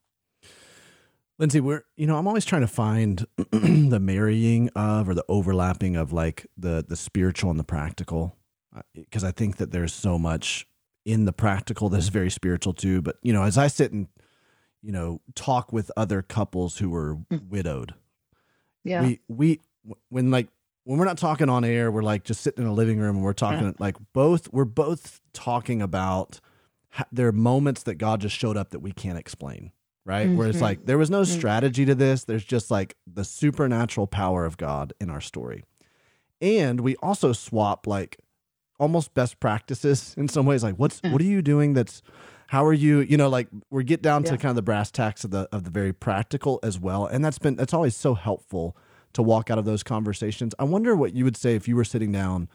Lindsey, 1.39 1.59
we're 1.59 1.83
you 1.95 2.07
know 2.07 2.17
I'm 2.17 2.27
always 2.27 2.45
trying 2.45 2.61
to 2.61 2.67
find 2.67 3.25
the 3.51 3.99
marrying 4.01 4.69
of 4.75 5.07
or 5.07 5.13
the 5.13 5.25
overlapping 5.29 5.95
of 5.95 6.11
like 6.11 6.47
the 6.57 6.83
the 6.87 6.95
spiritual 6.95 7.51
and 7.51 7.59
the 7.59 7.63
practical 7.63 8.35
because 8.95 9.23
uh, 9.23 9.27
I 9.27 9.31
think 9.31 9.57
that 9.57 9.71
there's 9.71 9.93
so 9.93 10.17
much 10.17 10.67
in 11.07 11.23
the 11.23 11.31
practical 11.31 11.87
that 11.87 11.97
is 11.97 12.09
very 12.09 12.29
spiritual 12.29 12.73
too. 12.73 13.01
But 13.01 13.15
you 13.23 13.31
know, 13.31 13.43
as 13.43 13.57
I 13.57 13.67
sit 13.67 13.93
and 13.93 14.07
you 14.83 14.91
know 14.91 15.21
talk 15.33 15.71
with 15.71 15.89
other 15.95 16.21
couples 16.21 16.77
who 16.77 16.89
were 16.89 17.15
mm. 17.15 17.47
widowed, 17.47 17.95
yeah, 18.83 19.01
we 19.01 19.21
we 19.29 19.61
when 20.09 20.29
like 20.29 20.49
when 20.83 20.99
we're 20.99 21.05
not 21.05 21.17
talking 21.17 21.49
on 21.49 21.63
air, 21.63 21.89
we're 21.91 22.03
like 22.03 22.25
just 22.25 22.41
sitting 22.41 22.63
in 22.63 22.69
a 22.69 22.73
living 22.73 22.99
room 22.99 23.15
and 23.15 23.25
we're 23.25 23.33
talking 23.33 23.67
yeah. 23.67 23.73
like 23.79 23.95
both 24.11 24.51
we're 24.51 24.65
both 24.65 25.21
talking 25.31 25.81
about 25.81 26.41
there 27.11 27.27
are 27.27 27.33
moments 27.33 27.83
that 27.83 27.95
God 27.95 28.19
just 28.21 28.35
showed 28.35 28.57
up 28.57 28.71
that 28.71 28.79
we 28.79 28.91
can't 28.91 29.17
explain, 29.17 29.71
right? 30.03 30.27
Mm-hmm. 30.27 30.37
Where 30.37 30.47
it's 30.47 30.57
mm-hmm. 30.57 30.65
like 30.65 30.85
there 30.85 30.97
was 30.97 31.09
no 31.09 31.21
mm-hmm. 31.21 31.37
strategy 31.37 31.85
to 31.85 31.95
this. 31.95 32.25
There's 32.25 32.45
just 32.45 32.69
like 32.69 32.97
the 33.11 33.23
supernatural 33.23 34.07
power 34.07 34.45
of 34.45 34.57
God 34.57 34.91
in 34.99 35.09
our 35.09 35.21
story. 35.21 35.63
And 36.41 36.81
we 36.81 36.97
also 36.97 37.31
swap 37.31 37.87
like 37.87 38.19
almost 38.79 39.13
best 39.13 39.39
practices 39.39 40.13
in 40.17 40.27
some 40.27 40.45
ways. 40.45 40.63
Like 40.63 40.75
what's 40.75 41.01
what 41.03 41.21
are 41.21 41.25
you 41.25 41.41
doing 41.41 41.73
that's 41.73 42.01
how 42.47 42.65
are 42.65 42.73
you, 42.73 43.01
you 43.01 43.17
know, 43.17 43.27
like 43.27 43.49
we 43.69 43.83
get 43.83 44.01
down 44.01 44.23
to 44.23 44.37
kind 44.37 44.49
of 44.51 44.55
the 44.55 44.61
brass 44.61 44.89
tacks 44.89 45.23
of 45.23 45.31
the 45.31 45.49
of 45.51 45.65
the 45.65 45.69
very 45.69 45.93
practical 45.93 46.59
as 46.63 46.79
well. 46.79 47.05
And 47.05 47.23
that's 47.23 47.39
been 47.39 47.55
that's 47.55 47.73
always 47.73 47.95
so 47.95 48.13
helpful 48.13 48.75
to 49.13 49.21
walk 49.21 49.49
out 49.49 49.57
of 49.57 49.65
those 49.65 49.83
conversations. 49.83 50.53
I 50.57 50.63
wonder 50.63 50.95
what 50.95 51.13
you 51.13 51.23
would 51.25 51.37
say 51.37 51.55
if 51.55 51.67
you 51.67 51.75
were 51.75 51.83
sitting 51.83 52.11
down 52.11 52.49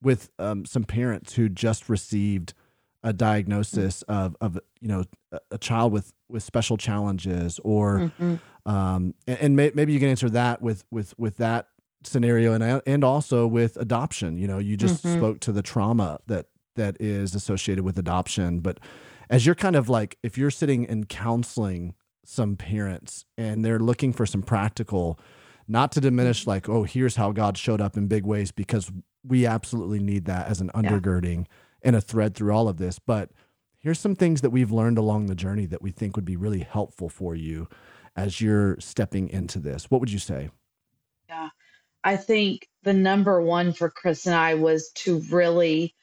with 0.00 0.30
um, 0.38 0.64
some 0.64 0.84
parents 0.84 1.34
who 1.34 1.48
just 1.48 1.88
received 1.88 2.54
a 3.02 3.12
diagnosis 3.12 4.02
of 4.02 4.36
of 4.40 4.58
you 4.80 4.88
know 4.88 5.04
a 5.50 5.58
child 5.58 5.92
with 5.92 6.12
with 6.28 6.42
special 6.42 6.76
challenges 6.76 7.60
or 7.62 8.10
mm-hmm. 8.20 8.36
um 8.70 9.14
and, 9.26 9.38
and 9.40 9.56
may, 9.56 9.70
maybe 9.74 9.92
you 9.92 10.00
can 10.00 10.08
answer 10.08 10.28
that 10.28 10.60
with 10.60 10.84
with 10.90 11.16
with 11.18 11.36
that 11.36 11.68
scenario 12.04 12.52
and 12.52 12.82
and 12.86 13.04
also 13.04 13.46
with 13.46 13.76
adoption 13.76 14.38
you 14.38 14.46
know 14.46 14.58
you 14.58 14.76
just 14.76 15.04
mm-hmm. 15.04 15.18
spoke 15.18 15.40
to 15.40 15.52
the 15.52 15.62
trauma 15.62 16.18
that 16.26 16.46
that 16.76 16.96
is 17.00 17.34
associated 17.34 17.84
with 17.84 17.98
adoption 17.98 18.60
but 18.60 18.78
as 19.30 19.44
you're 19.44 19.54
kind 19.54 19.74
of 19.74 19.88
like 19.88 20.16
if 20.22 20.38
you're 20.38 20.50
sitting 20.50 20.86
and 20.86 21.08
counseling 21.08 21.94
some 22.24 22.56
parents 22.56 23.24
and 23.36 23.64
they're 23.64 23.80
looking 23.80 24.12
for 24.12 24.26
some 24.26 24.42
practical 24.42 25.18
not 25.66 25.90
to 25.90 26.00
diminish 26.00 26.46
like 26.46 26.68
oh 26.68 26.84
here's 26.84 27.16
how 27.16 27.32
god 27.32 27.58
showed 27.58 27.80
up 27.80 27.96
in 27.96 28.06
big 28.06 28.24
ways 28.24 28.52
because 28.52 28.92
we 29.26 29.44
absolutely 29.44 29.98
need 29.98 30.24
that 30.26 30.46
as 30.46 30.60
an 30.60 30.70
undergirding 30.74 31.38
yeah 31.38 31.54
and 31.82 31.96
a 31.96 32.00
thread 32.00 32.34
through 32.34 32.52
all 32.52 32.68
of 32.68 32.78
this. 32.78 32.98
But 32.98 33.30
here's 33.78 33.98
some 33.98 34.14
things 34.14 34.40
that 34.40 34.50
we've 34.50 34.72
learned 34.72 34.98
along 34.98 35.26
the 35.26 35.34
journey 35.34 35.66
that 35.66 35.82
we 35.82 35.90
think 35.90 36.16
would 36.16 36.24
be 36.24 36.36
really 36.36 36.60
helpful 36.60 37.08
for 37.08 37.34
you 37.34 37.68
as 38.16 38.40
you're 38.40 38.78
stepping 38.80 39.28
into 39.28 39.58
this. 39.58 39.90
What 39.90 40.00
would 40.00 40.10
you 40.10 40.18
say? 40.18 40.50
Yeah, 41.28 41.50
I 42.08 42.16
think 42.16 42.66
the 42.84 42.94
number 42.94 43.38
one 43.42 43.74
for 43.74 43.90
Chris 43.90 44.24
and 44.24 44.34
I 44.34 44.54
was 44.54 44.90
to 45.04 45.20
really, 45.30 45.94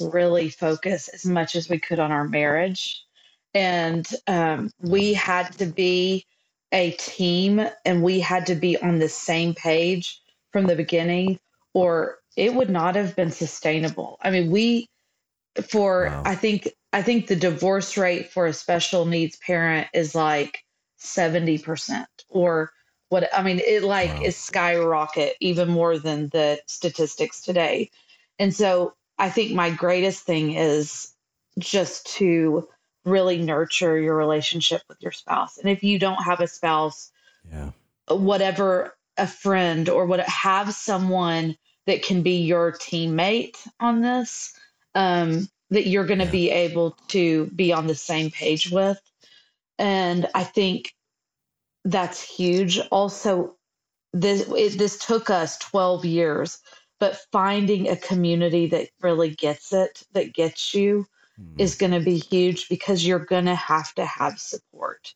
really 0.00 0.48
focus 0.50 1.06
as 1.06 1.24
much 1.24 1.54
as 1.54 1.68
we 1.68 1.78
could 1.78 2.00
on 2.00 2.10
our 2.10 2.26
marriage. 2.26 3.00
And 3.54 4.04
um, 4.26 4.72
we 4.80 5.14
had 5.14 5.56
to 5.58 5.66
be 5.66 6.26
a 6.72 6.90
team 6.90 7.64
and 7.84 8.02
we 8.02 8.18
had 8.18 8.46
to 8.46 8.56
be 8.56 8.76
on 8.76 8.98
the 8.98 9.08
same 9.08 9.54
page 9.54 10.20
from 10.50 10.66
the 10.66 10.74
beginning, 10.74 11.38
or 11.74 12.18
it 12.36 12.52
would 12.52 12.70
not 12.70 12.96
have 12.96 13.14
been 13.14 13.30
sustainable. 13.30 14.18
I 14.20 14.32
mean, 14.32 14.50
we 14.50 14.88
for 15.68 16.06
wow. 16.06 16.22
I 16.26 16.34
think 16.34 16.70
I 16.92 17.02
think 17.02 17.28
the 17.28 17.36
divorce 17.36 17.96
rate 17.96 18.32
for 18.32 18.46
a 18.46 18.52
special 18.52 19.04
needs 19.04 19.36
parent 19.36 19.86
is 19.94 20.12
like 20.12 20.58
70% 20.98 22.04
or 22.28 22.72
what 23.12 23.28
I 23.36 23.42
mean 23.42 23.58
it 23.58 23.82
like 23.82 24.14
wow. 24.14 24.22
is 24.22 24.38
skyrocket 24.38 25.36
even 25.38 25.68
more 25.68 25.98
than 25.98 26.28
the 26.28 26.58
statistics 26.64 27.42
today. 27.42 27.90
And 28.38 28.54
so 28.54 28.94
I 29.18 29.28
think 29.28 29.52
my 29.52 29.68
greatest 29.68 30.24
thing 30.24 30.54
is 30.54 31.12
just 31.58 32.06
to 32.16 32.66
really 33.04 33.36
nurture 33.36 33.98
your 33.98 34.16
relationship 34.16 34.80
with 34.88 35.02
your 35.02 35.12
spouse. 35.12 35.58
And 35.58 35.68
if 35.68 35.84
you 35.84 35.98
don't 35.98 36.22
have 36.22 36.40
a 36.40 36.46
spouse, 36.46 37.12
yeah. 37.52 37.72
whatever 38.08 38.96
a 39.18 39.26
friend 39.26 39.90
or 39.90 40.06
what 40.06 40.20
have 40.20 40.72
someone 40.72 41.58
that 41.86 42.02
can 42.02 42.22
be 42.22 42.40
your 42.40 42.72
teammate 42.72 43.58
on 43.78 44.00
this 44.00 44.58
um, 44.94 45.50
that 45.68 45.86
you're 45.86 46.06
going 46.06 46.20
to 46.20 46.24
yeah. 46.24 46.30
be 46.30 46.50
able 46.50 46.96
to 47.08 47.44
be 47.54 47.74
on 47.74 47.88
the 47.88 47.94
same 47.94 48.30
page 48.30 48.70
with 48.70 48.98
and 49.78 50.28
i 50.34 50.44
think 50.44 50.94
that's 51.84 52.22
huge 52.22 52.78
also 52.90 53.56
this 54.12 54.48
it, 54.56 54.78
this 54.78 54.98
took 54.98 55.30
us 55.30 55.58
12 55.58 56.04
years 56.04 56.58
but 57.00 57.16
finding 57.32 57.88
a 57.88 57.96
community 57.96 58.66
that 58.68 58.88
really 59.00 59.30
gets 59.30 59.72
it 59.72 60.02
that 60.12 60.32
gets 60.32 60.74
you 60.74 61.06
mm. 61.40 61.60
is 61.60 61.74
going 61.74 61.92
to 61.92 62.00
be 62.00 62.18
huge 62.18 62.68
because 62.68 63.06
you're 63.06 63.18
going 63.18 63.46
to 63.46 63.54
have 63.54 63.94
to 63.94 64.04
have 64.04 64.38
support 64.38 65.14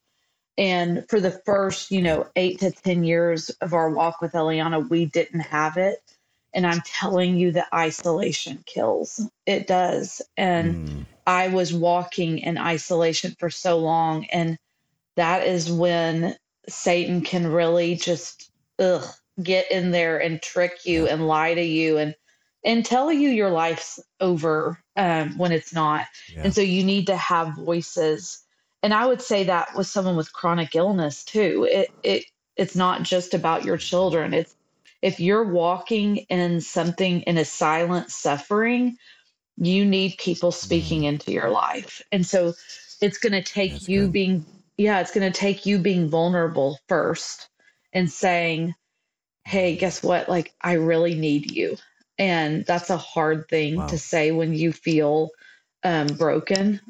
and 0.58 1.04
for 1.08 1.20
the 1.20 1.30
first 1.44 1.90
you 1.90 2.02
know 2.02 2.26
8 2.34 2.58
to 2.60 2.70
10 2.70 3.04
years 3.04 3.50
of 3.60 3.72
our 3.72 3.90
walk 3.90 4.20
with 4.20 4.32
Eliana 4.32 4.88
we 4.88 5.04
didn't 5.04 5.40
have 5.40 5.76
it 5.76 6.00
and 6.56 6.66
I'm 6.66 6.80
telling 6.86 7.36
you 7.36 7.52
that 7.52 7.68
isolation 7.72 8.64
kills. 8.64 9.20
It 9.44 9.66
does. 9.66 10.22
And 10.38 10.88
mm. 10.88 11.06
I 11.26 11.48
was 11.48 11.74
walking 11.74 12.38
in 12.38 12.56
isolation 12.56 13.36
for 13.38 13.50
so 13.50 13.78
long. 13.78 14.24
And 14.32 14.58
that 15.16 15.46
is 15.46 15.70
when 15.70 16.34
Satan 16.68 17.20
can 17.20 17.46
really 17.46 17.94
just 17.94 18.50
ugh, 18.78 19.04
get 19.42 19.70
in 19.70 19.90
there 19.90 20.18
and 20.18 20.42
trick 20.42 20.84
you 20.84 21.06
and 21.06 21.26
lie 21.26 21.54
to 21.54 21.62
you 21.62 21.98
and 21.98 22.14
and 22.64 22.84
tell 22.84 23.12
you 23.12 23.28
your 23.28 23.50
life's 23.50 24.00
over 24.20 24.82
um, 24.96 25.38
when 25.38 25.52
it's 25.52 25.72
not. 25.72 26.06
Yeah. 26.34 26.42
And 26.44 26.54
so 26.54 26.60
you 26.60 26.82
need 26.82 27.06
to 27.06 27.16
have 27.16 27.54
voices. 27.54 28.42
And 28.82 28.92
I 28.92 29.06
would 29.06 29.22
say 29.22 29.44
that 29.44 29.68
with 29.76 29.86
someone 29.86 30.16
with 30.16 30.32
chronic 30.32 30.74
illness 30.74 31.24
too. 31.24 31.68
It 31.70 31.90
it 32.02 32.24
it's 32.56 32.74
not 32.74 33.02
just 33.02 33.34
about 33.34 33.64
your 33.64 33.76
children. 33.76 34.34
It's 34.34 34.56
if 35.02 35.20
you're 35.20 35.44
walking 35.44 36.18
in 36.28 36.60
something 36.60 37.20
in 37.22 37.38
a 37.38 37.44
silent 37.44 38.10
suffering, 38.10 38.96
you 39.56 39.84
need 39.84 40.16
people 40.18 40.52
speaking 40.52 41.02
mm. 41.02 41.08
into 41.08 41.32
your 41.32 41.50
life. 41.50 42.02
And 42.12 42.26
so 42.26 42.54
it's 43.00 43.18
going 43.18 43.32
to 43.32 43.42
take 43.42 43.72
That's 43.72 43.88
you 43.88 44.02
good. 44.02 44.12
being, 44.12 44.46
yeah, 44.76 45.00
it's 45.00 45.12
going 45.12 45.30
to 45.30 45.38
take 45.38 45.66
you 45.66 45.78
being 45.78 46.08
vulnerable 46.08 46.78
first 46.88 47.48
and 47.92 48.10
saying, 48.10 48.74
hey, 49.44 49.76
guess 49.76 50.02
what? 50.02 50.28
Like, 50.28 50.54
I 50.60 50.74
really 50.74 51.14
need 51.14 51.50
you. 51.50 51.76
And 52.18 52.64
that's 52.64 52.90
a 52.90 52.96
hard 52.96 53.48
thing 53.48 53.76
wow. 53.76 53.86
to 53.88 53.98
say 53.98 54.32
when 54.32 54.54
you 54.54 54.72
feel 54.72 55.30
um, 55.84 56.06
broken. 56.08 56.80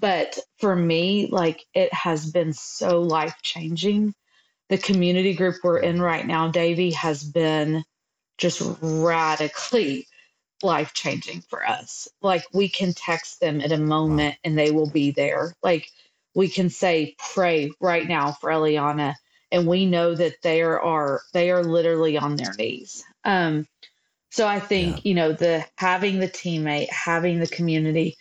But 0.00 0.38
for 0.58 0.74
me, 0.74 1.28
like, 1.30 1.64
it 1.74 1.92
has 1.92 2.30
been 2.30 2.52
so 2.52 3.02
life 3.02 3.36
changing 3.42 4.14
the 4.70 4.78
community 4.78 5.34
group 5.34 5.56
we're 5.62 5.78
in 5.78 6.00
right 6.00 6.24
now, 6.24 6.48
Davey, 6.48 6.92
has 6.92 7.24
been 7.24 7.84
just 8.38 8.62
radically 8.80 10.06
life 10.62 10.94
changing 10.94 11.42
for 11.42 11.66
us. 11.66 12.08
Like 12.22 12.44
we 12.52 12.68
can 12.68 12.94
text 12.94 13.40
them 13.40 13.60
at 13.60 13.72
a 13.72 13.78
moment 13.78 14.36
and 14.44 14.56
they 14.56 14.70
will 14.70 14.88
be 14.88 15.10
there. 15.10 15.54
Like 15.62 15.90
we 16.34 16.48
can 16.48 16.70
say, 16.70 17.16
pray 17.34 17.70
right 17.80 18.06
now 18.06 18.32
for 18.32 18.50
Eliana. 18.50 19.14
And 19.52 19.66
we 19.66 19.84
know 19.86 20.14
that 20.14 20.42
they 20.42 20.62
are 20.62 21.22
they 21.32 21.50
are 21.50 21.64
literally 21.64 22.16
on 22.16 22.36
their 22.36 22.52
knees. 22.54 23.04
Um, 23.24 23.66
so 24.30 24.46
I 24.46 24.60
think, 24.60 24.96
yeah. 24.96 25.02
you 25.04 25.14
know, 25.14 25.32
the 25.32 25.66
having 25.76 26.20
the 26.20 26.28
teammate, 26.28 26.88
having 26.88 27.40
the 27.40 27.48
community, 27.48 28.16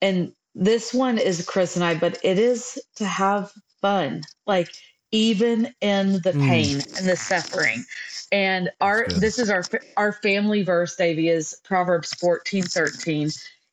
and 0.00 0.32
this 0.54 0.94
one 0.94 1.18
is 1.18 1.44
Chris 1.44 1.74
and 1.74 1.84
I, 1.84 1.94
but 1.94 2.18
it 2.22 2.38
is 2.38 2.80
to 2.96 3.04
have 3.04 3.52
fun. 3.80 4.22
Like 4.46 4.68
even 5.12 5.74
in 5.80 6.20
the 6.22 6.32
hmm. 6.32 6.46
pain 6.48 6.76
mm. 6.76 6.98
and 6.98 7.08
the 7.08 7.16
suffering. 7.16 7.84
And 8.32 8.70
our 8.80 9.08
this 9.08 9.38
is 9.38 9.50
our 9.50 9.64
our 9.96 10.12
family 10.12 10.62
verse, 10.62 10.94
Davey, 10.94 11.28
is 11.28 11.56
Proverbs 11.64 12.14
14, 12.14 12.62
13. 12.62 13.30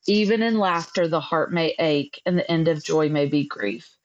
Even 0.08 0.42
in 0.42 0.58
laughter, 0.58 1.08
the 1.08 1.20
heart 1.20 1.52
may 1.52 1.76
ache, 1.80 2.22
and 2.26 2.38
the 2.38 2.50
end 2.50 2.68
of 2.68 2.84
joy 2.84 3.10
may 3.10 3.26
be 3.26 3.46
grief. 3.46 3.98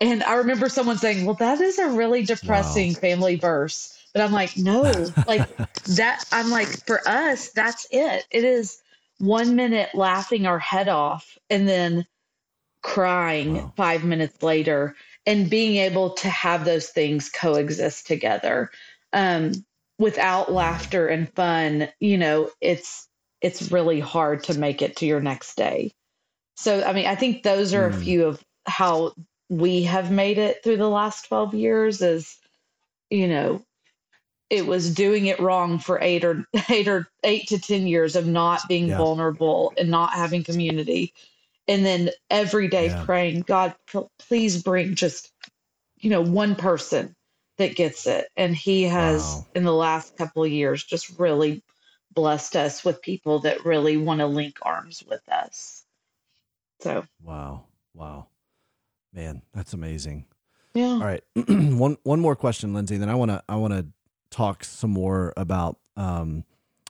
And 0.00 0.22
I 0.22 0.34
remember 0.34 0.68
someone 0.68 0.96
saying, 0.98 1.26
Well, 1.26 1.36
that 1.36 1.60
is 1.60 1.78
a 1.78 1.88
really 1.88 2.22
depressing 2.22 2.94
wow. 2.94 3.00
family 3.00 3.36
verse. 3.36 3.96
But 4.14 4.22
I'm 4.22 4.32
like, 4.32 4.56
no, 4.56 5.06
like 5.26 5.46
that. 5.86 6.24
I'm 6.32 6.50
like, 6.50 6.68
for 6.86 7.00
us, 7.06 7.50
that's 7.50 7.86
it. 7.90 8.26
It 8.30 8.44
is 8.44 8.80
one 9.18 9.54
minute 9.54 9.90
laughing 9.94 10.46
our 10.46 10.58
head 10.58 10.88
off 10.88 11.38
and 11.48 11.68
then 11.68 12.06
crying 12.82 13.54
wow. 13.54 13.72
five 13.76 14.04
minutes 14.04 14.42
later 14.42 14.96
and 15.26 15.50
being 15.50 15.76
able 15.76 16.10
to 16.10 16.28
have 16.28 16.64
those 16.64 16.88
things 16.88 17.28
coexist 17.28 18.06
together 18.06 18.70
um, 19.12 19.52
without 19.98 20.50
laughter 20.50 21.06
and 21.06 21.30
fun 21.34 21.88
you 22.00 22.16
know 22.16 22.50
it's 22.62 23.06
it's 23.40 23.70
really 23.72 24.00
hard 24.00 24.44
to 24.44 24.58
make 24.58 24.82
it 24.82 24.96
to 24.96 25.06
your 25.06 25.20
next 25.20 25.56
day 25.56 25.92
so 26.56 26.82
i 26.84 26.92
mean 26.92 27.06
i 27.06 27.14
think 27.14 27.42
those 27.42 27.74
are 27.74 27.90
mm. 27.90 27.92
a 27.92 27.96
hmm. 27.96 28.02
few 28.02 28.26
of 28.26 28.44
how 28.66 29.12
we 29.48 29.82
have 29.82 30.10
made 30.10 30.38
it 30.38 30.62
through 30.62 30.76
the 30.76 30.88
last 30.88 31.26
12 31.28 31.54
years 31.54 32.02
is 32.02 32.36
you 33.10 33.26
know 33.26 33.62
it 34.48 34.66
was 34.66 34.92
doing 34.92 35.26
it 35.26 35.38
wrong 35.38 35.78
for 35.78 35.98
eight 36.00 36.24
or 36.24 36.44
eight 36.68 36.88
or 36.88 37.08
eight 37.24 37.46
to 37.48 37.58
ten 37.58 37.86
years 37.86 38.16
of 38.16 38.26
not 38.26 38.60
being 38.68 38.88
yeah. 38.88 38.98
vulnerable 38.98 39.72
and 39.78 39.90
not 39.90 40.12
having 40.12 40.42
community 40.42 41.12
and 41.70 41.86
then 41.86 42.10
every 42.30 42.66
day 42.66 42.86
yeah. 42.86 43.04
praying, 43.04 43.42
God, 43.42 43.76
please 44.18 44.60
bring 44.60 44.96
just, 44.96 45.30
you 46.00 46.10
know, 46.10 46.20
one 46.20 46.56
person 46.56 47.14
that 47.58 47.76
gets 47.76 48.08
it. 48.08 48.28
And 48.36 48.56
He 48.56 48.82
has, 48.82 49.22
wow. 49.22 49.46
in 49.54 49.62
the 49.62 49.72
last 49.72 50.16
couple 50.16 50.42
of 50.42 50.50
years, 50.50 50.82
just 50.82 51.16
really 51.16 51.62
blessed 52.20 52.54
us 52.54 52.84
with 52.84 53.00
people 53.00 53.38
that 53.38 53.64
really 53.64 53.96
want 53.96 54.20
to 54.20 54.26
link 54.26 54.58
arms 54.60 55.02
with 55.08 55.26
us. 55.30 55.84
So, 56.80 57.06
wow, 57.22 57.64
wow, 57.94 58.26
man, 59.10 59.40
that's 59.54 59.72
amazing. 59.72 60.26
Yeah. 60.74 60.92
All 60.92 60.98
right, 60.98 61.22
one 61.48 61.96
one 62.02 62.20
more 62.20 62.36
question, 62.36 62.74
Lindsey. 62.74 62.98
Then 62.98 63.08
I 63.08 63.14
want 63.14 63.30
to 63.30 63.42
I 63.48 63.56
want 63.56 63.72
to 63.72 63.86
talk 64.30 64.64
some 64.64 64.90
more 64.90 65.32
about 65.38 65.78
um, 65.96 66.44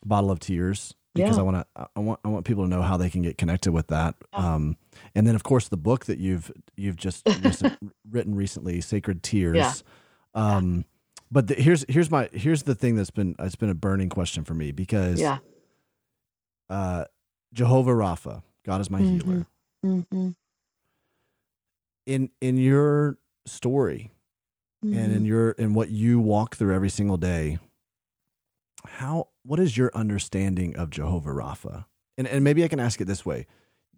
bottle 0.05 0.33
of 0.33 0.41
tears 0.41 0.97
because 1.15 1.37
yeah. 1.37 1.41
I 1.41 1.45
want 1.45 1.57
to 1.59 1.89
I 1.95 2.01
want 2.01 2.19
I 2.25 2.29
want 2.29 2.45
people 2.45 2.65
to 2.65 2.69
know 2.69 2.83
how 2.83 2.97
they 2.97 3.09
can 3.09 3.23
get 3.23 3.39
connected 3.39 3.71
with 3.71 3.87
that. 3.87 4.17
Um, 4.33 4.77
and 5.15 5.29
then 5.29 5.37
of 5.37 5.45
course 5.45 5.69
the 5.69 5.77
book 5.77 6.07
that 6.07 6.19
you've 6.19 6.51
you've 6.77 6.97
just 6.97 7.25
recent, 7.41 7.79
written 8.11 8.35
recently, 8.35 8.81
Sacred 8.81 9.23
Tears. 9.23 9.57
Yeah. 9.57 9.75
Um, 10.35 10.85
but 11.31 11.47
the, 11.47 11.55
here's 11.55 11.85
here's 11.89 12.11
my 12.11 12.29
here's 12.33 12.65
the 12.65 12.75
thing 12.75 12.97
that's 12.97 13.11
been 13.11 13.37
it's 13.39 13.57
been 13.57 13.71
a 13.71 13.75
burning 13.75 14.09
question 14.09 14.45
for 14.45 14.55
me 14.55 14.73
because 14.73 15.21
yeah. 15.21 15.39
Uh, 16.69 17.05
Jehovah 17.53 17.91
Rapha, 17.91 18.43
God 18.65 18.81
is 18.81 18.91
my 18.91 19.01
mm-hmm. 19.01 19.19
healer. 19.19 19.47
Mm-hmm. 19.85 20.31
In 22.07 22.31
in 22.41 22.57
your 22.57 23.19
story, 23.47 24.13
mm-hmm. 24.85 24.97
and 24.97 25.13
in 25.13 25.19
mm-hmm. 25.19 25.27
your 25.27 25.51
in 25.53 25.75
what 25.75 25.91
you 25.91 26.21
walk 26.21 26.57
through 26.57 26.75
every 26.75 26.89
single 26.89 27.17
day, 27.17 27.59
how 28.87 29.29
what 29.43 29.59
is 29.59 29.77
your 29.77 29.91
understanding 29.95 30.77
of 30.77 30.91
Jehovah 30.91 31.31
Rapha? 31.31 31.87
And 32.17 32.29
and 32.29 32.45
maybe 32.45 32.65
I 32.65 32.69
can 32.69 32.81
ask 32.81 33.01
it 33.01 33.07
this 33.07 33.27
way. 33.27 33.47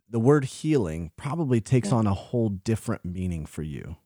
The 0.09 0.21
word 0.21 0.45
healing 0.45 1.11
probably 1.17 1.61
takes 1.61 1.91
yeah. 1.91 1.97
on 1.97 2.07
a 2.07 2.15
whole 2.15 2.51
different 2.51 3.05
meaning 3.05 3.47
for 3.47 3.63
you. 3.63 3.97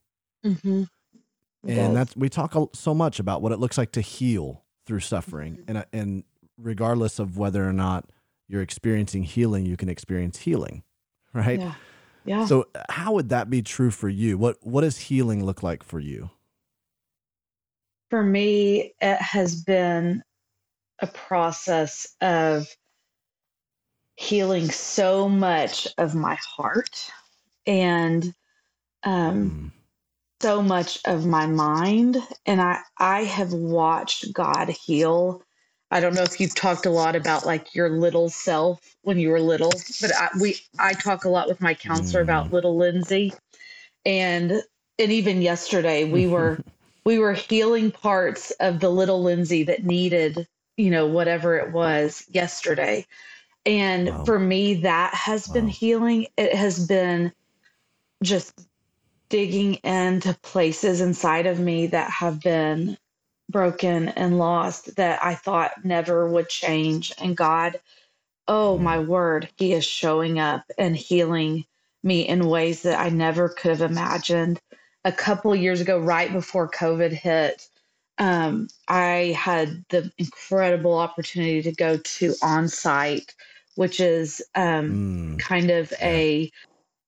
And 1.69 1.97
that's 1.97 2.17
we 2.17 2.29
talk 2.29 2.55
so 2.75 2.95
much 2.95 3.19
about 3.19 3.43
what 3.43 3.53
it 3.53 3.59
looks 3.59 3.79
like 3.79 3.93
to 3.93 4.01
heal 4.01 4.65
through 4.87 5.01
suffering, 5.01 5.57
mm-hmm. 5.57 5.77
and 5.77 5.87
and 5.93 6.25
regardless 6.59 7.19
of 7.19 7.37
whether 7.37 7.69
or 7.69 7.73
not 7.73 8.07
you're 8.49 8.63
experiencing 8.63 9.25
healing, 9.25 9.67
you 9.67 9.77
can 9.77 9.89
experience 9.89 10.39
healing, 10.39 10.83
right? 11.33 11.61
Yeah. 11.61 11.75
Yeah. 12.25 12.45
So 12.45 12.67
how 12.89 13.13
would 13.13 13.29
that 13.29 13.49
be 13.49 13.63
true 13.63 13.91
for 13.91 14.09
you? 14.09 14.37
What 14.37 14.59
what 14.63 14.81
does 14.81 14.99
healing 14.99 15.45
look 15.45 15.63
like 15.63 15.83
for 15.83 16.01
you? 16.01 16.31
For 18.11 18.23
me, 18.23 18.95
it 19.01 19.21
has 19.21 19.63
been 19.63 20.23
a 21.01 21.07
process 21.07 22.07
of 22.21 22.67
healing 24.17 24.71
so 24.71 25.29
much 25.29 25.87
of 25.99 26.15
my 26.15 26.37
heart 26.41 27.11
and 27.67 28.35
um, 29.05 29.73
mm. 29.73 29.76
So 30.47 30.63
much 30.63 31.01
of 31.07 31.27
my 31.27 31.45
mind 31.49 32.19
and 32.47 32.63
i 32.63 32.79
i 32.99 33.25
have 33.25 33.53
watched 33.53 34.33
god 34.33 34.69
heal 34.69 35.43
I 35.91 35.99
don't 35.99 36.15
know 36.15 36.23
if 36.23 36.39
you've 36.39 36.55
talked 36.55 36.87
a 36.87 36.91
lot 36.91 37.17
about 37.17 37.45
like 37.45 37.75
your 37.75 37.91
little 37.91 38.29
self 38.29 38.95
when 39.03 39.19
you 39.19 39.31
were 39.31 39.41
little, 39.41 39.73
but 40.01 40.13
I, 40.17 40.29
we 40.41 40.57
I 40.79 40.93
talk 40.93 41.25
a 41.25 41.29
lot 41.29 41.49
with 41.49 41.61
my 41.61 41.75
counselor 41.75 42.21
mm. 42.21 42.25
about 42.25 42.53
little 42.53 42.77
Lindsey, 42.77 43.33
and 44.05 44.63
and 45.01 45.13
even 45.13 45.43
yesterday 45.43 46.05
we 46.05 46.27
were 46.35 46.61
we 47.05 47.19
were 47.19 47.33
healing 47.33 47.91
parts 47.91 48.53
of 48.61 48.79
the 48.79 48.91
little 48.91 49.23
Lindsey 49.23 49.65
that 49.65 49.85
needed 49.85 50.47
you 50.77 50.91
know 50.91 51.07
whatever 51.09 51.57
it 51.57 51.73
was 51.73 52.25
yesterday, 52.31 53.05
and 53.65 54.11
wow. 54.11 54.25
for 54.25 54.39
me 54.39 54.75
that 54.75 55.13
has 55.13 55.49
wow. 55.49 55.55
been 55.55 55.69
healing. 55.69 56.27
It 56.37 56.55
has 56.55 56.87
been 56.87 57.33
just 58.23 58.67
digging 59.29 59.75
into 59.77 60.35
places 60.43 61.01
inside 61.01 61.47
of 61.47 61.59
me 61.59 61.87
that 61.89 62.11
have 62.11 62.41
been 62.41 62.97
broken 63.49 64.09
and 64.09 64.39
lost 64.39 64.97
that 64.97 65.23
I 65.25 65.35
thought 65.35 65.85
never 65.85 66.29
would 66.29 66.49
change. 66.49 67.13
And 67.19 67.37
God, 67.37 67.81
oh 68.49 68.79
my 68.79 68.99
word, 68.99 69.49
He 69.57 69.73
is 69.73 69.85
showing 69.85 70.39
up 70.39 70.65
and 70.79 70.97
healing 70.97 71.65
me 72.03 72.23
in 72.23 72.49
ways 72.49 72.83
that 72.83 72.99
I 73.01 73.09
never 73.09 73.49
could 73.49 73.71
have 73.73 73.91
imagined. 73.91 74.61
A 75.05 75.13
couple 75.13 75.55
years 75.55 75.81
ago, 75.81 75.99
right 75.99 76.33
before 76.33 76.69
COVID 76.69 77.13
hit, 77.13 77.69
um, 78.19 78.69
I 78.89 79.37
had 79.39 79.85
the 79.91 80.11
incredible 80.19 80.95
opportunity 80.95 81.63
to 81.63 81.73
go 81.73 81.99
to 81.99 82.35
on-site, 82.43 83.35
which 83.75 84.01
is 84.01 84.43
um, 84.55 85.37
mm. 85.37 85.39
kind 85.39 85.71
of 85.71 85.93
a 86.01 86.51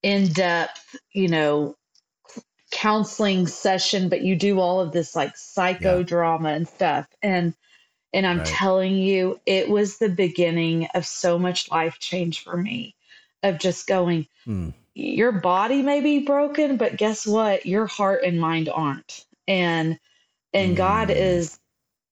in-depth, 0.02 0.96
you 1.12 1.28
know, 1.28 1.74
counseling 2.70 3.46
session, 3.46 4.08
but 4.08 4.22
you 4.22 4.36
do 4.36 4.60
all 4.60 4.80
of 4.80 4.92
this 4.92 5.16
like 5.16 5.34
psychodrama 5.34 6.44
yeah. 6.44 6.54
and 6.54 6.68
stuff. 6.68 7.06
And 7.22 7.54
and 8.12 8.26
I'm 8.26 8.38
right. 8.38 8.46
telling 8.46 8.96
you, 8.96 9.38
it 9.44 9.68
was 9.68 9.98
the 9.98 10.08
beginning 10.08 10.88
of 10.94 11.04
so 11.04 11.38
much 11.38 11.70
life 11.70 11.98
change 11.98 12.42
for 12.42 12.56
me 12.56 12.94
of 13.42 13.58
just 13.58 13.86
going, 13.86 14.26
hmm. 14.44 14.70
your 14.94 15.32
body 15.32 15.82
may 15.82 16.00
be 16.00 16.20
broken, 16.20 16.78
but 16.78 16.96
guess 16.96 17.26
what? 17.26 17.66
Your 17.66 17.86
heart 17.86 18.24
and 18.24 18.40
mind 18.40 18.68
aren't. 18.68 19.26
And 19.46 19.98
and 20.54 20.76
God 20.76 21.08
hmm. 21.08 21.16
is 21.16 21.58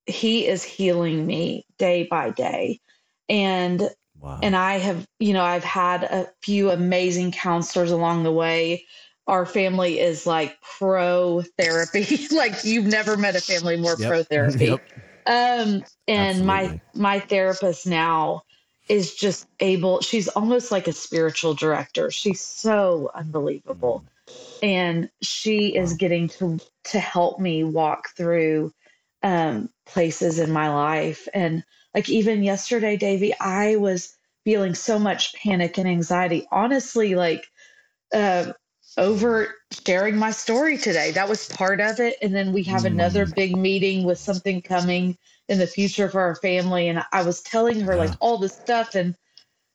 he 0.07 0.47
is 0.47 0.63
healing 0.63 1.27
me 1.27 1.67
day 1.79 2.05
by 2.05 2.31
day. 2.31 2.81
And 3.29 3.91
wow. 4.21 4.39
and 4.43 4.55
I 4.55 4.79
have, 4.79 5.07
you 5.19 5.33
know, 5.33 5.45
I've 5.45 5.65
had 5.65 6.05
a 6.05 6.29
few 6.43 6.71
amazing 6.71 7.33
counselors 7.33 7.91
along 7.91 8.23
the 8.23 8.33
way 8.33 8.85
our 9.27 9.45
family 9.45 9.99
is 9.99 10.27
like 10.27 10.57
pro 10.79 11.43
therapy. 11.59 12.27
like 12.31 12.65
you've 12.65 12.87
never 12.87 13.17
met 13.17 13.37
a 13.37 13.41
family 13.41 13.77
more 13.77 13.97
yep. 13.99 14.09
pro 14.09 14.23
therapy. 14.23 14.67
Yep. 14.77 14.81
Um, 15.29 15.83
and 16.07 16.39
Absolutely. 16.39 16.45
my 16.45 16.81
my 16.95 17.19
therapist 17.19 17.85
now 17.85 18.43
is 18.89 19.13
just 19.17 19.49
able. 19.59 20.01
She's 20.01 20.29
almost 20.29 20.71
like 20.71 20.87
a 20.87 20.93
spiritual 20.93 21.55
director. 21.55 22.13
She's 22.13 22.41
so 22.41 23.11
unbelievable, 23.13 24.05
mm. 24.29 24.35
and 24.63 25.11
she 25.23 25.73
wow. 25.75 25.83
is 25.83 25.95
getting 25.95 26.29
to 26.29 26.61
to 26.85 27.01
help 27.01 27.41
me 27.41 27.65
walk 27.65 28.11
through 28.17 28.73
um, 29.25 29.69
places 29.85 30.39
in 30.39 30.53
my 30.53 30.73
life. 30.73 31.27
And 31.35 31.65
like 31.93 32.09
even 32.09 32.45
yesterday, 32.45 32.97
Davey, 32.97 33.35
I 33.41 33.75
was 33.75 34.17
feeling 34.45 34.77
so 34.77 34.97
much 34.97 35.35
panic 35.35 35.77
and 35.77 35.89
anxiety. 35.89 36.47
Honestly, 36.53 37.17
like. 37.17 37.49
Uh, 38.15 38.53
over 38.97 39.55
sharing 39.87 40.17
my 40.17 40.31
story 40.31 40.79
today. 40.79 41.11
That 41.13 41.29
was 41.29 41.49
part 41.49 41.81
of 41.81 42.01
it. 42.01 42.17
And 42.23 42.35
then 42.35 42.53
we 42.53 42.63
have 42.65 42.83
mm. 42.83 42.87
another 42.87 43.27
big 43.27 43.57
meeting 43.57 44.05
with 44.05 44.19
something 44.19 44.63
coming 44.63 45.17
in 45.49 45.59
the 45.59 45.67
future 45.67 46.09
for 46.09 46.21
our 46.21 46.35
family. 46.37 46.89
And 46.89 47.05
I 47.13 47.23
was 47.23 47.43
telling 47.43 47.81
her 47.81 47.93
yeah. 47.93 48.05
like 48.05 48.15
all 48.21 48.39
this 48.39 48.57
stuff 48.57 48.95
and 48.95 49.15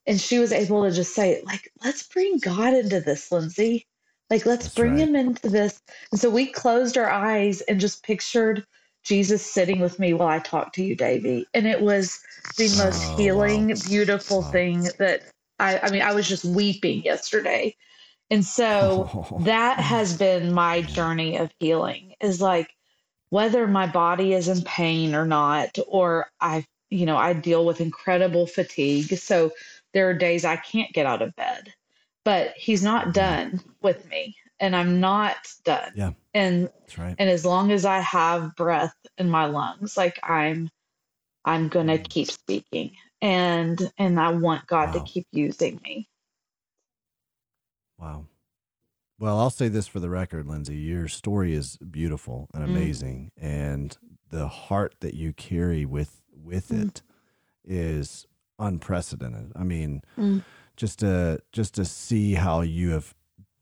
and 0.08 0.20
she 0.20 0.40
was 0.40 0.52
able 0.52 0.84
to 0.84 0.92
just 0.92 1.14
say, 1.14 1.44
like, 1.46 1.72
let's 1.84 2.08
bring 2.08 2.40
God 2.40 2.74
into 2.74 3.00
this, 3.02 3.32
Lindsey. 3.32 3.86
Like, 4.32 4.48
let's 4.48 4.66
That's 4.66 4.76
bring 4.76 4.94
right. 4.94 5.02
him 5.02 5.16
into 5.16 5.48
this. 5.48 5.80
And 6.12 6.20
so 6.20 6.30
we 6.30 6.48
closed 6.48 6.98
our 6.98 7.10
eyes 7.10 7.62
and 7.62 7.80
just 7.80 8.04
pictured 8.04 8.66
Jesus 9.04 9.46
sitting 9.46 9.80
with 9.80 10.00
me 10.00 10.14
while 10.14 10.28
I 10.28 10.40
talked 10.40 10.74
to 10.76 10.84
you, 10.84 10.96
Davey. 10.96 11.46
And 11.54 11.68
it 11.68 11.82
was 11.82 12.20
the 12.58 12.70
most 12.84 13.04
oh, 13.06 13.18
healing, 13.18 13.70
wow. 13.70 13.76
beautiful 13.88 14.42
wow. 14.42 14.52
thing 14.52 14.88
that 14.98 15.22
I, 15.60 15.80
I 15.80 15.92
mean, 15.92 16.02
I 16.02 16.14
was 16.14 16.28
just 16.28 16.46
weeping 16.46 17.04
yesterday 17.04 17.76
and 18.32 18.46
so 18.46 19.10
oh. 19.14 19.40
that 19.42 19.80
has 19.80 20.18
been 20.18 20.54
my 20.54 20.82
journey 20.82 21.38
of 21.38 21.52
healing 21.60 22.16
is 22.22 22.42
like 22.42 22.74
whether 23.30 23.68
my 23.68 23.88
body 23.88 24.34
is 24.34 24.48
in 24.48 24.62
pain 24.62 25.14
or 25.14 25.26
not, 25.26 25.78
or 25.88 26.28
I, 26.40 26.66
you 26.90 27.06
know, 27.06 27.18
I 27.18 27.34
deal 27.34 27.66
with 27.66 27.82
incredible 27.82 28.46
fatigue. 28.46 29.18
So 29.18 29.52
there 29.94 30.10
are 30.10 30.14
days 30.14 30.46
I 30.46 30.58
can't 30.58 30.92
get 30.94 31.06
out 31.06 31.22
of 31.22 31.36
bed, 31.36 31.74
but 32.26 32.54
he's 32.58 32.84
not 32.84 33.04
mm-hmm. 33.04 33.12
done 33.12 33.64
with 33.82 34.08
me 34.10 34.36
and 34.60 34.76
I'm 34.76 35.00
not 35.00 35.38
done. 35.64 35.92
Yeah. 35.96 36.12
And, 36.34 36.70
right. 36.98 37.16
and 37.18 37.30
as 37.30 37.46
long 37.46 37.72
as 37.72 37.86
I 37.86 38.00
have 38.00 38.56
breath 38.56 38.96
in 39.18 39.30
my 39.30 39.46
lungs, 39.46 39.96
like 39.96 40.20
I'm, 40.24 40.70
I'm 41.46 41.70
going 41.70 41.88
to 41.88 41.98
mm. 41.98 42.10
keep 42.10 42.30
speaking 42.30 42.92
and, 43.22 43.92
and 43.98 44.20
I 44.20 44.32
want 44.32 44.68
God 44.68 44.94
wow. 44.94 45.02
to 45.02 45.12
keep 45.12 45.26
using 45.32 45.80
me. 45.84 46.10
Wow. 48.02 48.26
Well, 49.20 49.40
I'll 49.40 49.52
say 49.52 49.68
this 49.68 49.88
for 49.88 50.00
the 50.00 50.10
record, 50.10 50.48
Lindsey. 50.48 50.78
Your 50.78 51.08
story 51.08 51.54
is 51.54 51.78
beautiful 51.78 52.50
and 52.56 52.64
mm. 52.64 52.70
amazing, 52.70 53.32
mm. 53.40 53.46
and 53.46 53.98
the 54.32 54.48
heart 54.48 54.96
that 55.02 55.14
you 55.14 55.32
carry 55.34 55.86
with 55.86 56.24
with 56.34 56.70
mm. 56.70 56.88
it 56.88 57.04
is 57.64 58.26
unprecedented. 58.58 59.52
I 59.56 59.64
mean, 59.64 60.02
mm. 60.18 60.44
just 60.76 61.00
to 61.00 61.40
just 61.52 61.76
to 61.76 61.86
see 61.86 62.34
how 62.34 62.62
you 62.62 62.90
have 62.92 63.14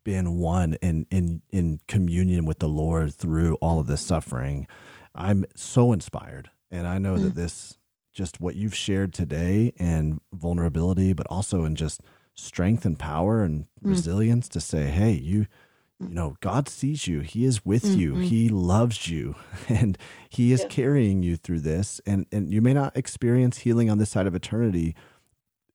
been 0.05 0.37
one 0.37 0.75
in 0.75 1.05
in 1.11 1.41
in 1.49 1.81
communion 1.89 2.45
with 2.45 2.59
the 2.59 2.69
Lord 2.69 3.13
through 3.13 3.55
all 3.55 3.81
of 3.81 3.87
this 3.87 4.01
suffering, 4.01 4.65
I'm 5.13 5.43
so 5.55 5.91
inspired, 5.91 6.49
and 6.71 6.87
I 6.87 6.99
know 6.99 7.17
that 7.17 7.33
mm. 7.33 7.35
this 7.35 7.77
just 8.13 8.39
what 8.39 8.55
you've 8.55 8.75
shared 8.75 9.13
today 9.13 9.73
and 9.77 10.21
vulnerability, 10.33 11.11
but 11.11 11.27
also 11.27 11.65
in 11.65 11.75
just 11.75 12.01
strength 12.39 12.85
and 12.85 12.97
power 12.97 13.43
and 13.43 13.63
mm. 13.63 13.65
resilience 13.81 14.49
to 14.49 14.61
say, 14.61 14.87
hey, 14.87 15.11
you 15.11 15.47
you 15.99 16.15
know, 16.15 16.37
God 16.39 16.69
sees 16.69 17.07
you. 17.07 17.19
He 17.19 17.43
is 17.43 17.65
with 17.65 17.83
mm-hmm. 17.83 17.99
you. 17.99 18.15
He 18.15 18.47
loves 18.47 19.09
you 19.09 19.35
and 19.69 19.97
he 20.29 20.53
is 20.53 20.61
yeah. 20.61 20.67
carrying 20.69 21.23
you 21.23 21.35
through 21.35 21.59
this 21.59 21.99
and 22.05 22.25
and 22.31 22.53
you 22.53 22.61
may 22.61 22.73
not 22.73 22.95
experience 22.95 23.59
healing 23.59 23.89
on 23.89 23.97
this 23.97 24.09
side 24.09 24.27
of 24.27 24.35
eternity 24.35 24.95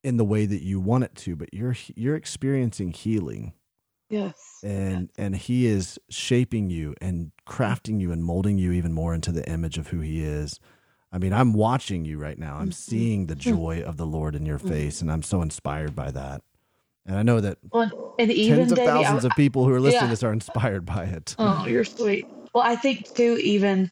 in 0.02 0.18
the 0.18 0.24
way 0.24 0.46
that 0.46 0.62
you 0.62 0.78
want 0.80 1.04
it 1.04 1.14
to, 1.16 1.34
but 1.34 1.52
you're 1.52 1.76
you're 1.94 2.16
experiencing 2.16 2.92
healing. 2.92 3.54
Yes. 4.10 4.60
And 4.62 5.10
and 5.18 5.34
he 5.34 5.66
is 5.66 5.98
shaping 6.08 6.70
you 6.70 6.94
and 7.00 7.32
crafting 7.48 8.00
you 8.00 8.12
and 8.12 8.22
molding 8.22 8.58
you 8.58 8.72
even 8.72 8.92
more 8.92 9.14
into 9.14 9.32
the 9.32 9.48
image 9.48 9.78
of 9.78 9.88
who 9.88 10.00
he 10.00 10.22
is. 10.22 10.60
I 11.10 11.18
mean, 11.18 11.32
I'm 11.32 11.52
watching 11.52 12.04
you 12.04 12.18
right 12.18 12.38
now. 12.38 12.56
I'm 12.56 12.64
mm-hmm. 12.64 12.70
seeing 12.70 13.26
the 13.26 13.34
joy 13.34 13.82
of 13.84 13.96
the 13.96 14.06
Lord 14.06 14.34
in 14.34 14.46
your 14.46 14.58
mm-hmm. 14.58 14.68
face 14.68 15.00
and 15.00 15.10
I'm 15.10 15.22
so 15.22 15.42
inspired 15.42 15.96
by 15.96 16.10
that. 16.12 16.42
And 17.06 17.16
I 17.16 17.22
know 17.22 17.40
that 17.40 17.58
well, 17.72 17.90
and 18.18 18.30
even 18.30 18.58
tens 18.58 18.72
of 18.72 18.78
thousands 18.78 19.24
I, 19.24 19.28
of 19.28 19.36
people 19.36 19.64
who 19.64 19.72
are 19.72 19.80
listening 19.80 20.02
yeah. 20.02 20.06
to 20.06 20.12
this 20.12 20.22
are 20.22 20.32
inspired 20.32 20.86
by 20.86 21.04
it. 21.04 21.34
Oh, 21.38 21.66
you're 21.66 21.84
sweet. 21.84 22.26
Well, 22.54 22.64
I 22.64 22.76
think 22.76 23.12
too, 23.12 23.38
even 23.42 23.90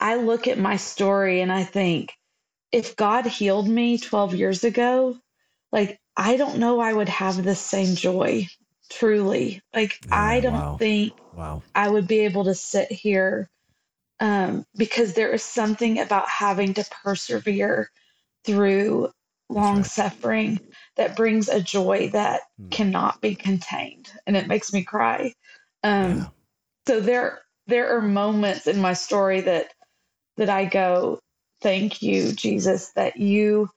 I 0.00 0.16
look 0.16 0.48
at 0.48 0.58
my 0.58 0.76
story 0.76 1.40
and 1.40 1.52
I 1.52 1.64
think 1.64 2.12
if 2.72 2.96
God 2.96 3.26
healed 3.26 3.68
me 3.68 3.98
12 3.98 4.34
years 4.34 4.64
ago, 4.64 5.16
like 5.72 6.00
I 6.16 6.36
don't 6.36 6.58
know 6.58 6.80
I 6.80 6.92
would 6.92 7.08
have 7.08 7.42
the 7.42 7.54
same 7.54 7.94
joy 7.94 8.46
truly. 8.90 9.62
Like 9.74 9.98
yeah, 10.06 10.20
I 10.20 10.40
don't 10.40 10.54
wow. 10.54 10.76
think 10.78 11.12
wow. 11.32 11.62
I 11.74 11.88
would 11.88 12.08
be 12.08 12.20
able 12.20 12.44
to 12.44 12.54
sit 12.54 12.90
here 12.90 13.48
um, 14.20 14.64
because 14.76 15.14
there 15.14 15.32
is 15.32 15.42
something 15.42 15.98
about 15.98 16.28
having 16.28 16.74
to 16.74 16.84
persevere 17.02 17.90
through 18.44 19.10
long 19.48 19.78
right. 19.78 19.86
suffering 19.86 20.60
that 20.96 21.16
brings 21.16 21.48
a 21.48 21.60
joy 21.60 22.10
that 22.12 22.42
mm. 22.60 22.70
cannot 22.70 23.20
be 23.20 23.34
contained 23.34 24.10
and 24.26 24.36
it 24.36 24.46
makes 24.46 24.72
me 24.72 24.82
cry 24.82 25.32
um, 25.84 26.18
yeah. 26.18 26.26
so 26.86 27.00
there 27.00 27.40
there 27.66 27.96
are 27.96 28.02
moments 28.02 28.66
in 28.66 28.80
my 28.80 28.92
story 28.92 29.40
that 29.40 29.72
that 30.36 30.50
i 30.50 30.64
go 30.64 31.18
thank 31.62 32.02
you 32.02 32.32
jesus 32.32 32.90
that 32.94 33.16
you 33.16 33.68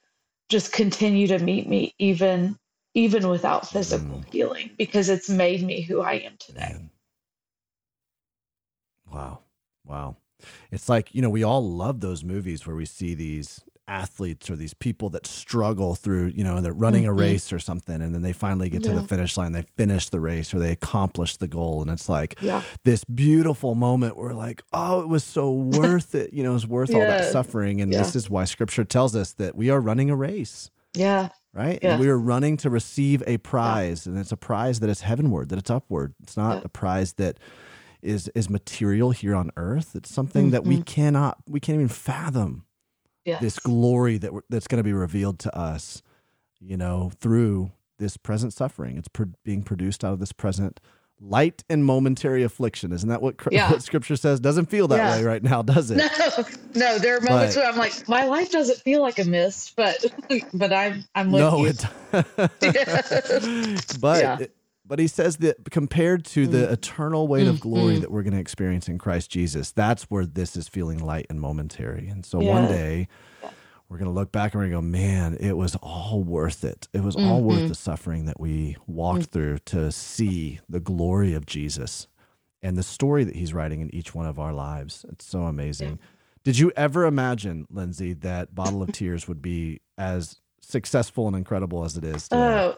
just 0.50 0.74
continue 0.74 1.28
to 1.28 1.40
meet 1.40 1.68
me 1.68 1.96
even 2.00 2.58
even 2.94 3.30
without 3.30 3.70
physical 3.70 4.18
mm. 4.18 4.34
healing 4.34 4.70
because 4.78 5.08
it's 5.08 5.30
made 5.30 5.64
me 5.64 5.82
who 5.82 6.02
i 6.02 6.14
am 6.14 6.36
today 6.38 6.72
Man. 6.74 6.90
wow 9.12 9.40
wow 9.86 10.18
it's 10.70 10.90
like 10.90 11.16
you 11.16 11.22
know 11.22 11.30
we 11.30 11.44
all 11.44 11.66
love 11.66 12.02
those 12.02 12.26
movies 12.26 12.68
where 12.68 12.76
we 12.76 12.86
see 12.86 13.14
these 13.14 13.62
athletes 13.92 14.50
or 14.50 14.56
these 14.56 14.74
people 14.74 15.10
that 15.10 15.28
struggle 15.28 15.96
through, 15.96 16.28
you 16.28 16.44
know, 16.44 16.62
they're 16.62 16.72
running 16.72 17.04
mm-hmm. 17.04 17.12
a 17.12 17.14
race 17.14 17.52
or 17.52 17.60
something, 17.60 18.02
and 18.02 18.16
then 18.16 18.22
they 18.22 18.32
finally 18.32 18.70
get 18.70 18.84
yeah. 18.84 18.94
to 18.94 19.00
the 19.02 19.08
finish 19.08 19.36
line, 19.36 19.52
they 19.52 19.66
finish 19.76 20.10
the 20.10 20.20
race 20.20 20.54
or 20.54 20.60
they 20.60 20.72
accomplish 20.72 21.38
the 21.38 21.48
goal, 21.48 21.82
and 21.82 21.92
it's 21.92 22.08
like 22.08 22.38
yeah. 22.42 22.62
this 22.86 23.04
beautiful 23.04 23.76
moment 23.76 24.16
where 24.16 24.34
like, 24.34 24.64
oh, 24.72 25.02
it 25.02 25.10
was 25.10 25.24
so 25.24 25.52
worth 25.80 26.16
it, 26.16 26.34
you 26.34 26.42
know, 26.42 26.52
it 26.52 26.54
was 26.54 26.68
worth 26.68 26.90
yeah. 26.90 26.98
all 26.98 27.02
that 27.02 27.32
suffering, 27.32 27.82
and 27.82 27.94
this 27.94 28.16
is 28.16 28.30
why 28.30 28.46
Scripture 28.46 28.86
tells 28.86 29.16
us 29.16 29.34
that 29.34 29.56
we 29.56 29.70
are 29.70 29.82
running 29.82 30.10
a 30.10 30.16
race. 30.16 30.72
Yeah. 30.94 31.30
Right. 31.54 31.80
And 31.82 32.00
we 32.00 32.08
are 32.08 32.18
running 32.18 32.56
to 32.58 32.70
receive 32.70 33.24
a 33.28 33.38
prize, 33.38 34.06
and 34.06 34.18
it's 34.18 34.32
a 34.32 34.38
prize 34.38 34.80
that 34.80 34.90
is 34.90 35.02
heavenward, 35.02 35.50
that 35.50 35.60
it's 35.60 35.70
upward. 35.70 36.14
It's 36.24 36.38
not 36.38 36.64
a 36.64 36.70
prize 36.70 37.14
that 37.14 37.40
is 38.02 38.30
is 38.30 38.50
material 38.50 39.12
here 39.12 39.36
on 39.36 39.52
earth. 39.58 39.96
It's 39.96 40.10
something 40.10 40.46
mm-hmm. 40.46 40.52
that 40.52 40.64
we 40.64 40.76
mm-hmm. 40.76 40.84
cannot, 40.84 41.38
we 41.48 41.60
can't 41.60 41.76
even 41.76 41.88
fathom 41.90 42.66
yes. 43.26 43.42
this 43.42 43.60
glory 43.60 44.18
that 44.18 44.32
that's 44.50 44.68
going 44.68 44.78
to 44.78 44.84
be 44.84 44.94
revealed 44.94 45.40
to 45.40 45.58
us, 45.58 46.02
you 46.60 46.78
know, 46.78 47.12
through 47.20 47.72
this 47.98 48.18
present 48.18 48.54
suffering. 48.54 48.98
It's 48.98 49.08
pro- 49.08 49.34
being 49.44 49.64
produced 49.64 50.04
out 50.04 50.14
of 50.14 50.20
this 50.20 50.32
present 50.32 50.80
light 51.22 51.64
and 51.70 51.86
momentary 51.86 52.44
affliction. 52.44 52.92
Isn't 52.92 53.10
that 53.10 53.22
what, 53.22 53.36
yeah. 53.52 53.72
what 53.72 53.84
scripture 53.84 54.16
says? 54.16 54.40
Doesn't 54.40 54.66
feel 54.66 54.88
that 54.90 54.98
yeah. 54.98 55.18
way 55.18 55.24
right 55.24 55.44
now, 55.44 55.62
does 55.62 55.92
it? 55.92 55.98
No, 55.98 56.46
no. 56.76 56.98
There 56.98 57.18
are 57.18 57.22
moments 57.22 57.56
but, 57.56 57.62
where 57.62 57.72
I'm 57.72 57.78
like, 57.78 58.10
my 58.10 58.26
life 58.26 58.52
doesn't 58.52 58.80
feel 58.80 59.02
like 59.02 59.20
a 59.20 59.26
mist, 59.26 59.76
but, 59.76 60.04
but 60.54 60.74
I'm, 60.74 61.06
I'm 61.16 61.32
with 61.32 61.42
no, 61.42 61.58
you. 61.60 61.68
It, 61.68 61.86
but, 64.02 64.22
yeah. 64.22 64.40
it, 64.40 64.56
but 64.92 65.00
he 65.00 65.08
says 65.08 65.38
that 65.38 65.72
compared 65.72 66.26
to 66.26 66.46
the 66.46 66.68
mm. 66.68 66.72
eternal 66.74 67.26
weight 67.26 67.48
of 67.48 67.62
glory 67.62 67.96
mm. 67.96 68.02
that 68.02 68.12
we're 68.12 68.24
going 68.24 68.34
to 68.34 68.40
experience 68.42 68.90
in 68.90 68.98
Christ 68.98 69.32
Jesus, 69.32 69.72
that's 69.72 70.04
where 70.12 70.26
this 70.26 70.58
is 70.58 70.68
feeling 70.68 71.00
light 71.00 71.28
and 71.30 71.40
momentary. 71.40 72.10
And 72.10 72.26
so 72.26 72.42
yeah. 72.42 72.50
one 72.50 72.68
day 72.68 73.08
we're 73.88 73.98
going 73.98 74.12
to 74.12 74.14
look 74.14 74.34
back 74.34 74.54
and 74.54 74.62
we're 74.62 74.68
going 74.68 74.84
to 74.84 74.98
go, 75.00 75.00
man, 75.00 75.38
it 75.40 75.56
was 75.56 75.78
all 75.78 76.22
worth 76.22 76.66
it. 76.66 76.90
It 76.92 77.04
was 77.04 77.16
mm-hmm. 77.16 77.26
all 77.26 77.42
worth 77.42 77.60
mm-hmm. 77.60 77.68
the 77.70 77.76
suffering 77.76 78.26
that 78.26 78.38
we 78.38 78.76
walked 78.86 79.30
mm. 79.30 79.32
through 79.32 79.58
to 79.60 79.94
see 79.94 80.60
the 80.68 80.82
glory 80.82 81.36
of 81.36 81.46
Jesus 81.46 82.10
and 82.62 82.76
the 82.76 82.84
story 82.84 83.24
that 83.24 83.38
he's 83.38 83.54
writing 83.54 83.80
in 83.80 83.96
each 83.96 84.14
one 84.14 84.26
of 84.26 84.40
our 84.40 84.52
lives. 84.52 85.06
It's 85.08 85.26
so 85.26 85.44
amazing. 85.44 85.92
Yeah. 86.02 86.08
Did 86.44 86.60
you 86.60 86.74
ever 86.76 87.06
imagine, 87.06 87.66
Lindsey, 87.70 88.12
that 88.12 88.54
Bottle 88.54 88.84
of 88.84 88.92
Tears 88.92 89.26
would 89.26 89.42
be 89.42 89.80
as 89.98 90.42
successful 90.60 91.28
and 91.28 91.36
incredible 91.38 91.86
as 91.86 91.96
it 91.96 92.04
is? 92.04 92.28
Today? 92.28 92.42
Oh, 92.42 92.78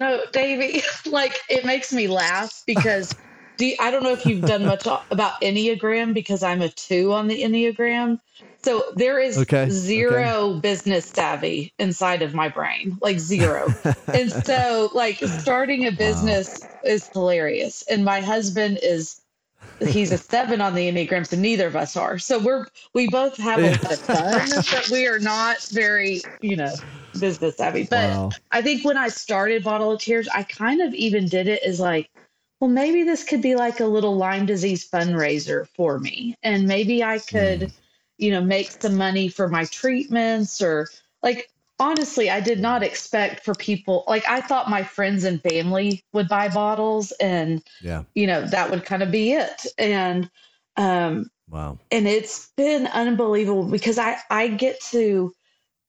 no, 0.00 0.22
Davey, 0.32 0.82
like 1.10 1.38
it 1.48 1.64
makes 1.64 1.92
me 1.92 2.08
laugh 2.08 2.62
because 2.66 3.14
do 3.56 3.66
you, 3.66 3.76
I 3.80 3.90
don't 3.90 4.02
know 4.02 4.12
if 4.12 4.26
you've 4.26 4.44
done 4.44 4.66
much 4.66 4.86
about 4.86 5.40
Enneagram 5.40 6.14
because 6.14 6.42
I'm 6.42 6.62
a 6.62 6.68
two 6.68 7.12
on 7.12 7.28
the 7.28 7.42
Enneagram. 7.42 8.20
So 8.62 8.82
there 8.96 9.20
is 9.20 9.38
okay. 9.38 9.70
zero 9.70 10.26
okay. 10.26 10.60
business 10.60 11.06
savvy 11.06 11.72
inside 11.78 12.22
of 12.22 12.34
my 12.34 12.48
brain, 12.48 12.98
like 13.00 13.18
zero. 13.18 13.72
and 14.12 14.30
so, 14.30 14.90
like, 14.92 15.18
starting 15.18 15.86
a 15.86 15.92
business 15.92 16.58
wow. 16.62 16.80
is 16.84 17.08
hilarious. 17.12 17.84
And 17.88 18.04
my 18.04 18.20
husband 18.20 18.80
is 18.82 19.20
he's 19.88 20.12
a 20.12 20.18
seven 20.18 20.60
on 20.60 20.74
the 20.74 20.90
enneagram 20.90 21.26
so 21.26 21.36
neither 21.36 21.66
of 21.66 21.76
us 21.76 21.96
are 21.96 22.18
so 22.18 22.38
we're 22.38 22.66
we 22.94 23.08
both 23.08 23.36
have 23.36 23.58
a 23.58 23.70
lot 23.70 23.92
of 23.92 23.98
fun 24.00 24.48
but 24.70 24.88
we 24.90 25.06
are 25.06 25.18
not 25.18 25.62
very 25.68 26.20
you 26.40 26.56
know 26.56 26.72
business 27.18 27.56
savvy. 27.56 27.84
But 27.84 28.10
wow. 28.10 28.30
I 28.50 28.62
think 28.62 28.84
when 28.84 28.96
I 28.96 29.08
started 29.08 29.64
Bottle 29.64 29.92
of 29.92 30.00
Tears, 30.00 30.28
I 30.28 30.42
kind 30.42 30.80
of 30.80 30.94
even 30.94 31.26
did 31.26 31.48
it 31.48 31.62
as 31.62 31.80
like, 31.80 32.10
well, 32.60 32.70
maybe 32.70 33.02
this 33.02 33.24
could 33.24 33.42
be 33.42 33.54
like 33.54 33.80
a 33.80 33.86
little 33.86 34.16
Lyme 34.16 34.46
disease 34.46 34.88
fundraiser 34.88 35.66
for 35.68 35.98
me. 35.98 36.36
And 36.42 36.66
maybe 36.66 37.04
I 37.04 37.18
could, 37.18 37.60
mm. 37.60 37.72
you 38.18 38.30
know, 38.30 38.40
make 38.40 38.70
some 38.70 38.96
money 38.96 39.28
for 39.28 39.48
my 39.48 39.64
treatments 39.66 40.62
or 40.62 40.88
like 41.22 41.50
honestly, 41.78 42.30
I 42.30 42.40
did 42.40 42.60
not 42.60 42.82
expect 42.82 43.44
for 43.44 43.54
people 43.54 44.04
like 44.06 44.28
I 44.28 44.40
thought 44.40 44.70
my 44.70 44.82
friends 44.82 45.24
and 45.24 45.42
family 45.42 46.04
would 46.12 46.28
buy 46.28 46.48
bottles 46.48 47.12
and 47.12 47.62
yeah, 47.82 48.04
you 48.14 48.26
know, 48.26 48.46
that 48.46 48.70
would 48.70 48.84
kind 48.84 49.02
of 49.02 49.10
be 49.10 49.32
it. 49.32 49.66
And 49.78 50.30
um 50.76 51.30
wow. 51.48 51.78
And 51.90 52.08
it's 52.08 52.50
been 52.56 52.86
unbelievable 52.88 53.64
because 53.64 53.98
I 53.98 54.18
I 54.30 54.48
get 54.48 54.80
to 54.90 55.32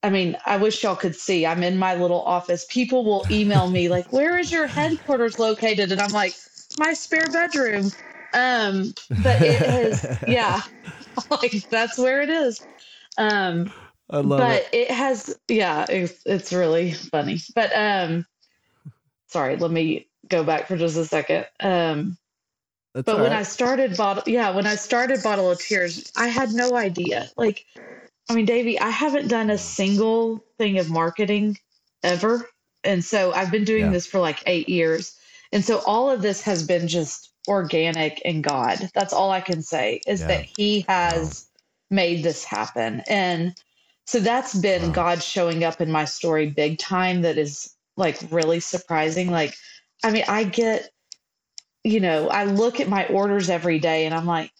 I 0.03 0.09
mean, 0.09 0.37
I 0.45 0.57
wish 0.57 0.83
y'all 0.83 0.95
could 0.95 1.15
see. 1.15 1.45
I'm 1.45 1.63
in 1.63 1.77
my 1.77 1.95
little 1.95 2.21
office. 2.21 2.65
People 2.69 3.03
will 3.03 3.25
email 3.31 3.69
me 3.69 3.89
like, 3.97 4.11
"Where 4.13 4.37
is 4.37 4.51
your 4.51 4.67
headquarters 4.67 5.39
located?" 5.39 5.91
And 5.91 5.99
I'm 6.01 6.11
like, 6.11 6.35
"My 6.77 6.93
spare 6.93 7.27
bedroom." 7.31 7.91
Um, 8.33 8.93
but 9.23 9.41
it 9.41 9.63
is, 9.63 10.05
yeah, 10.27 10.61
like 11.31 11.67
that's 11.69 11.97
where 11.97 12.21
it 12.21 12.29
is. 12.29 12.65
Um, 13.17 13.73
I 14.09 14.17
love 14.19 14.39
but 14.39 14.69
it. 14.71 14.89
it 14.89 14.91
has, 14.91 15.37
yeah, 15.47 15.85
it's, 15.89 16.21
it's 16.25 16.53
really 16.53 16.93
funny. 16.93 17.39
But 17.53 17.71
um, 17.75 18.25
sorry, 19.27 19.57
let 19.57 19.71
me 19.71 20.07
go 20.27 20.43
back 20.43 20.67
for 20.67 20.77
just 20.77 20.97
a 20.97 21.05
second. 21.05 21.45
Um, 21.59 22.17
that's 22.93 23.05
but 23.05 23.17
when 23.17 23.31
right. 23.31 23.39
I 23.39 23.43
started 23.43 23.95
bottle, 23.97 24.23
yeah, 24.25 24.49
when 24.51 24.65
I 24.65 24.75
started 24.75 25.21
Bottle 25.21 25.51
of 25.51 25.59
Tears, 25.59 26.11
I 26.15 26.27
had 26.29 26.51
no 26.51 26.75
idea. 26.75 27.29
Like 27.37 27.65
I 28.29 28.33
mean, 28.33 28.45
Davey, 28.45 28.79
I 28.79 28.89
haven't 28.89 29.27
done 29.27 29.49
a 29.49 29.57
single 29.57 30.43
thing 30.57 30.79
of 30.79 30.89
marketing 30.89 31.57
ever. 32.03 32.49
And 32.83 33.03
so 33.03 33.33
I've 33.33 33.51
been 33.51 33.63
doing 33.63 33.85
yeah. 33.85 33.91
this 33.91 34.07
for 34.07 34.19
like 34.19 34.43
eight 34.45 34.67
years. 34.67 35.17
And 35.51 35.63
so 35.63 35.81
all 35.85 36.09
of 36.09 36.21
this 36.21 36.41
has 36.41 36.65
been 36.65 36.87
just 36.87 37.31
organic 37.47 38.21
and 38.25 38.43
God. 38.43 38.89
That's 38.93 39.13
all 39.13 39.31
I 39.31 39.39
can 39.39 39.61
say 39.61 40.01
is 40.07 40.21
yeah. 40.21 40.27
that 40.27 40.45
He 40.57 40.85
has 40.89 41.47
wow. 41.91 41.95
made 41.95 42.23
this 42.23 42.43
happen. 42.43 43.01
And 43.07 43.55
so 44.07 44.21
that's 44.21 44.55
been 44.55 44.87
wow. 44.87 44.93
God 44.93 45.23
showing 45.23 45.65
up 45.65 45.81
in 45.81 45.91
my 45.91 46.05
story 46.05 46.49
big 46.49 46.79
time. 46.79 47.23
That 47.23 47.37
is 47.37 47.75
like 47.97 48.17
really 48.31 48.61
surprising. 48.61 49.29
Like, 49.29 49.53
I 50.01 50.11
mean, 50.11 50.23
I 50.29 50.45
get, 50.45 50.91
you 51.83 51.99
know, 51.99 52.29
I 52.29 52.45
look 52.45 52.79
at 52.79 52.87
my 52.87 53.05
orders 53.07 53.49
every 53.49 53.79
day 53.79 54.05
and 54.05 54.15
I'm 54.15 54.25
like, 54.25 54.53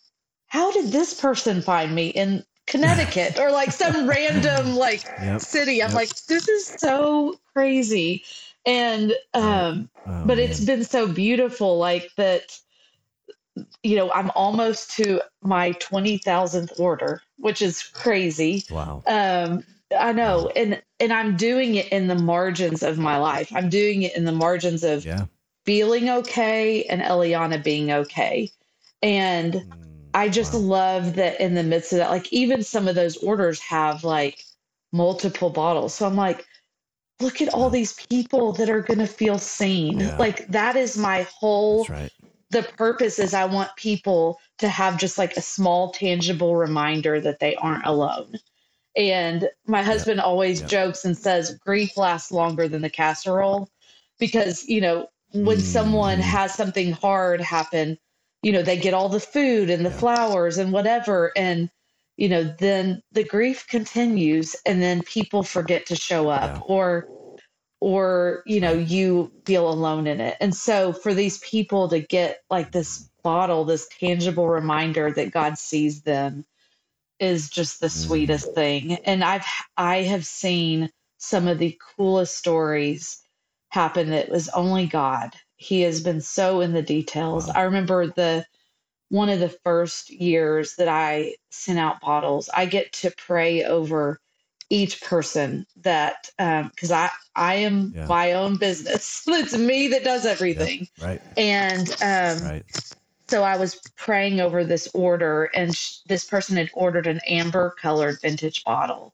how 0.48 0.72
did 0.74 0.92
this 0.92 1.20
person 1.20 1.62
find 1.62 1.96
me? 1.96 2.10
in 2.10 2.44
Connecticut 2.66 3.40
or 3.40 3.50
like 3.50 3.72
some 3.72 4.08
random 4.10 4.76
like 4.76 5.06
yep, 5.22 5.40
city. 5.40 5.82
I'm 5.82 5.92
yep. 5.92 5.96
like, 5.96 6.10
this 6.26 6.50
is 6.50 6.68
so 6.68 7.40
crazy. 7.54 8.26
And 8.66 9.14
um 9.34 9.90
oh, 10.06 10.24
but 10.26 10.38
man. 10.38 10.40
it's 10.40 10.60
been 10.60 10.84
so 10.84 11.08
beautiful 11.08 11.78
like 11.78 12.12
that 12.18 12.60
you 13.84 13.96
know, 13.96 14.12
I'm 14.12 14.32
almost 14.36 14.92
to 14.98 15.22
my 15.42 15.72
20,000th 15.74 16.80
order, 16.80 17.22
which 17.38 17.62
is 17.62 17.84
crazy. 17.84 18.64
Wow. 18.70 19.04
Um 19.08 19.64
I 19.98 20.12
know 20.12 20.44
wow. 20.44 20.52
and 20.56 20.82
and 21.00 21.14
I'm 21.14 21.38
doing 21.38 21.76
it 21.76 21.88
in 21.90 22.08
the 22.08 22.16
margins 22.16 22.84
of 22.84 22.98
my 22.98 23.18
life. 23.18 23.52
I'm 23.56 23.70
doing 23.70 24.02
it 24.02 24.16
in 24.18 24.26
the 24.26 24.32
margins 24.34 24.84
of 24.84 25.06
yeah. 25.06 25.26
feeling 25.66 26.10
okay 26.10 26.84
and 26.84 27.02
Eliana 27.02 27.64
being 27.64 27.92
okay. 27.92 28.52
And 29.02 29.54
mm 29.54 29.74
I 30.14 30.30
just 30.30 30.54
wow. 30.56 30.60
love 30.62 31.16
that 31.16 31.40
in 31.40 31.54
the 31.54 31.62
midst 31.62 31.92
of 31.94 32.00
that, 32.00 32.10
like 32.10 32.34
even 32.34 32.64
some 32.64 32.88
of 32.88 32.96
those 32.96 33.18
orders 33.18 33.60
have 33.60 34.04
like 34.04 34.44
multiple 34.92 35.52
bottles. 35.52 35.94
So 35.94 36.08
I'm 36.08 36.16
like, 36.16 36.44
look 37.20 37.40
at 37.40 37.54
all 37.54 37.70
these 37.70 37.94
people 38.10 38.52
that 38.54 38.70
are 38.70 38.82
going 38.82 39.00
to 39.00 39.08
feel 39.08 39.38
seen. 39.38 40.00
Yeah. 40.00 40.18
Like 40.18 40.48
that 40.48 40.76
is 40.76 40.98
my 40.98 41.28
whole, 41.32 41.86
right. 41.86 42.12
The 42.50 42.64
purpose 42.64 43.20
is 43.20 43.34
I 43.34 43.46
want 43.46 43.76
people 43.76 44.40
to 44.60 44.70
have 44.70 44.98
just 44.98 45.18
like 45.18 45.36
a 45.36 45.42
small 45.42 45.92
tangible 45.92 46.56
reminder 46.56 47.20
that 47.22 47.40
they 47.40 47.56
aren't 47.56 47.86
alone. 47.86 48.40
And 48.96 49.50
my 49.68 49.84
husband 49.84 50.20
always 50.20 50.62
jokes 50.62 51.06
and 51.06 51.18
says 51.18 51.58
grief 51.60 51.98
lasts 51.98 52.32
longer 52.32 52.68
than 52.68 52.82
the 52.82 52.90
casserole 52.90 53.70
because, 54.18 54.68
you 54.68 54.82
know, 54.82 55.08
when 55.34 55.58
mm. 55.58 55.62
someone 55.62 56.20
has 56.20 56.54
something 56.54 56.94
hard 56.94 57.42
happen, 57.42 57.98
you 58.42 58.52
know 58.52 58.62
they 58.62 58.78
get 58.78 58.94
all 58.94 59.10
the 59.10 59.20
food 59.20 59.70
and 59.70 59.86
the 59.86 59.92
flowers 59.92 60.58
and 60.58 60.72
whatever 60.72 61.32
and 61.36 61.70
you 62.18 62.30
know 62.30 62.44
then 62.60 63.02
the 63.12 63.24
grief 63.24 63.68
continues 63.68 64.56
and 64.66 64.82
then 64.82 65.02
people 65.04 65.44
forget 65.44 65.86
to 65.86 65.96
show 65.96 66.30
up 66.30 66.56
yeah. 66.56 66.62
or 66.68 67.10
or 67.80 68.44
you 68.46 68.60
know 68.60 68.74
you 68.74 69.32
feel 69.46 69.70
alone 69.70 70.08
in 70.08 70.20
it. 70.22 70.38
And 70.40 70.56
so 70.56 70.94
for 70.94 71.14
these 71.14 71.38
people 71.40 71.90
to 71.90 72.00
get 72.00 72.42
like 72.50 72.72
this 72.72 73.10
bottle 73.24 73.66
this 73.66 73.90
tangible 74.00 74.48
reminder 74.48 75.12
that 75.12 75.32
god 75.32 75.58
sees 75.58 76.02
them 76.04 76.46
is 77.20 77.50
just 77.50 77.80
the 77.82 77.88
mm-hmm. 77.88 78.08
sweetest 78.08 78.54
thing. 78.54 78.94
And 78.94 79.24
i've 79.24 79.46
i 79.76 80.04
have 80.04 80.26
seen 80.26 80.90
some 81.18 81.48
of 81.48 81.58
the 81.58 81.78
coolest 81.96 82.38
stories 82.38 83.22
happen. 83.70 84.12
That 84.12 84.30
was 84.30 84.50
only 84.50 84.88
god. 84.88 85.36
He 85.56 85.82
has 85.82 86.02
been 86.02 86.22
so 86.22 86.62
in 86.62 86.74
the 86.74 86.82
details. 86.82 87.50
I 87.50 87.64
remember 87.64 88.08
the 88.08 88.46
one 89.10 89.30
of 89.30 89.40
the 89.40 89.56
first 89.64 90.10
years 90.10 90.76
that 90.76 90.88
I 90.88 91.36
sent 91.50 91.80
out 91.80 92.02
bottles, 92.02 92.50
I 92.54 92.66
get 92.66 92.92
to 92.94 93.12
pray 93.12 93.64
over 93.64 94.20
each 94.70 95.02
person 95.02 95.66
that 95.78 96.30
because 96.38 96.92
um, 96.92 96.98
I 96.98 97.10
I 97.36 97.56
am 97.56 97.94
yeah. 97.96 98.08
my 98.08 98.34
own 98.34 98.58
business. 98.58 99.24
it's 99.28 99.58
me 99.58 99.90
that 99.90 100.04
does 100.04 100.26
everything. 100.26 100.88
Yep, 101.00 101.08
right. 101.08 101.22
And 101.38 101.90
um, 102.02 102.50
right. 102.50 102.66
so 103.30 103.44
I 103.44 103.58
was 103.58 103.76
praying 103.98 104.40
over 104.42 104.64
this 104.64 104.90
order, 104.94 105.46
and 105.56 105.76
sh- 105.76 105.98
this 106.08 106.26
person 106.26 106.58
had 106.58 106.70
ordered 106.74 107.08
an 107.08 107.22
amber 107.28 107.76
colored 107.82 108.20
vintage 108.22 108.64
bottle, 108.64 109.14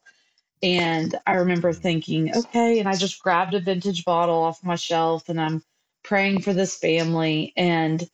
And 0.63 1.15
I 1.27 1.35
remember 1.35 1.73
thinking, 1.73 2.33
okay, 2.35 2.79
and 2.79 2.87
I 2.89 2.95
just 2.95 3.21
grabbed 3.21 3.53
a 3.53 3.59
vintage 3.59 4.05
bottle 4.05 4.37
off 4.37 4.63
my 4.63 4.75
shelf 4.75 5.29
and 5.29 5.39
I'm 5.39 5.63
praying 6.03 6.41
for 6.41 6.53
this 6.53 6.77
family. 6.77 7.53
And 7.57 8.09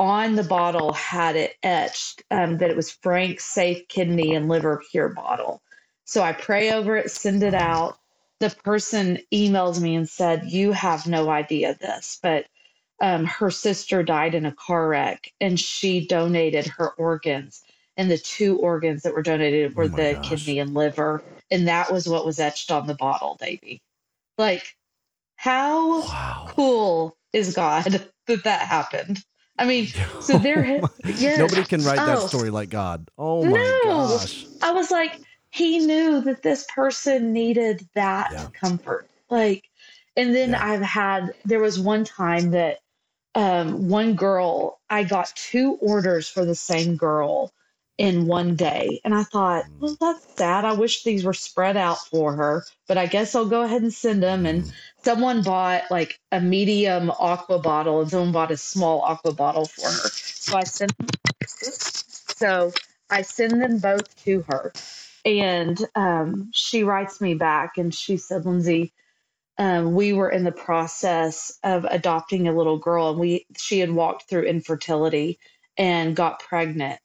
on 0.00 0.34
the 0.34 0.42
bottle 0.42 0.92
had 0.92 1.36
it 1.36 1.54
etched 1.62 2.24
um, 2.30 2.58
that 2.58 2.70
it 2.70 2.76
was 2.76 2.90
Frank's 2.90 3.44
Safe 3.44 3.86
Kidney 3.88 4.34
and 4.34 4.48
Liver 4.48 4.82
Cure 4.90 5.10
bottle. 5.10 5.62
So 6.04 6.22
I 6.22 6.32
pray 6.32 6.72
over 6.72 6.96
it, 6.96 7.10
send 7.10 7.42
it 7.42 7.54
out. 7.54 7.98
The 8.40 8.50
person 8.64 9.18
emails 9.32 9.80
me 9.80 9.94
and 9.94 10.08
said, 10.08 10.50
You 10.50 10.72
have 10.72 11.06
no 11.06 11.30
idea 11.30 11.76
this, 11.80 12.18
but 12.22 12.46
um, 13.00 13.24
her 13.24 13.50
sister 13.50 14.02
died 14.02 14.34
in 14.34 14.46
a 14.46 14.52
car 14.52 14.88
wreck 14.88 15.32
and 15.40 15.58
she 15.58 16.06
donated 16.06 16.66
her 16.66 16.90
organs. 16.92 17.62
And 17.96 18.10
the 18.10 18.18
two 18.18 18.58
organs 18.58 19.02
that 19.02 19.12
were 19.12 19.22
donated 19.22 19.74
were 19.74 19.84
oh 19.84 19.88
the 19.88 20.14
gosh. 20.14 20.28
kidney 20.28 20.58
and 20.60 20.72
liver. 20.72 21.22
And 21.50 21.68
that 21.68 21.92
was 21.92 22.08
what 22.08 22.24
was 22.24 22.38
etched 22.38 22.70
on 22.70 22.86
the 22.86 22.94
bottle, 22.94 23.36
baby. 23.40 23.82
Like, 24.38 24.76
how 25.36 26.02
wow. 26.02 26.46
cool 26.48 27.16
is 27.32 27.54
God 27.54 27.84
that 28.26 28.44
that 28.44 28.60
happened? 28.60 29.24
I 29.58 29.66
mean, 29.66 29.88
so 30.20 30.38
there, 30.38 30.80
oh 30.82 30.88
yeah. 31.04 31.36
Nobody 31.36 31.64
can 31.64 31.82
write 31.82 31.98
oh. 31.98 32.06
that 32.06 32.28
story 32.28 32.50
like 32.50 32.70
God. 32.70 33.10
Oh 33.18 33.44
my 33.44 33.50
no. 33.50 33.80
gosh. 33.84 34.46
I 34.62 34.72
was 34.72 34.90
like, 34.90 35.20
he 35.52 35.78
knew 35.78 36.22
that 36.22 36.42
this 36.42 36.66
person 36.74 37.32
needed 37.32 37.86
that 37.94 38.30
yeah. 38.32 38.46
comfort. 38.58 39.06
Like, 39.28 39.68
and 40.16 40.34
then 40.34 40.50
yeah. 40.50 40.66
I've 40.66 40.82
had, 40.82 41.34
there 41.44 41.60
was 41.60 41.78
one 41.78 42.04
time 42.04 42.52
that 42.52 42.78
um, 43.34 43.88
one 43.88 44.14
girl, 44.14 44.80
I 44.88 45.04
got 45.04 45.32
two 45.36 45.74
orders 45.82 46.26
for 46.26 46.46
the 46.46 46.54
same 46.54 46.96
girl 46.96 47.52
in 47.98 48.26
one 48.26 48.56
day. 48.56 49.00
And 49.04 49.14
I 49.14 49.24
thought, 49.24 49.64
mm. 49.64 49.80
well, 49.80 49.96
that's 50.00 50.26
sad. 50.36 50.64
I 50.64 50.72
wish 50.72 51.04
these 51.04 51.22
were 51.22 51.34
spread 51.34 51.76
out 51.76 51.98
for 51.98 52.34
her, 52.34 52.64
but 52.88 52.96
I 52.96 53.04
guess 53.04 53.34
I'll 53.34 53.44
go 53.44 53.60
ahead 53.62 53.82
and 53.82 53.92
send 53.92 54.22
them. 54.22 54.46
And 54.46 54.64
mm. 54.64 54.72
someone 55.04 55.42
bought 55.42 55.82
like 55.90 56.18
a 56.32 56.40
medium 56.40 57.10
aqua 57.10 57.58
bottle 57.58 58.00
and 58.00 58.10
someone 58.10 58.32
bought 58.32 58.50
a 58.50 58.56
small 58.56 59.02
aqua 59.02 59.34
bottle 59.34 59.66
for 59.66 59.86
her. 59.86 60.08
So 60.08 60.56
I 60.56 60.64
sent 60.64 60.96
them, 60.96 61.08
so 61.58 62.72
I 63.10 63.20
send 63.20 63.60
them 63.60 63.78
both 63.78 64.24
to 64.24 64.40
her. 64.48 64.72
And 65.24 65.78
um, 65.94 66.50
she 66.52 66.84
writes 66.84 67.20
me 67.20 67.34
back 67.34 67.78
and 67.78 67.94
she 67.94 68.16
said, 68.16 68.44
Lindsey, 68.44 68.92
um, 69.58 69.94
we 69.94 70.12
were 70.12 70.30
in 70.30 70.44
the 70.44 70.52
process 70.52 71.58
of 71.62 71.84
adopting 71.84 72.48
a 72.48 72.56
little 72.56 72.78
girl 72.78 73.10
and 73.10 73.20
we 73.20 73.46
she 73.56 73.78
had 73.80 73.90
walked 73.90 74.28
through 74.28 74.42
infertility 74.42 75.38
and 75.76 76.16
got 76.16 76.40
pregnant. 76.40 77.00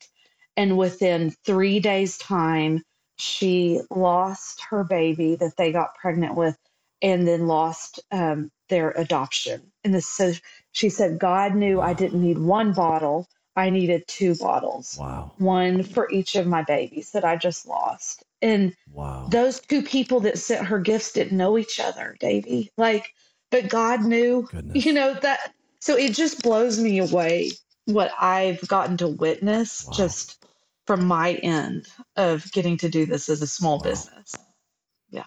And 0.55 0.78
within 0.78 1.32
three 1.45 1.80
days 1.80 2.18
time 2.18 2.84
she 3.18 3.82
lost 3.91 4.63
her 4.70 4.84
baby 4.84 5.36
that 5.36 5.57
they 5.57 5.72
got 5.72 5.95
pregnant 5.95 6.36
with 6.36 6.57
and 7.01 7.28
then 7.28 7.47
lost 7.47 7.99
um, 8.11 8.51
their 8.70 8.91
adoption. 8.91 9.72
And 9.84 9.93
this 9.93 10.07
so 10.07 10.34
she 10.72 10.89
said 10.89 11.20
god 11.20 11.55
knew 11.55 11.82
i 11.82 11.93
didn't 11.93 12.22
need 12.22 12.39
one 12.39 12.74
bottle 12.74 13.28
i 13.58 13.70
needed 13.70 14.08
two 14.08 14.36
bottles 14.36 14.95
wow 14.99 15.32
one 15.38 15.84
for 15.84 16.10
each 16.12 16.36
of 16.36 16.47
my 16.47 16.64
babies 16.64 17.12
that 17.12 17.26
i 17.26 17.36
just 17.36 17.68
lost 17.68 18.24
and 18.41 18.74
wow 18.91 19.28
those 19.30 19.60
two 19.60 19.82
people 19.82 20.22
that 20.22 20.38
sent 20.38 20.66
her 20.66 20.80
gifts 20.80 21.12
didn't 21.12 21.38
know 21.38 21.58
each 21.58 21.80
other 21.80 22.16
Davey 22.20 22.72
like 22.78 23.14
but 23.51 23.68
god 23.70 24.03
knew 24.03 24.47
Goodness. 24.49 24.86
you 24.86 24.93
know 24.93 25.14
that 25.16 25.53
so 25.82 25.97
it 25.97 26.14
just 26.14 26.41
blows 26.41 26.80
me 26.80 26.99
away 26.99 27.51
what 27.86 28.12
i've 28.20 28.66
gotten 28.68 28.95
to 28.97 29.08
witness 29.08 29.86
wow. 29.86 29.93
just 29.93 30.45
from 30.88 31.05
my 31.05 31.34
end 31.34 31.86
of 32.16 32.49
getting 32.53 32.78
to 32.78 32.89
do 32.89 33.05
this 33.05 33.28
as 33.30 33.41
a 33.41 33.47
small 33.47 33.78
wow. 33.78 33.84
business. 33.84 34.36
Yeah. 35.10 35.26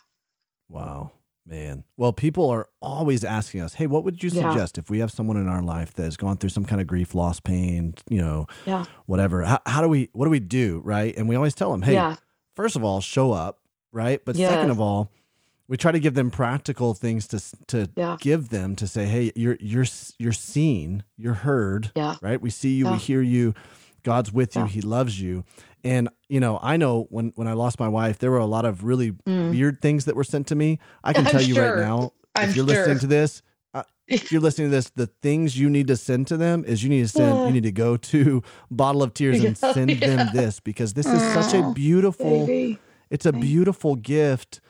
Wow. 0.68 1.12
Man. 1.50 1.82
Well, 1.96 2.12
people 2.12 2.48
are 2.48 2.68
always 2.80 3.24
asking 3.24 3.62
us, 3.62 3.74
hey, 3.74 3.88
what 3.88 4.04
would 4.04 4.22
you 4.22 4.30
suggest 4.30 4.76
yeah. 4.76 4.82
if 4.82 4.88
we 4.88 5.00
have 5.00 5.10
someone 5.10 5.36
in 5.36 5.48
our 5.48 5.62
life 5.62 5.92
that 5.94 6.04
has 6.04 6.16
gone 6.16 6.36
through 6.36 6.50
some 6.50 6.64
kind 6.64 6.80
of 6.80 6.86
grief, 6.86 7.12
loss, 7.12 7.40
pain, 7.40 7.94
you 8.08 8.22
know, 8.22 8.46
yeah. 8.66 8.84
whatever? 9.06 9.42
How, 9.42 9.58
how 9.66 9.82
do 9.82 9.88
we, 9.88 10.10
what 10.12 10.26
do 10.26 10.30
we 10.30 10.38
do? 10.38 10.80
Right. 10.84 11.16
And 11.16 11.28
we 11.28 11.34
always 11.34 11.54
tell 11.56 11.72
them, 11.72 11.82
hey, 11.82 11.94
yeah. 11.94 12.16
first 12.54 12.76
of 12.76 12.84
all, 12.84 13.00
show 13.00 13.32
up. 13.32 13.58
Right. 13.92 14.24
But 14.24 14.36
yes. 14.36 14.48
second 14.48 14.70
of 14.70 14.80
all, 14.80 15.10
we 15.66 15.76
try 15.76 15.92
to 15.92 16.00
give 16.00 16.14
them 16.14 16.30
practical 16.30 16.94
things 16.94 17.26
to 17.28 17.40
to 17.68 17.90
yeah. 17.96 18.16
give 18.20 18.48
them 18.48 18.74
to 18.76 18.88
say, 18.88 19.06
hey, 19.06 19.32
you're 19.36 19.56
you're 19.60 19.86
you're 20.18 20.32
seen, 20.32 21.04
you're 21.16 21.34
heard, 21.34 21.92
yeah. 21.94 22.16
right? 22.20 22.40
We 22.40 22.50
see 22.50 22.74
you, 22.74 22.86
yeah. 22.86 22.92
we 22.92 22.98
hear 22.98 23.22
you. 23.22 23.54
God's 24.02 24.32
with 24.32 24.56
you. 24.56 24.62
Yeah. 24.62 24.68
He 24.68 24.80
loves 24.80 25.20
you. 25.20 25.44
And 25.84 26.08
you 26.28 26.40
know, 26.40 26.58
I 26.62 26.76
know 26.76 27.06
when 27.10 27.32
when 27.36 27.48
I 27.48 27.54
lost 27.54 27.80
my 27.80 27.88
wife, 27.88 28.18
there 28.18 28.30
were 28.30 28.38
a 28.38 28.46
lot 28.46 28.64
of 28.64 28.84
really 28.84 29.12
mm. 29.12 29.50
weird 29.50 29.80
things 29.80 30.04
that 30.04 30.16
were 30.16 30.24
sent 30.24 30.46
to 30.48 30.54
me. 30.54 30.78
I 31.02 31.12
can 31.12 31.26
I'm 31.26 31.32
tell 31.32 31.42
you 31.42 31.60
right 31.60 31.78
now, 31.78 32.12
I'm 32.34 32.50
if 32.50 32.56
you're 32.56 32.66
sure. 32.66 32.76
listening 32.76 32.98
to 33.00 33.06
this, 33.06 33.42
uh, 33.72 33.82
if 34.06 34.30
you're 34.30 34.40
listening 34.40 34.68
to 34.68 34.76
this, 34.76 34.90
the 34.90 35.06
things 35.06 35.58
you 35.58 35.70
need 35.70 35.86
to 35.88 35.96
send 35.96 36.26
to 36.28 36.36
them 36.36 36.64
is 36.64 36.82
you 36.82 36.90
need 36.90 37.02
to 37.02 37.08
send, 37.08 37.46
you 37.46 37.52
need 37.52 37.62
to 37.62 37.72
go 37.72 37.96
to 37.96 38.42
Bottle 38.70 39.02
of 39.02 39.14
Tears 39.14 39.42
and 39.42 39.56
send 39.58 39.90
yeah. 39.90 40.16
them 40.16 40.28
this 40.34 40.60
because 40.60 40.94
this 40.94 41.06
is 41.06 41.22
such 41.32 41.54
a 41.54 41.72
beautiful, 41.72 42.46
baby. 42.46 42.78
it's 43.08 43.26
a 43.26 43.32
beautiful 43.32 43.96
gift 43.96 44.60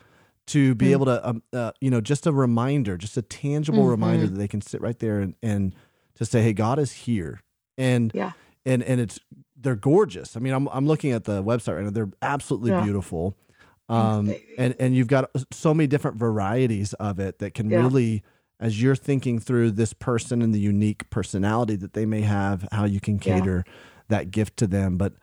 to 0.47 0.75
be 0.75 0.87
mm. 0.87 0.91
able 0.91 1.05
to, 1.05 1.27
um, 1.27 1.43
uh, 1.53 1.71
you 1.81 1.91
know, 1.91 2.01
just 2.01 2.25
a 2.25 2.31
reminder, 2.31 2.97
just 2.97 3.17
a 3.17 3.21
tangible 3.21 3.79
mm-hmm. 3.79 3.89
reminder 3.89 4.27
that 4.27 4.37
they 4.37 4.47
can 4.47 4.61
sit 4.61 4.81
right 4.81 4.97
there 4.99 5.19
and, 5.19 5.35
and 5.43 5.75
to 6.15 6.25
say, 6.25 6.41
hey, 6.41 6.53
God 6.53 6.79
is 6.79 6.91
here. 6.91 7.41
And 7.77 8.11
yeah 8.13 8.31
and 8.65 8.83
and 8.83 9.01
it's 9.01 9.19
they're 9.61 9.75
gorgeous. 9.75 10.35
I 10.35 10.39
mean, 10.39 10.53
I'm 10.53 10.67
I'm 10.69 10.87
looking 10.87 11.11
at 11.11 11.25
the 11.25 11.43
website 11.43 11.75
right 11.75 11.83
now. 11.83 11.91
They're 11.91 12.11
absolutely 12.21 12.71
yeah. 12.71 12.83
beautiful. 12.83 13.37
Um, 13.89 14.33
and 14.57 14.75
and 14.79 14.95
you've 14.95 15.07
got 15.07 15.29
so 15.51 15.73
many 15.73 15.87
different 15.87 16.17
varieties 16.17 16.93
of 16.93 17.19
it 17.19 17.39
that 17.39 17.53
can 17.53 17.69
yeah. 17.69 17.79
really, 17.79 18.23
as 18.59 18.81
you're 18.81 18.95
thinking 18.95 19.39
through 19.39 19.71
this 19.71 19.91
person 19.91 20.41
and 20.41 20.53
the 20.53 20.59
unique 20.59 21.09
personality 21.09 21.75
that 21.75 21.93
they 21.93 22.05
may 22.05 22.21
have, 22.21 22.67
how 22.71 22.85
you 22.85 23.01
can 23.01 23.19
cater 23.19 23.65
yeah. 23.65 23.73
that 24.07 24.31
gift 24.31 24.55
to 24.57 24.67
them. 24.67 24.97
But 24.97 25.13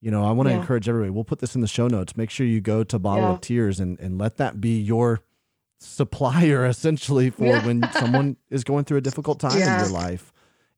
you 0.00 0.10
know, 0.10 0.24
I 0.24 0.32
want 0.32 0.48
to 0.48 0.54
encourage 0.54 0.88
everybody. 0.88 1.10
We'll 1.10 1.24
put 1.24 1.40
this 1.40 1.54
in 1.54 1.60
the 1.60 1.68
show 1.68 1.86
notes. 1.86 2.16
Make 2.16 2.30
sure 2.30 2.46
you 2.46 2.60
go 2.60 2.82
to 2.84 2.98
Bottle 2.98 3.32
of 3.32 3.40
Tears 3.40 3.78
and 3.78 3.98
and 4.00 4.18
let 4.18 4.38
that 4.38 4.60
be 4.60 4.80
your 4.80 5.20
supplier 5.78 6.64
essentially 6.66 7.28
for 7.28 7.60
when 7.60 7.86
someone 7.92 8.38
is 8.48 8.64
going 8.64 8.84
through 8.84 8.98
a 8.98 9.02
difficult 9.02 9.38
time 9.38 9.52
in 9.52 9.80
your 9.80 9.88
life 9.88 10.32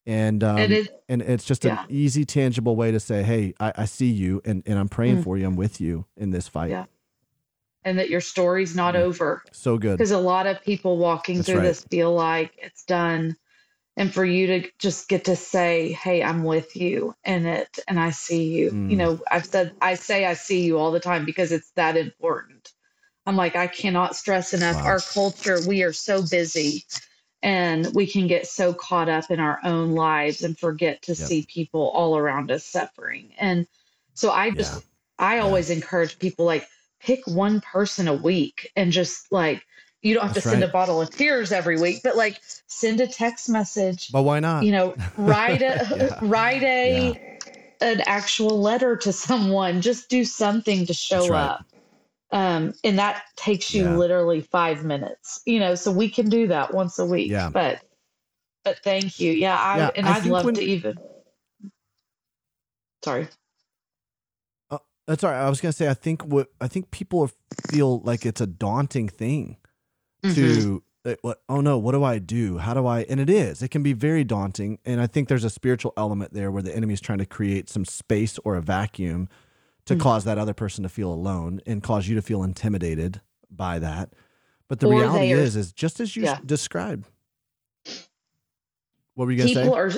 and 0.06 0.44
um, 0.44 0.58
it 0.58 0.70
is, 0.70 0.88
and 1.08 1.20
it's 1.20 1.44
just 1.44 1.64
yeah. 1.64 1.82
an 1.82 1.86
easy, 1.88 2.24
tangible 2.24 2.76
way 2.76 2.92
to 2.92 3.00
say, 3.00 3.22
"Hey, 3.22 3.54
I, 3.58 3.72
I 3.76 3.84
see 3.86 4.10
you, 4.10 4.40
and 4.44 4.62
and 4.64 4.78
I'm 4.78 4.88
praying 4.88 5.18
mm. 5.18 5.24
for 5.24 5.36
you. 5.36 5.46
I'm 5.46 5.56
with 5.56 5.80
you 5.80 6.06
in 6.16 6.30
this 6.30 6.46
fight." 6.46 6.70
Yeah, 6.70 6.84
and 7.84 7.98
that 7.98 8.08
your 8.08 8.20
story's 8.20 8.76
not 8.76 8.94
mm. 8.94 9.00
over. 9.00 9.42
So 9.52 9.78
good 9.78 9.98
because 9.98 10.12
a 10.12 10.18
lot 10.18 10.46
of 10.46 10.62
people 10.62 10.96
walking 10.96 11.36
That's 11.36 11.48
through 11.48 11.58
right. 11.58 11.64
this 11.64 11.82
feel 11.82 12.14
like 12.14 12.52
it's 12.58 12.84
done, 12.84 13.36
and 13.96 14.14
for 14.14 14.24
you 14.24 14.46
to 14.46 14.70
just 14.78 15.08
get 15.08 15.24
to 15.24 15.34
say, 15.34 15.92
"Hey, 15.92 16.22
I'm 16.22 16.44
with 16.44 16.76
you," 16.76 17.14
in 17.24 17.46
it, 17.46 17.78
and 17.88 17.98
I 17.98 18.10
see 18.10 18.44
you. 18.44 18.70
Mm. 18.70 18.90
You 18.90 18.96
know, 18.96 19.20
I've 19.28 19.46
said 19.46 19.72
I 19.82 19.94
say 19.94 20.24
I 20.24 20.34
see 20.34 20.62
you 20.62 20.78
all 20.78 20.92
the 20.92 21.00
time 21.00 21.24
because 21.24 21.50
it's 21.50 21.72
that 21.72 21.96
important. 21.96 22.72
I'm 23.28 23.36
like, 23.36 23.56
I 23.56 23.66
cannot 23.66 24.14
stress 24.14 24.54
enough. 24.54 24.76
Wow. 24.76 24.84
Our 24.84 25.00
culture, 25.00 25.58
we 25.66 25.82
are 25.82 25.92
so 25.92 26.22
busy 26.24 26.84
and 27.46 27.94
we 27.94 28.08
can 28.08 28.26
get 28.26 28.44
so 28.44 28.74
caught 28.74 29.08
up 29.08 29.30
in 29.30 29.38
our 29.38 29.60
own 29.62 29.92
lives 29.92 30.42
and 30.42 30.58
forget 30.58 31.00
to 31.02 31.12
yep. 31.12 31.28
see 31.28 31.46
people 31.48 31.90
all 31.94 32.18
around 32.18 32.50
us 32.50 32.64
suffering 32.64 33.32
and 33.38 33.66
so 34.14 34.30
i 34.30 34.50
just 34.50 34.74
yeah. 34.74 34.80
i 35.26 35.38
always 35.38 35.70
yeah. 35.70 35.76
encourage 35.76 36.18
people 36.18 36.44
like 36.44 36.66
pick 37.00 37.24
one 37.26 37.60
person 37.60 38.08
a 38.08 38.14
week 38.14 38.72
and 38.74 38.90
just 38.90 39.30
like 39.30 39.64
you 40.02 40.12
don't 40.12 40.24
have 40.24 40.34
That's 40.34 40.44
to 40.44 40.50
send 40.50 40.62
right. 40.62 40.68
a 40.68 40.72
bottle 40.72 41.00
of 41.00 41.10
tears 41.10 41.52
every 41.52 41.80
week 41.80 42.00
but 42.02 42.16
like 42.16 42.40
send 42.66 43.00
a 43.00 43.06
text 43.06 43.48
message 43.48 44.10
but 44.10 44.22
why 44.22 44.40
not 44.40 44.64
you 44.64 44.72
know 44.72 44.96
write 45.16 45.62
a 45.62 45.86
yeah. 45.96 46.18
write 46.22 46.62
a 46.64 47.38
an 47.80 48.00
actual 48.06 48.60
letter 48.60 48.96
to 48.96 49.12
someone 49.12 49.82
just 49.82 50.08
do 50.08 50.24
something 50.24 50.84
to 50.86 50.94
show 50.94 51.28
right. 51.28 51.44
up 51.44 51.66
um, 52.36 52.74
and 52.84 52.98
that 52.98 53.22
takes 53.36 53.72
you 53.72 53.84
yeah. 53.84 53.96
literally 53.96 54.42
five 54.42 54.84
minutes 54.84 55.40
you 55.46 55.58
know 55.58 55.74
so 55.74 55.90
we 55.90 56.08
can 56.08 56.28
do 56.28 56.46
that 56.46 56.74
once 56.74 56.98
a 56.98 57.06
week 57.06 57.30
yeah. 57.30 57.48
but 57.48 57.82
but 58.62 58.78
thank 58.80 59.18
you. 59.18 59.32
Yeah 59.32 59.56
i 59.56 59.78
yeah, 59.78 59.90
and 59.96 60.06
I 60.06 60.18
would 60.18 60.26
love 60.26 60.44
when, 60.44 60.54
to 60.54 60.62
even 60.62 60.96
sorry. 63.02 63.28
Uh, 64.70 64.78
that's 65.06 65.24
all 65.24 65.30
right. 65.30 65.40
I 65.40 65.48
was 65.48 65.62
gonna 65.62 65.72
say 65.72 65.88
i 65.88 65.94
think 65.94 66.24
what 66.24 66.48
i 66.60 66.68
think 66.68 66.90
people 66.90 67.30
feel 67.70 68.00
like 68.00 68.26
it's 68.26 68.42
a 68.42 68.46
daunting 68.46 69.08
thing 69.08 69.56
mm-hmm. 70.22 70.34
to 70.34 70.82
what 71.22 71.40
oh 71.48 71.60
no 71.62 71.78
what 71.78 71.92
do 71.92 72.04
i 72.04 72.18
do? 72.18 72.58
How 72.58 72.74
do 72.74 72.86
i 72.86 73.02
and 73.04 73.18
it 73.18 73.30
is 73.30 73.62
it 73.62 73.70
can 73.70 73.82
be 73.82 73.94
very 73.94 74.24
daunting 74.24 74.78
and 74.84 75.00
i 75.00 75.06
think 75.06 75.28
there's 75.28 75.44
a 75.44 75.50
spiritual 75.50 75.94
element 75.96 76.34
there 76.34 76.50
where 76.50 76.62
the 76.62 76.76
enemy 76.76 76.92
is 76.92 77.00
trying 77.00 77.18
to 77.18 77.26
create 77.26 77.70
some 77.70 77.86
space 77.86 78.38
or 78.44 78.56
a 78.56 78.60
vacuum 78.60 79.28
to 79.86 79.94
mm-hmm. 79.94 80.02
cause 80.02 80.24
that 80.24 80.38
other 80.38 80.54
person 80.54 80.82
to 80.82 80.88
feel 80.88 81.12
alone 81.12 81.60
and 81.66 81.82
cause 81.82 82.06
you 82.06 82.14
to 82.16 82.22
feel 82.22 82.42
intimidated 82.42 83.20
by 83.50 83.78
that. 83.78 84.10
But 84.68 84.80
the 84.80 84.88
or 84.88 85.00
reality 85.00 85.32
are, 85.32 85.38
is, 85.38 85.56
is 85.56 85.72
just 85.72 86.00
as 86.00 86.16
you 86.16 86.24
yeah. 86.24 86.38
described. 86.44 87.06
What 89.14 89.26
were 89.26 89.32
you 89.32 89.38
going 89.38 89.48
to 89.48 89.54
say? 89.54 89.68
Are, 89.68 89.90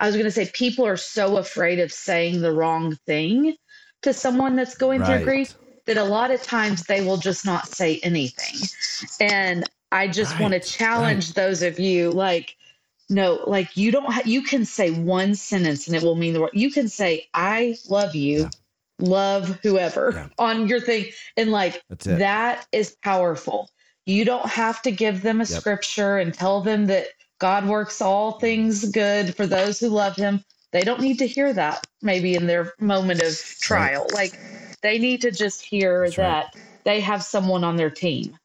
I 0.00 0.06
was 0.06 0.14
going 0.14 0.24
to 0.24 0.30
say, 0.30 0.50
people 0.52 0.86
are 0.86 0.96
so 0.96 1.36
afraid 1.36 1.78
of 1.78 1.92
saying 1.92 2.40
the 2.40 2.52
wrong 2.52 2.96
thing 3.06 3.56
to 4.02 4.12
someone 4.12 4.56
that's 4.56 4.76
going 4.76 5.00
right. 5.00 5.18
through 5.18 5.24
grief 5.24 5.54
that 5.84 5.96
a 5.96 6.04
lot 6.04 6.30
of 6.30 6.42
times 6.42 6.84
they 6.84 7.04
will 7.04 7.16
just 7.16 7.46
not 7.46 7.68
say 7.68 8.00
anything. 8.02 8.68
And 9.20 9.64
I 9.92 10.08
just 10.08 10.32
right. 10.32 10.40
want 10.40 10.54
to 10.54 10.60
challenge 10.60 11.28
right. 11.28 11.34
those 11.34 11.62
of 11.62 11.78
you 11.78 12.10
like, 12.10 12.56
no, 13.08 13.44
like 13.46 13.76
you 13.76 13.92
don't, 13.92 14.10
ha- 14.12 14.22
you 14.24 14.42
can 14.42 14.64
say 14.64 14.90
one 14.90 15.34
sentence 15.34 15.86
and 15.86 15.94
it 15.94 16.02
will 16.02 16.16
mean 16.16 16.32
the 16.32 16.40
world. 16.40 16.52
You 16.54 16.72
can 16.72 16.88
say, 16.88 17.28
I 17.34 17.76
love 17.88 18.14
you. 18.14 18.40
Yeah. 18.40 18.48
Love 18.98 19.58
whoever 19.62 20.12
yeah. 20.14 20.28
on 20.38 20.68
your 20.68 20.80
thing. 20.80 21.06
And 21.36 21.50
like 21.52 21.82
that 22.04 22.66
is 22.72 22.96
powerful. 23.02 23.68
You 24.06 24.24
don't 24.24 24.46
have 24.46 24.80
to 24.82 24.90
give 24.90 25.22
them 25.22 25.40
a 25.40 25.44
yep. 25.44 25.60
scripture 25.60 26.18
and 26.18 26.32
tell 26.32 26.60
them 26.60 26.86
that 26.86 27.08
God 27.38 27.66
works 27.66 28.00
all 28.00 28.38
things 28.38 28.90
good 28.90 29.34
for 29.34 29.46
those 29.46 29.78
who 29.78 29.88
love 29.88 30.16
him. 30.16 30.42
They 30.72 30.82
don't 30.82 31.00
need 31.00 31.18
to 31.18 31.26
hear 31.26 31.52
that 31.52 31.86
maybe 32.02 32.34
in 32.34 32.46
their 32.46 32.72
moment 32.80 33.22
of 33.22 33.38
trial. 33.60 34.06
Right. 34.12 34.14
Like 34.14 34.40
they 34.82 34.98
need 34.98 35.20
to 35.22 35.30
just 35.30 35.62
hear 35.62 36.04
That's 36.04 36.16
that 36.16 36.54
right. 36.54 36.64
they 36.84 37.00
have 37.00 37.22
someone 37.22 37.64
on 37.64 37.76
their 37.76 37.90
team. 37.90 38.38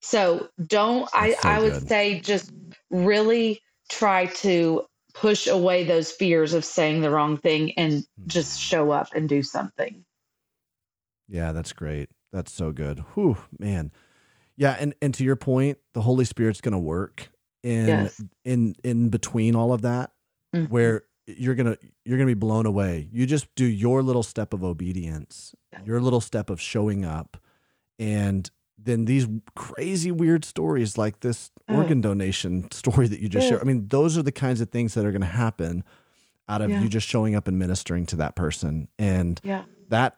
So 0.00 0.48
don't 0.66 1.08
I 1.12 1.32
so 1.32 1.48
I 1.48 1.60
would 1.60 1.72
good. 1.72 1.88
say 1.88 2.20
just 2.20 2.52
really 2.90 3.60
try 3.88 4.26
to 4.26 4.86
push 5.14 5.46
away 5.46 5.84
those 5.84 6.10
fears 6.10 6.54
of 6.54 6.64
saying 6.64 7.00
the 7.00 7.10
wrong 7.10 7.36
thing 7.36 7.72
and 7.72 8.04
just 8.26 8.52
mm-hmm. 8.52 8.76
show 8.76 8.90
up 8.90 9.08
and 9.14 9.28
do 9.28 9.42
something. 9.42 10.04
Yeah, 11.28 11.52
that's 11.52 11.72
great. 11.72 12.10
That's 12.32 12.52
so 12.52 12.72
good. 12.72 13.00
Whew, 13.14 13.36
man. 13.58 13.92
Yeah, 14.56 14.76
and 14.78 14.94
and 15.00 15.14
to 15.14 15.24
your 15.24 15.36
point, 15.36 15.78
the 15.94 16.02
Holy 16.02 16.24
Spirit's 16.24 16.60
going 16.60 16.72
to 16.72 16.78
work 16.78 17.30
in 17.62 17.86
yes. 17.86 18.22
in 18.44 18.74
in 18.84 19.08
between 19.08 19.54
all 19.54 19.72
of 19.72 19.82
that 19.82 20.12
mm-hmm. 20.54 20.72
where 20.72 21.04
you're 21.26 21.54
to 21.54 21.78
you're 22.04 22.18
going 22.18 22.28
to 22.28 22.34
be 22.34 22.38
blown 22.38 22.66
away. 22.66 23.08
You 23.12 23.26
just 23.26 23.46
do 23.54 23.64
your 23.64 24.02
little 24.02 24.22
step 24.22 24.52
of 24.52 24.64
obedience, 24.64 25.54
your 25.84 26.00
little 26.00 26.20
step 26.20 26.50
of 26.50 26.60
showing 26.60 27.04
up 27.04 27.36
and 27.98 28.50
then 28.82 29.04
these 29.04 29.26
crazy 29.54 30.10
weird 30.10 30.44
stories 30.44 30.96
like 30.96 31.20
this 31.20 31.50
oh. 31.68 31.76
organ 31.76 32.00
donation 32.00 32.70
story 32.72 33.08
that 33.08 33.20
you 33.20 33.28
just 33.28 33.48
shared. 33.48 33.60
I 33.60 33.64
mean, 33.64 33.88
those 33.88 34.16
are 34.16 34.22
the 34.22 34.32
kinds 34.32 34.60
of 34.60 34.70
things 34.70 34.94
that 34.94 35.04
are 35.04 35.12
going 35.12 35.20
to 35.20 35.26
happen 35.26 35.84
out 36.48 36.62
of 36.62 36.70
yeah. 36.70 36.80
you 36.80 36.88
just 36.88 37.06
showing 37.06 37.34
up 37.34 37.46
and 37.46 37.58
ministering 37.58 38.06
to 38.06 38.16
that 38.16 38.34
person. 38.34 38.88
And 38.98 39.40
yeah. 39.44 39.64
that 39.88 40.16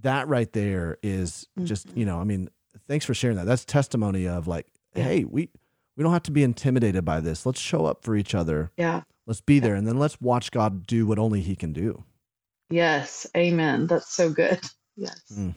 that 0.00 0.28
right 0.28 0.52
there 0.52 0.98
is 1.02 1.46
mm-hmm. 1.56 1.66
just, 1.66 1.94
you 1.96 2.04
know, 2.04 2.18
I 2.18 2.24
mean, 2.24 2.48
thanks 2.88 3.04
for 3.04 3.14
sharing 3.14 3.36
that. 3.36 3.46
That's 3.46 3.64
testimony 3.64 4.26
of 4.26 4.48
like, 4.48 4.66
yeah. 4.94 5.04
hey, 5.04 5.24
we 5.24 5.50
we 5.96 6.02
don't 6.02 6.12
have 6.12 6.22
to 6.24 6.32
be 6.32 6.42
intimidated 6.42 7.04
by 7.04 7.20
this. 7.20 7.46
Let's 7.46 7.60
show 7.60 7.86
up 7.86 8.02
for 8.02 8.16
each 8.16 8.34
other. 8.34 8.72
Yeah. 8.76 9.02
Let's 9.26 9.40
be 9.40 9.58
there 9.58 9.74
and 9.74 9.86
then 9.86 9.98
let's 9.98 10.20
watch 10.20 10.50
God 10.50 10.86
do 10.86 11.06
what 11.06 11.18
only 11.18 11.40
he 11.40 11.56
can 11.56 11.72
do. 11.72 12.04
Yes. 12.70 13.26
Amen. 13.36 13.86
That's 13.86 14.12
so 14.14 14.30
good. 14.30 14.60
Yes. 14.96 15.20
Mm. 15.32 15.54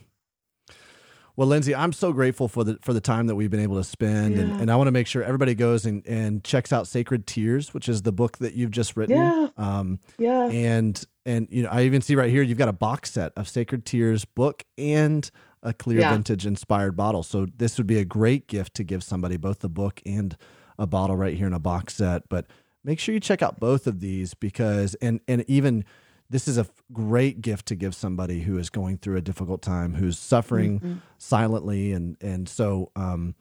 Well, 1.38 1.48
Lindsey, 1.48 1.76
I'm 1.76 1.94
so 1.94 2.14
grateful 2.14 2.48
for 2.48 2.64
the 2.64 2.80
for 2.82 2.94
the 2.94 3.00
time 3.00 3.28
that 3.28 3.36
we've 3.36 3.52
been 3.52 3.60
able 3.60 3.78
to 3.78 3.84
spend, 3.84 4.36
yeah. 4.36 4.42
and, 4.42 4.62
and 4.62 4.72
I 4.72 4.76
want 4.76 4.88
to 4.88 4.92
make 4.92 5.06
sure 5.06 5.22
everybody 5.22 5.54
goes 5.54 5.86
and, 5.86 6.06
and 6.08 6.44
checks 6.44 6.74
out 6.74 6.88
Sacred 6.88 7.28
Tears, 7.28 7.76
which 7.76 7.88
is 7.88 8.02
the 8.02 8.12
book 8.12 8.40
that 8.40 8.56
you've 8.56 8.72
just 8.72 8.98
written. 8.98 9.18
Yeah. 9.18 9.50
Um, 9.56 10.00
yeah. 10.18 10.50
And 10.50 11.02
and 11.28 11.48
you 11.52 11.62
know, 11.62 11.70
I 11.70 11.84
even 11.84 12.02
see 12.02 12.16
right 12.16 12.32
here 12.32 12.42
you've 12.42 12.58
got 12.58 12.70
a 12.70 12.74
box 12.74 13.12
set 13.12 13.34
of 13.38 13.48
Sacred 13.48 13.86
Tears 13.86 14.26
book 14.26 14.66
and 14.80 15.30
a 15.62 15.74
clear 15.74 16.00
yeah. 16.00 16.12
vintage 16.12 16.48
inspired 16.48 16.98
bottle. 16.98 17.22
So 17.22 17.46
this 17.56 17.78
would 17.78 17.88
be 17.88 18.00
a 18.00 18.06
great 18.06 18.48
gift 18.48 18.74
to 18.76 18.84
give 18.84 19.04
somebody, 19.04 19.38
both 19.38 19.60
the 19.60 19.70
book 19.70 20.02
and 20.08 20.36
a 20.80 20.88
bottle 20.88 21.16
right 21.16 21.38
here 21.38 21.46
in 21.46 21.54
a 21.54 21.60
box 21.60 21.94
set. 21.94 22.28
But 22.30 22.48
make 22.84 23.00
sure 23.00 23.14
you 23.14 23.20
check 23.20 23.44
out 23.44 23.60
both 23.60 23.86
of 23.86 24.00
these 24.00 24.34
because 24.34 24.96
and 25.04 25.20
and 25.28 25.46
even 25.48 25.86
this 26.30 26.48
is 26.48 26.58
a 26.58 26.68
great 26.92 27.42
gift 27.42 27.68
to 27.68 27.76
give 27.76 27.96
somebody 27.96 28.42
who 28.42 28.58
is 28.58 28.70
going 28.70 28.98
through 28.98 29.18
a 29.18 29.22
difficult 29.22 29.62
time, 29.62 29.94
who's 29.94 30.20
suffering 30.20 30.80
mm-hmm. 30.80 30.94
silently, 31.18 31.94
and 31.94 32.18
and 32.22 32.50
so 32.50 32.92
um, 32.96 33.36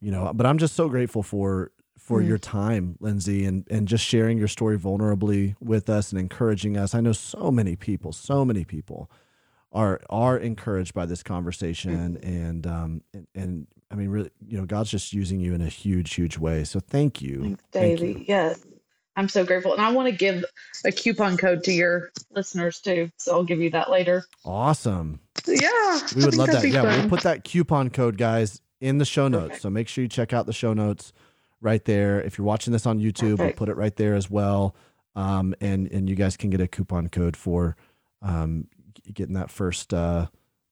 you 0.00 0.10
know. 0.10 0.32
But 0.34 0.46
I'm 0.46 0.58
just 0.58 0.74
so 0.74 0.88
grateful 0.88 1.22
for 1.22 1.72
for 1.98 2.20
mm 2.20 2.26
your 2.28 2.38
time, 2.38 2.96
Lindsey, 3.00 3.44
and 3.44 3.66
and 3.70 3.88
just 3.88 4.04
sharing 4.04 4.38
your 4.38 4.48
story 4.48 4.78
vulnerably 4.78 5.56
with 5.60 5.88
us 5.88 6.12
and 6.12 6.20
encouraging 6.20 6.76
us. 6.76 6.94
I 6.94 7.00
know 7.00 7.12
so 7.12 7.50
many 7.50 7.76
people, 7.76 8.12
so 8.12 8.44
many 8.44 8.64
people 8.64 9.10
are 9.72 10.00
are 10.08 10.36
encouraged 10.36 10.94
by 10.94 11.06
this 11.06 11.22
conversation, 11.22 12.16
mm 12.16 12.28
and 12.28 12.66
um 12.66 13.02
and, 13.14 13.26
and 13.34 13.66
I 13.90 13.94
mean, 13.94 14.08
really, 14.08 14.30
you 14.46 14.58
know, 14.58 14.66
God's 14.66 14.90
just 14.90 15.12
using 15.12 15.40
you 15.40 15.54
in 15.54 15.60
a 15.60 15.68
huge, 15.68 16.14
huge 16.14 16.38
way. 16.38 16.64
So 16.64 16.80
thank 16.80 17.22
you, 17.22 17.56
Thanks, 17.72 18.00
Davey. 18.00 18.24
Yes. 18.28 18.64
I'm 19.16 19.28
so 19.28 19.44
grateful. 19.44 19.72
And 19.72 19.80
I 19.80 19.90
want 19.92 20.08
to 20.08 20.14
give 20.14 20.44
a 20.84 20.92
coupon 20.92 21.36
code 21.36 21.64
to 21.64 21.72
your 21.72 22.10
listeners 22.30 22.80
too. 22.80 23.10
So 23.16 23.32
I'll 23.32 23.44
give 23.44 23.60
you 23.60 23.70
that 23.70 23.90
later. 23.90 24.24
Awesome. 24.44 25.20
Yeah. 25.46 26.00
We 26.14 26.24
would 26.24 26.36
love 26.36 26.48
that. 26.48 26.68
Yeah. 26.68 26.82
Fun. 26.82 27.00
We'll 27.00 27.08
put 27.08 27.22
that 27.22 27.42
coupon 27.44 27.90
code, 27.90 28.18
guys, 28.18 28.60
in 28.80 28.98
the 28.98 29.04
show 29.06 29.28
notes. 29.28 29.44
Perfect. 29.44 29.62
So 29.62 29.70
make 29.70 29.88
sure 29.88 30.02
you 30.02 30.08
check 30.08 30.32
out 30.32 30.46
the 30.46 30.52
show 30.52 30.74
notes 30.74 31.12
right 31.60 31.84
there. 31.84 32.20
If 32.20 32.36
you're 32.36 32.46
watching 32.46 32.72
this 32.72 32.84
on 32.86 32.98
YouTube, 33.00 33.38
Perfect. 33.38 33.40
we'll 33.40 33.52
put 33.52 33.68
it 33.70 33.76
right 33.76 33.96
there 33.96 34.14
as 34.14 34.30
well. 34.30 34.76
Um, 35.14 35.54
and, 35.62 35.90
and 35.90 36.10
you 36.10 36.14
guys 36.14 36.36
can 36.36 36.50
get 36.50 36.60
a 36.60 36.68
coupon 36.68 37.08
code 37.08 37.36
for 37.36 37.74
um, 38.20 38.68
getting 39.14 39.34
that 39.34 39.50
first 39.50 39.94
uh, 39.94 40.26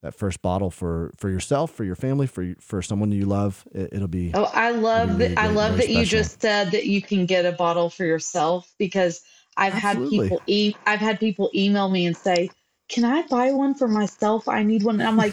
that 0.05 0.15
first 0.15 0.43
bottle 0.43 0.71
for 0.71 1.13
for 1.17 1.31
yourself, 1.31 1.71
for 1.73 1.83
your 1.83 1.97
family, 1.97 2.27
for 2.27 2.55
for 2.61 2.83
someone 2.83 3.11
you 3.11 3.25
love. 3.25 3.67
It, 3.73 3.93
will 3.93 4.07
be. 4.07 4.33
Oh, 4.35 4.51
I 4.53 4.71
love 4.71 5.19
that. 5.19 5.39
I 5.39 5.49
love 5.49 5.79
that 5.79 5.85
special. 5.85 6.01
you 6.01 6.07
just 6.07 6.43
said 6.43 6.73
that 6.73 6.85
you 6.85 7.01
can 7.01 7.25
get 7.25 7.47
a 7.47 7.53
bottle 7.53 7.89
for 7.89 8.05
yourself 8.05 8.71
because 8.79 9.23
I've 9.57 9.73
Absolutely. 9.73 10.29
had 10.29 10.29
people. 10.29 10.43
E- 10.47 10.75
I've 10.87 11.01
had 11.01 11.19
people 11.19 11.51
email 11.55 11.89
me 11.89 12.05
and 12.05 12.15
say, 12.15 12.51
"Can 12.91 13.07
I 13.07 13.23
buy 13.23 13.53
one 13.53 13.75
for 13.75 13.89
myself? 13.89 14.47
I 14.47 14.63
need 14.63 14.83
one." 14.83 15.01
And 15.01 15.09
I'm 15.09 15.17
like, 15.17 15.33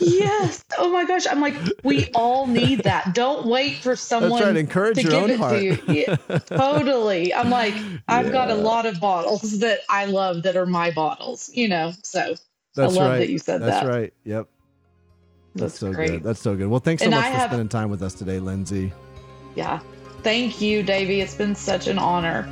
"Yes! 0.00 0.64
Oh 0.78 0.90
my 0.90 1.04
gosh!" 1.04 1.26
I'm 1.26 1.42
like, 1.42 1.56
"We 1.84 2.06
all 2.14 2.46
need 2.46 2.84
that. 2.84 3.14
Don't 3.14 3.46
wait 3.46 3.82
for 3.82 3.94
someone 4.10 4.42
right. 4.42 4.56
Encourage 4.56 4.96
to 4.96 5.02
give 5.02 5.28
it 5.28 5.38
heart. 5.38 5.58
to 5.58 5.62
you." 5.62 5.78
Yeah, 5.86 6.16
totally. 6.46 7.34
I'm 7.34 7.50
like, 7.50 7.74
I've 8.08 8.26
yeah. 8.26 8.32
got 8.32 8.50
a 8.50 8.54
lot 8.54 8.86
of 8.86 9.00
bottles 9.00 9.58
that 9.58 9.80
I 9.90 10.06
love 10.06 10.44
that 10.44 10.56
are 10.56 10.64
my 10.64 10.92
bottles. 10.92 11.50
You 11.52 11.68
know, 11.68 11.92
so 12.02 12.36
that's 12.78 12.96
I 12.96 13.00
love 13.00 13.10
right. 13.10 13.18
that 13.18 13.28
you 13.28 13.38
said 13.38 13.60
That's 13.60 13.80
that. 13.80 13.86
That's 13.86 13.96
right. 13.96 14.14
Yep. 14.24 14.48
That's, 15.54 15.72
That's 15.72 15.78
so 15.80 15.92
great. 15.92 16.10
good. 16.10 16.22
That's 16.22 16.40
so 16.40 16.54
good. 16.54 16.68
Well, 16.68 16.78
thanks 16.78 17.02
so 17.02 17.06
and 17.06 17.14
much 17.14 17.24
I 17.24 17.30
for 17.30 17.36
have, 17.36 17.50
spending 17.50 17.68
time 17.68 17.90
with 17.90 18.02
us 18.02 18.14
today, 18.14 18.38
Lindsey. 18.38 18.92
Yeah. 19.56 19.80
Thank 20.22 20.60
you, 20.60 20.84
Davey. 20.84 21.20
It's 21.20 21.34
been 21.34 21.56
such 21.56 21.88
an 21.88 21.98
honor. 21.98 22.46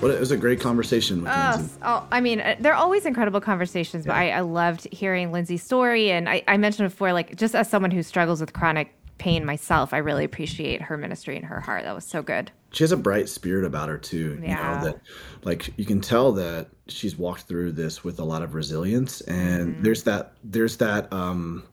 Well, 0.00 0.10
it 0.10 0.18
was 0.18 0.32
a 0.32 0.36
great 0.36 0.58
conversation. 0.58 1.22
With 1.22 1.30
oh, 1.32 1.68
oh, 1.82 2.08
I 2.10 2.20
mean, 2.20 2.40
uh, 2.40 2.56
they're 2.58 2.74
always 2.74 3.06
incredible 3.06 3.40
conversations, 3.40 4.04
but 4.04 4.16
I, 4.16 4.30
I, 4.30 4.40
loved 4.40 4.92
hearing 4.92 5.30
Lindsey's 5.30 5.62
story. 5.62 6.10
And 6.10 6.28
I, 6.28 6.42
I 6.48 6.56
mentioned 6.56 6.90
before, 6.90 7.12
like, 7.12 7.36
just 7.36 7.54
as 7.54 7.70
someone 7.70 7.92
who 7.92 8.02
struggles 8.02 8.40
with 8.40 8.52
chronic 8.52 8.92
pain 9.18 9.44
myself, 9.44 9.94
I 9.94 9.98
really 9.98 10.24
appreciate 10.24 10.82
her 10.82 10.96
ministry 10.96 11.36
and 11.36 11.44
her 11.44 11.60
heart. 11.60 11.84
That 11.84 11.94
was 11.94 12.04
so 12.04 12.20
good 12.20 12.50
she 12.72 12.84
has 12.84 12.92
a 12.92 12.96
bright 12.96 13.28
spirit 13.28 13.64
about 13.64 13.88
her 13.88 13.98
too. 13.98 14.40
Yeah. 14.42 14.48
You 14.48 14.78
know 14.78 14.84
that 14.84 15.00
like 15.44 15.72
you 15.76 15.84
can 15.84 16.00
tell 16.00 16.32
that 16.32 16.68
she's 16.88 17.16
walked 17.16 17.42
through 17.42 17.72
this 17.72 18.02
with 18.02 18.18
a 18.18 18.24
lot 18.24 18.42
of 18.42 18.54
resilience 18.54 19.20
and 19.22 19.74
mm-hmm. 19.74 19.82
there's 19.82 20.02
that 20.04 20.32
there's 20.42 20.76
that 20.78 21.12
um 21.12 21.64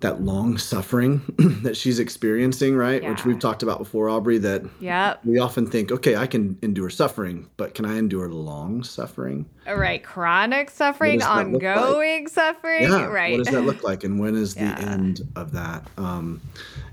that 0.00 0.22
long 0.22 0.56
suffering 0.56 1.20
that 1.62 1.76
she's 1.76 1.98
experiencing, 1.98 2.74
right? 2.74 3.02
Yeah. 3.02 3.10
Which 3.10 3.24
we've 3.24 3.38
talked 3.38 3.62
about 3.62 3.78
before, 3.78 4.08
Aubrey, 4.08 4.38
that 4.38 4.64
yeah. 4.80 5.16
we 5.24 5.38
often 5.38 5.66
think, 5.66 5.92
okay, 5.92 6.16
I 6.16 6.26
can 6.26 6.58
endure 6.62 6.88
suffering, 6.88 7.48
but 7.58 7.74
can 7.74 7.84
I 7.84 7.98
endure 7.98 8.28
long 8.28 8.82
suffering? 8.82 9.46
Right. 9.66 10.02
Chronic 10.02 10.70
suffering, 10.70 11.22
ongoing 11.22 12.24
like? 12.24 12.28
suffering. 12.30 12.84
Yeah. 12.84 13.04
Right. 13.04 13.36
What 13.36 13.44
does 13.44 13.54
that 13.54 13.62
look 13.62 13.82
like? 13.82 14.02
And 14.04 14.18
when 14.18 14.36
is 14.36 14.56
yeah. 14.56 14.74
the 14.74 14.82
end 14.82 15.20
of 15.36 15.52
that? 15.52 15.86
Um, 15.98 16.40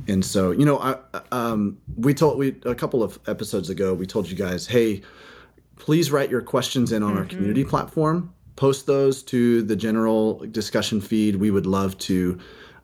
and 0.10 0.24
so, 0.24 0.52
you 0.52 0.66
know, 0.66 0.78
I, 0.80 0.98
um, 1.32 1.78
we 1.96 2.14
told 2.14 2.38
we 2.38 2.56
a 2.66 2.76
couple 2.76 3.04
of 3.04 3.20
episodes 3.28 3.70
ago, 3.70 3.94
we 3.94 4.06
told 4.06 4.30
you 4.30 4.36
guys, 4.36 4.68
hey, 4.68 5.02
please 5.78 6.12
write 6.12 6.30
your 6.30 6.42
questions 6.42 6.92
in 6.92 7.04
on 7.04 7.12
mm-hmm. 7.12 7.20
our 7.20 7.26
community 7.26 7.64
platform. 7.64 8.34
Post 8.58 8.86
those 8.86 9.24
to 9.24 9.62
the 9.62 9.76
general 9.76 10.46
discussion 10.52 11.00
feed. 11.00 11.38
We 11.38 11.52
would 11.52 11.68
love 11.68 11.98
to 12.00 12.40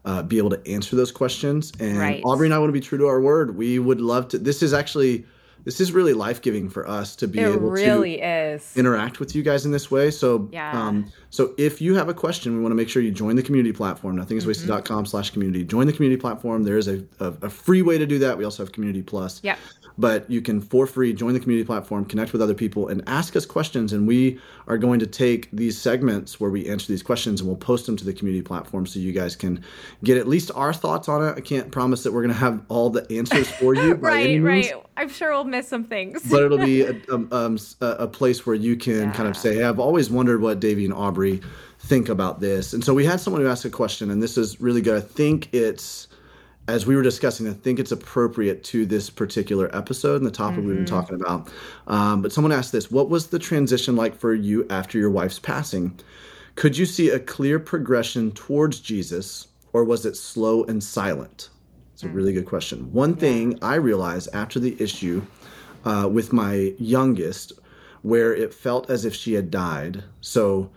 uh, 0.06 0.24
be 0.24 0.38
able 0.38 0.50
to 0.50 0.68
answer 0.68 0.96
those 0.96 1.12
questions. 1.12 1.72
And 1.80 1.98
right. 1.98 2.22
Aubrey 2.24 2.48
and 2.48 2.54
I 2.54 2.60
want 2.60 2.70
to 2.70 2.74
be 2.74 2.82
true 2.82 2.98
to 2.98 3.08
our 3.08 3.22
word. 3.22 3.58
We 3.58 3.80
would 3.80 4.02
love 4.02 4.28
to. 4.30 4.38
This 4.38 4.62
is 4.62 4.74
actually 4.74 5.26
this 5.65 5.80
is 5.80 5.91
really 5.91 6.14
life 6.14 6.41
giving 6.41 6.69
for 6.69 6.88
us 6.88 7.15
to 7.18 7.27
be 7.27 7.40
it 7.40 7.48
able 7.48 7.69
really 7.69 8.18
to 8.18 8.53
is. 8.53 8.76
interact 8.76 9.19
with 9.19 9.35
you 9.35 9.44
guys 9.44 9.65
in 9.65 9.72
this 9.72 9.90
way. 9.90 10.11
So, 10.11 10.49
yeah. 10.52 10.72
um, 10.72 11.11
so 11.30 11.53
if 11.57 11.81
you 11.81 11.95
have 11.95 12.10
a 12.10 12.14
question, 12.14 12.56
we 12.56 12.61
want 12.61 12.72
to 12.72 12.76
make 12.76 12.90
sure 12.90 13.02
you 13.02 13.11
join 13.11 13.35
the 13.35 13.44
community 13.44 13.73
platform, 13.73 14.18
nothingiswasted.com 14.18 15.06
slash 15.06 15.30
community. 15.30 15.64
Join 15.64 15.88
the 15.88 15.94
community 15.94 16.19
platform. 16.19 16.64
There 16.64 16.77
is 16.77 16.88
a, 16.88 17.03
a, 17.19 17.34
a, 17.44 17.49
free 17.49 17.81
way 17.81 17.98
to 17.98 18.06
do 18.06 18.19
that. 18.19 18.38
We 18.38 18.44
also 18.44 18.64
have 18.64 18.72
Community 18.72 19.02
Plus. 19.02 19.41
Yeah. 19.44 19.56
but 19.98 20.30
you 20.30 20.41
can 20.41 20.60
for 20.60 20.88
free 20.88 21.14
join 21.14 21.34
the 21.34 21.40
community 21.40 21.65
platform, 21.65 22.03
connect 22.06 22.34
with 22.34 22.41
other 22.41 22.53
people, 22.53 22.88
and 22.88 23.03
ask 23.07 23.35
us 23.35 23.45
questions. 23.45 23.94
And 23.94 24.07
we 24.07 24.40
are 24.68 24.77
going 24.77 24.99
to 24.99 25.07
take 25.07 25.49
these 25.52 25.77
segments 25.77 26.40
where 26.40 26.49
we 26.49 26.68
answer 26.68 26.88
these 26.88 27.03
questions 27.03 27.40
and 27.40 27.48
we'll 27.48 27.57
post 27.57 27.85
them 27.85 27.95
to 27.98 28.06
the 28.06 28.14
community 28.14 28.41
platform 28.41 28.85
so 28.85 28.99
you 28.99 29.11
guys 29.11 29.35
can 29.35 29.64
get 30.03 30.18
at 30.18 30.27
least 30.27 30.52
our 30.56 30.73
thoughts 30.73 31.07
on 31.07 31.26
it. 31.26 31.38
I 31.38 31.41
can't 31.41 31.72
promise 31.72 32.03
that 32.03 32.11
we're 32.11 32.23
going 32.23 32.34
to 32.34 32.40
have 32.40 32.64
all 32.69 32.90
the 32.90 33.10
answers 33.15 33.49
for 33.49 33.76
you. 33.76 33.94
right, 33.95 34.41
right. 34.41 34.73
I'm 34.95 35.10
sure 35.10 35.32
we'll 35.32 35.44
miss 35.44 35.68
some 35.68 35.84
things. 35.84 36.22
but 36.30 36.44
it'll 36.44 36.57
be 36.57 36.82
a, 36.82 36.95
um, 37.11 37.57
a, 37.82 37.86
a, 37.86 38.07
place 38.07 38.45
where 38.45 38.56
you 38.56 38.76
can 38.76 39.07
yeah. 39.07 39.14
kind 39.14 39.28
of 39.28 39.36
say, 39.36 39.56
hey, 39.56 39.64
I've 39.64 39.80
always 39.80 40.10
wondered 40.10 40.41
what 40.41 40.60
Davey 40.60 40.86
and 40.86 40.94
Aubrey 40.94 41.41
think 41.80 42.10
about 42.10 42.40
this. 42.40 42.74
And 42.74 42.84
so 42.84 42.94
we 42.94 43.06
had 43.06 43.20
someone 43.20 43.41
who 43.41 43.48
asked 43.48 43.65
a 43.65 43.70
question, 43.70 44.11
and 44.11 44.22
this 44.22 44.38
is 44.38 44.61
really 44.61 44.82
good. 44.82 44.95
I 44.95 45.06
think 45.06 45.53
it's 45.53 46.07
as 46.68 46.86
we 46.86 46.95
were 46.95 47.02
discussing, 47.02 47.48
I 47.48 47.53
think 47.53 47.80
it's 47.80 47.91
appropriate 47.91 48.64
to 48.65 48.86
this 48.86 49.10
particular 49.10 49.76
episode 49.76 50.18
and 50.18 50.26
the 50.26 50.32
topic 50.32 50.60
mm-hmm. 50.60 50.68
we've 50.68 50.78
been 50.78 50.86
mm-hmm. 50.86 50.95
talking 50.95 51.22
about. 51.22 51.49
Um, 51.88 52.22
but 52.22 52.32
someone 52.32 52.52
asked 52.52 52.72
this 52.72 52.90
What 52.90 53.10
was 53.10 53.28
the 53.28 53.40
transition 53.40 53.95
like 53.95 54.15
for 54.15 54.34
you 54.34 54.65
after 54.70 54.98
your 54.98 55.10
wife's 55.10 55.40
passing? 55.40 55.99
Could 56.56 56.78
you 56.78 56.86
see 56.86 57.10
a 57.10 57.20
clear 57.20 57.60
progression 57.60 58.32
towards 58.32 58.80
Jesus, 58.80 59.48
or 59.74 59.84
was 59.84 60.06
it 60.06 60.15
slow 60.15 60.64
and 60.65 60.84
silent? 60.84 61.49
It's 62.04 62.12
a 62.12 62.16
really 62.16 62.34
good 62.34 62.46
question. 62.46 62.92
One 62.92 63.16
thing 63.16 63.58
I 63.62 63.76
realized 63.76 64.28
after 64.34 64.60
the 64.60 64.76
issue 64.82 65.22
uh, 65.86 66.10
with 66.12 66.34
my 66.34 66.74
youngest, 66.78 67.54
where 68.02 68.36
it 68.36 68.54
felt 68.54 68.90
as 68.90 69.06
if 69.06 69.16
she 69.16 69.34
had 69.34 69.50
died. 69.50 70.04
So, 70.20 70.70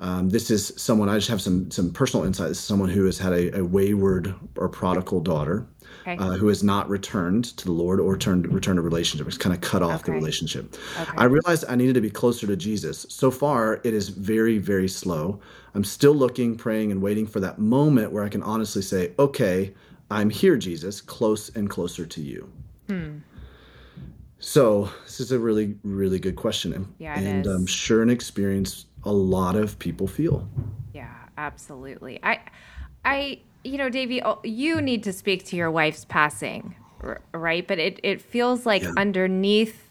um, 0.00 0.30
this 0.30 0.50
is 0.50 0.72
someone 0.76 1.08
I 1.08 1.14
just 1.14 1.28
have 1.28 1.40
some 1.40 1.70
some 1.70 1.92
personal 1.92 2.26
insight. 2.26 2.48
This 2.48 2.58
is 2.58 2.64
someone 2.64 2.88
who 2.88 3.06
has 3.06 3.18
had 3.18 3.32
a, 3.32 3.58
a 3.60 3.64
wayward 3.64 4.34
or 4.56 4.68
prodigal 4.68 5.20
daughter, 5.20 5.64
okay. 6.00 6.16
uh, 6.16 6.32
who 6.32 6.48
has 6.48 6.64
not 6.64 6.88
returned 6.88 7.44
to 7.56 7.64
the 7.64 7.72
Lord 7.72 8.00
or 8.00 8.16
turned 8.16 8.52
returned 8.52 8.80
a 8.80 8.82
relationship. 8.82 9.28
It's 9.28 9.38
kind 9.38 9.54
of 9.54 9.60
cut 9.60 9.84
off 9.84 10.00
okay. 10.00 10.06
the 10.06 10.12
relationship. 10.12 10.74
Okay. 11.00 11.12
I 11.16 11.24
realized 11.26 11.64
I 11.68 11.76
needed 11.76 11.94
to 11.94 12.00
be 12.00 12.10
closer 12.10 12.48
to 12.48 12.56
Jesus. 12.56 13.06
So 13.08 13.30
far, 13.30 13.80
it 13.84 13.94
is 13.94 14.08
very 14.08 14.58
very 14.58 14.88
slow. 14.88 15.38
I'm 15.74 15.84
still 15.84 16.14
looking, 16.14 16.56
praying, 16.56 16.90
and 16.90 17.00
waiting 17.00 17.28
for 17.28 17.38
that 17.38 17.60
moment 17.60 18.10
where 18.10 18.24
I 18.24 18.28
can 18.28 18.42
honestly 18.42 18.82
say, 18.82 19.12
"Okay, 19.20 19.74
I'm 20.10 20.30
here, 20.30 20.56
Jesus, 20.56 21.00
close 21.00 21.48
and 21.50 21.68
closer 21.68 22.06
to 22.06 22.20
you." 22.20 22.50
Hmm. 22.88 23.18
So 24.38 24.90
this 25.04 25.20
is 25.20 25.32
a 25.32 25.38
really 25.38 25.76
really 25.84 26.18
good 26.18 26.36
question, 26.36 26.72
and, 26.72 26.94
yeah, 26.98 27.18
and 27.18 27.46
I'm 27.46 27.66
sure 27.66 28.02
an 28.02 28.10
experience 28.10 28.86
a 29.04 29.12
lot 29.12 29.56
of 29.56 29.78
people 29.78 30.06
feel. 30.06 30.48
Yeah, 30.92 31.14
absolutely. 31.38 32.18
I, 32.22 32.40
I, 33.04 33.40
you 33.62 33.78
know, 33.78 33.88
Davey, 33.88 34.22
oh, 34.22 34.40
you 34.44 34.80
need 34.80 35.02
to 35.04 35.12
speak 35.12 35.44
to 35.46 35.56
your 35.56 35.70
wife's 35.70 36.04
passing, 36.04 36.76
right? 37.32 37.66
But 37.66 37.78
it 37.78 38.00
it 38.02 38.20
feels 38.20 38.66
like 38.66 38.82
yeah. 38.82 38.92
underneath 38.96 39.84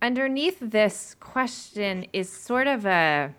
underneath 0.00 0.58
this 0.60 1.14
question 1.20 2.06
is 2.12 2.30
sort 2.30 2.66
of 2.66 2.84
a 2.84 3.34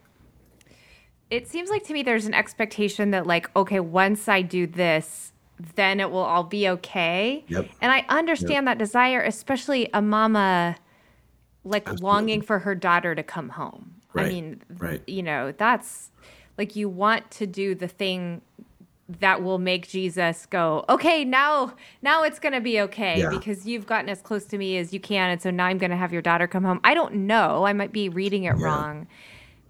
it 1.34 1.48
seems 1.48 1.70
like 1.70 1.84
to 1.84 1.94
me 1.94 2.04
there's 2.04 2.26
an 2.26 2.34
expectation 2.34 3.12
that 3.12 3.26
like 3.28 3.50
okay 3.56 3.80
once 3.80 4.28
i 4.28 4.42
do 4.42 4.68
this 4.68 5.32
then 5.76 6.00
it 6.00 6.10
will 6.12 6.20
all 6.20 6.44
be 6.44 6.68
okay 6.68 7.44
yep. 7.48 7.68
and 7.82 7.92
i 7.92 8.06
understand 8.10 8.66
yep. 8.66 8.66
that 8.66 8.78
desire 8.78 9.22
especially 9.22 9.90
a 9.94 10.02
mama 10.02 10.76
like 11.64 11.84
Absolutely. 11.84 12.04
longing 12.04 12.42
for 12.42 12.60
her 12.60 12.76
daughter 12.76 13.16
to 13.16 13.24
come 13.24 13.50
home 13.50 13.94
Right. 14.14 14.28
I 14.28 14.30
mean, 14.30 14.62
right. 14.78 15.02
you 15.08 15.24
know, 15.24 15.52
that's 15.52 16.12
like 16.58 16.76
you 16.76 16.88
want 16.88 17.30
to 17.32 17.48
do 17.48 17.76
the 17.76 17.88
thing 17.88 18.42
that 19.20 19.44
will 19.44 19.60
make 19.60 19.88
Jesus 19.88 20.46
go, 20.46 20.86
okay, 20.88 21.26
now 21.26 21.74
now 22.02 22.24
it's 22.24 22.40
going 22.40 22.54
to 22.54 22.62
be 22.62 22.80
okay 22.82 23.20
yeah. 23.20 23.30
because 23.30 23.66
you've 23.66 23.86
gotten 23.86 24.10
as 24.10 24.22
close 24.22 24.46
to 24.46 24.58
me 24.58 24.78
as 24.78 24.94
you 24.94 25.00
can 25.00 25.30
and 25.30 25.42
so 25.42 25.52
now 25.52 25.66
I'm 25.66 25.78
going 25.78 25.92
to 25.92 25.98
have 25.98 26.14
your 26.14 26.22
daughter 26.22 26.48
come 26.48 26.64
home. 26.64 26.80
I 26.84 26.94
don't 26.94 27.14
know. 27.28 27.66
I 27.66 27.74
might 27.74 27.92
be 27.92 28.08
reading 28.08 28.44
it 28.44 28.56
yeah. 28.58 28.64
wrong. 28.64 29.08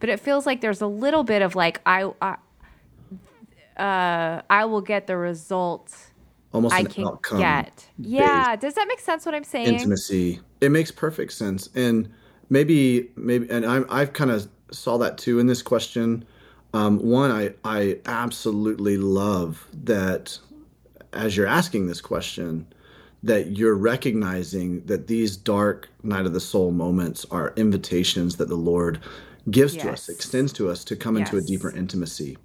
But 0.04 0.10
it 0.10 0.20
feels 0.20 0.46
like 0.46 0.60
there's 0.60 0.82
a 0.82 0.88
little 0.88 1.24
bit 1.24 1.42
of 1.42 1.56
like 1.56 1.80
I 1.86 2.12
I, 2.22 2.36
uh, 3.78 4.42
I 4.50 4.66
will 4.66 4.82
get 4.82 5.08
the 5.08 5.16
result 5.16 5.96
almost 6.52 6.76
I 6.76 6.84
can 6.84 7.08
get. 7.38 7.88
Yeah, 7.98 8.58
does 8.58 8.74
that 8.74 8.86
make 8.90 9.00
sense 9.00 9.26
what 9.26 9.34
I'm 9.34 9.46
saying? 9.46 9.76
Intimacy. 9.76 10.42
It 10.60 10.72
makes 10.72 10.92
perfect 10.92 11.32
sense. 11.32 11.70
And 11.74 12.12
maybe 12.50 13.12
maybe 13.16 13.50
and 13.50 13.66
I 13.66 13.84
I've 13.88 14.12
kind 14.12 14.30
of 14.30 14.50
saw 14.72 14.98
that 14.98 15.18
too 15.18 15.40
in 15.40 15.48
this 15.48 15.62
question. 15.62 16.26
Um, 16.74 17.00
one, 17.00 17.32
I 17.32 17.54
I 17.64 18.00
absolutely 18.06 18.98
love 18.98 19.66
that 19.86 20.38
as 21.14 21.38
you're 21.38 21.48
asking 21.48 21.88
this 21.88 22.02
question, 22.02 22.68
that 23.24 23.52
you're 23.52 23.76
recognizing 23.76 24.86
that 24.88 25.08
these 25.08 25.38
dark 25.38 25.88
night 26.04 26.26
of 26.26 26.34
the 26.34 26.42
soul 26.42 26.72
moments 26.72 27.26
are 27.32 27.54
invitations 27.56 28.36
that 28.36 28.50
the 28.50 28.58
Lord 28.58 29.00
gives 29.49 29.76
yes. 29.76 29.84
to 29.84 29.91
us, 29.91 30.10
extends 30.10 30.53
to 30.53 30.70
us 30.70 30.84
to 30.86 30.95
come 30.95 31.18
yes. 31.18 31.28
into 31.28 31.38
a 31.38 31.41
deeper 31.41 31.72
intimacy. 31.76 32.38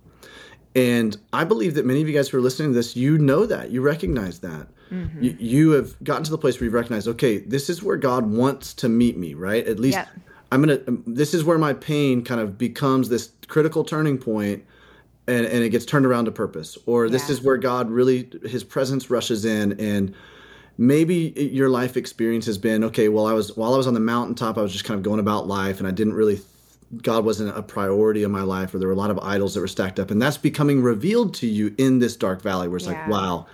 And 0.74 1.16
I 1.32 1.44
believe 1.44 1.74
that 1.74 1.86
many 1.86 2.02
of 2.02 2.08
you 2.08 2.14
guys 2.14 2.28
who 2.28 2.38
are 2.38 2.42
listening 2.42 2.70
to 2.70 2.74
this, 2.74 2.94
you 2.94 3.18
know 3.18 3.46
that, 3.46 3.70
you 3.70 3.80
recognize 3.80 4.40
that. 4.40 4.68
Mm-hmm. 4.90 5.22
You, 5.22 5.36
you, 5.38 5.70
have 5.72 6.02
gotten 6.02 6.24
to 6.24 6.30
the 6.30 6.38
place 6.38 6.58
where 6.58 6.64
you've 6.64 6.74
recognized, 6.74 7.08
okay, 7.08 7.38
this 7.38 7.68
is 7.68 7.82
where 7.82 7.96
God 7.96 8.26
wants 8.26 8.72
to 8.74 8.88
meet 8.88 9.16
me, 9.16 9.34
right? 9.34 9.66
At 9.66 9.78
least 9.78 9.98
yep. 9.98 10.08
I'm 10.50 10.62
gonna. 10.62 10.80
This 11.06 11.34
is 11.34 11.44
where 11.44 11.58
my 11.58 11.74
pain 11.74 12.24
kind 12.24 12.40
of 12.40 12.56
becomes 12.56 13.08
this 13.08 13.32
critical 13.48 13.84
turning 13.84 14.16
point, 14.18 14.64
and 15.26 15.44
and 15.44 15.62
it 15.62 15.70
gets 15.70 15.84
turned 15.84 16.06
around 16.06 16.24
to 16.24 16.32
purpose. 16.32 16.78
Or 16.86 17.06
yeah. 17.06 17.12
this 17.12 17.28
is 17.28 17.42
where 17.42 17.58
God 17.58 17.90
really 17.90 18.30
His 18.44 18.64
presence 18.64 19.10
rushes 19.10 19.44
in, 19.44 19.78
and 19.78 20.14
maybe 20.78 21.34
your 21.36 21.68
life 21.68 21.96
experience 21.96 22.46
has 22.46 22.56
been 22.56 22.82
okay. 22.84 23.08
Well, 23.08 23.26
I 23.26 23.34
was 23.34 23.56
while 23.56 23.74
I 23.74 23.76
was 23.76 23.86
on 23.86 23.94
the 23.94 24.00
mountaintop, 24.00 24.56
I 24.56 24.62
was 24.62 24.72
just 24.72 24.84
kind 24.84 24.96
of 24.96 25.04
going 25.04 25.20
about 25.20 25.46
life, 25.46 25.80
and 25.80 25.86
I 25.86 25.90
didn't 25.90 26.14
really 26.14 26.40
God 26.96 27.24
wasn't 27.24 27.56
a 27.56 27.62
priority 27.62 28.22
in 28.22 28.30
my 28.30 28.42
life, 28.42 28.74
or 28.74 28.78
there 28.78 28.88
were 28.88 28.94
a 28.94 28.98
lot 28.98 29.10
of 29.10 29.18
idols 29.18 29.54
that 29.54 29.60
were 29.60 29.68
stacked 29.68 30.00
up, 30.00 30.10
and 30.10 30.20
that's 30.20 30.38
becoming 30.38 30.82
revealed 30.82 31.34
to 31.34 31.46
you 31.46 31.74
in 31.78 31.98
this 31.98 32.16
dark 32.16 32.42
valley, 32.42 32.68
where 32.68 32.78
it's 32.78 32.86
yeah. 32.86 32.92
like, 32.92 33.08
wow, 33.08 33.46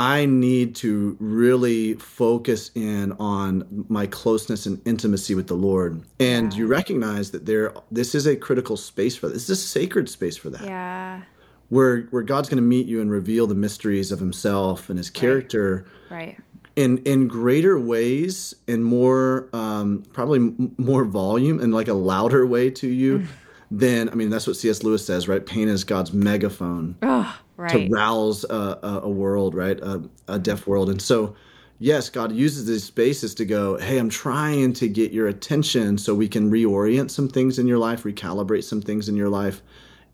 I 0.00 0.24
need 0.24 0.74
to 0.76 1.16
really 1.20 1.94
focus 1.94 2.70
in 2.74 3.12
on 3.12 3.84
my 3.88 4.06
closeness 4.06 4.64
and 4.64 4.80
intimacy 4.86 5.34
with 5.34 5.46
the 5.46 5.54
Lord. 5.54 6.02
And 6.18 6.52
yeah. 6.52 6.60
you 6.60 6.66
recognize 6.66 7.32
that 7.32 7.44
there 7.44 7.74
this 7.90 8.14
is 8.14 8.26
a 8.26 8.34
critical 8.34 8.78
space 8.78 9.14
for 9.14 9.28
that. 9.28 9.34
This 9.34 9.50
is 9.50 9.62
a 9.62 9.68
sacred 9.68 10.08
space 10.08 10.38
for 10.38 10.48
that. 10.50 10.64
Yeah. 10.64 11.22
Where 11.68 12.02
where 12.10 12.22
God's 12.22 12.48
going 12.48 12.56
to 12.56 12.62
meet 12.62 12.86
you 12.86 13.00
and 13.00 13.10
reveal 13.10 13.46
the 13.46 13.54
mysteries 13.54 14.10
of 14.10 14.18
himself 14.18 14.88
and 14.88 14.98
his 14.98 15.10
character. 15.10 15.84
Right. 16.10 16.18
right. 16.18 16.38
In, 16.80 16.98
in 16.98 17.28
greater 17.28 17.78
ways 17.78 18.54
in 18.66 18.82
more 18.82 19.48
um, 19.52 20.04
probably 20.12 20.38
m- 20.38 20.74
more 20.78 21.04
volume 21.04 21.60
and 21.60 21.74
like 21.74 21.88
a 21.88 21.94
louder 21.94 22.46
way 22.46 22.70
to 22.70 22.88
you 22.88 23.18
mm. 23.20 23.26
than 23.70 24.08
I 24.08 24.14
mean 24.14 24.30
that's 24.30 24.46
what 24.46 24.56
C.S. 24.56 24.82
Lewis 24.82 25.04
says 25.04 25.28
right 25.28 25.44
pain 25.44 25.68
is 25.68 25.84
God's 25.84 26.12
megaphone 26.12 26.96
oh 27.02 27.38
right. 27.60 27.88
to 27.88 27.94
rouse 27.94 28.44
a, 28.44 28.78
a, 28.82 29.00
a 29.04 29.08
world, 29.08 29.54
right? 29.54 29.78
A, 29.80 30.02
a, 30.28 30.38
deaf 30.38 30.66
world. 30.66 30.88
And 30.88 31.00
so, 31.00 31.36
yes, 31.78 32.08
God 32.08 32.32
uses 32.32 32.66
these 32.66 32.84
spaces 32.84 33.34
to 33.34 33.44
go, 33.44 33.76
hey, 33.78 33.98
I'm 33.98 34.08
trying 34.08 34.72
to 34.74 34.88
get 34.88 35.12
your 35.12 35.28
attention 35.28 35.98
so 35.98 36.14
we 36.14 36.28
can 36.28 36.50
reorient 36.50 37.10
some 37.10 37.28
things 37.28 37.58
in 37.58 37.66
your 37.66 37.78
life, 37.78 38.02
recalibrate 38.02 38.64
some 38.64 38.80
things 38.80 39.08
in 39.08 39.16
your 39.16 39.28
life. 39.28 39.62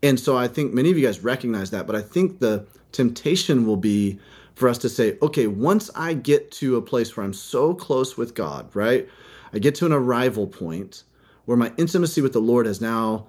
And 0.03 0.19
so 0.19 0.37
I 0.37 0.47
think 0.47 0.73
many 0.73 0.91
of 0.91 0.97
you 0.97 1.05
guys 1.05 1.23
recognize 1.23 1.71
that, 1.71 1.87
but 1.87 1.95
I 1.95 2.01
think 2.01 2.39
the 2.39 2.67
temptation 2.91 3.65
will 3.65 3.77
be 3.77 4.19
for 4.57 4.67
us 4.67 4.79
to 4.79 4.89
say, 4.89 5.17
okay, 5.21 5.45
once 5.45 5.91
I 5.95 6.15
get 6.15 6.51
to 6.53 6.77
a 6.77 6.81
place 6.81 7.15
where 7.15 7.23
I'm 7.23 7.33
so 7.33 7.75
close 7.75 8.17
with 8.17 8.33
God, 8.33 8.75
right? 8.75 9.07
I 9.53 9.59
get 9.59 9.75
to 9.75 9.85
an 9.85 9.93
arrival 9.93 10.47
point 10.47 11.03
where 11.45 11.55
my 11.55 11.71
intimacy 11.77 12.21
with 12.21 12.33
the 12.33 12.41
Lord 12.41 12.65
has 12.65 12.81
now 12.81 13.27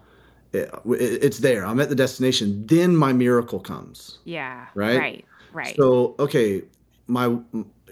it's 0.53 1.39
there. 1.41 1.67
I'm 1.67 1.79
at 1.81 1.91
the 1.91 1.95
destination. 1.95 2.67
Then 2.67 2.97
my 2.97 3.13
miracle 3.13 3.61
comes. 3.61 4.19
Yeah. 4.25 4.67
Right. 4.75 4.99
Right. 4.99 5.25
Right. 5.53 5.77
So 5.77 6.15
okay, 6.19 6.63
my 7.07 7.39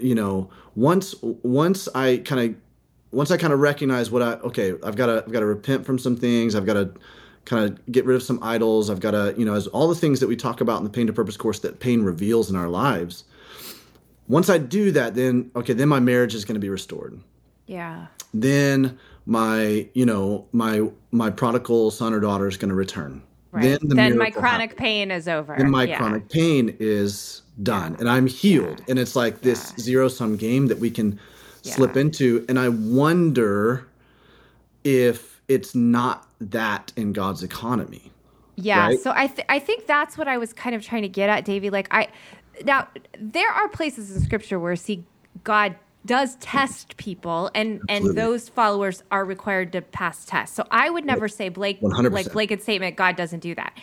you 0.01 0.15
know 0.15 0.49
once 0.75 1.15
once 1.21 1.89
I 1.95 2.19
kind 2.19 2.41
of 2.41 2.57
once 3.11 3.31
I 3.31 3.37
kind 3.37 3.53
of 3.53 3.61
recognize 3.61 4.11
what 4.11 4.23
I 4.23 4.33
okay 4.37 4.73
I've 4.83 4.97
got 4.97 5.07
to 5.07 5.25
I've 5.27 5.33
got 5.33 5.41
to 5.41 5.47
repent 5.47 5.85
from 5.85 5.99
some 5.99 6.17
things. 6.17 6.55
I've 6.55 6.65
got 6.65 6.75
to 6.75 6.95
kind 7.47 7.65
of 7.65 7.93
get 7.93 8.05
rid 8.05 8.17
of 8.17 8.23
some 8.23 8.39
idols. 8.43 8.91
I've 8.91 9.01
got 9.01 9.13
to 9.13 9.35
you 9.39 9.47
know 9.47 9.55
as 9.55 9.67
all 9.69 9.89
the 9.89 9.95
things 9.95 10.21
that 10.21 10.29
we 10.29 10.37
talk 10.37 10.61
about 10.61 10.79
in 10.79 10.85
the 10.85 10.91
pain 10.91 11.07
to 11.07 11.13
purpose 11.13 11.37
course 11.37 11.61
that 11.61 11.81
pain 11.81 12.03
reveals 12.03 12.51
in 12.51 12.57
our 12.57 12.69
lives. 12.69 13.25
Once 14.29 14.51
I 14.51 14.59
do 14.59 14.91
that, 14.91 15.15
then 15.15 15.51
okay, 15.57 15.73
then 15.73 15.89
my 15.89 16.01
marriage 16.01 16.35
is 16.35 16.45
going 16.45 16.57
to 16.57 16.61
be 16.61 16.69
restored. 16.69 17.19
Yeah. 17.67 18.07
Then 18.35 18.99
my 19.27 19.89
you 19.95 20.07
know 20.07 20.47
my 20.53 20.89
my 21.11 21.31
prodigal 21.31 21.91
son 21.91 22.15
or 22.15 22.21
daughter 22.21 22.47
is 22.47 22.57
going 22.57 22.69
to 22.69 22.75
return 22.75 23.23
right. 23.51 23.63
then, 23.63 23.79
the 23.83 23.95
then 23.95 24.17
my 24.17 24.31
chronic 24.31 24.71
happens. 24.71 24.79
pain 24.79 25.11
is 25.11 25.29
over 25.29 25.57
then 25.59 25.71
my 25.71 25.85
yeah. 25.85 25.99
chronic 25.99 26.29
pain 26.29 26.75
is 26.79 27.43
done 27.63 27.97
and 27.99 28.09
i'm 28.09 28.27
healed 28.27 28.79
yeah. 28.81 28.85
and 28.89 28.99
it's 28.99 29.17
like 29.17 29.41
this 29.41 29.75
zero 29.81 30.09
sum 30.09 30.37
game 30.37 30.69
that 30.69 30.79
we 30.79 30.91
can 30.91 31.19
slip 31.63 31.97
into 31.97 32.47
and 32.49 32.61
i 32.61 32.69
wonder 32.69 33.89
if 34.85 35.36
it's 35.49 35.75
not 35.75 36.29
that 36.41 36.93
in 36.97 37.13
god's 37.13 37.43
economy 37.43 38.11
yeah 38.57 38.87
right? 38.87 39.01
so 39.01 39.13
i 39.15 39.27
th- 39.27 39.47
i 39.49 39.59
think 39.59 39.87
that's 39.87 40.17
what 40.17 40.29
i 40.29 40.39
was 40.39 40.53
kind 40.53 40.75
of 40.75 40.83
trying 40.83 41.03
to 41.03 41.09
get 41.09 41.29
at 41.29 41.45
davey 41.45 41.71
like 41.71 41.89
i 41.91 42.09
now 42.65 42.87
there 43.21 43.51
are 43.51 43.69
places 43.69 44.15
in 44.15 44.23
scripture 44.23 44.59
where 44.59 44.77
see 44.77 45.05
god 45.45 45.77
does 46.07 46.37
test 46.37 46.97
people 46.97 47.51
and 47.55 47.81
Absolutely. 47.89 48.09
and 48.09 48.19
those 48.19 48.49
followers 48.49 49.03
are 49.11 49.25
required 49.25 49.73
to 49.73 49.83
pass 49.83 50.25
tests. 50.25 50.57
So 50.57 50.67
I 50.71 50.89
would 50.89 51.05
never 51.05 51.29
say 51.29 51.49
Blake 51.49 51.81
100%. 51.81 52.13
like 52.13 52.33
blanket 52.33 52.63
statement 52.63 52.97
God 52.97 53.17
doesn't 53.17 53.41
do 53.41 53.55
that. 53.57 53.77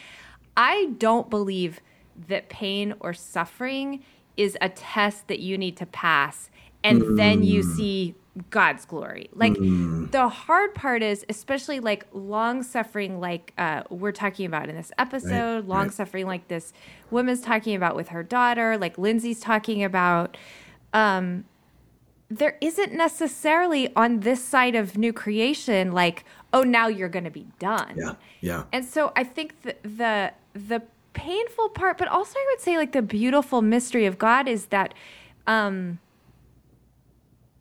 I 0.57 0.93
don't 0.97 1.29
believe 1.29 1.81
that 2.27 2.49
pain 2.49 2.93
or 2.99 3.13
suffering 3.13 4.03
is 4.37 4.57
a 4.61 4.69
test 4.69 5.27
that 5.27 5.39
you 5.39 5.57
need 5.57 5.77
to 5.77 5.85
pass 5.85 6.49
and 6.83 7.01
mm. 7.01 7.17
then 7.17 7.43
you 7.43 7.61
mm. 7.61 7.75
see 7.75 8.15
God's 8.49 8.85
glory. 8.85 9.29
Like 9.33 9.53
mm. 9.53 10.09
the 10.11 10.27
hard 10.27 10.73
part 10.73 11.03
is, 11.03 11.23
especially 11.29 11.79
like 11.79 12.07
long 12.13 12.63
suffering, 12.63 13.19
like 13.19 13.53
uh, 13.57 13.83
we're 13.89 14.11
talking 14.11 14.47
about 14.47 14.69
in 14.69 14.75
this 14.75 14.91
episode, 14.97 15.55
right. 15.55 15.67
long 15.67 15.83
right. 15.83 15.93
suffering, 15.93 16.25
like 16.25 16.47
this 16.47 16.73
woman's 17.11 17.41
talking 17.41 17.75
about 17.75 17.95
with 17.95 18.09
her 18.09 18.23
daughter, 18.23 18.77
like 18.77 18.97
Lindsey's 18.97 19.39
talking 19.39 19.83
about. 19.83 20.35
Um, 20.93 21.45
there 22.29 22.57
isn't 22.59 22.93
necessarily 22.93 23.93
on 23.95 24.21
this 24.21 24.43
side 24.43 24.75
of 24.75 24.97
new 24.97 25.13
creation, 25.13 25.91
like, 25.91 26.25
oh, 26.51 26.63
now 26.63 26.87
you're 26.87 27.09
going 27.09 27.25
to 27.25 27.31
be 27.31 27.45
done. 27.59 27.93
Yeah, 27.95 28.15
yeah. 28.41 28.63
And 28.71 28.83
so 28.83 29.11
I 29.15 29.23
think 29.23 29.61
the 29.61 29.75
the 29.83 30.33
the 30.53 30.81
painful 31.13 31.69
part, 31.69 31.99
but 31.99 32.07
also 32.07 32.39
I 32.39 32.47
would 32.51 32.61
say 32.61 32.77
like 32.77 32.93
the 32.93 33.03
beautiful 33.03 33.61
mystery 33.61 34.07
of 34.07 34.17
God 34.17 34.47
is 34.47 34.67
that. 34.67 34.95
Um, 35.45 35.99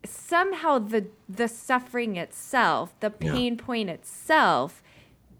somehow 0.05 0.79
the 0.79 1.07
the 1.29 1.47
suffering 1.47 2.17
itself, 2.17 2.93
the 2.99 3.09
pain 3.09 3.55
yeah. 3.55 3.63
point 3.63 3.89
itself 3.89 4.83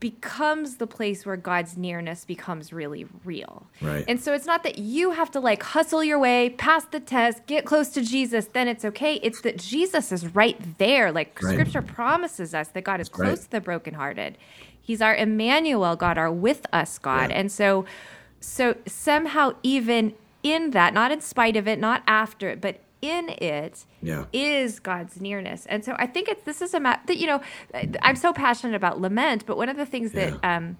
becomes 0.03 0.75
the 0.77 0.87
place 0.87 1.25
where 1.25 1.37
God's 1.37 1.77
nearness 1.77 2.25
becomes 2.25 2.73
really 2.73 3.05
real. 3.23 3.67
Right. 3.79 4.03
And 4.05 4.19
so 4.19 4.33
it's 4.33 4.45
not 4.45 4.63
that 4.63 4.77
you 4.77 5.11
have 5.11 5.31
to 5.31 5.39
like 5.39 5.63
hustle 5.63 6.03
your 6.03 6.19
way, 6.19 6.49
pass 6.49 6.83
the 6.83 6.99
test, 6.99 7.45
get 7.45 7.63
close 7.63 7.87
to 7.89 8.01
Jesus, 8.01 8.47
then 8.47 8.67
it's 8.67 8.83
okay. 8.83 9.15
It's 9.23 9.39
that 9.41 9.57
Jesus 9.57 10.11
is 10.11 10.35
right 10.35 10.59
there. 10.77 11.09
Like 11.09 11.41
right. 11.41 11.53
scripture 11.53 11.81
promises 11.81 12.53
us 12.53 12.67
that 12.69 12.83
God 12.83 12.99
is 12.99 13.07
close 13.07 13.27
right. 13.27 13.45
to 13.45 13.51
the 13.51 13.61
brokenhearted. 13.61 14.37
He's 14.81 15.01
our 15.01 15.15
Emmanuel, 15.15 15.95
God, 15.95 16.17
our 16.17 16.29
with 16.29 16.65
us 16.73 16.97
God. 16.97 17.29
Yeah. 17.29 17.37
And 17.37 17.49
so 17.49 17.85
so 18.41 18.75
somehow 18.85 19.53
even 19.63 20.15
in 20.43 20.71
that, 20.71 20.93
not 20.93 21.13
in 21.13 21.21
spite 21.21 21.55
of 21.55 21.65
it, 21.65 21.79
not 21.79 22.03
after 22.07 22.49
it, 22.49 22.59
but 22.59 22.81
in 23.03 23.29
it 23.29 23.85
yeah. 24.01 24.25
is 24.31 24.79
God's 24.79 25.19
nearness. 25.19 25.65
And 25.65 25.83
so 25.83 25.95
I 25.99 26.07
think 26.07 26.29
it's 26.29 26.43
this 26.43 26.61
is 26.61 26.73
a 26.73 26.79
map 26.79 27.05
that 27.07 27.17
you 27.17 27.27
know 27.27 27.41
I'm 28.01 28.15
so 28.15 28.33
passionate 28.33 28.75
about 28.75 29.01
lament, 29.01 29.45
but 29.45 29.57
one 29.57 29.69
of 29.69 29.75
the 29.75 29.85
things 29.85 30.13
yeah. 30.13 30.31
that 30.31 30.39
um, 30.43 30.77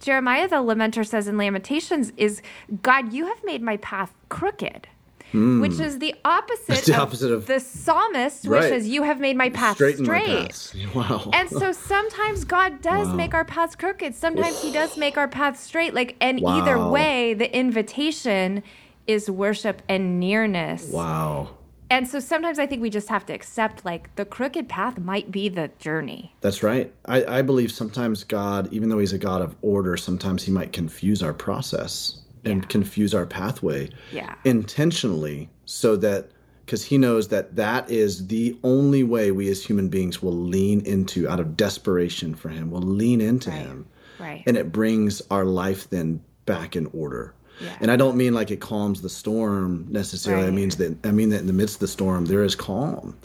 Jeremiah 0.00 0.48
the 0.48 0.56
lamenter 0.56 1.06
says 1.06 1.28
in 1.28 1.38
Lamentations 1.38 2.12
is 2.16 2.42
God, 2.82 3.12
you 3.12 3.26
have 3.26 3.42
made 3.44 3.62
my 3.62 3.76
path 3.78 4.12
crooked. 4.28 4.88
Mm. 5.32 5.60
Which 5.60 5.78
is 5.78 6.00
the 6.00 6.12
opposite, 6.24 6.84
the 6.86 7.00
opposite 7.00 7.30
of, 7.30 7.42
of, 7.42 7.46
the 7.46 7.60
psalmist, 7.60 8.46
right. 8.46 8.62
which 8.62 8.68
says, 8.68 8.88
"You 8.88 9.04
have 9.04 9.20
made 9.20 9.36
my 9.36 9.48
path 9.48 9.76
Straighten 9.76 10.04
straight." 10.04 10.74
My 10.92 11.08
wow! 11.08 11.30
And 11.32 11.48
so 11.48 11.70
sometimes 11.90 12.44
God 12.44 12.82
does 12.82 13.06
wow. 13.06 13.14
make 13.14 13.32
our 13.32 13.44
paths 13.44 13.76
crooked. 13.76 14.16
Sometimes 14.16 14.60
He 14.60 14.72
does 14.72 14.96
make 14.96 15.16
our 15.16 15.28
paths 15.28 15.60
straight. 15.60 15.94
Like, 15.94 16.16
and 16.20 16.40
wow. 16.40 16.58
either 16.58 16.84
way, 16.84 17.34
the 17.34 17.56
invitation 17.56 18.64
is 19.06 19.30
worship 19.30 19.82
and 19.88 20.18
nearness. 20.18 20.88
Wow! 20.88 21.50
And 21.90 22.08
so 22.08 22.20
sometimes 22.20 22.58
I 22.58 22.66
think 22.66 22.80
we 22.80 22.90
just 22.90 23.08
have 23.08 23.26
to 23.26 23.32
accept 23.32 23.84
like 23.84 24.14
the 24.16 24.24
crooked 24.24 24.68
path 24.68 24.98
might 24.98 25.30
be 25.30 25.48
the 25.48 25.70
journey. 25.78 26.34
That's 26.40 26.62
right. 26.62 26.92
I, 27.06 27.24
I 27.24 27.42
believe 27.42 27.72
sometimes 27.72 28.24
God, 28.24 28.72
even 28.72 28.88
though 28.88 28.98
He's 28.98 29.12
a 29.12 29.18
God 29.18 29.42
of 29.42 29.56
order, 29.60 29.96
sometimes 29.96 30.44
He 30.44 30.52
might 30.52 30.72
confuse 30.72 31.22
our 31.22 31.34
process 31.34 32.20
and 32.44 32.62
yeah. 32.62 32.68
confuse 32.68 33.14
our 33.14 33.26
pathway 33.26 33.90
yeah. 34.12 34.34
intentionally 34.44 35.48
so 35.66 35.96
that 35.96 36.30
because 36.64 36.84
he 36.84 36.96
knows 36.98 37.28
that 37.28 37.56
that 37.56 37.90
is 37.90 38.28
the 38.28 38.56
only 38.62 39.02
way 39.02 39.32
we 39.32 39.50
as 39.50 39.64
human 39.64 39.88
beings 39.88 40.22
will 40.22 40.36
lean 40.36 40.80
into 40.82 41.28
out 41.28 41.40
of 41.40 41.56
desperation 41.56 42.34
for 42.34 42.48
him 42.48 42.70
will 42.70 42.80
lean 42.80 43.20
into 43.20 43.50
right. 43.50 43.58
him 43.58 43.86
right 44.18 44.42
and 44.46 44.56
it 44.56 44.72
brings 44.72 45.20
our 45.30 45.44
life 45.44 45.90
then 45.90 46.22
back 46.46 46.76
in 46.76 46.86
order 46.94 47.34
and 47.80 47.90
I 47.90 47.96
don't 47.96 48.16
mean 48.16 48.34
like 48.34 48.50
it 48.50 48.60
calms 48.60 49.02
the 49.02 49.08
storm 49.08 49.86
necessarily. 49.88 50.44
Right. 50.44 50.52
I 50.52 50.54
means 50.54 50.76
that 50.76 51.06
I 51.06 51.10
mean 51.10 51.30
that 51.30 51.40
in 51.40 51.46
the 51.46 51.52
midst 51.52 51.76
of 51.76 51.80
the 51.80 51.88
storm 51.88 52.26
there 52.26 52.42
is 52.42 52.54
calm. 52.54 53.16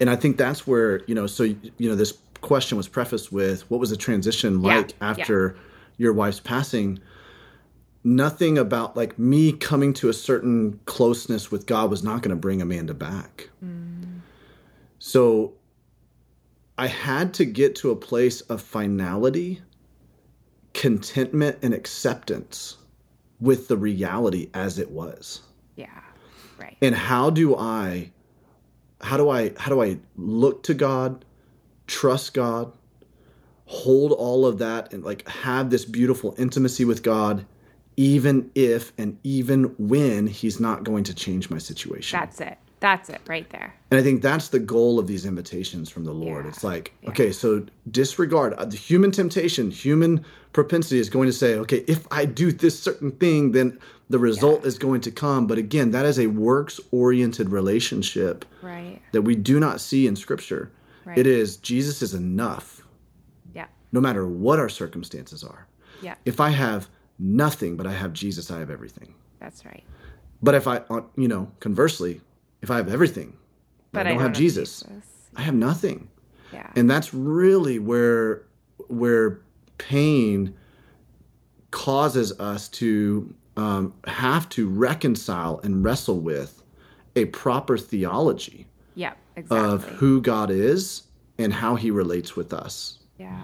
And 0.00 0.10
I 0.10 0.16
think 0.16 0.36
that's 0.36 0.66
where, 0.66 1.04
you 1.06 1.14
know, 1.14 1.26
so 1.26 1.44
you 1.44 1.88
know, 1.88 1.94
this 1.94 2.18
question 2.40 2.76
was 2.76 2.88
prefaced 2.88 3.32
with 3.32 3.68
what 3.70 3.80
was 3.80 3.90
the 3.90 3.96
transition 3.96 4.62
like 4.62 4.90
yeah. 4.90 5.10
after 5.10 5.54
yeah. 5.56 5.62
your 5.98 6.12
wife's 6.12 6.40
passing? 6.40 6.98
Nothing 8.02 8.58
about 8.58 8.96
like 8.96 9.18
me 9.18 9.52
coming 9.52 9.94
to 9.94 10.08
a 10.08 10.12
certain 10.12 10.78
closeness 10.84 11.50
with 11.50 11.66
God 11.66 11.90
was 11.90 12.04
not 12.04 12.22
going 12.22 12.36
to 12.36 12.40
bring 12.40 12.60
Amanda 12.60 12.92
back. 12.92 13.48
Mm. 13.64 14.20
So 14.98 15.54
I 16.76 16.86
had 16.88 17.32
to 17.34 17.44
get 17.44 17.76
to 17.76 17.90
a 17.90 17.96
place 17.96 18.40
of 18.42 18.60
finality, 18.60 19.62
contentment, 20.74 21.58
and 21.62 21.72
acceptance 21.72 22.76
with 23.40 23.68
the 23.68 23.76
reality 23.76 24.50
as 24.54 24.78
it 24.78 24.90
was. 24.90 25.42
Yeah. 25.76 26.00
Right. 26.58 26.76
And 26.80 26.94
how 26.94 27.30
do 27.30 27.56
I 27.56 28.10
how 29.00 29.16
do 29.16 29.28
I 29.28 29.52
how 29.58 29.70
do 29.70 29.82
I 29.82 29.98
look 30.16 30.62
to 30.64 30.74
God, 30.74 31.24
trust 31.86 32.34
God, 32.34 32.72
hold 33.66 34.12
all 34.12 34.46
of 34.46 34.58
that 34.58 34.92
and 34.92 35.04
like 35.04 35.26
have 35.28 35.70
this 35.70 35.84
beautiful 35.84 36.34
intimacy 36.38 36.84
with 36.84 37.02
God 37.02 37.46
even 37.96 38.50
if 38.54 38.92
and 38.98 39.18
even 39.22 39.74
when 39.78 40.26
he's 40.26 40.58
not 40.58 40.84
going 40.84 41.04
to 41.04 41.14
change 41.14 41.50
my 41.50 41.58
situation. 41.58 42.18
That's 42.18 42.40
it. 42.40 42.58
That's 42.84 43.08
it 43.08 43.22
right 43.26 43.48
there. 43.48 43.74
And 43.90 43.98
I 43.98 44.02
think 44.02 44.20
that's 44.20 44.48
the 44.48 44.58
goal 44.58 44.98
of 44.98 45.06
these 45.06 45.24
invitations 45.24 45.88
from 45.88 46.04
the 46.04 46.12
Lord. 46.12 46.44
Yeah. 46.44 46.50
It's 46.50 46.62
like, 46.62 46.92
yeah. 47.00 47.08
okay, 47.08 47.32
so 47.32 47.64
disregard 47.90 48.52
uh, 48.52 48.66
the 48.66 48.76
human 48.76 49.10
temptation, 49.10 49.70
human 49.70 50.22
propensity 50.52 50.98
is 50.98 51.08
going 51.08 51.24
to 51.24 51.32
say, 51.32 51.54
okay, 51.54 51.82
if 51.88 52.06
I 52.10 52.26
do 52.26 52.52
this 52.52 52.78
certain 52.78 53.12
thing, 53.12 53.52
then 53.52 53.78
the 54.10 54.18
result 54.18 54.60
yeah. 54.60 54.66
is 54.66 54.78
going 54.78 55.00
to 55.00 55.10
come. 55.10 55.46
But 55.46 55.56
again, 55.56 55.92
that 55.92 56.04
is 56.04 56.18
a 56.18 56.26
works 56.26 56.78
oriented 56.90 57.48
relationship 57.48 58.44
right. 58.60 59.00
that 59.12 59.22
we 59.22 59.34
do 59.34 59.58
not 59.58 59.80
see 59.80 60.06
in 60.06 60.14
Scripture. 60.14 60.70
Right. 61.06 61.16
It 61.16 61.26
is 61.26 61.56
Jesus 61.56 62.02
is 62.02 62.12
enough. 62.12 62.82
Yeah. 63.54 63.68
No 63.92 64.00
matter 64.02 64.26
what 64.26 64.58
our 64.58 64.68
circumstances 64.68 65.42
are. 65.42 65.66
Yeah. 66.02 66.16
If 66.26 66.38
I 66.38 66.50
have 66.50 66.88
nothing, 67.18 67.76
but 67.78 67.86
I 67.86 67.94
have 67.94 68.12
Jesus, 68.12 68.50
I 68.50 68.58
have 68.58 68.68
everything. 68.68 69.14
That's 69.40 69.64
right. 69.64 69.84
But 70.42 70.54
if 70.54 70.66
I, 70.66 70.82
uh, 70.90 71.00
you 71.16 71.28
know, 71.28 71.50
conversely, 71.60 72.20
if 72.64 72.70
I 72.70 72.76
have 72.78 72.88
everything, 72.88 73.36
but 73.92 74.00
I 74.00 74.02
don't, 74.02 74.12
I 74.12 74.14
don't 74.14 74.22
have 74.22 74.32
Jesus, 74.32 74.80
Jesus, 74.80 75.04
I 75.36 75.42
have 75.42 75.54
nothing. 75.54 76.08
Yeah. 76.52 76.68
And 76.74 76.90
that's 76.90 77.14
really 77.14 77.78
where 77.78 78.42
where 78.88 79.40
pain 79.78 80.54
causes 81.70 82.38
us 82.40 82.68
to 82.68 83.34
um, 83.56 83.94
have 84.06 84.48
to 84.50 84.68
reconcile 84.68 85.60
and 85.62 85.84
wrestle 85.84 86.20
with 86.20 86.62
a 87.16 87.26
proper 87.26 87.78
theology 87.78 88.66
yeah, 88.94 89.14
exactly. 89.36 89.58
of 89.58 89.84
who 89.84 90.20
God 90.20 90.50
is 90.50 91.02
and 91.38 91.52
how 91.52 91.76
he 91.76 91.90
relates 91.90 92.36
with 92.36 92.52
us. 92.52 92.98
Yeah. 93.18 93.42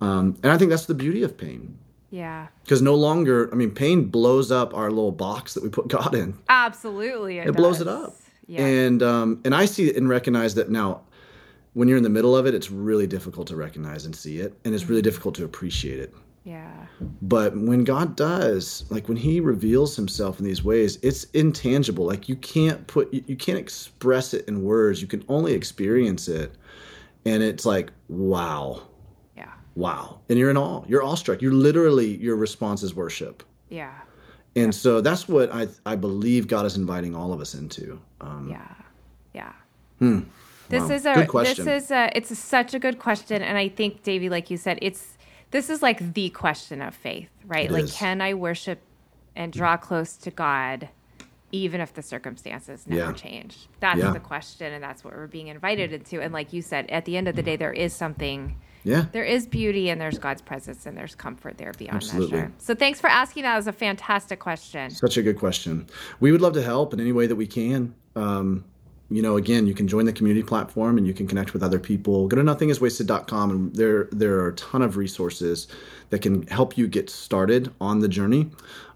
Um, 0.00 0.38
and 0.42 0.52
I 0.52 0.58
think 0.58 0.70
that's 0.70 0.86
the 0.86 0.94
beauty 0.94 1.22
of 1.22 1.36
pain. 1.36 1.78
Yeah. 2.10 2.48
Because 2.64 2.82
no 2.82 2.94
longer, 2.94 3.50
I 3.52 3.54
mean, 3.54 3.70
pain 3.70 4.06
blows 4.06 4.50
up 4.50 4.74
our 4.74 4.90
little 4.90 5.12
box 5.12 5.54
that 5.54 5.62
we 5.62 5.68
put 5.68 5.88
God 5.88 6.14
in. 6.14 6.38
Absolutely. 6.48 7.38
It, 7.38 7.48
it 7.48 7.56
blows 7.56 7.80
it 7.80 7.88
up. 7.88 8.16
Yeah. 8.50 8.66
And 8.66 9.00
um, 9.00 9.40
and 9.44 9.54
I 9.54 9.64
see 9.64 9.88
it 9.88 9.96
and 9.96 10.08
recognize 10.08 10.56
that 10.56 10.70
now 10.70 11.02
when 11.74 11.86
you're 11.86 11.96
in 11.96 12.02
the 12.02 12.10
middle 12.10 12.36
of 12.36 12.46
it, 12.46 12.54
it's 12.54 12.68
really 12.68 13.06
difficult 13.06 13.46
to 13.46 13.54
recognize 13.54 14.04
and 14.06 14.16
see 14.16 14.40
it, 14.40 14.58
and 14.64 14.74
it's 14.74 14.86
really 14.88 15.02
mm-hmm. 15.02 15.04
difficult 15.04 15.36
to 15.36 15.44
appreciate 15.44 16.00
it. 16.00 16.12
Yeah. 16.42 16.86
But 17.22 17.56
when 17.56 17.84
God 17.84 18.16
does, 18.16 18.86
like 18.90 19.06
when 19.06 19.16
He 19.16 19.38
reveals 19.38 19.94
Himself 19.94 20.40
in 20.40 20.44
these 20.44 20.64
ways, 20.64 20.98
it's 21.00 21.24
intangible. 21.32 22.04
Like 22.04 22.28
you 22.28 22.34
can't 22.34 22.84
put, 22.88 23.14
you, 23.14 23.22
you 23.28 23.36
can't 23.36 23.58
express 23.58 24.34
it 24.34 24.48
in 24.48 24.64
words. 24.64 25.00
You 25.00 25.06
can 25.06 25.24
only 25.28 25.52
experience 25.52 26.26
it, 26.26 26.52
and 27.24 27.44
it's 27.44 27.64
like, 27.64 27.92
wow. 28.08 28.82
Yeah. 29.36 29.52
Wow. 29.76 30.22
And 30.28 30.40
you're 30.40 30.50
in 30.50 30.56
awe. 30.56 30.82
You're 30.88 31.04
awestruck. 31.04 31.40
You're 31.40 31.52
literally 31.52 32.16
your 32.16 32.34
response 32.34 32.82
is 32.82 32.96
worship. 32.96 33.44
Yeah. 33.68 33.94
And 34.56 34.74
so 34.74 35.00
that's 35.00 35.28
what 35.28 35.52
I 35.52 35.68
I 35.86 35.96
believe 35.96 36.48
God 36.48 36.66
is 36.66 36.76
inviting 36.76 37.14
all 37.14 37.32
of 37.32 37.40
us 37.40 37.54
into. 37.54 38.00
Um, 38.20 38.48
yeah, 38.50 38.74
yeah. 39.32 39.52
Hmm. 39.98 40.20
This 40.68 40.82
wow. 40.84 40.90
is 40.90 41.06
a 41.06 41.26
question 41.26 41.64
this 41.64 41.84
is 41.84 41.90
a 41.90 42.10
it's 42.14 42.30
a, 42.30 42.36
such 42.36 42.74
a 42.74 42.78
good 42.78 42.98
question, 42.98 43.42
and 43.42 43.56
I 43.56 43.68
think 43.68 44.02
Davey, 44.02 44.28
like 44.28 44.50
you 44.50 44.56
said, 44.56 44.78
it's 44.82 45.16
this 45.50 45.70
is 45.70 45.82
like 45.82 46.14
the 46.14 46.30
question 46.30 46.82
of 46.82 46.94
faith, 46.94 47.30
right? 47.46 47.66
It 47.66 47.72
like, 47.72 47.84
is. 47.84 47.92
can 47.92 48.20
I 48.20 48.34
worship 48.34 48.80
and 49.36 49.52
draw 49.52 49.76
close 49.76 50.16
to 50.18 50.30
God? 50.30 50.88
even 51.52 51.80
if 51.80 51.92
the 51.94 52.02
circumstances 52.02 52.86
never 52.86 53.10
yeah. 53.10 53.12
change? 53.12 53.68
That's 53.80 53.98
yeah. 53.98 54.12
the 54.12 54.20
question, 54.20 54.72
and 54.72 54.82
that's 54.82 55.02
what 55.02 55.14
we're 55.14 55.26
being 55.26 55.48
invited 55.48 55.92
into. 55.92 56.20
And 56.20 56.32
like 56.32 56.52
you 56.52 56.62
said, 56.62 56.88
at 56.90 57.04
the 57.04 57.16
end 57.16 57.28
of 57.28 57.36
the 57.36 57.42
day, 57.42 57.56
there 57.56 57.72
is 57.72 57.92
something 57.92 58.56
yeah. 58.84 59.06
There 59.12 59.24
is 59.24 59.46
beauty 59.46 59.90
and 59.90 60.00
there's 60.00 60.18
God's 60.18 60.42
presence 60.42 60.86
and 60.86 60.96
there's 60.96 61.14
comfort 61.14 61.58
there 61.58 61.72
beyond 61.72 61.96
Absolutely. 61.96 62.38
measure. 62.38 62.52
So 62.58 62.74
thanks 62.74 63.00
for 63.00 63.08
asking 63.08 63.42
that. 63.42 63.52
It 63.52 63.56
was 63.56 63.66
a 63.66 63.72
fantastic 63.72 64.38
question. 64.38 64.90
Such 64.90 65.16
a 65.16 65.22
good 65.22 65.38
question. 65.38 65.86
We 66.20 66.32
would 66.32 66.40
love 66.40 66.54
to 66.54 66.62
help 66.62 66.92
in 66.92 67.00
any 67.00 67.12
way 67.12 67.26
that 67.26 67.36
we 67.36 67.46
can. 67.46 67.94
Um, 68.16 68.64
you 69.10 69.22
know, 69.22 69.36
again, 69.36 69.66
you 69.66 69.74
can 69.74 69.88
join 69.88 70.04
the 70.04 70.12
community 70.12 70.46
platform 70.46 70.96
and 70.96 71.06
you 71.06 71.12
can 71.12 71.26
connect 71.26 71.52
with 71.52 71.62
other 71.64 71.80
people. 71.80 72.28
Go 72.28 72.36
to 72.36 72.42
nothingiswasted.com 72.42 73.50
and 73.50 73.74
there 73.74 74.08
there 74.12 74.36
are 74.36 74.48
a 74.48 74.54
ton 74.54 74.82
of 74.82 74.96
resources 74.96 75.66
that 76.10 76.20
can 76.22 76.46
help 76.46 76.78
you 76.78 76.86
get 76.86 77.10
started 77.10 77.72
on 77.80 77.98
the 77.98 78.08
journey, 78.08 78.50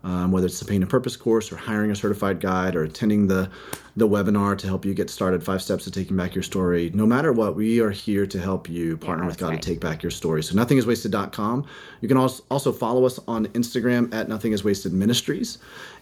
um, 0.04 0.30
whether 0.30 0.46
it's 0.46 0.60
the 0.60 0.66
Pain 0.66 0.82
and 0.82 0.90
Purpose 0.90 1.16
course 1.16 1.50
or 1.50 1.56
hiring 1.56 1.90
a 1.90 1.96
certified 1.96 2.38
guide 2.38 2.76
or 2.76 2.84
attending 2.84 3.26
the 3.26 3.50
the 3.96 4.08
webinar 4.08 4.58
to 4.58 4.66
help 4.66 4.84
you 4.84 4.92
get 4.92 5.08
started. 5.08 5.42
Five 5.42 5.62
steps 5.62 5.84
to 5.84 5.90
taking 5.90 6.16
back 6.16 6.34
your 6.34 6.42
story. 6.42 6.90
No 6.94 7.06
matter 7.06 7.32
what, 7.32 7.54
we 7.54 7.80
are 7.80 7.90
here 7.90 8.26
to 8.26 8.40
help 8.40 8.68
you 8.68 8.96
partner 8.96 9.24
yeah, 9.24 9.28
with 9.28 9.38
God 9.38 9.50
right. 9.50 9.62
to 9.62 9.68
take 9.68 9.80
back 9.80 10.02
your 10.02 10.10
story. 10.10 10.42
So 10.42 10.54
nothingiswasted.com. 10.56 11.66
You 12.00 12.08
can 12.08 12.16
also 12.16 12.44
also 12.50 12.72
follow 12.72 13.04
us 13.04 13.18
on 13.26 13.46
Instagram 13.48 14.12
at 14.12 14.28
Nothing 14.28 14.52
Is 14.52 14.64
Wasted 14.64 14.92
Ministries. 14.92 15.58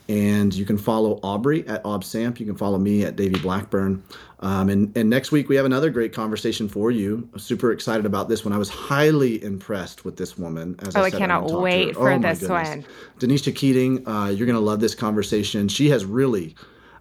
And 0.09 0.53
you 0.53 0.65
can 0.65 0.77
follow 0.77 1.21
Aubrey 1.23 1.67
at 1.69 1.83
ObSamp. 1.85 2.41
You 2.41 2.47
can 2.47 2.57
follow 2.57 2.79
me 2.79 3.05
at 3.05 3.17
Davey 3.17 3.39
Blackburn. 3.39 4.03
Um, 4.41 4.69
and, 4.69 4.95
and 4.97 5.09
next 5.09 5.31
week, 5.31 5.49
we 5.49 5.57
have 5.57 5.65
another 5.65 5.89
great 5.89 6.13
conversation 6.13 6.69
for 6.69 6.91
you. 6.91 7.29
I'm 7.33 7.39
super 7.39 7.73
excited 7.73 8.05
about 8.05 8.29
this 8.29 8.45
one. 8.45 8.53
I 8.53 8.59
was 8.59 8.69
highly 8.69 9.43
impressed 9.43 10.05
with 10.05 10.17
this 10.17 10.37
woman. 10.37 10.75
As 10.81 10.97
oh, 10.97 11.03
I, 11.03 11.05
I 11.05 11.11
cannot 11.11 11.51
wait 11.51 11.95
for 11.95 12.11
oh, 12.11 12.19
this 12.19 12.43
one. 12.49 12.85
Denisha 13.21 13.55
Keating, 13.55 14.07
uh, 14.07 14.27
you're 14.27 14.47
going 14.47 14.59
to 14.59 14.61
love 14.61 14.81
this 14.81 14.97
conversation. 14.97 15.69
She 15.69 15.89
has 15.91 16.05
really, 16.05 16.57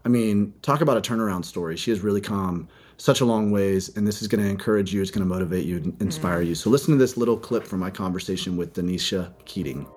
I 0.06 0.10
mean, 0.10 0.54
talk 0.62 0.82
about 0.82 0.98
a 0.98 1.02
turnaround 1.02 1.46
story. 1.46 1.78
She 1.78 1.90
has 1.90 2.02
really 2.02 2.22
come 2.22 2.68
such 2.98 3.20
a 3.20 3.26
long 3.26 3.50
ways, 3.50 3.90
and 3.98 4.08
this 4.08 4.22
is 4.22 4.28
going 4.28 4.44
to 4.44 4.50
encourage 4.50 4.94
you. 4.94 5.02
It's 5.02 5.10
going 5.10 5.28
to 5.28 5.34
motivate 5.34 5.66
you 5.66 5.78
and 5.78 6.00
inspire 6.00 6.44
mm. 6.44 6.50
you. 6.50 6.56
So 6.56 6.70
listen 6.70 6.94
to 6.94 7.00
this 7.00 7.18
little 7.18 7.36
clip 7.36 7.66
from 7.66 7.80
my 7.80 7.90
conversation 7.90 8.56
with 8.56 8.76
Denisha 8.76 9.34
Keating. 9.46 9.88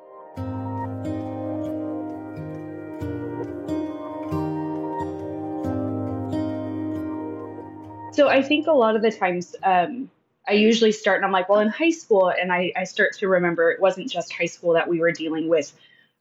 So 8.14 8.28
I 8.28 8.42
think 8.42 8.68
a 8.68 8.72
lot 8.72 8.94
of 8.94 9.02
the 9.02 9.10
times 9.10 9.56
um, 9.64 10.08
I 10.46 10.52
usually 10.52 10.92
start 10.92 11.16
and 11.16 11.24
I'm 11.24 11.32
like, 11.32 11.48
well, 11.48 11.58
in 11.58 11.68
high 11.68 11.90
school, 11.90 12.28
and 12.30 12.52
I, 12.52 12.72
I 12.76 12.84
start 12.84 13.14
to 13.18 13.28
remember 13.28 13.72
it 13.72 13.80
wasn't 13.80 14.08
just 14.08 14.32
high 14.32 14.46
school 14.46 14.74
that 14.74 14.88
we 14.88 15.00
were 15.00 15.10
dealing 15.10 15.48
with 15.48 15.72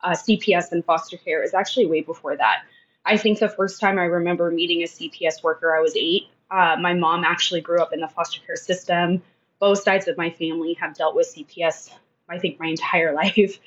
uh, 0.03 0.11
CPS 0.11 0.71
and 0.71 0.83
foster 0.83 1.17
care. 1.17 1.41
It 1.41 1.43
was 1.43 1.53
actually 1.53 1.85
way 1.85 2.01
before 2.01 2.35
that. 2.35 2.63
I 3.05 3.17
think 3.17 3.37
the 3.37 3.49
first 3.49 3.79
time 3.79 3.99
I 3.99 4.05
remember 4.05 4.49
meeting 4.49 4.81
a 4.81 4.87
CPS 4.87 5.43
worker, 5.43 5.75
I 5.75 5.81
was 5.81 5.95
eight. 5.95 6.29
Uh, 6.49 6.77
my 6.79 6.95
mom 6.95 7.23
actually 7.23 7.61
grew 7.61 7.79
up 7.79 7.93
in 7.93 7.99
the 7.99 8.07
foster 8.07 8.41
care 8.45 8.55
system. 8.55 9.21
Both 9.59 9.83
sides 9.83 10.07
of 10.07 10.17
my 10.17 10.31
family 10.31 10.73
have 10.79 10.95
dealt 10.95 11.15
with 11.15 11.31
CPS, 11.35 11.91
I 12.27 12.39
think, 12.39 12.59
my 12.59 12.67
entire 12.67 13.13
life. 13.23 13.59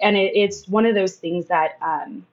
And 0.00 0.16
it, 0.16 0.32
it's 0.36 0.68
one 0.68 0.86
of 0.86 0.94
those 0.94 1.16
things 1.16 1.48
that 1.48 1.78
um, 1.80 2.26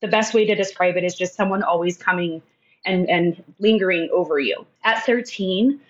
the 0.00 0.08
best 0.08 0.34
way 0.34 0.44
to 0.46 0.54
describe 0.54 0.96
it 0.96 1.02
is 1.02 1.16
just 1.16 1.34
someone 1.34 1.64
always 1.64 1.96
coming 1.96 2.42
and, 2.84 3.08
and 3.08 3.42
lingering 3.58 4.08
over 4.12 4.38
you. 4.38 4.66
At 4.82 5.04
13, 5.04 5.80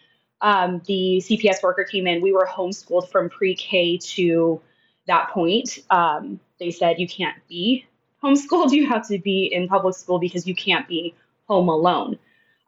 um, 0.40 0.82
the 0.86 1.22
CPS 1.24 1.62
worker 1.62 1.84
came 1.84 2.06
in. 2.06 2.20
We 2.20 2.32
were 2.32 2.46
homeschooled 2.46 3.10
from 3.10 3.30
pre 3.30 3.54
K 3.54 3.98
to 3.98 4.60
that 5.06 5.30
point. 5.30 5.78
Um, 5.90 6.40
they 6.58 6.70
said, 6.70 6.98
You 6.98 7.08
can't 7.08 7.36
be 7.48 7.86
homeschooled, 8.24 8.70
you 8.72 8.86
have 8.88 9.06
to 9.08 9.18
be 9.18 9.46
in 9.52 9.68
public 9.68 9.94
school 9.94 10.18
because 10.18 10.46
you 10.46 10.54
can't 10.54 10.88
be 10.88 11.14
home 11.46 11.68
alone. 11.68 12.18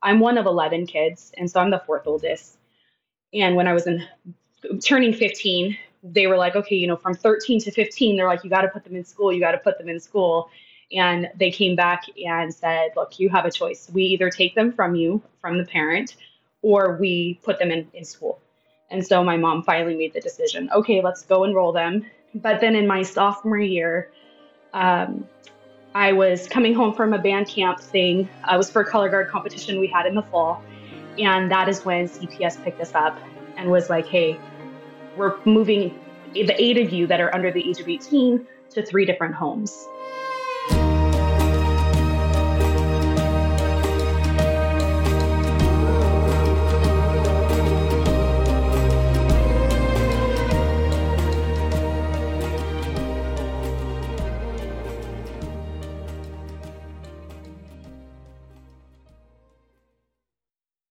I'm 0.03 0.21
one 0.21 0.39
of 0.39 0.47
11 0.47 0.87
kids, 0.87 1.33
and 1.37 1.51
so 1.51 1.61
I'm 1.61 1.71
the 1.71 1.83
fourth 1.87 2.07
oldest. 2.07 2.59
And 3.33 3.57
when 3.57 3.67
I 3.67 3.73
was 3.73 3.87
in 3.87 4.07
turning 4.85 5.13
15, 5.13 5.77
they 6.03 6.27
were 6.27 6.37
like, 6.37 6.55
okay, 6.55 6.77
you 6.77 6.87
know, 6.87 6.97
from 6.97 7.15
13 7.15 7.61
to 7.61 7.71
15, 7.71 8.17
they're 8.17 8.27
like, 8.27 8.45
you 8.45 8.51
got 8.51 8.63
to 8.63 8.69
put 8.69 8.85
them 8.85 8.95
in 8.95 9.05
school, 9.05 9.33
you 9.33 9.41
got 9.41 9.53
to 9.53 9.59
put 9.59 9.79
them 9.79 9.89
in 9.89 9.99
school. 9.99 10.51
And 10.93 11.29
they 11.35 11.51
came 11.51 11.75
back 11.75 12.05
and 12.25 12.55
said, 12.55 12.91
look, 12.97 13.19
you 13.19 13.29
have 13.31 13.45
a 13.45 13.51
choice. 13.51 13.91
We 13.93 14.05
either 14.05 14.31
take 14.31 14.55
them 14.55 14.73
from 14.73 14.95
you, 14.95 15.23
from 15.41 15.59
the 15.59 15.65
parent, 15.65 16.15
or 16.63 16.97
we 16.97 17.41
put 17.43 17.59
them 17.59 17.71
in, 17.71 17.89
in 17.93 18.05
school. 18.05 18.41
And 18.91 19.05
so 19.05 19.25
my 19.25 19.37
mom 19.37 19.63
finally 19.65 19.97
made 19.97 20.13
the 20.13 20.21
decision 20.21 20.71
okay, 20.73 21.03
let's 21.03 21.23
go 21.23 21.45
enroll 21.45 21.73
them. 21.73 22.07
But 22.35 22.61
then 22.61 22.77
in 22.77 22.87
my 22.87 23.03
sophomore 23.03 23.59
year, 23.59 24.13
um, 24.73 25.27
I 25.95 26.13
was 26.13 26.47
coming 26.47 26.75
home 26.75 26.95
from 26.95 27.15
a 27.15 27.19
band 27.19 27.49
camp 27.49 27.81
thing. 27.81 28.29
I 28.45 28.57
was 28.57 28.71
for 28.71 28.83
a 28.83 28.85
color 28.85 29.09
guard 29.09 29.29
competition 29.31 29.81
we 29.81 29.87
had 29.87 30.07
in 30.07 30.15
the 30.15 30.23
fall. 30.23 30.63
And 31.19 31.51
that 31.51 31.69
is 31.69 31.85
when 31.85 32.07
CPS 32.07 32.63
picked 32.63 32.81
us 32.81 32.95
up 32.95 33.19
and 33.57 33.71
was 33.71 33.89
like, 33.89 34.07
hey, 34.07 34.39
we're 35.17 35.39
moving 35.47 35.99
the 36.35 36.55
eight 36.63 36.77
of 36.77 36.93
you 36.93 37.07
that 37.07 37.21
are 37.21 37.35
under 37.35 37.51
the 37.51 37.67
age 37.67 37.81
of 37.81 37.89
18 37.89 38.47
to 38.71 38.85
three 38.85 39.07
different 39.07 39.35
homes 39.35 39.89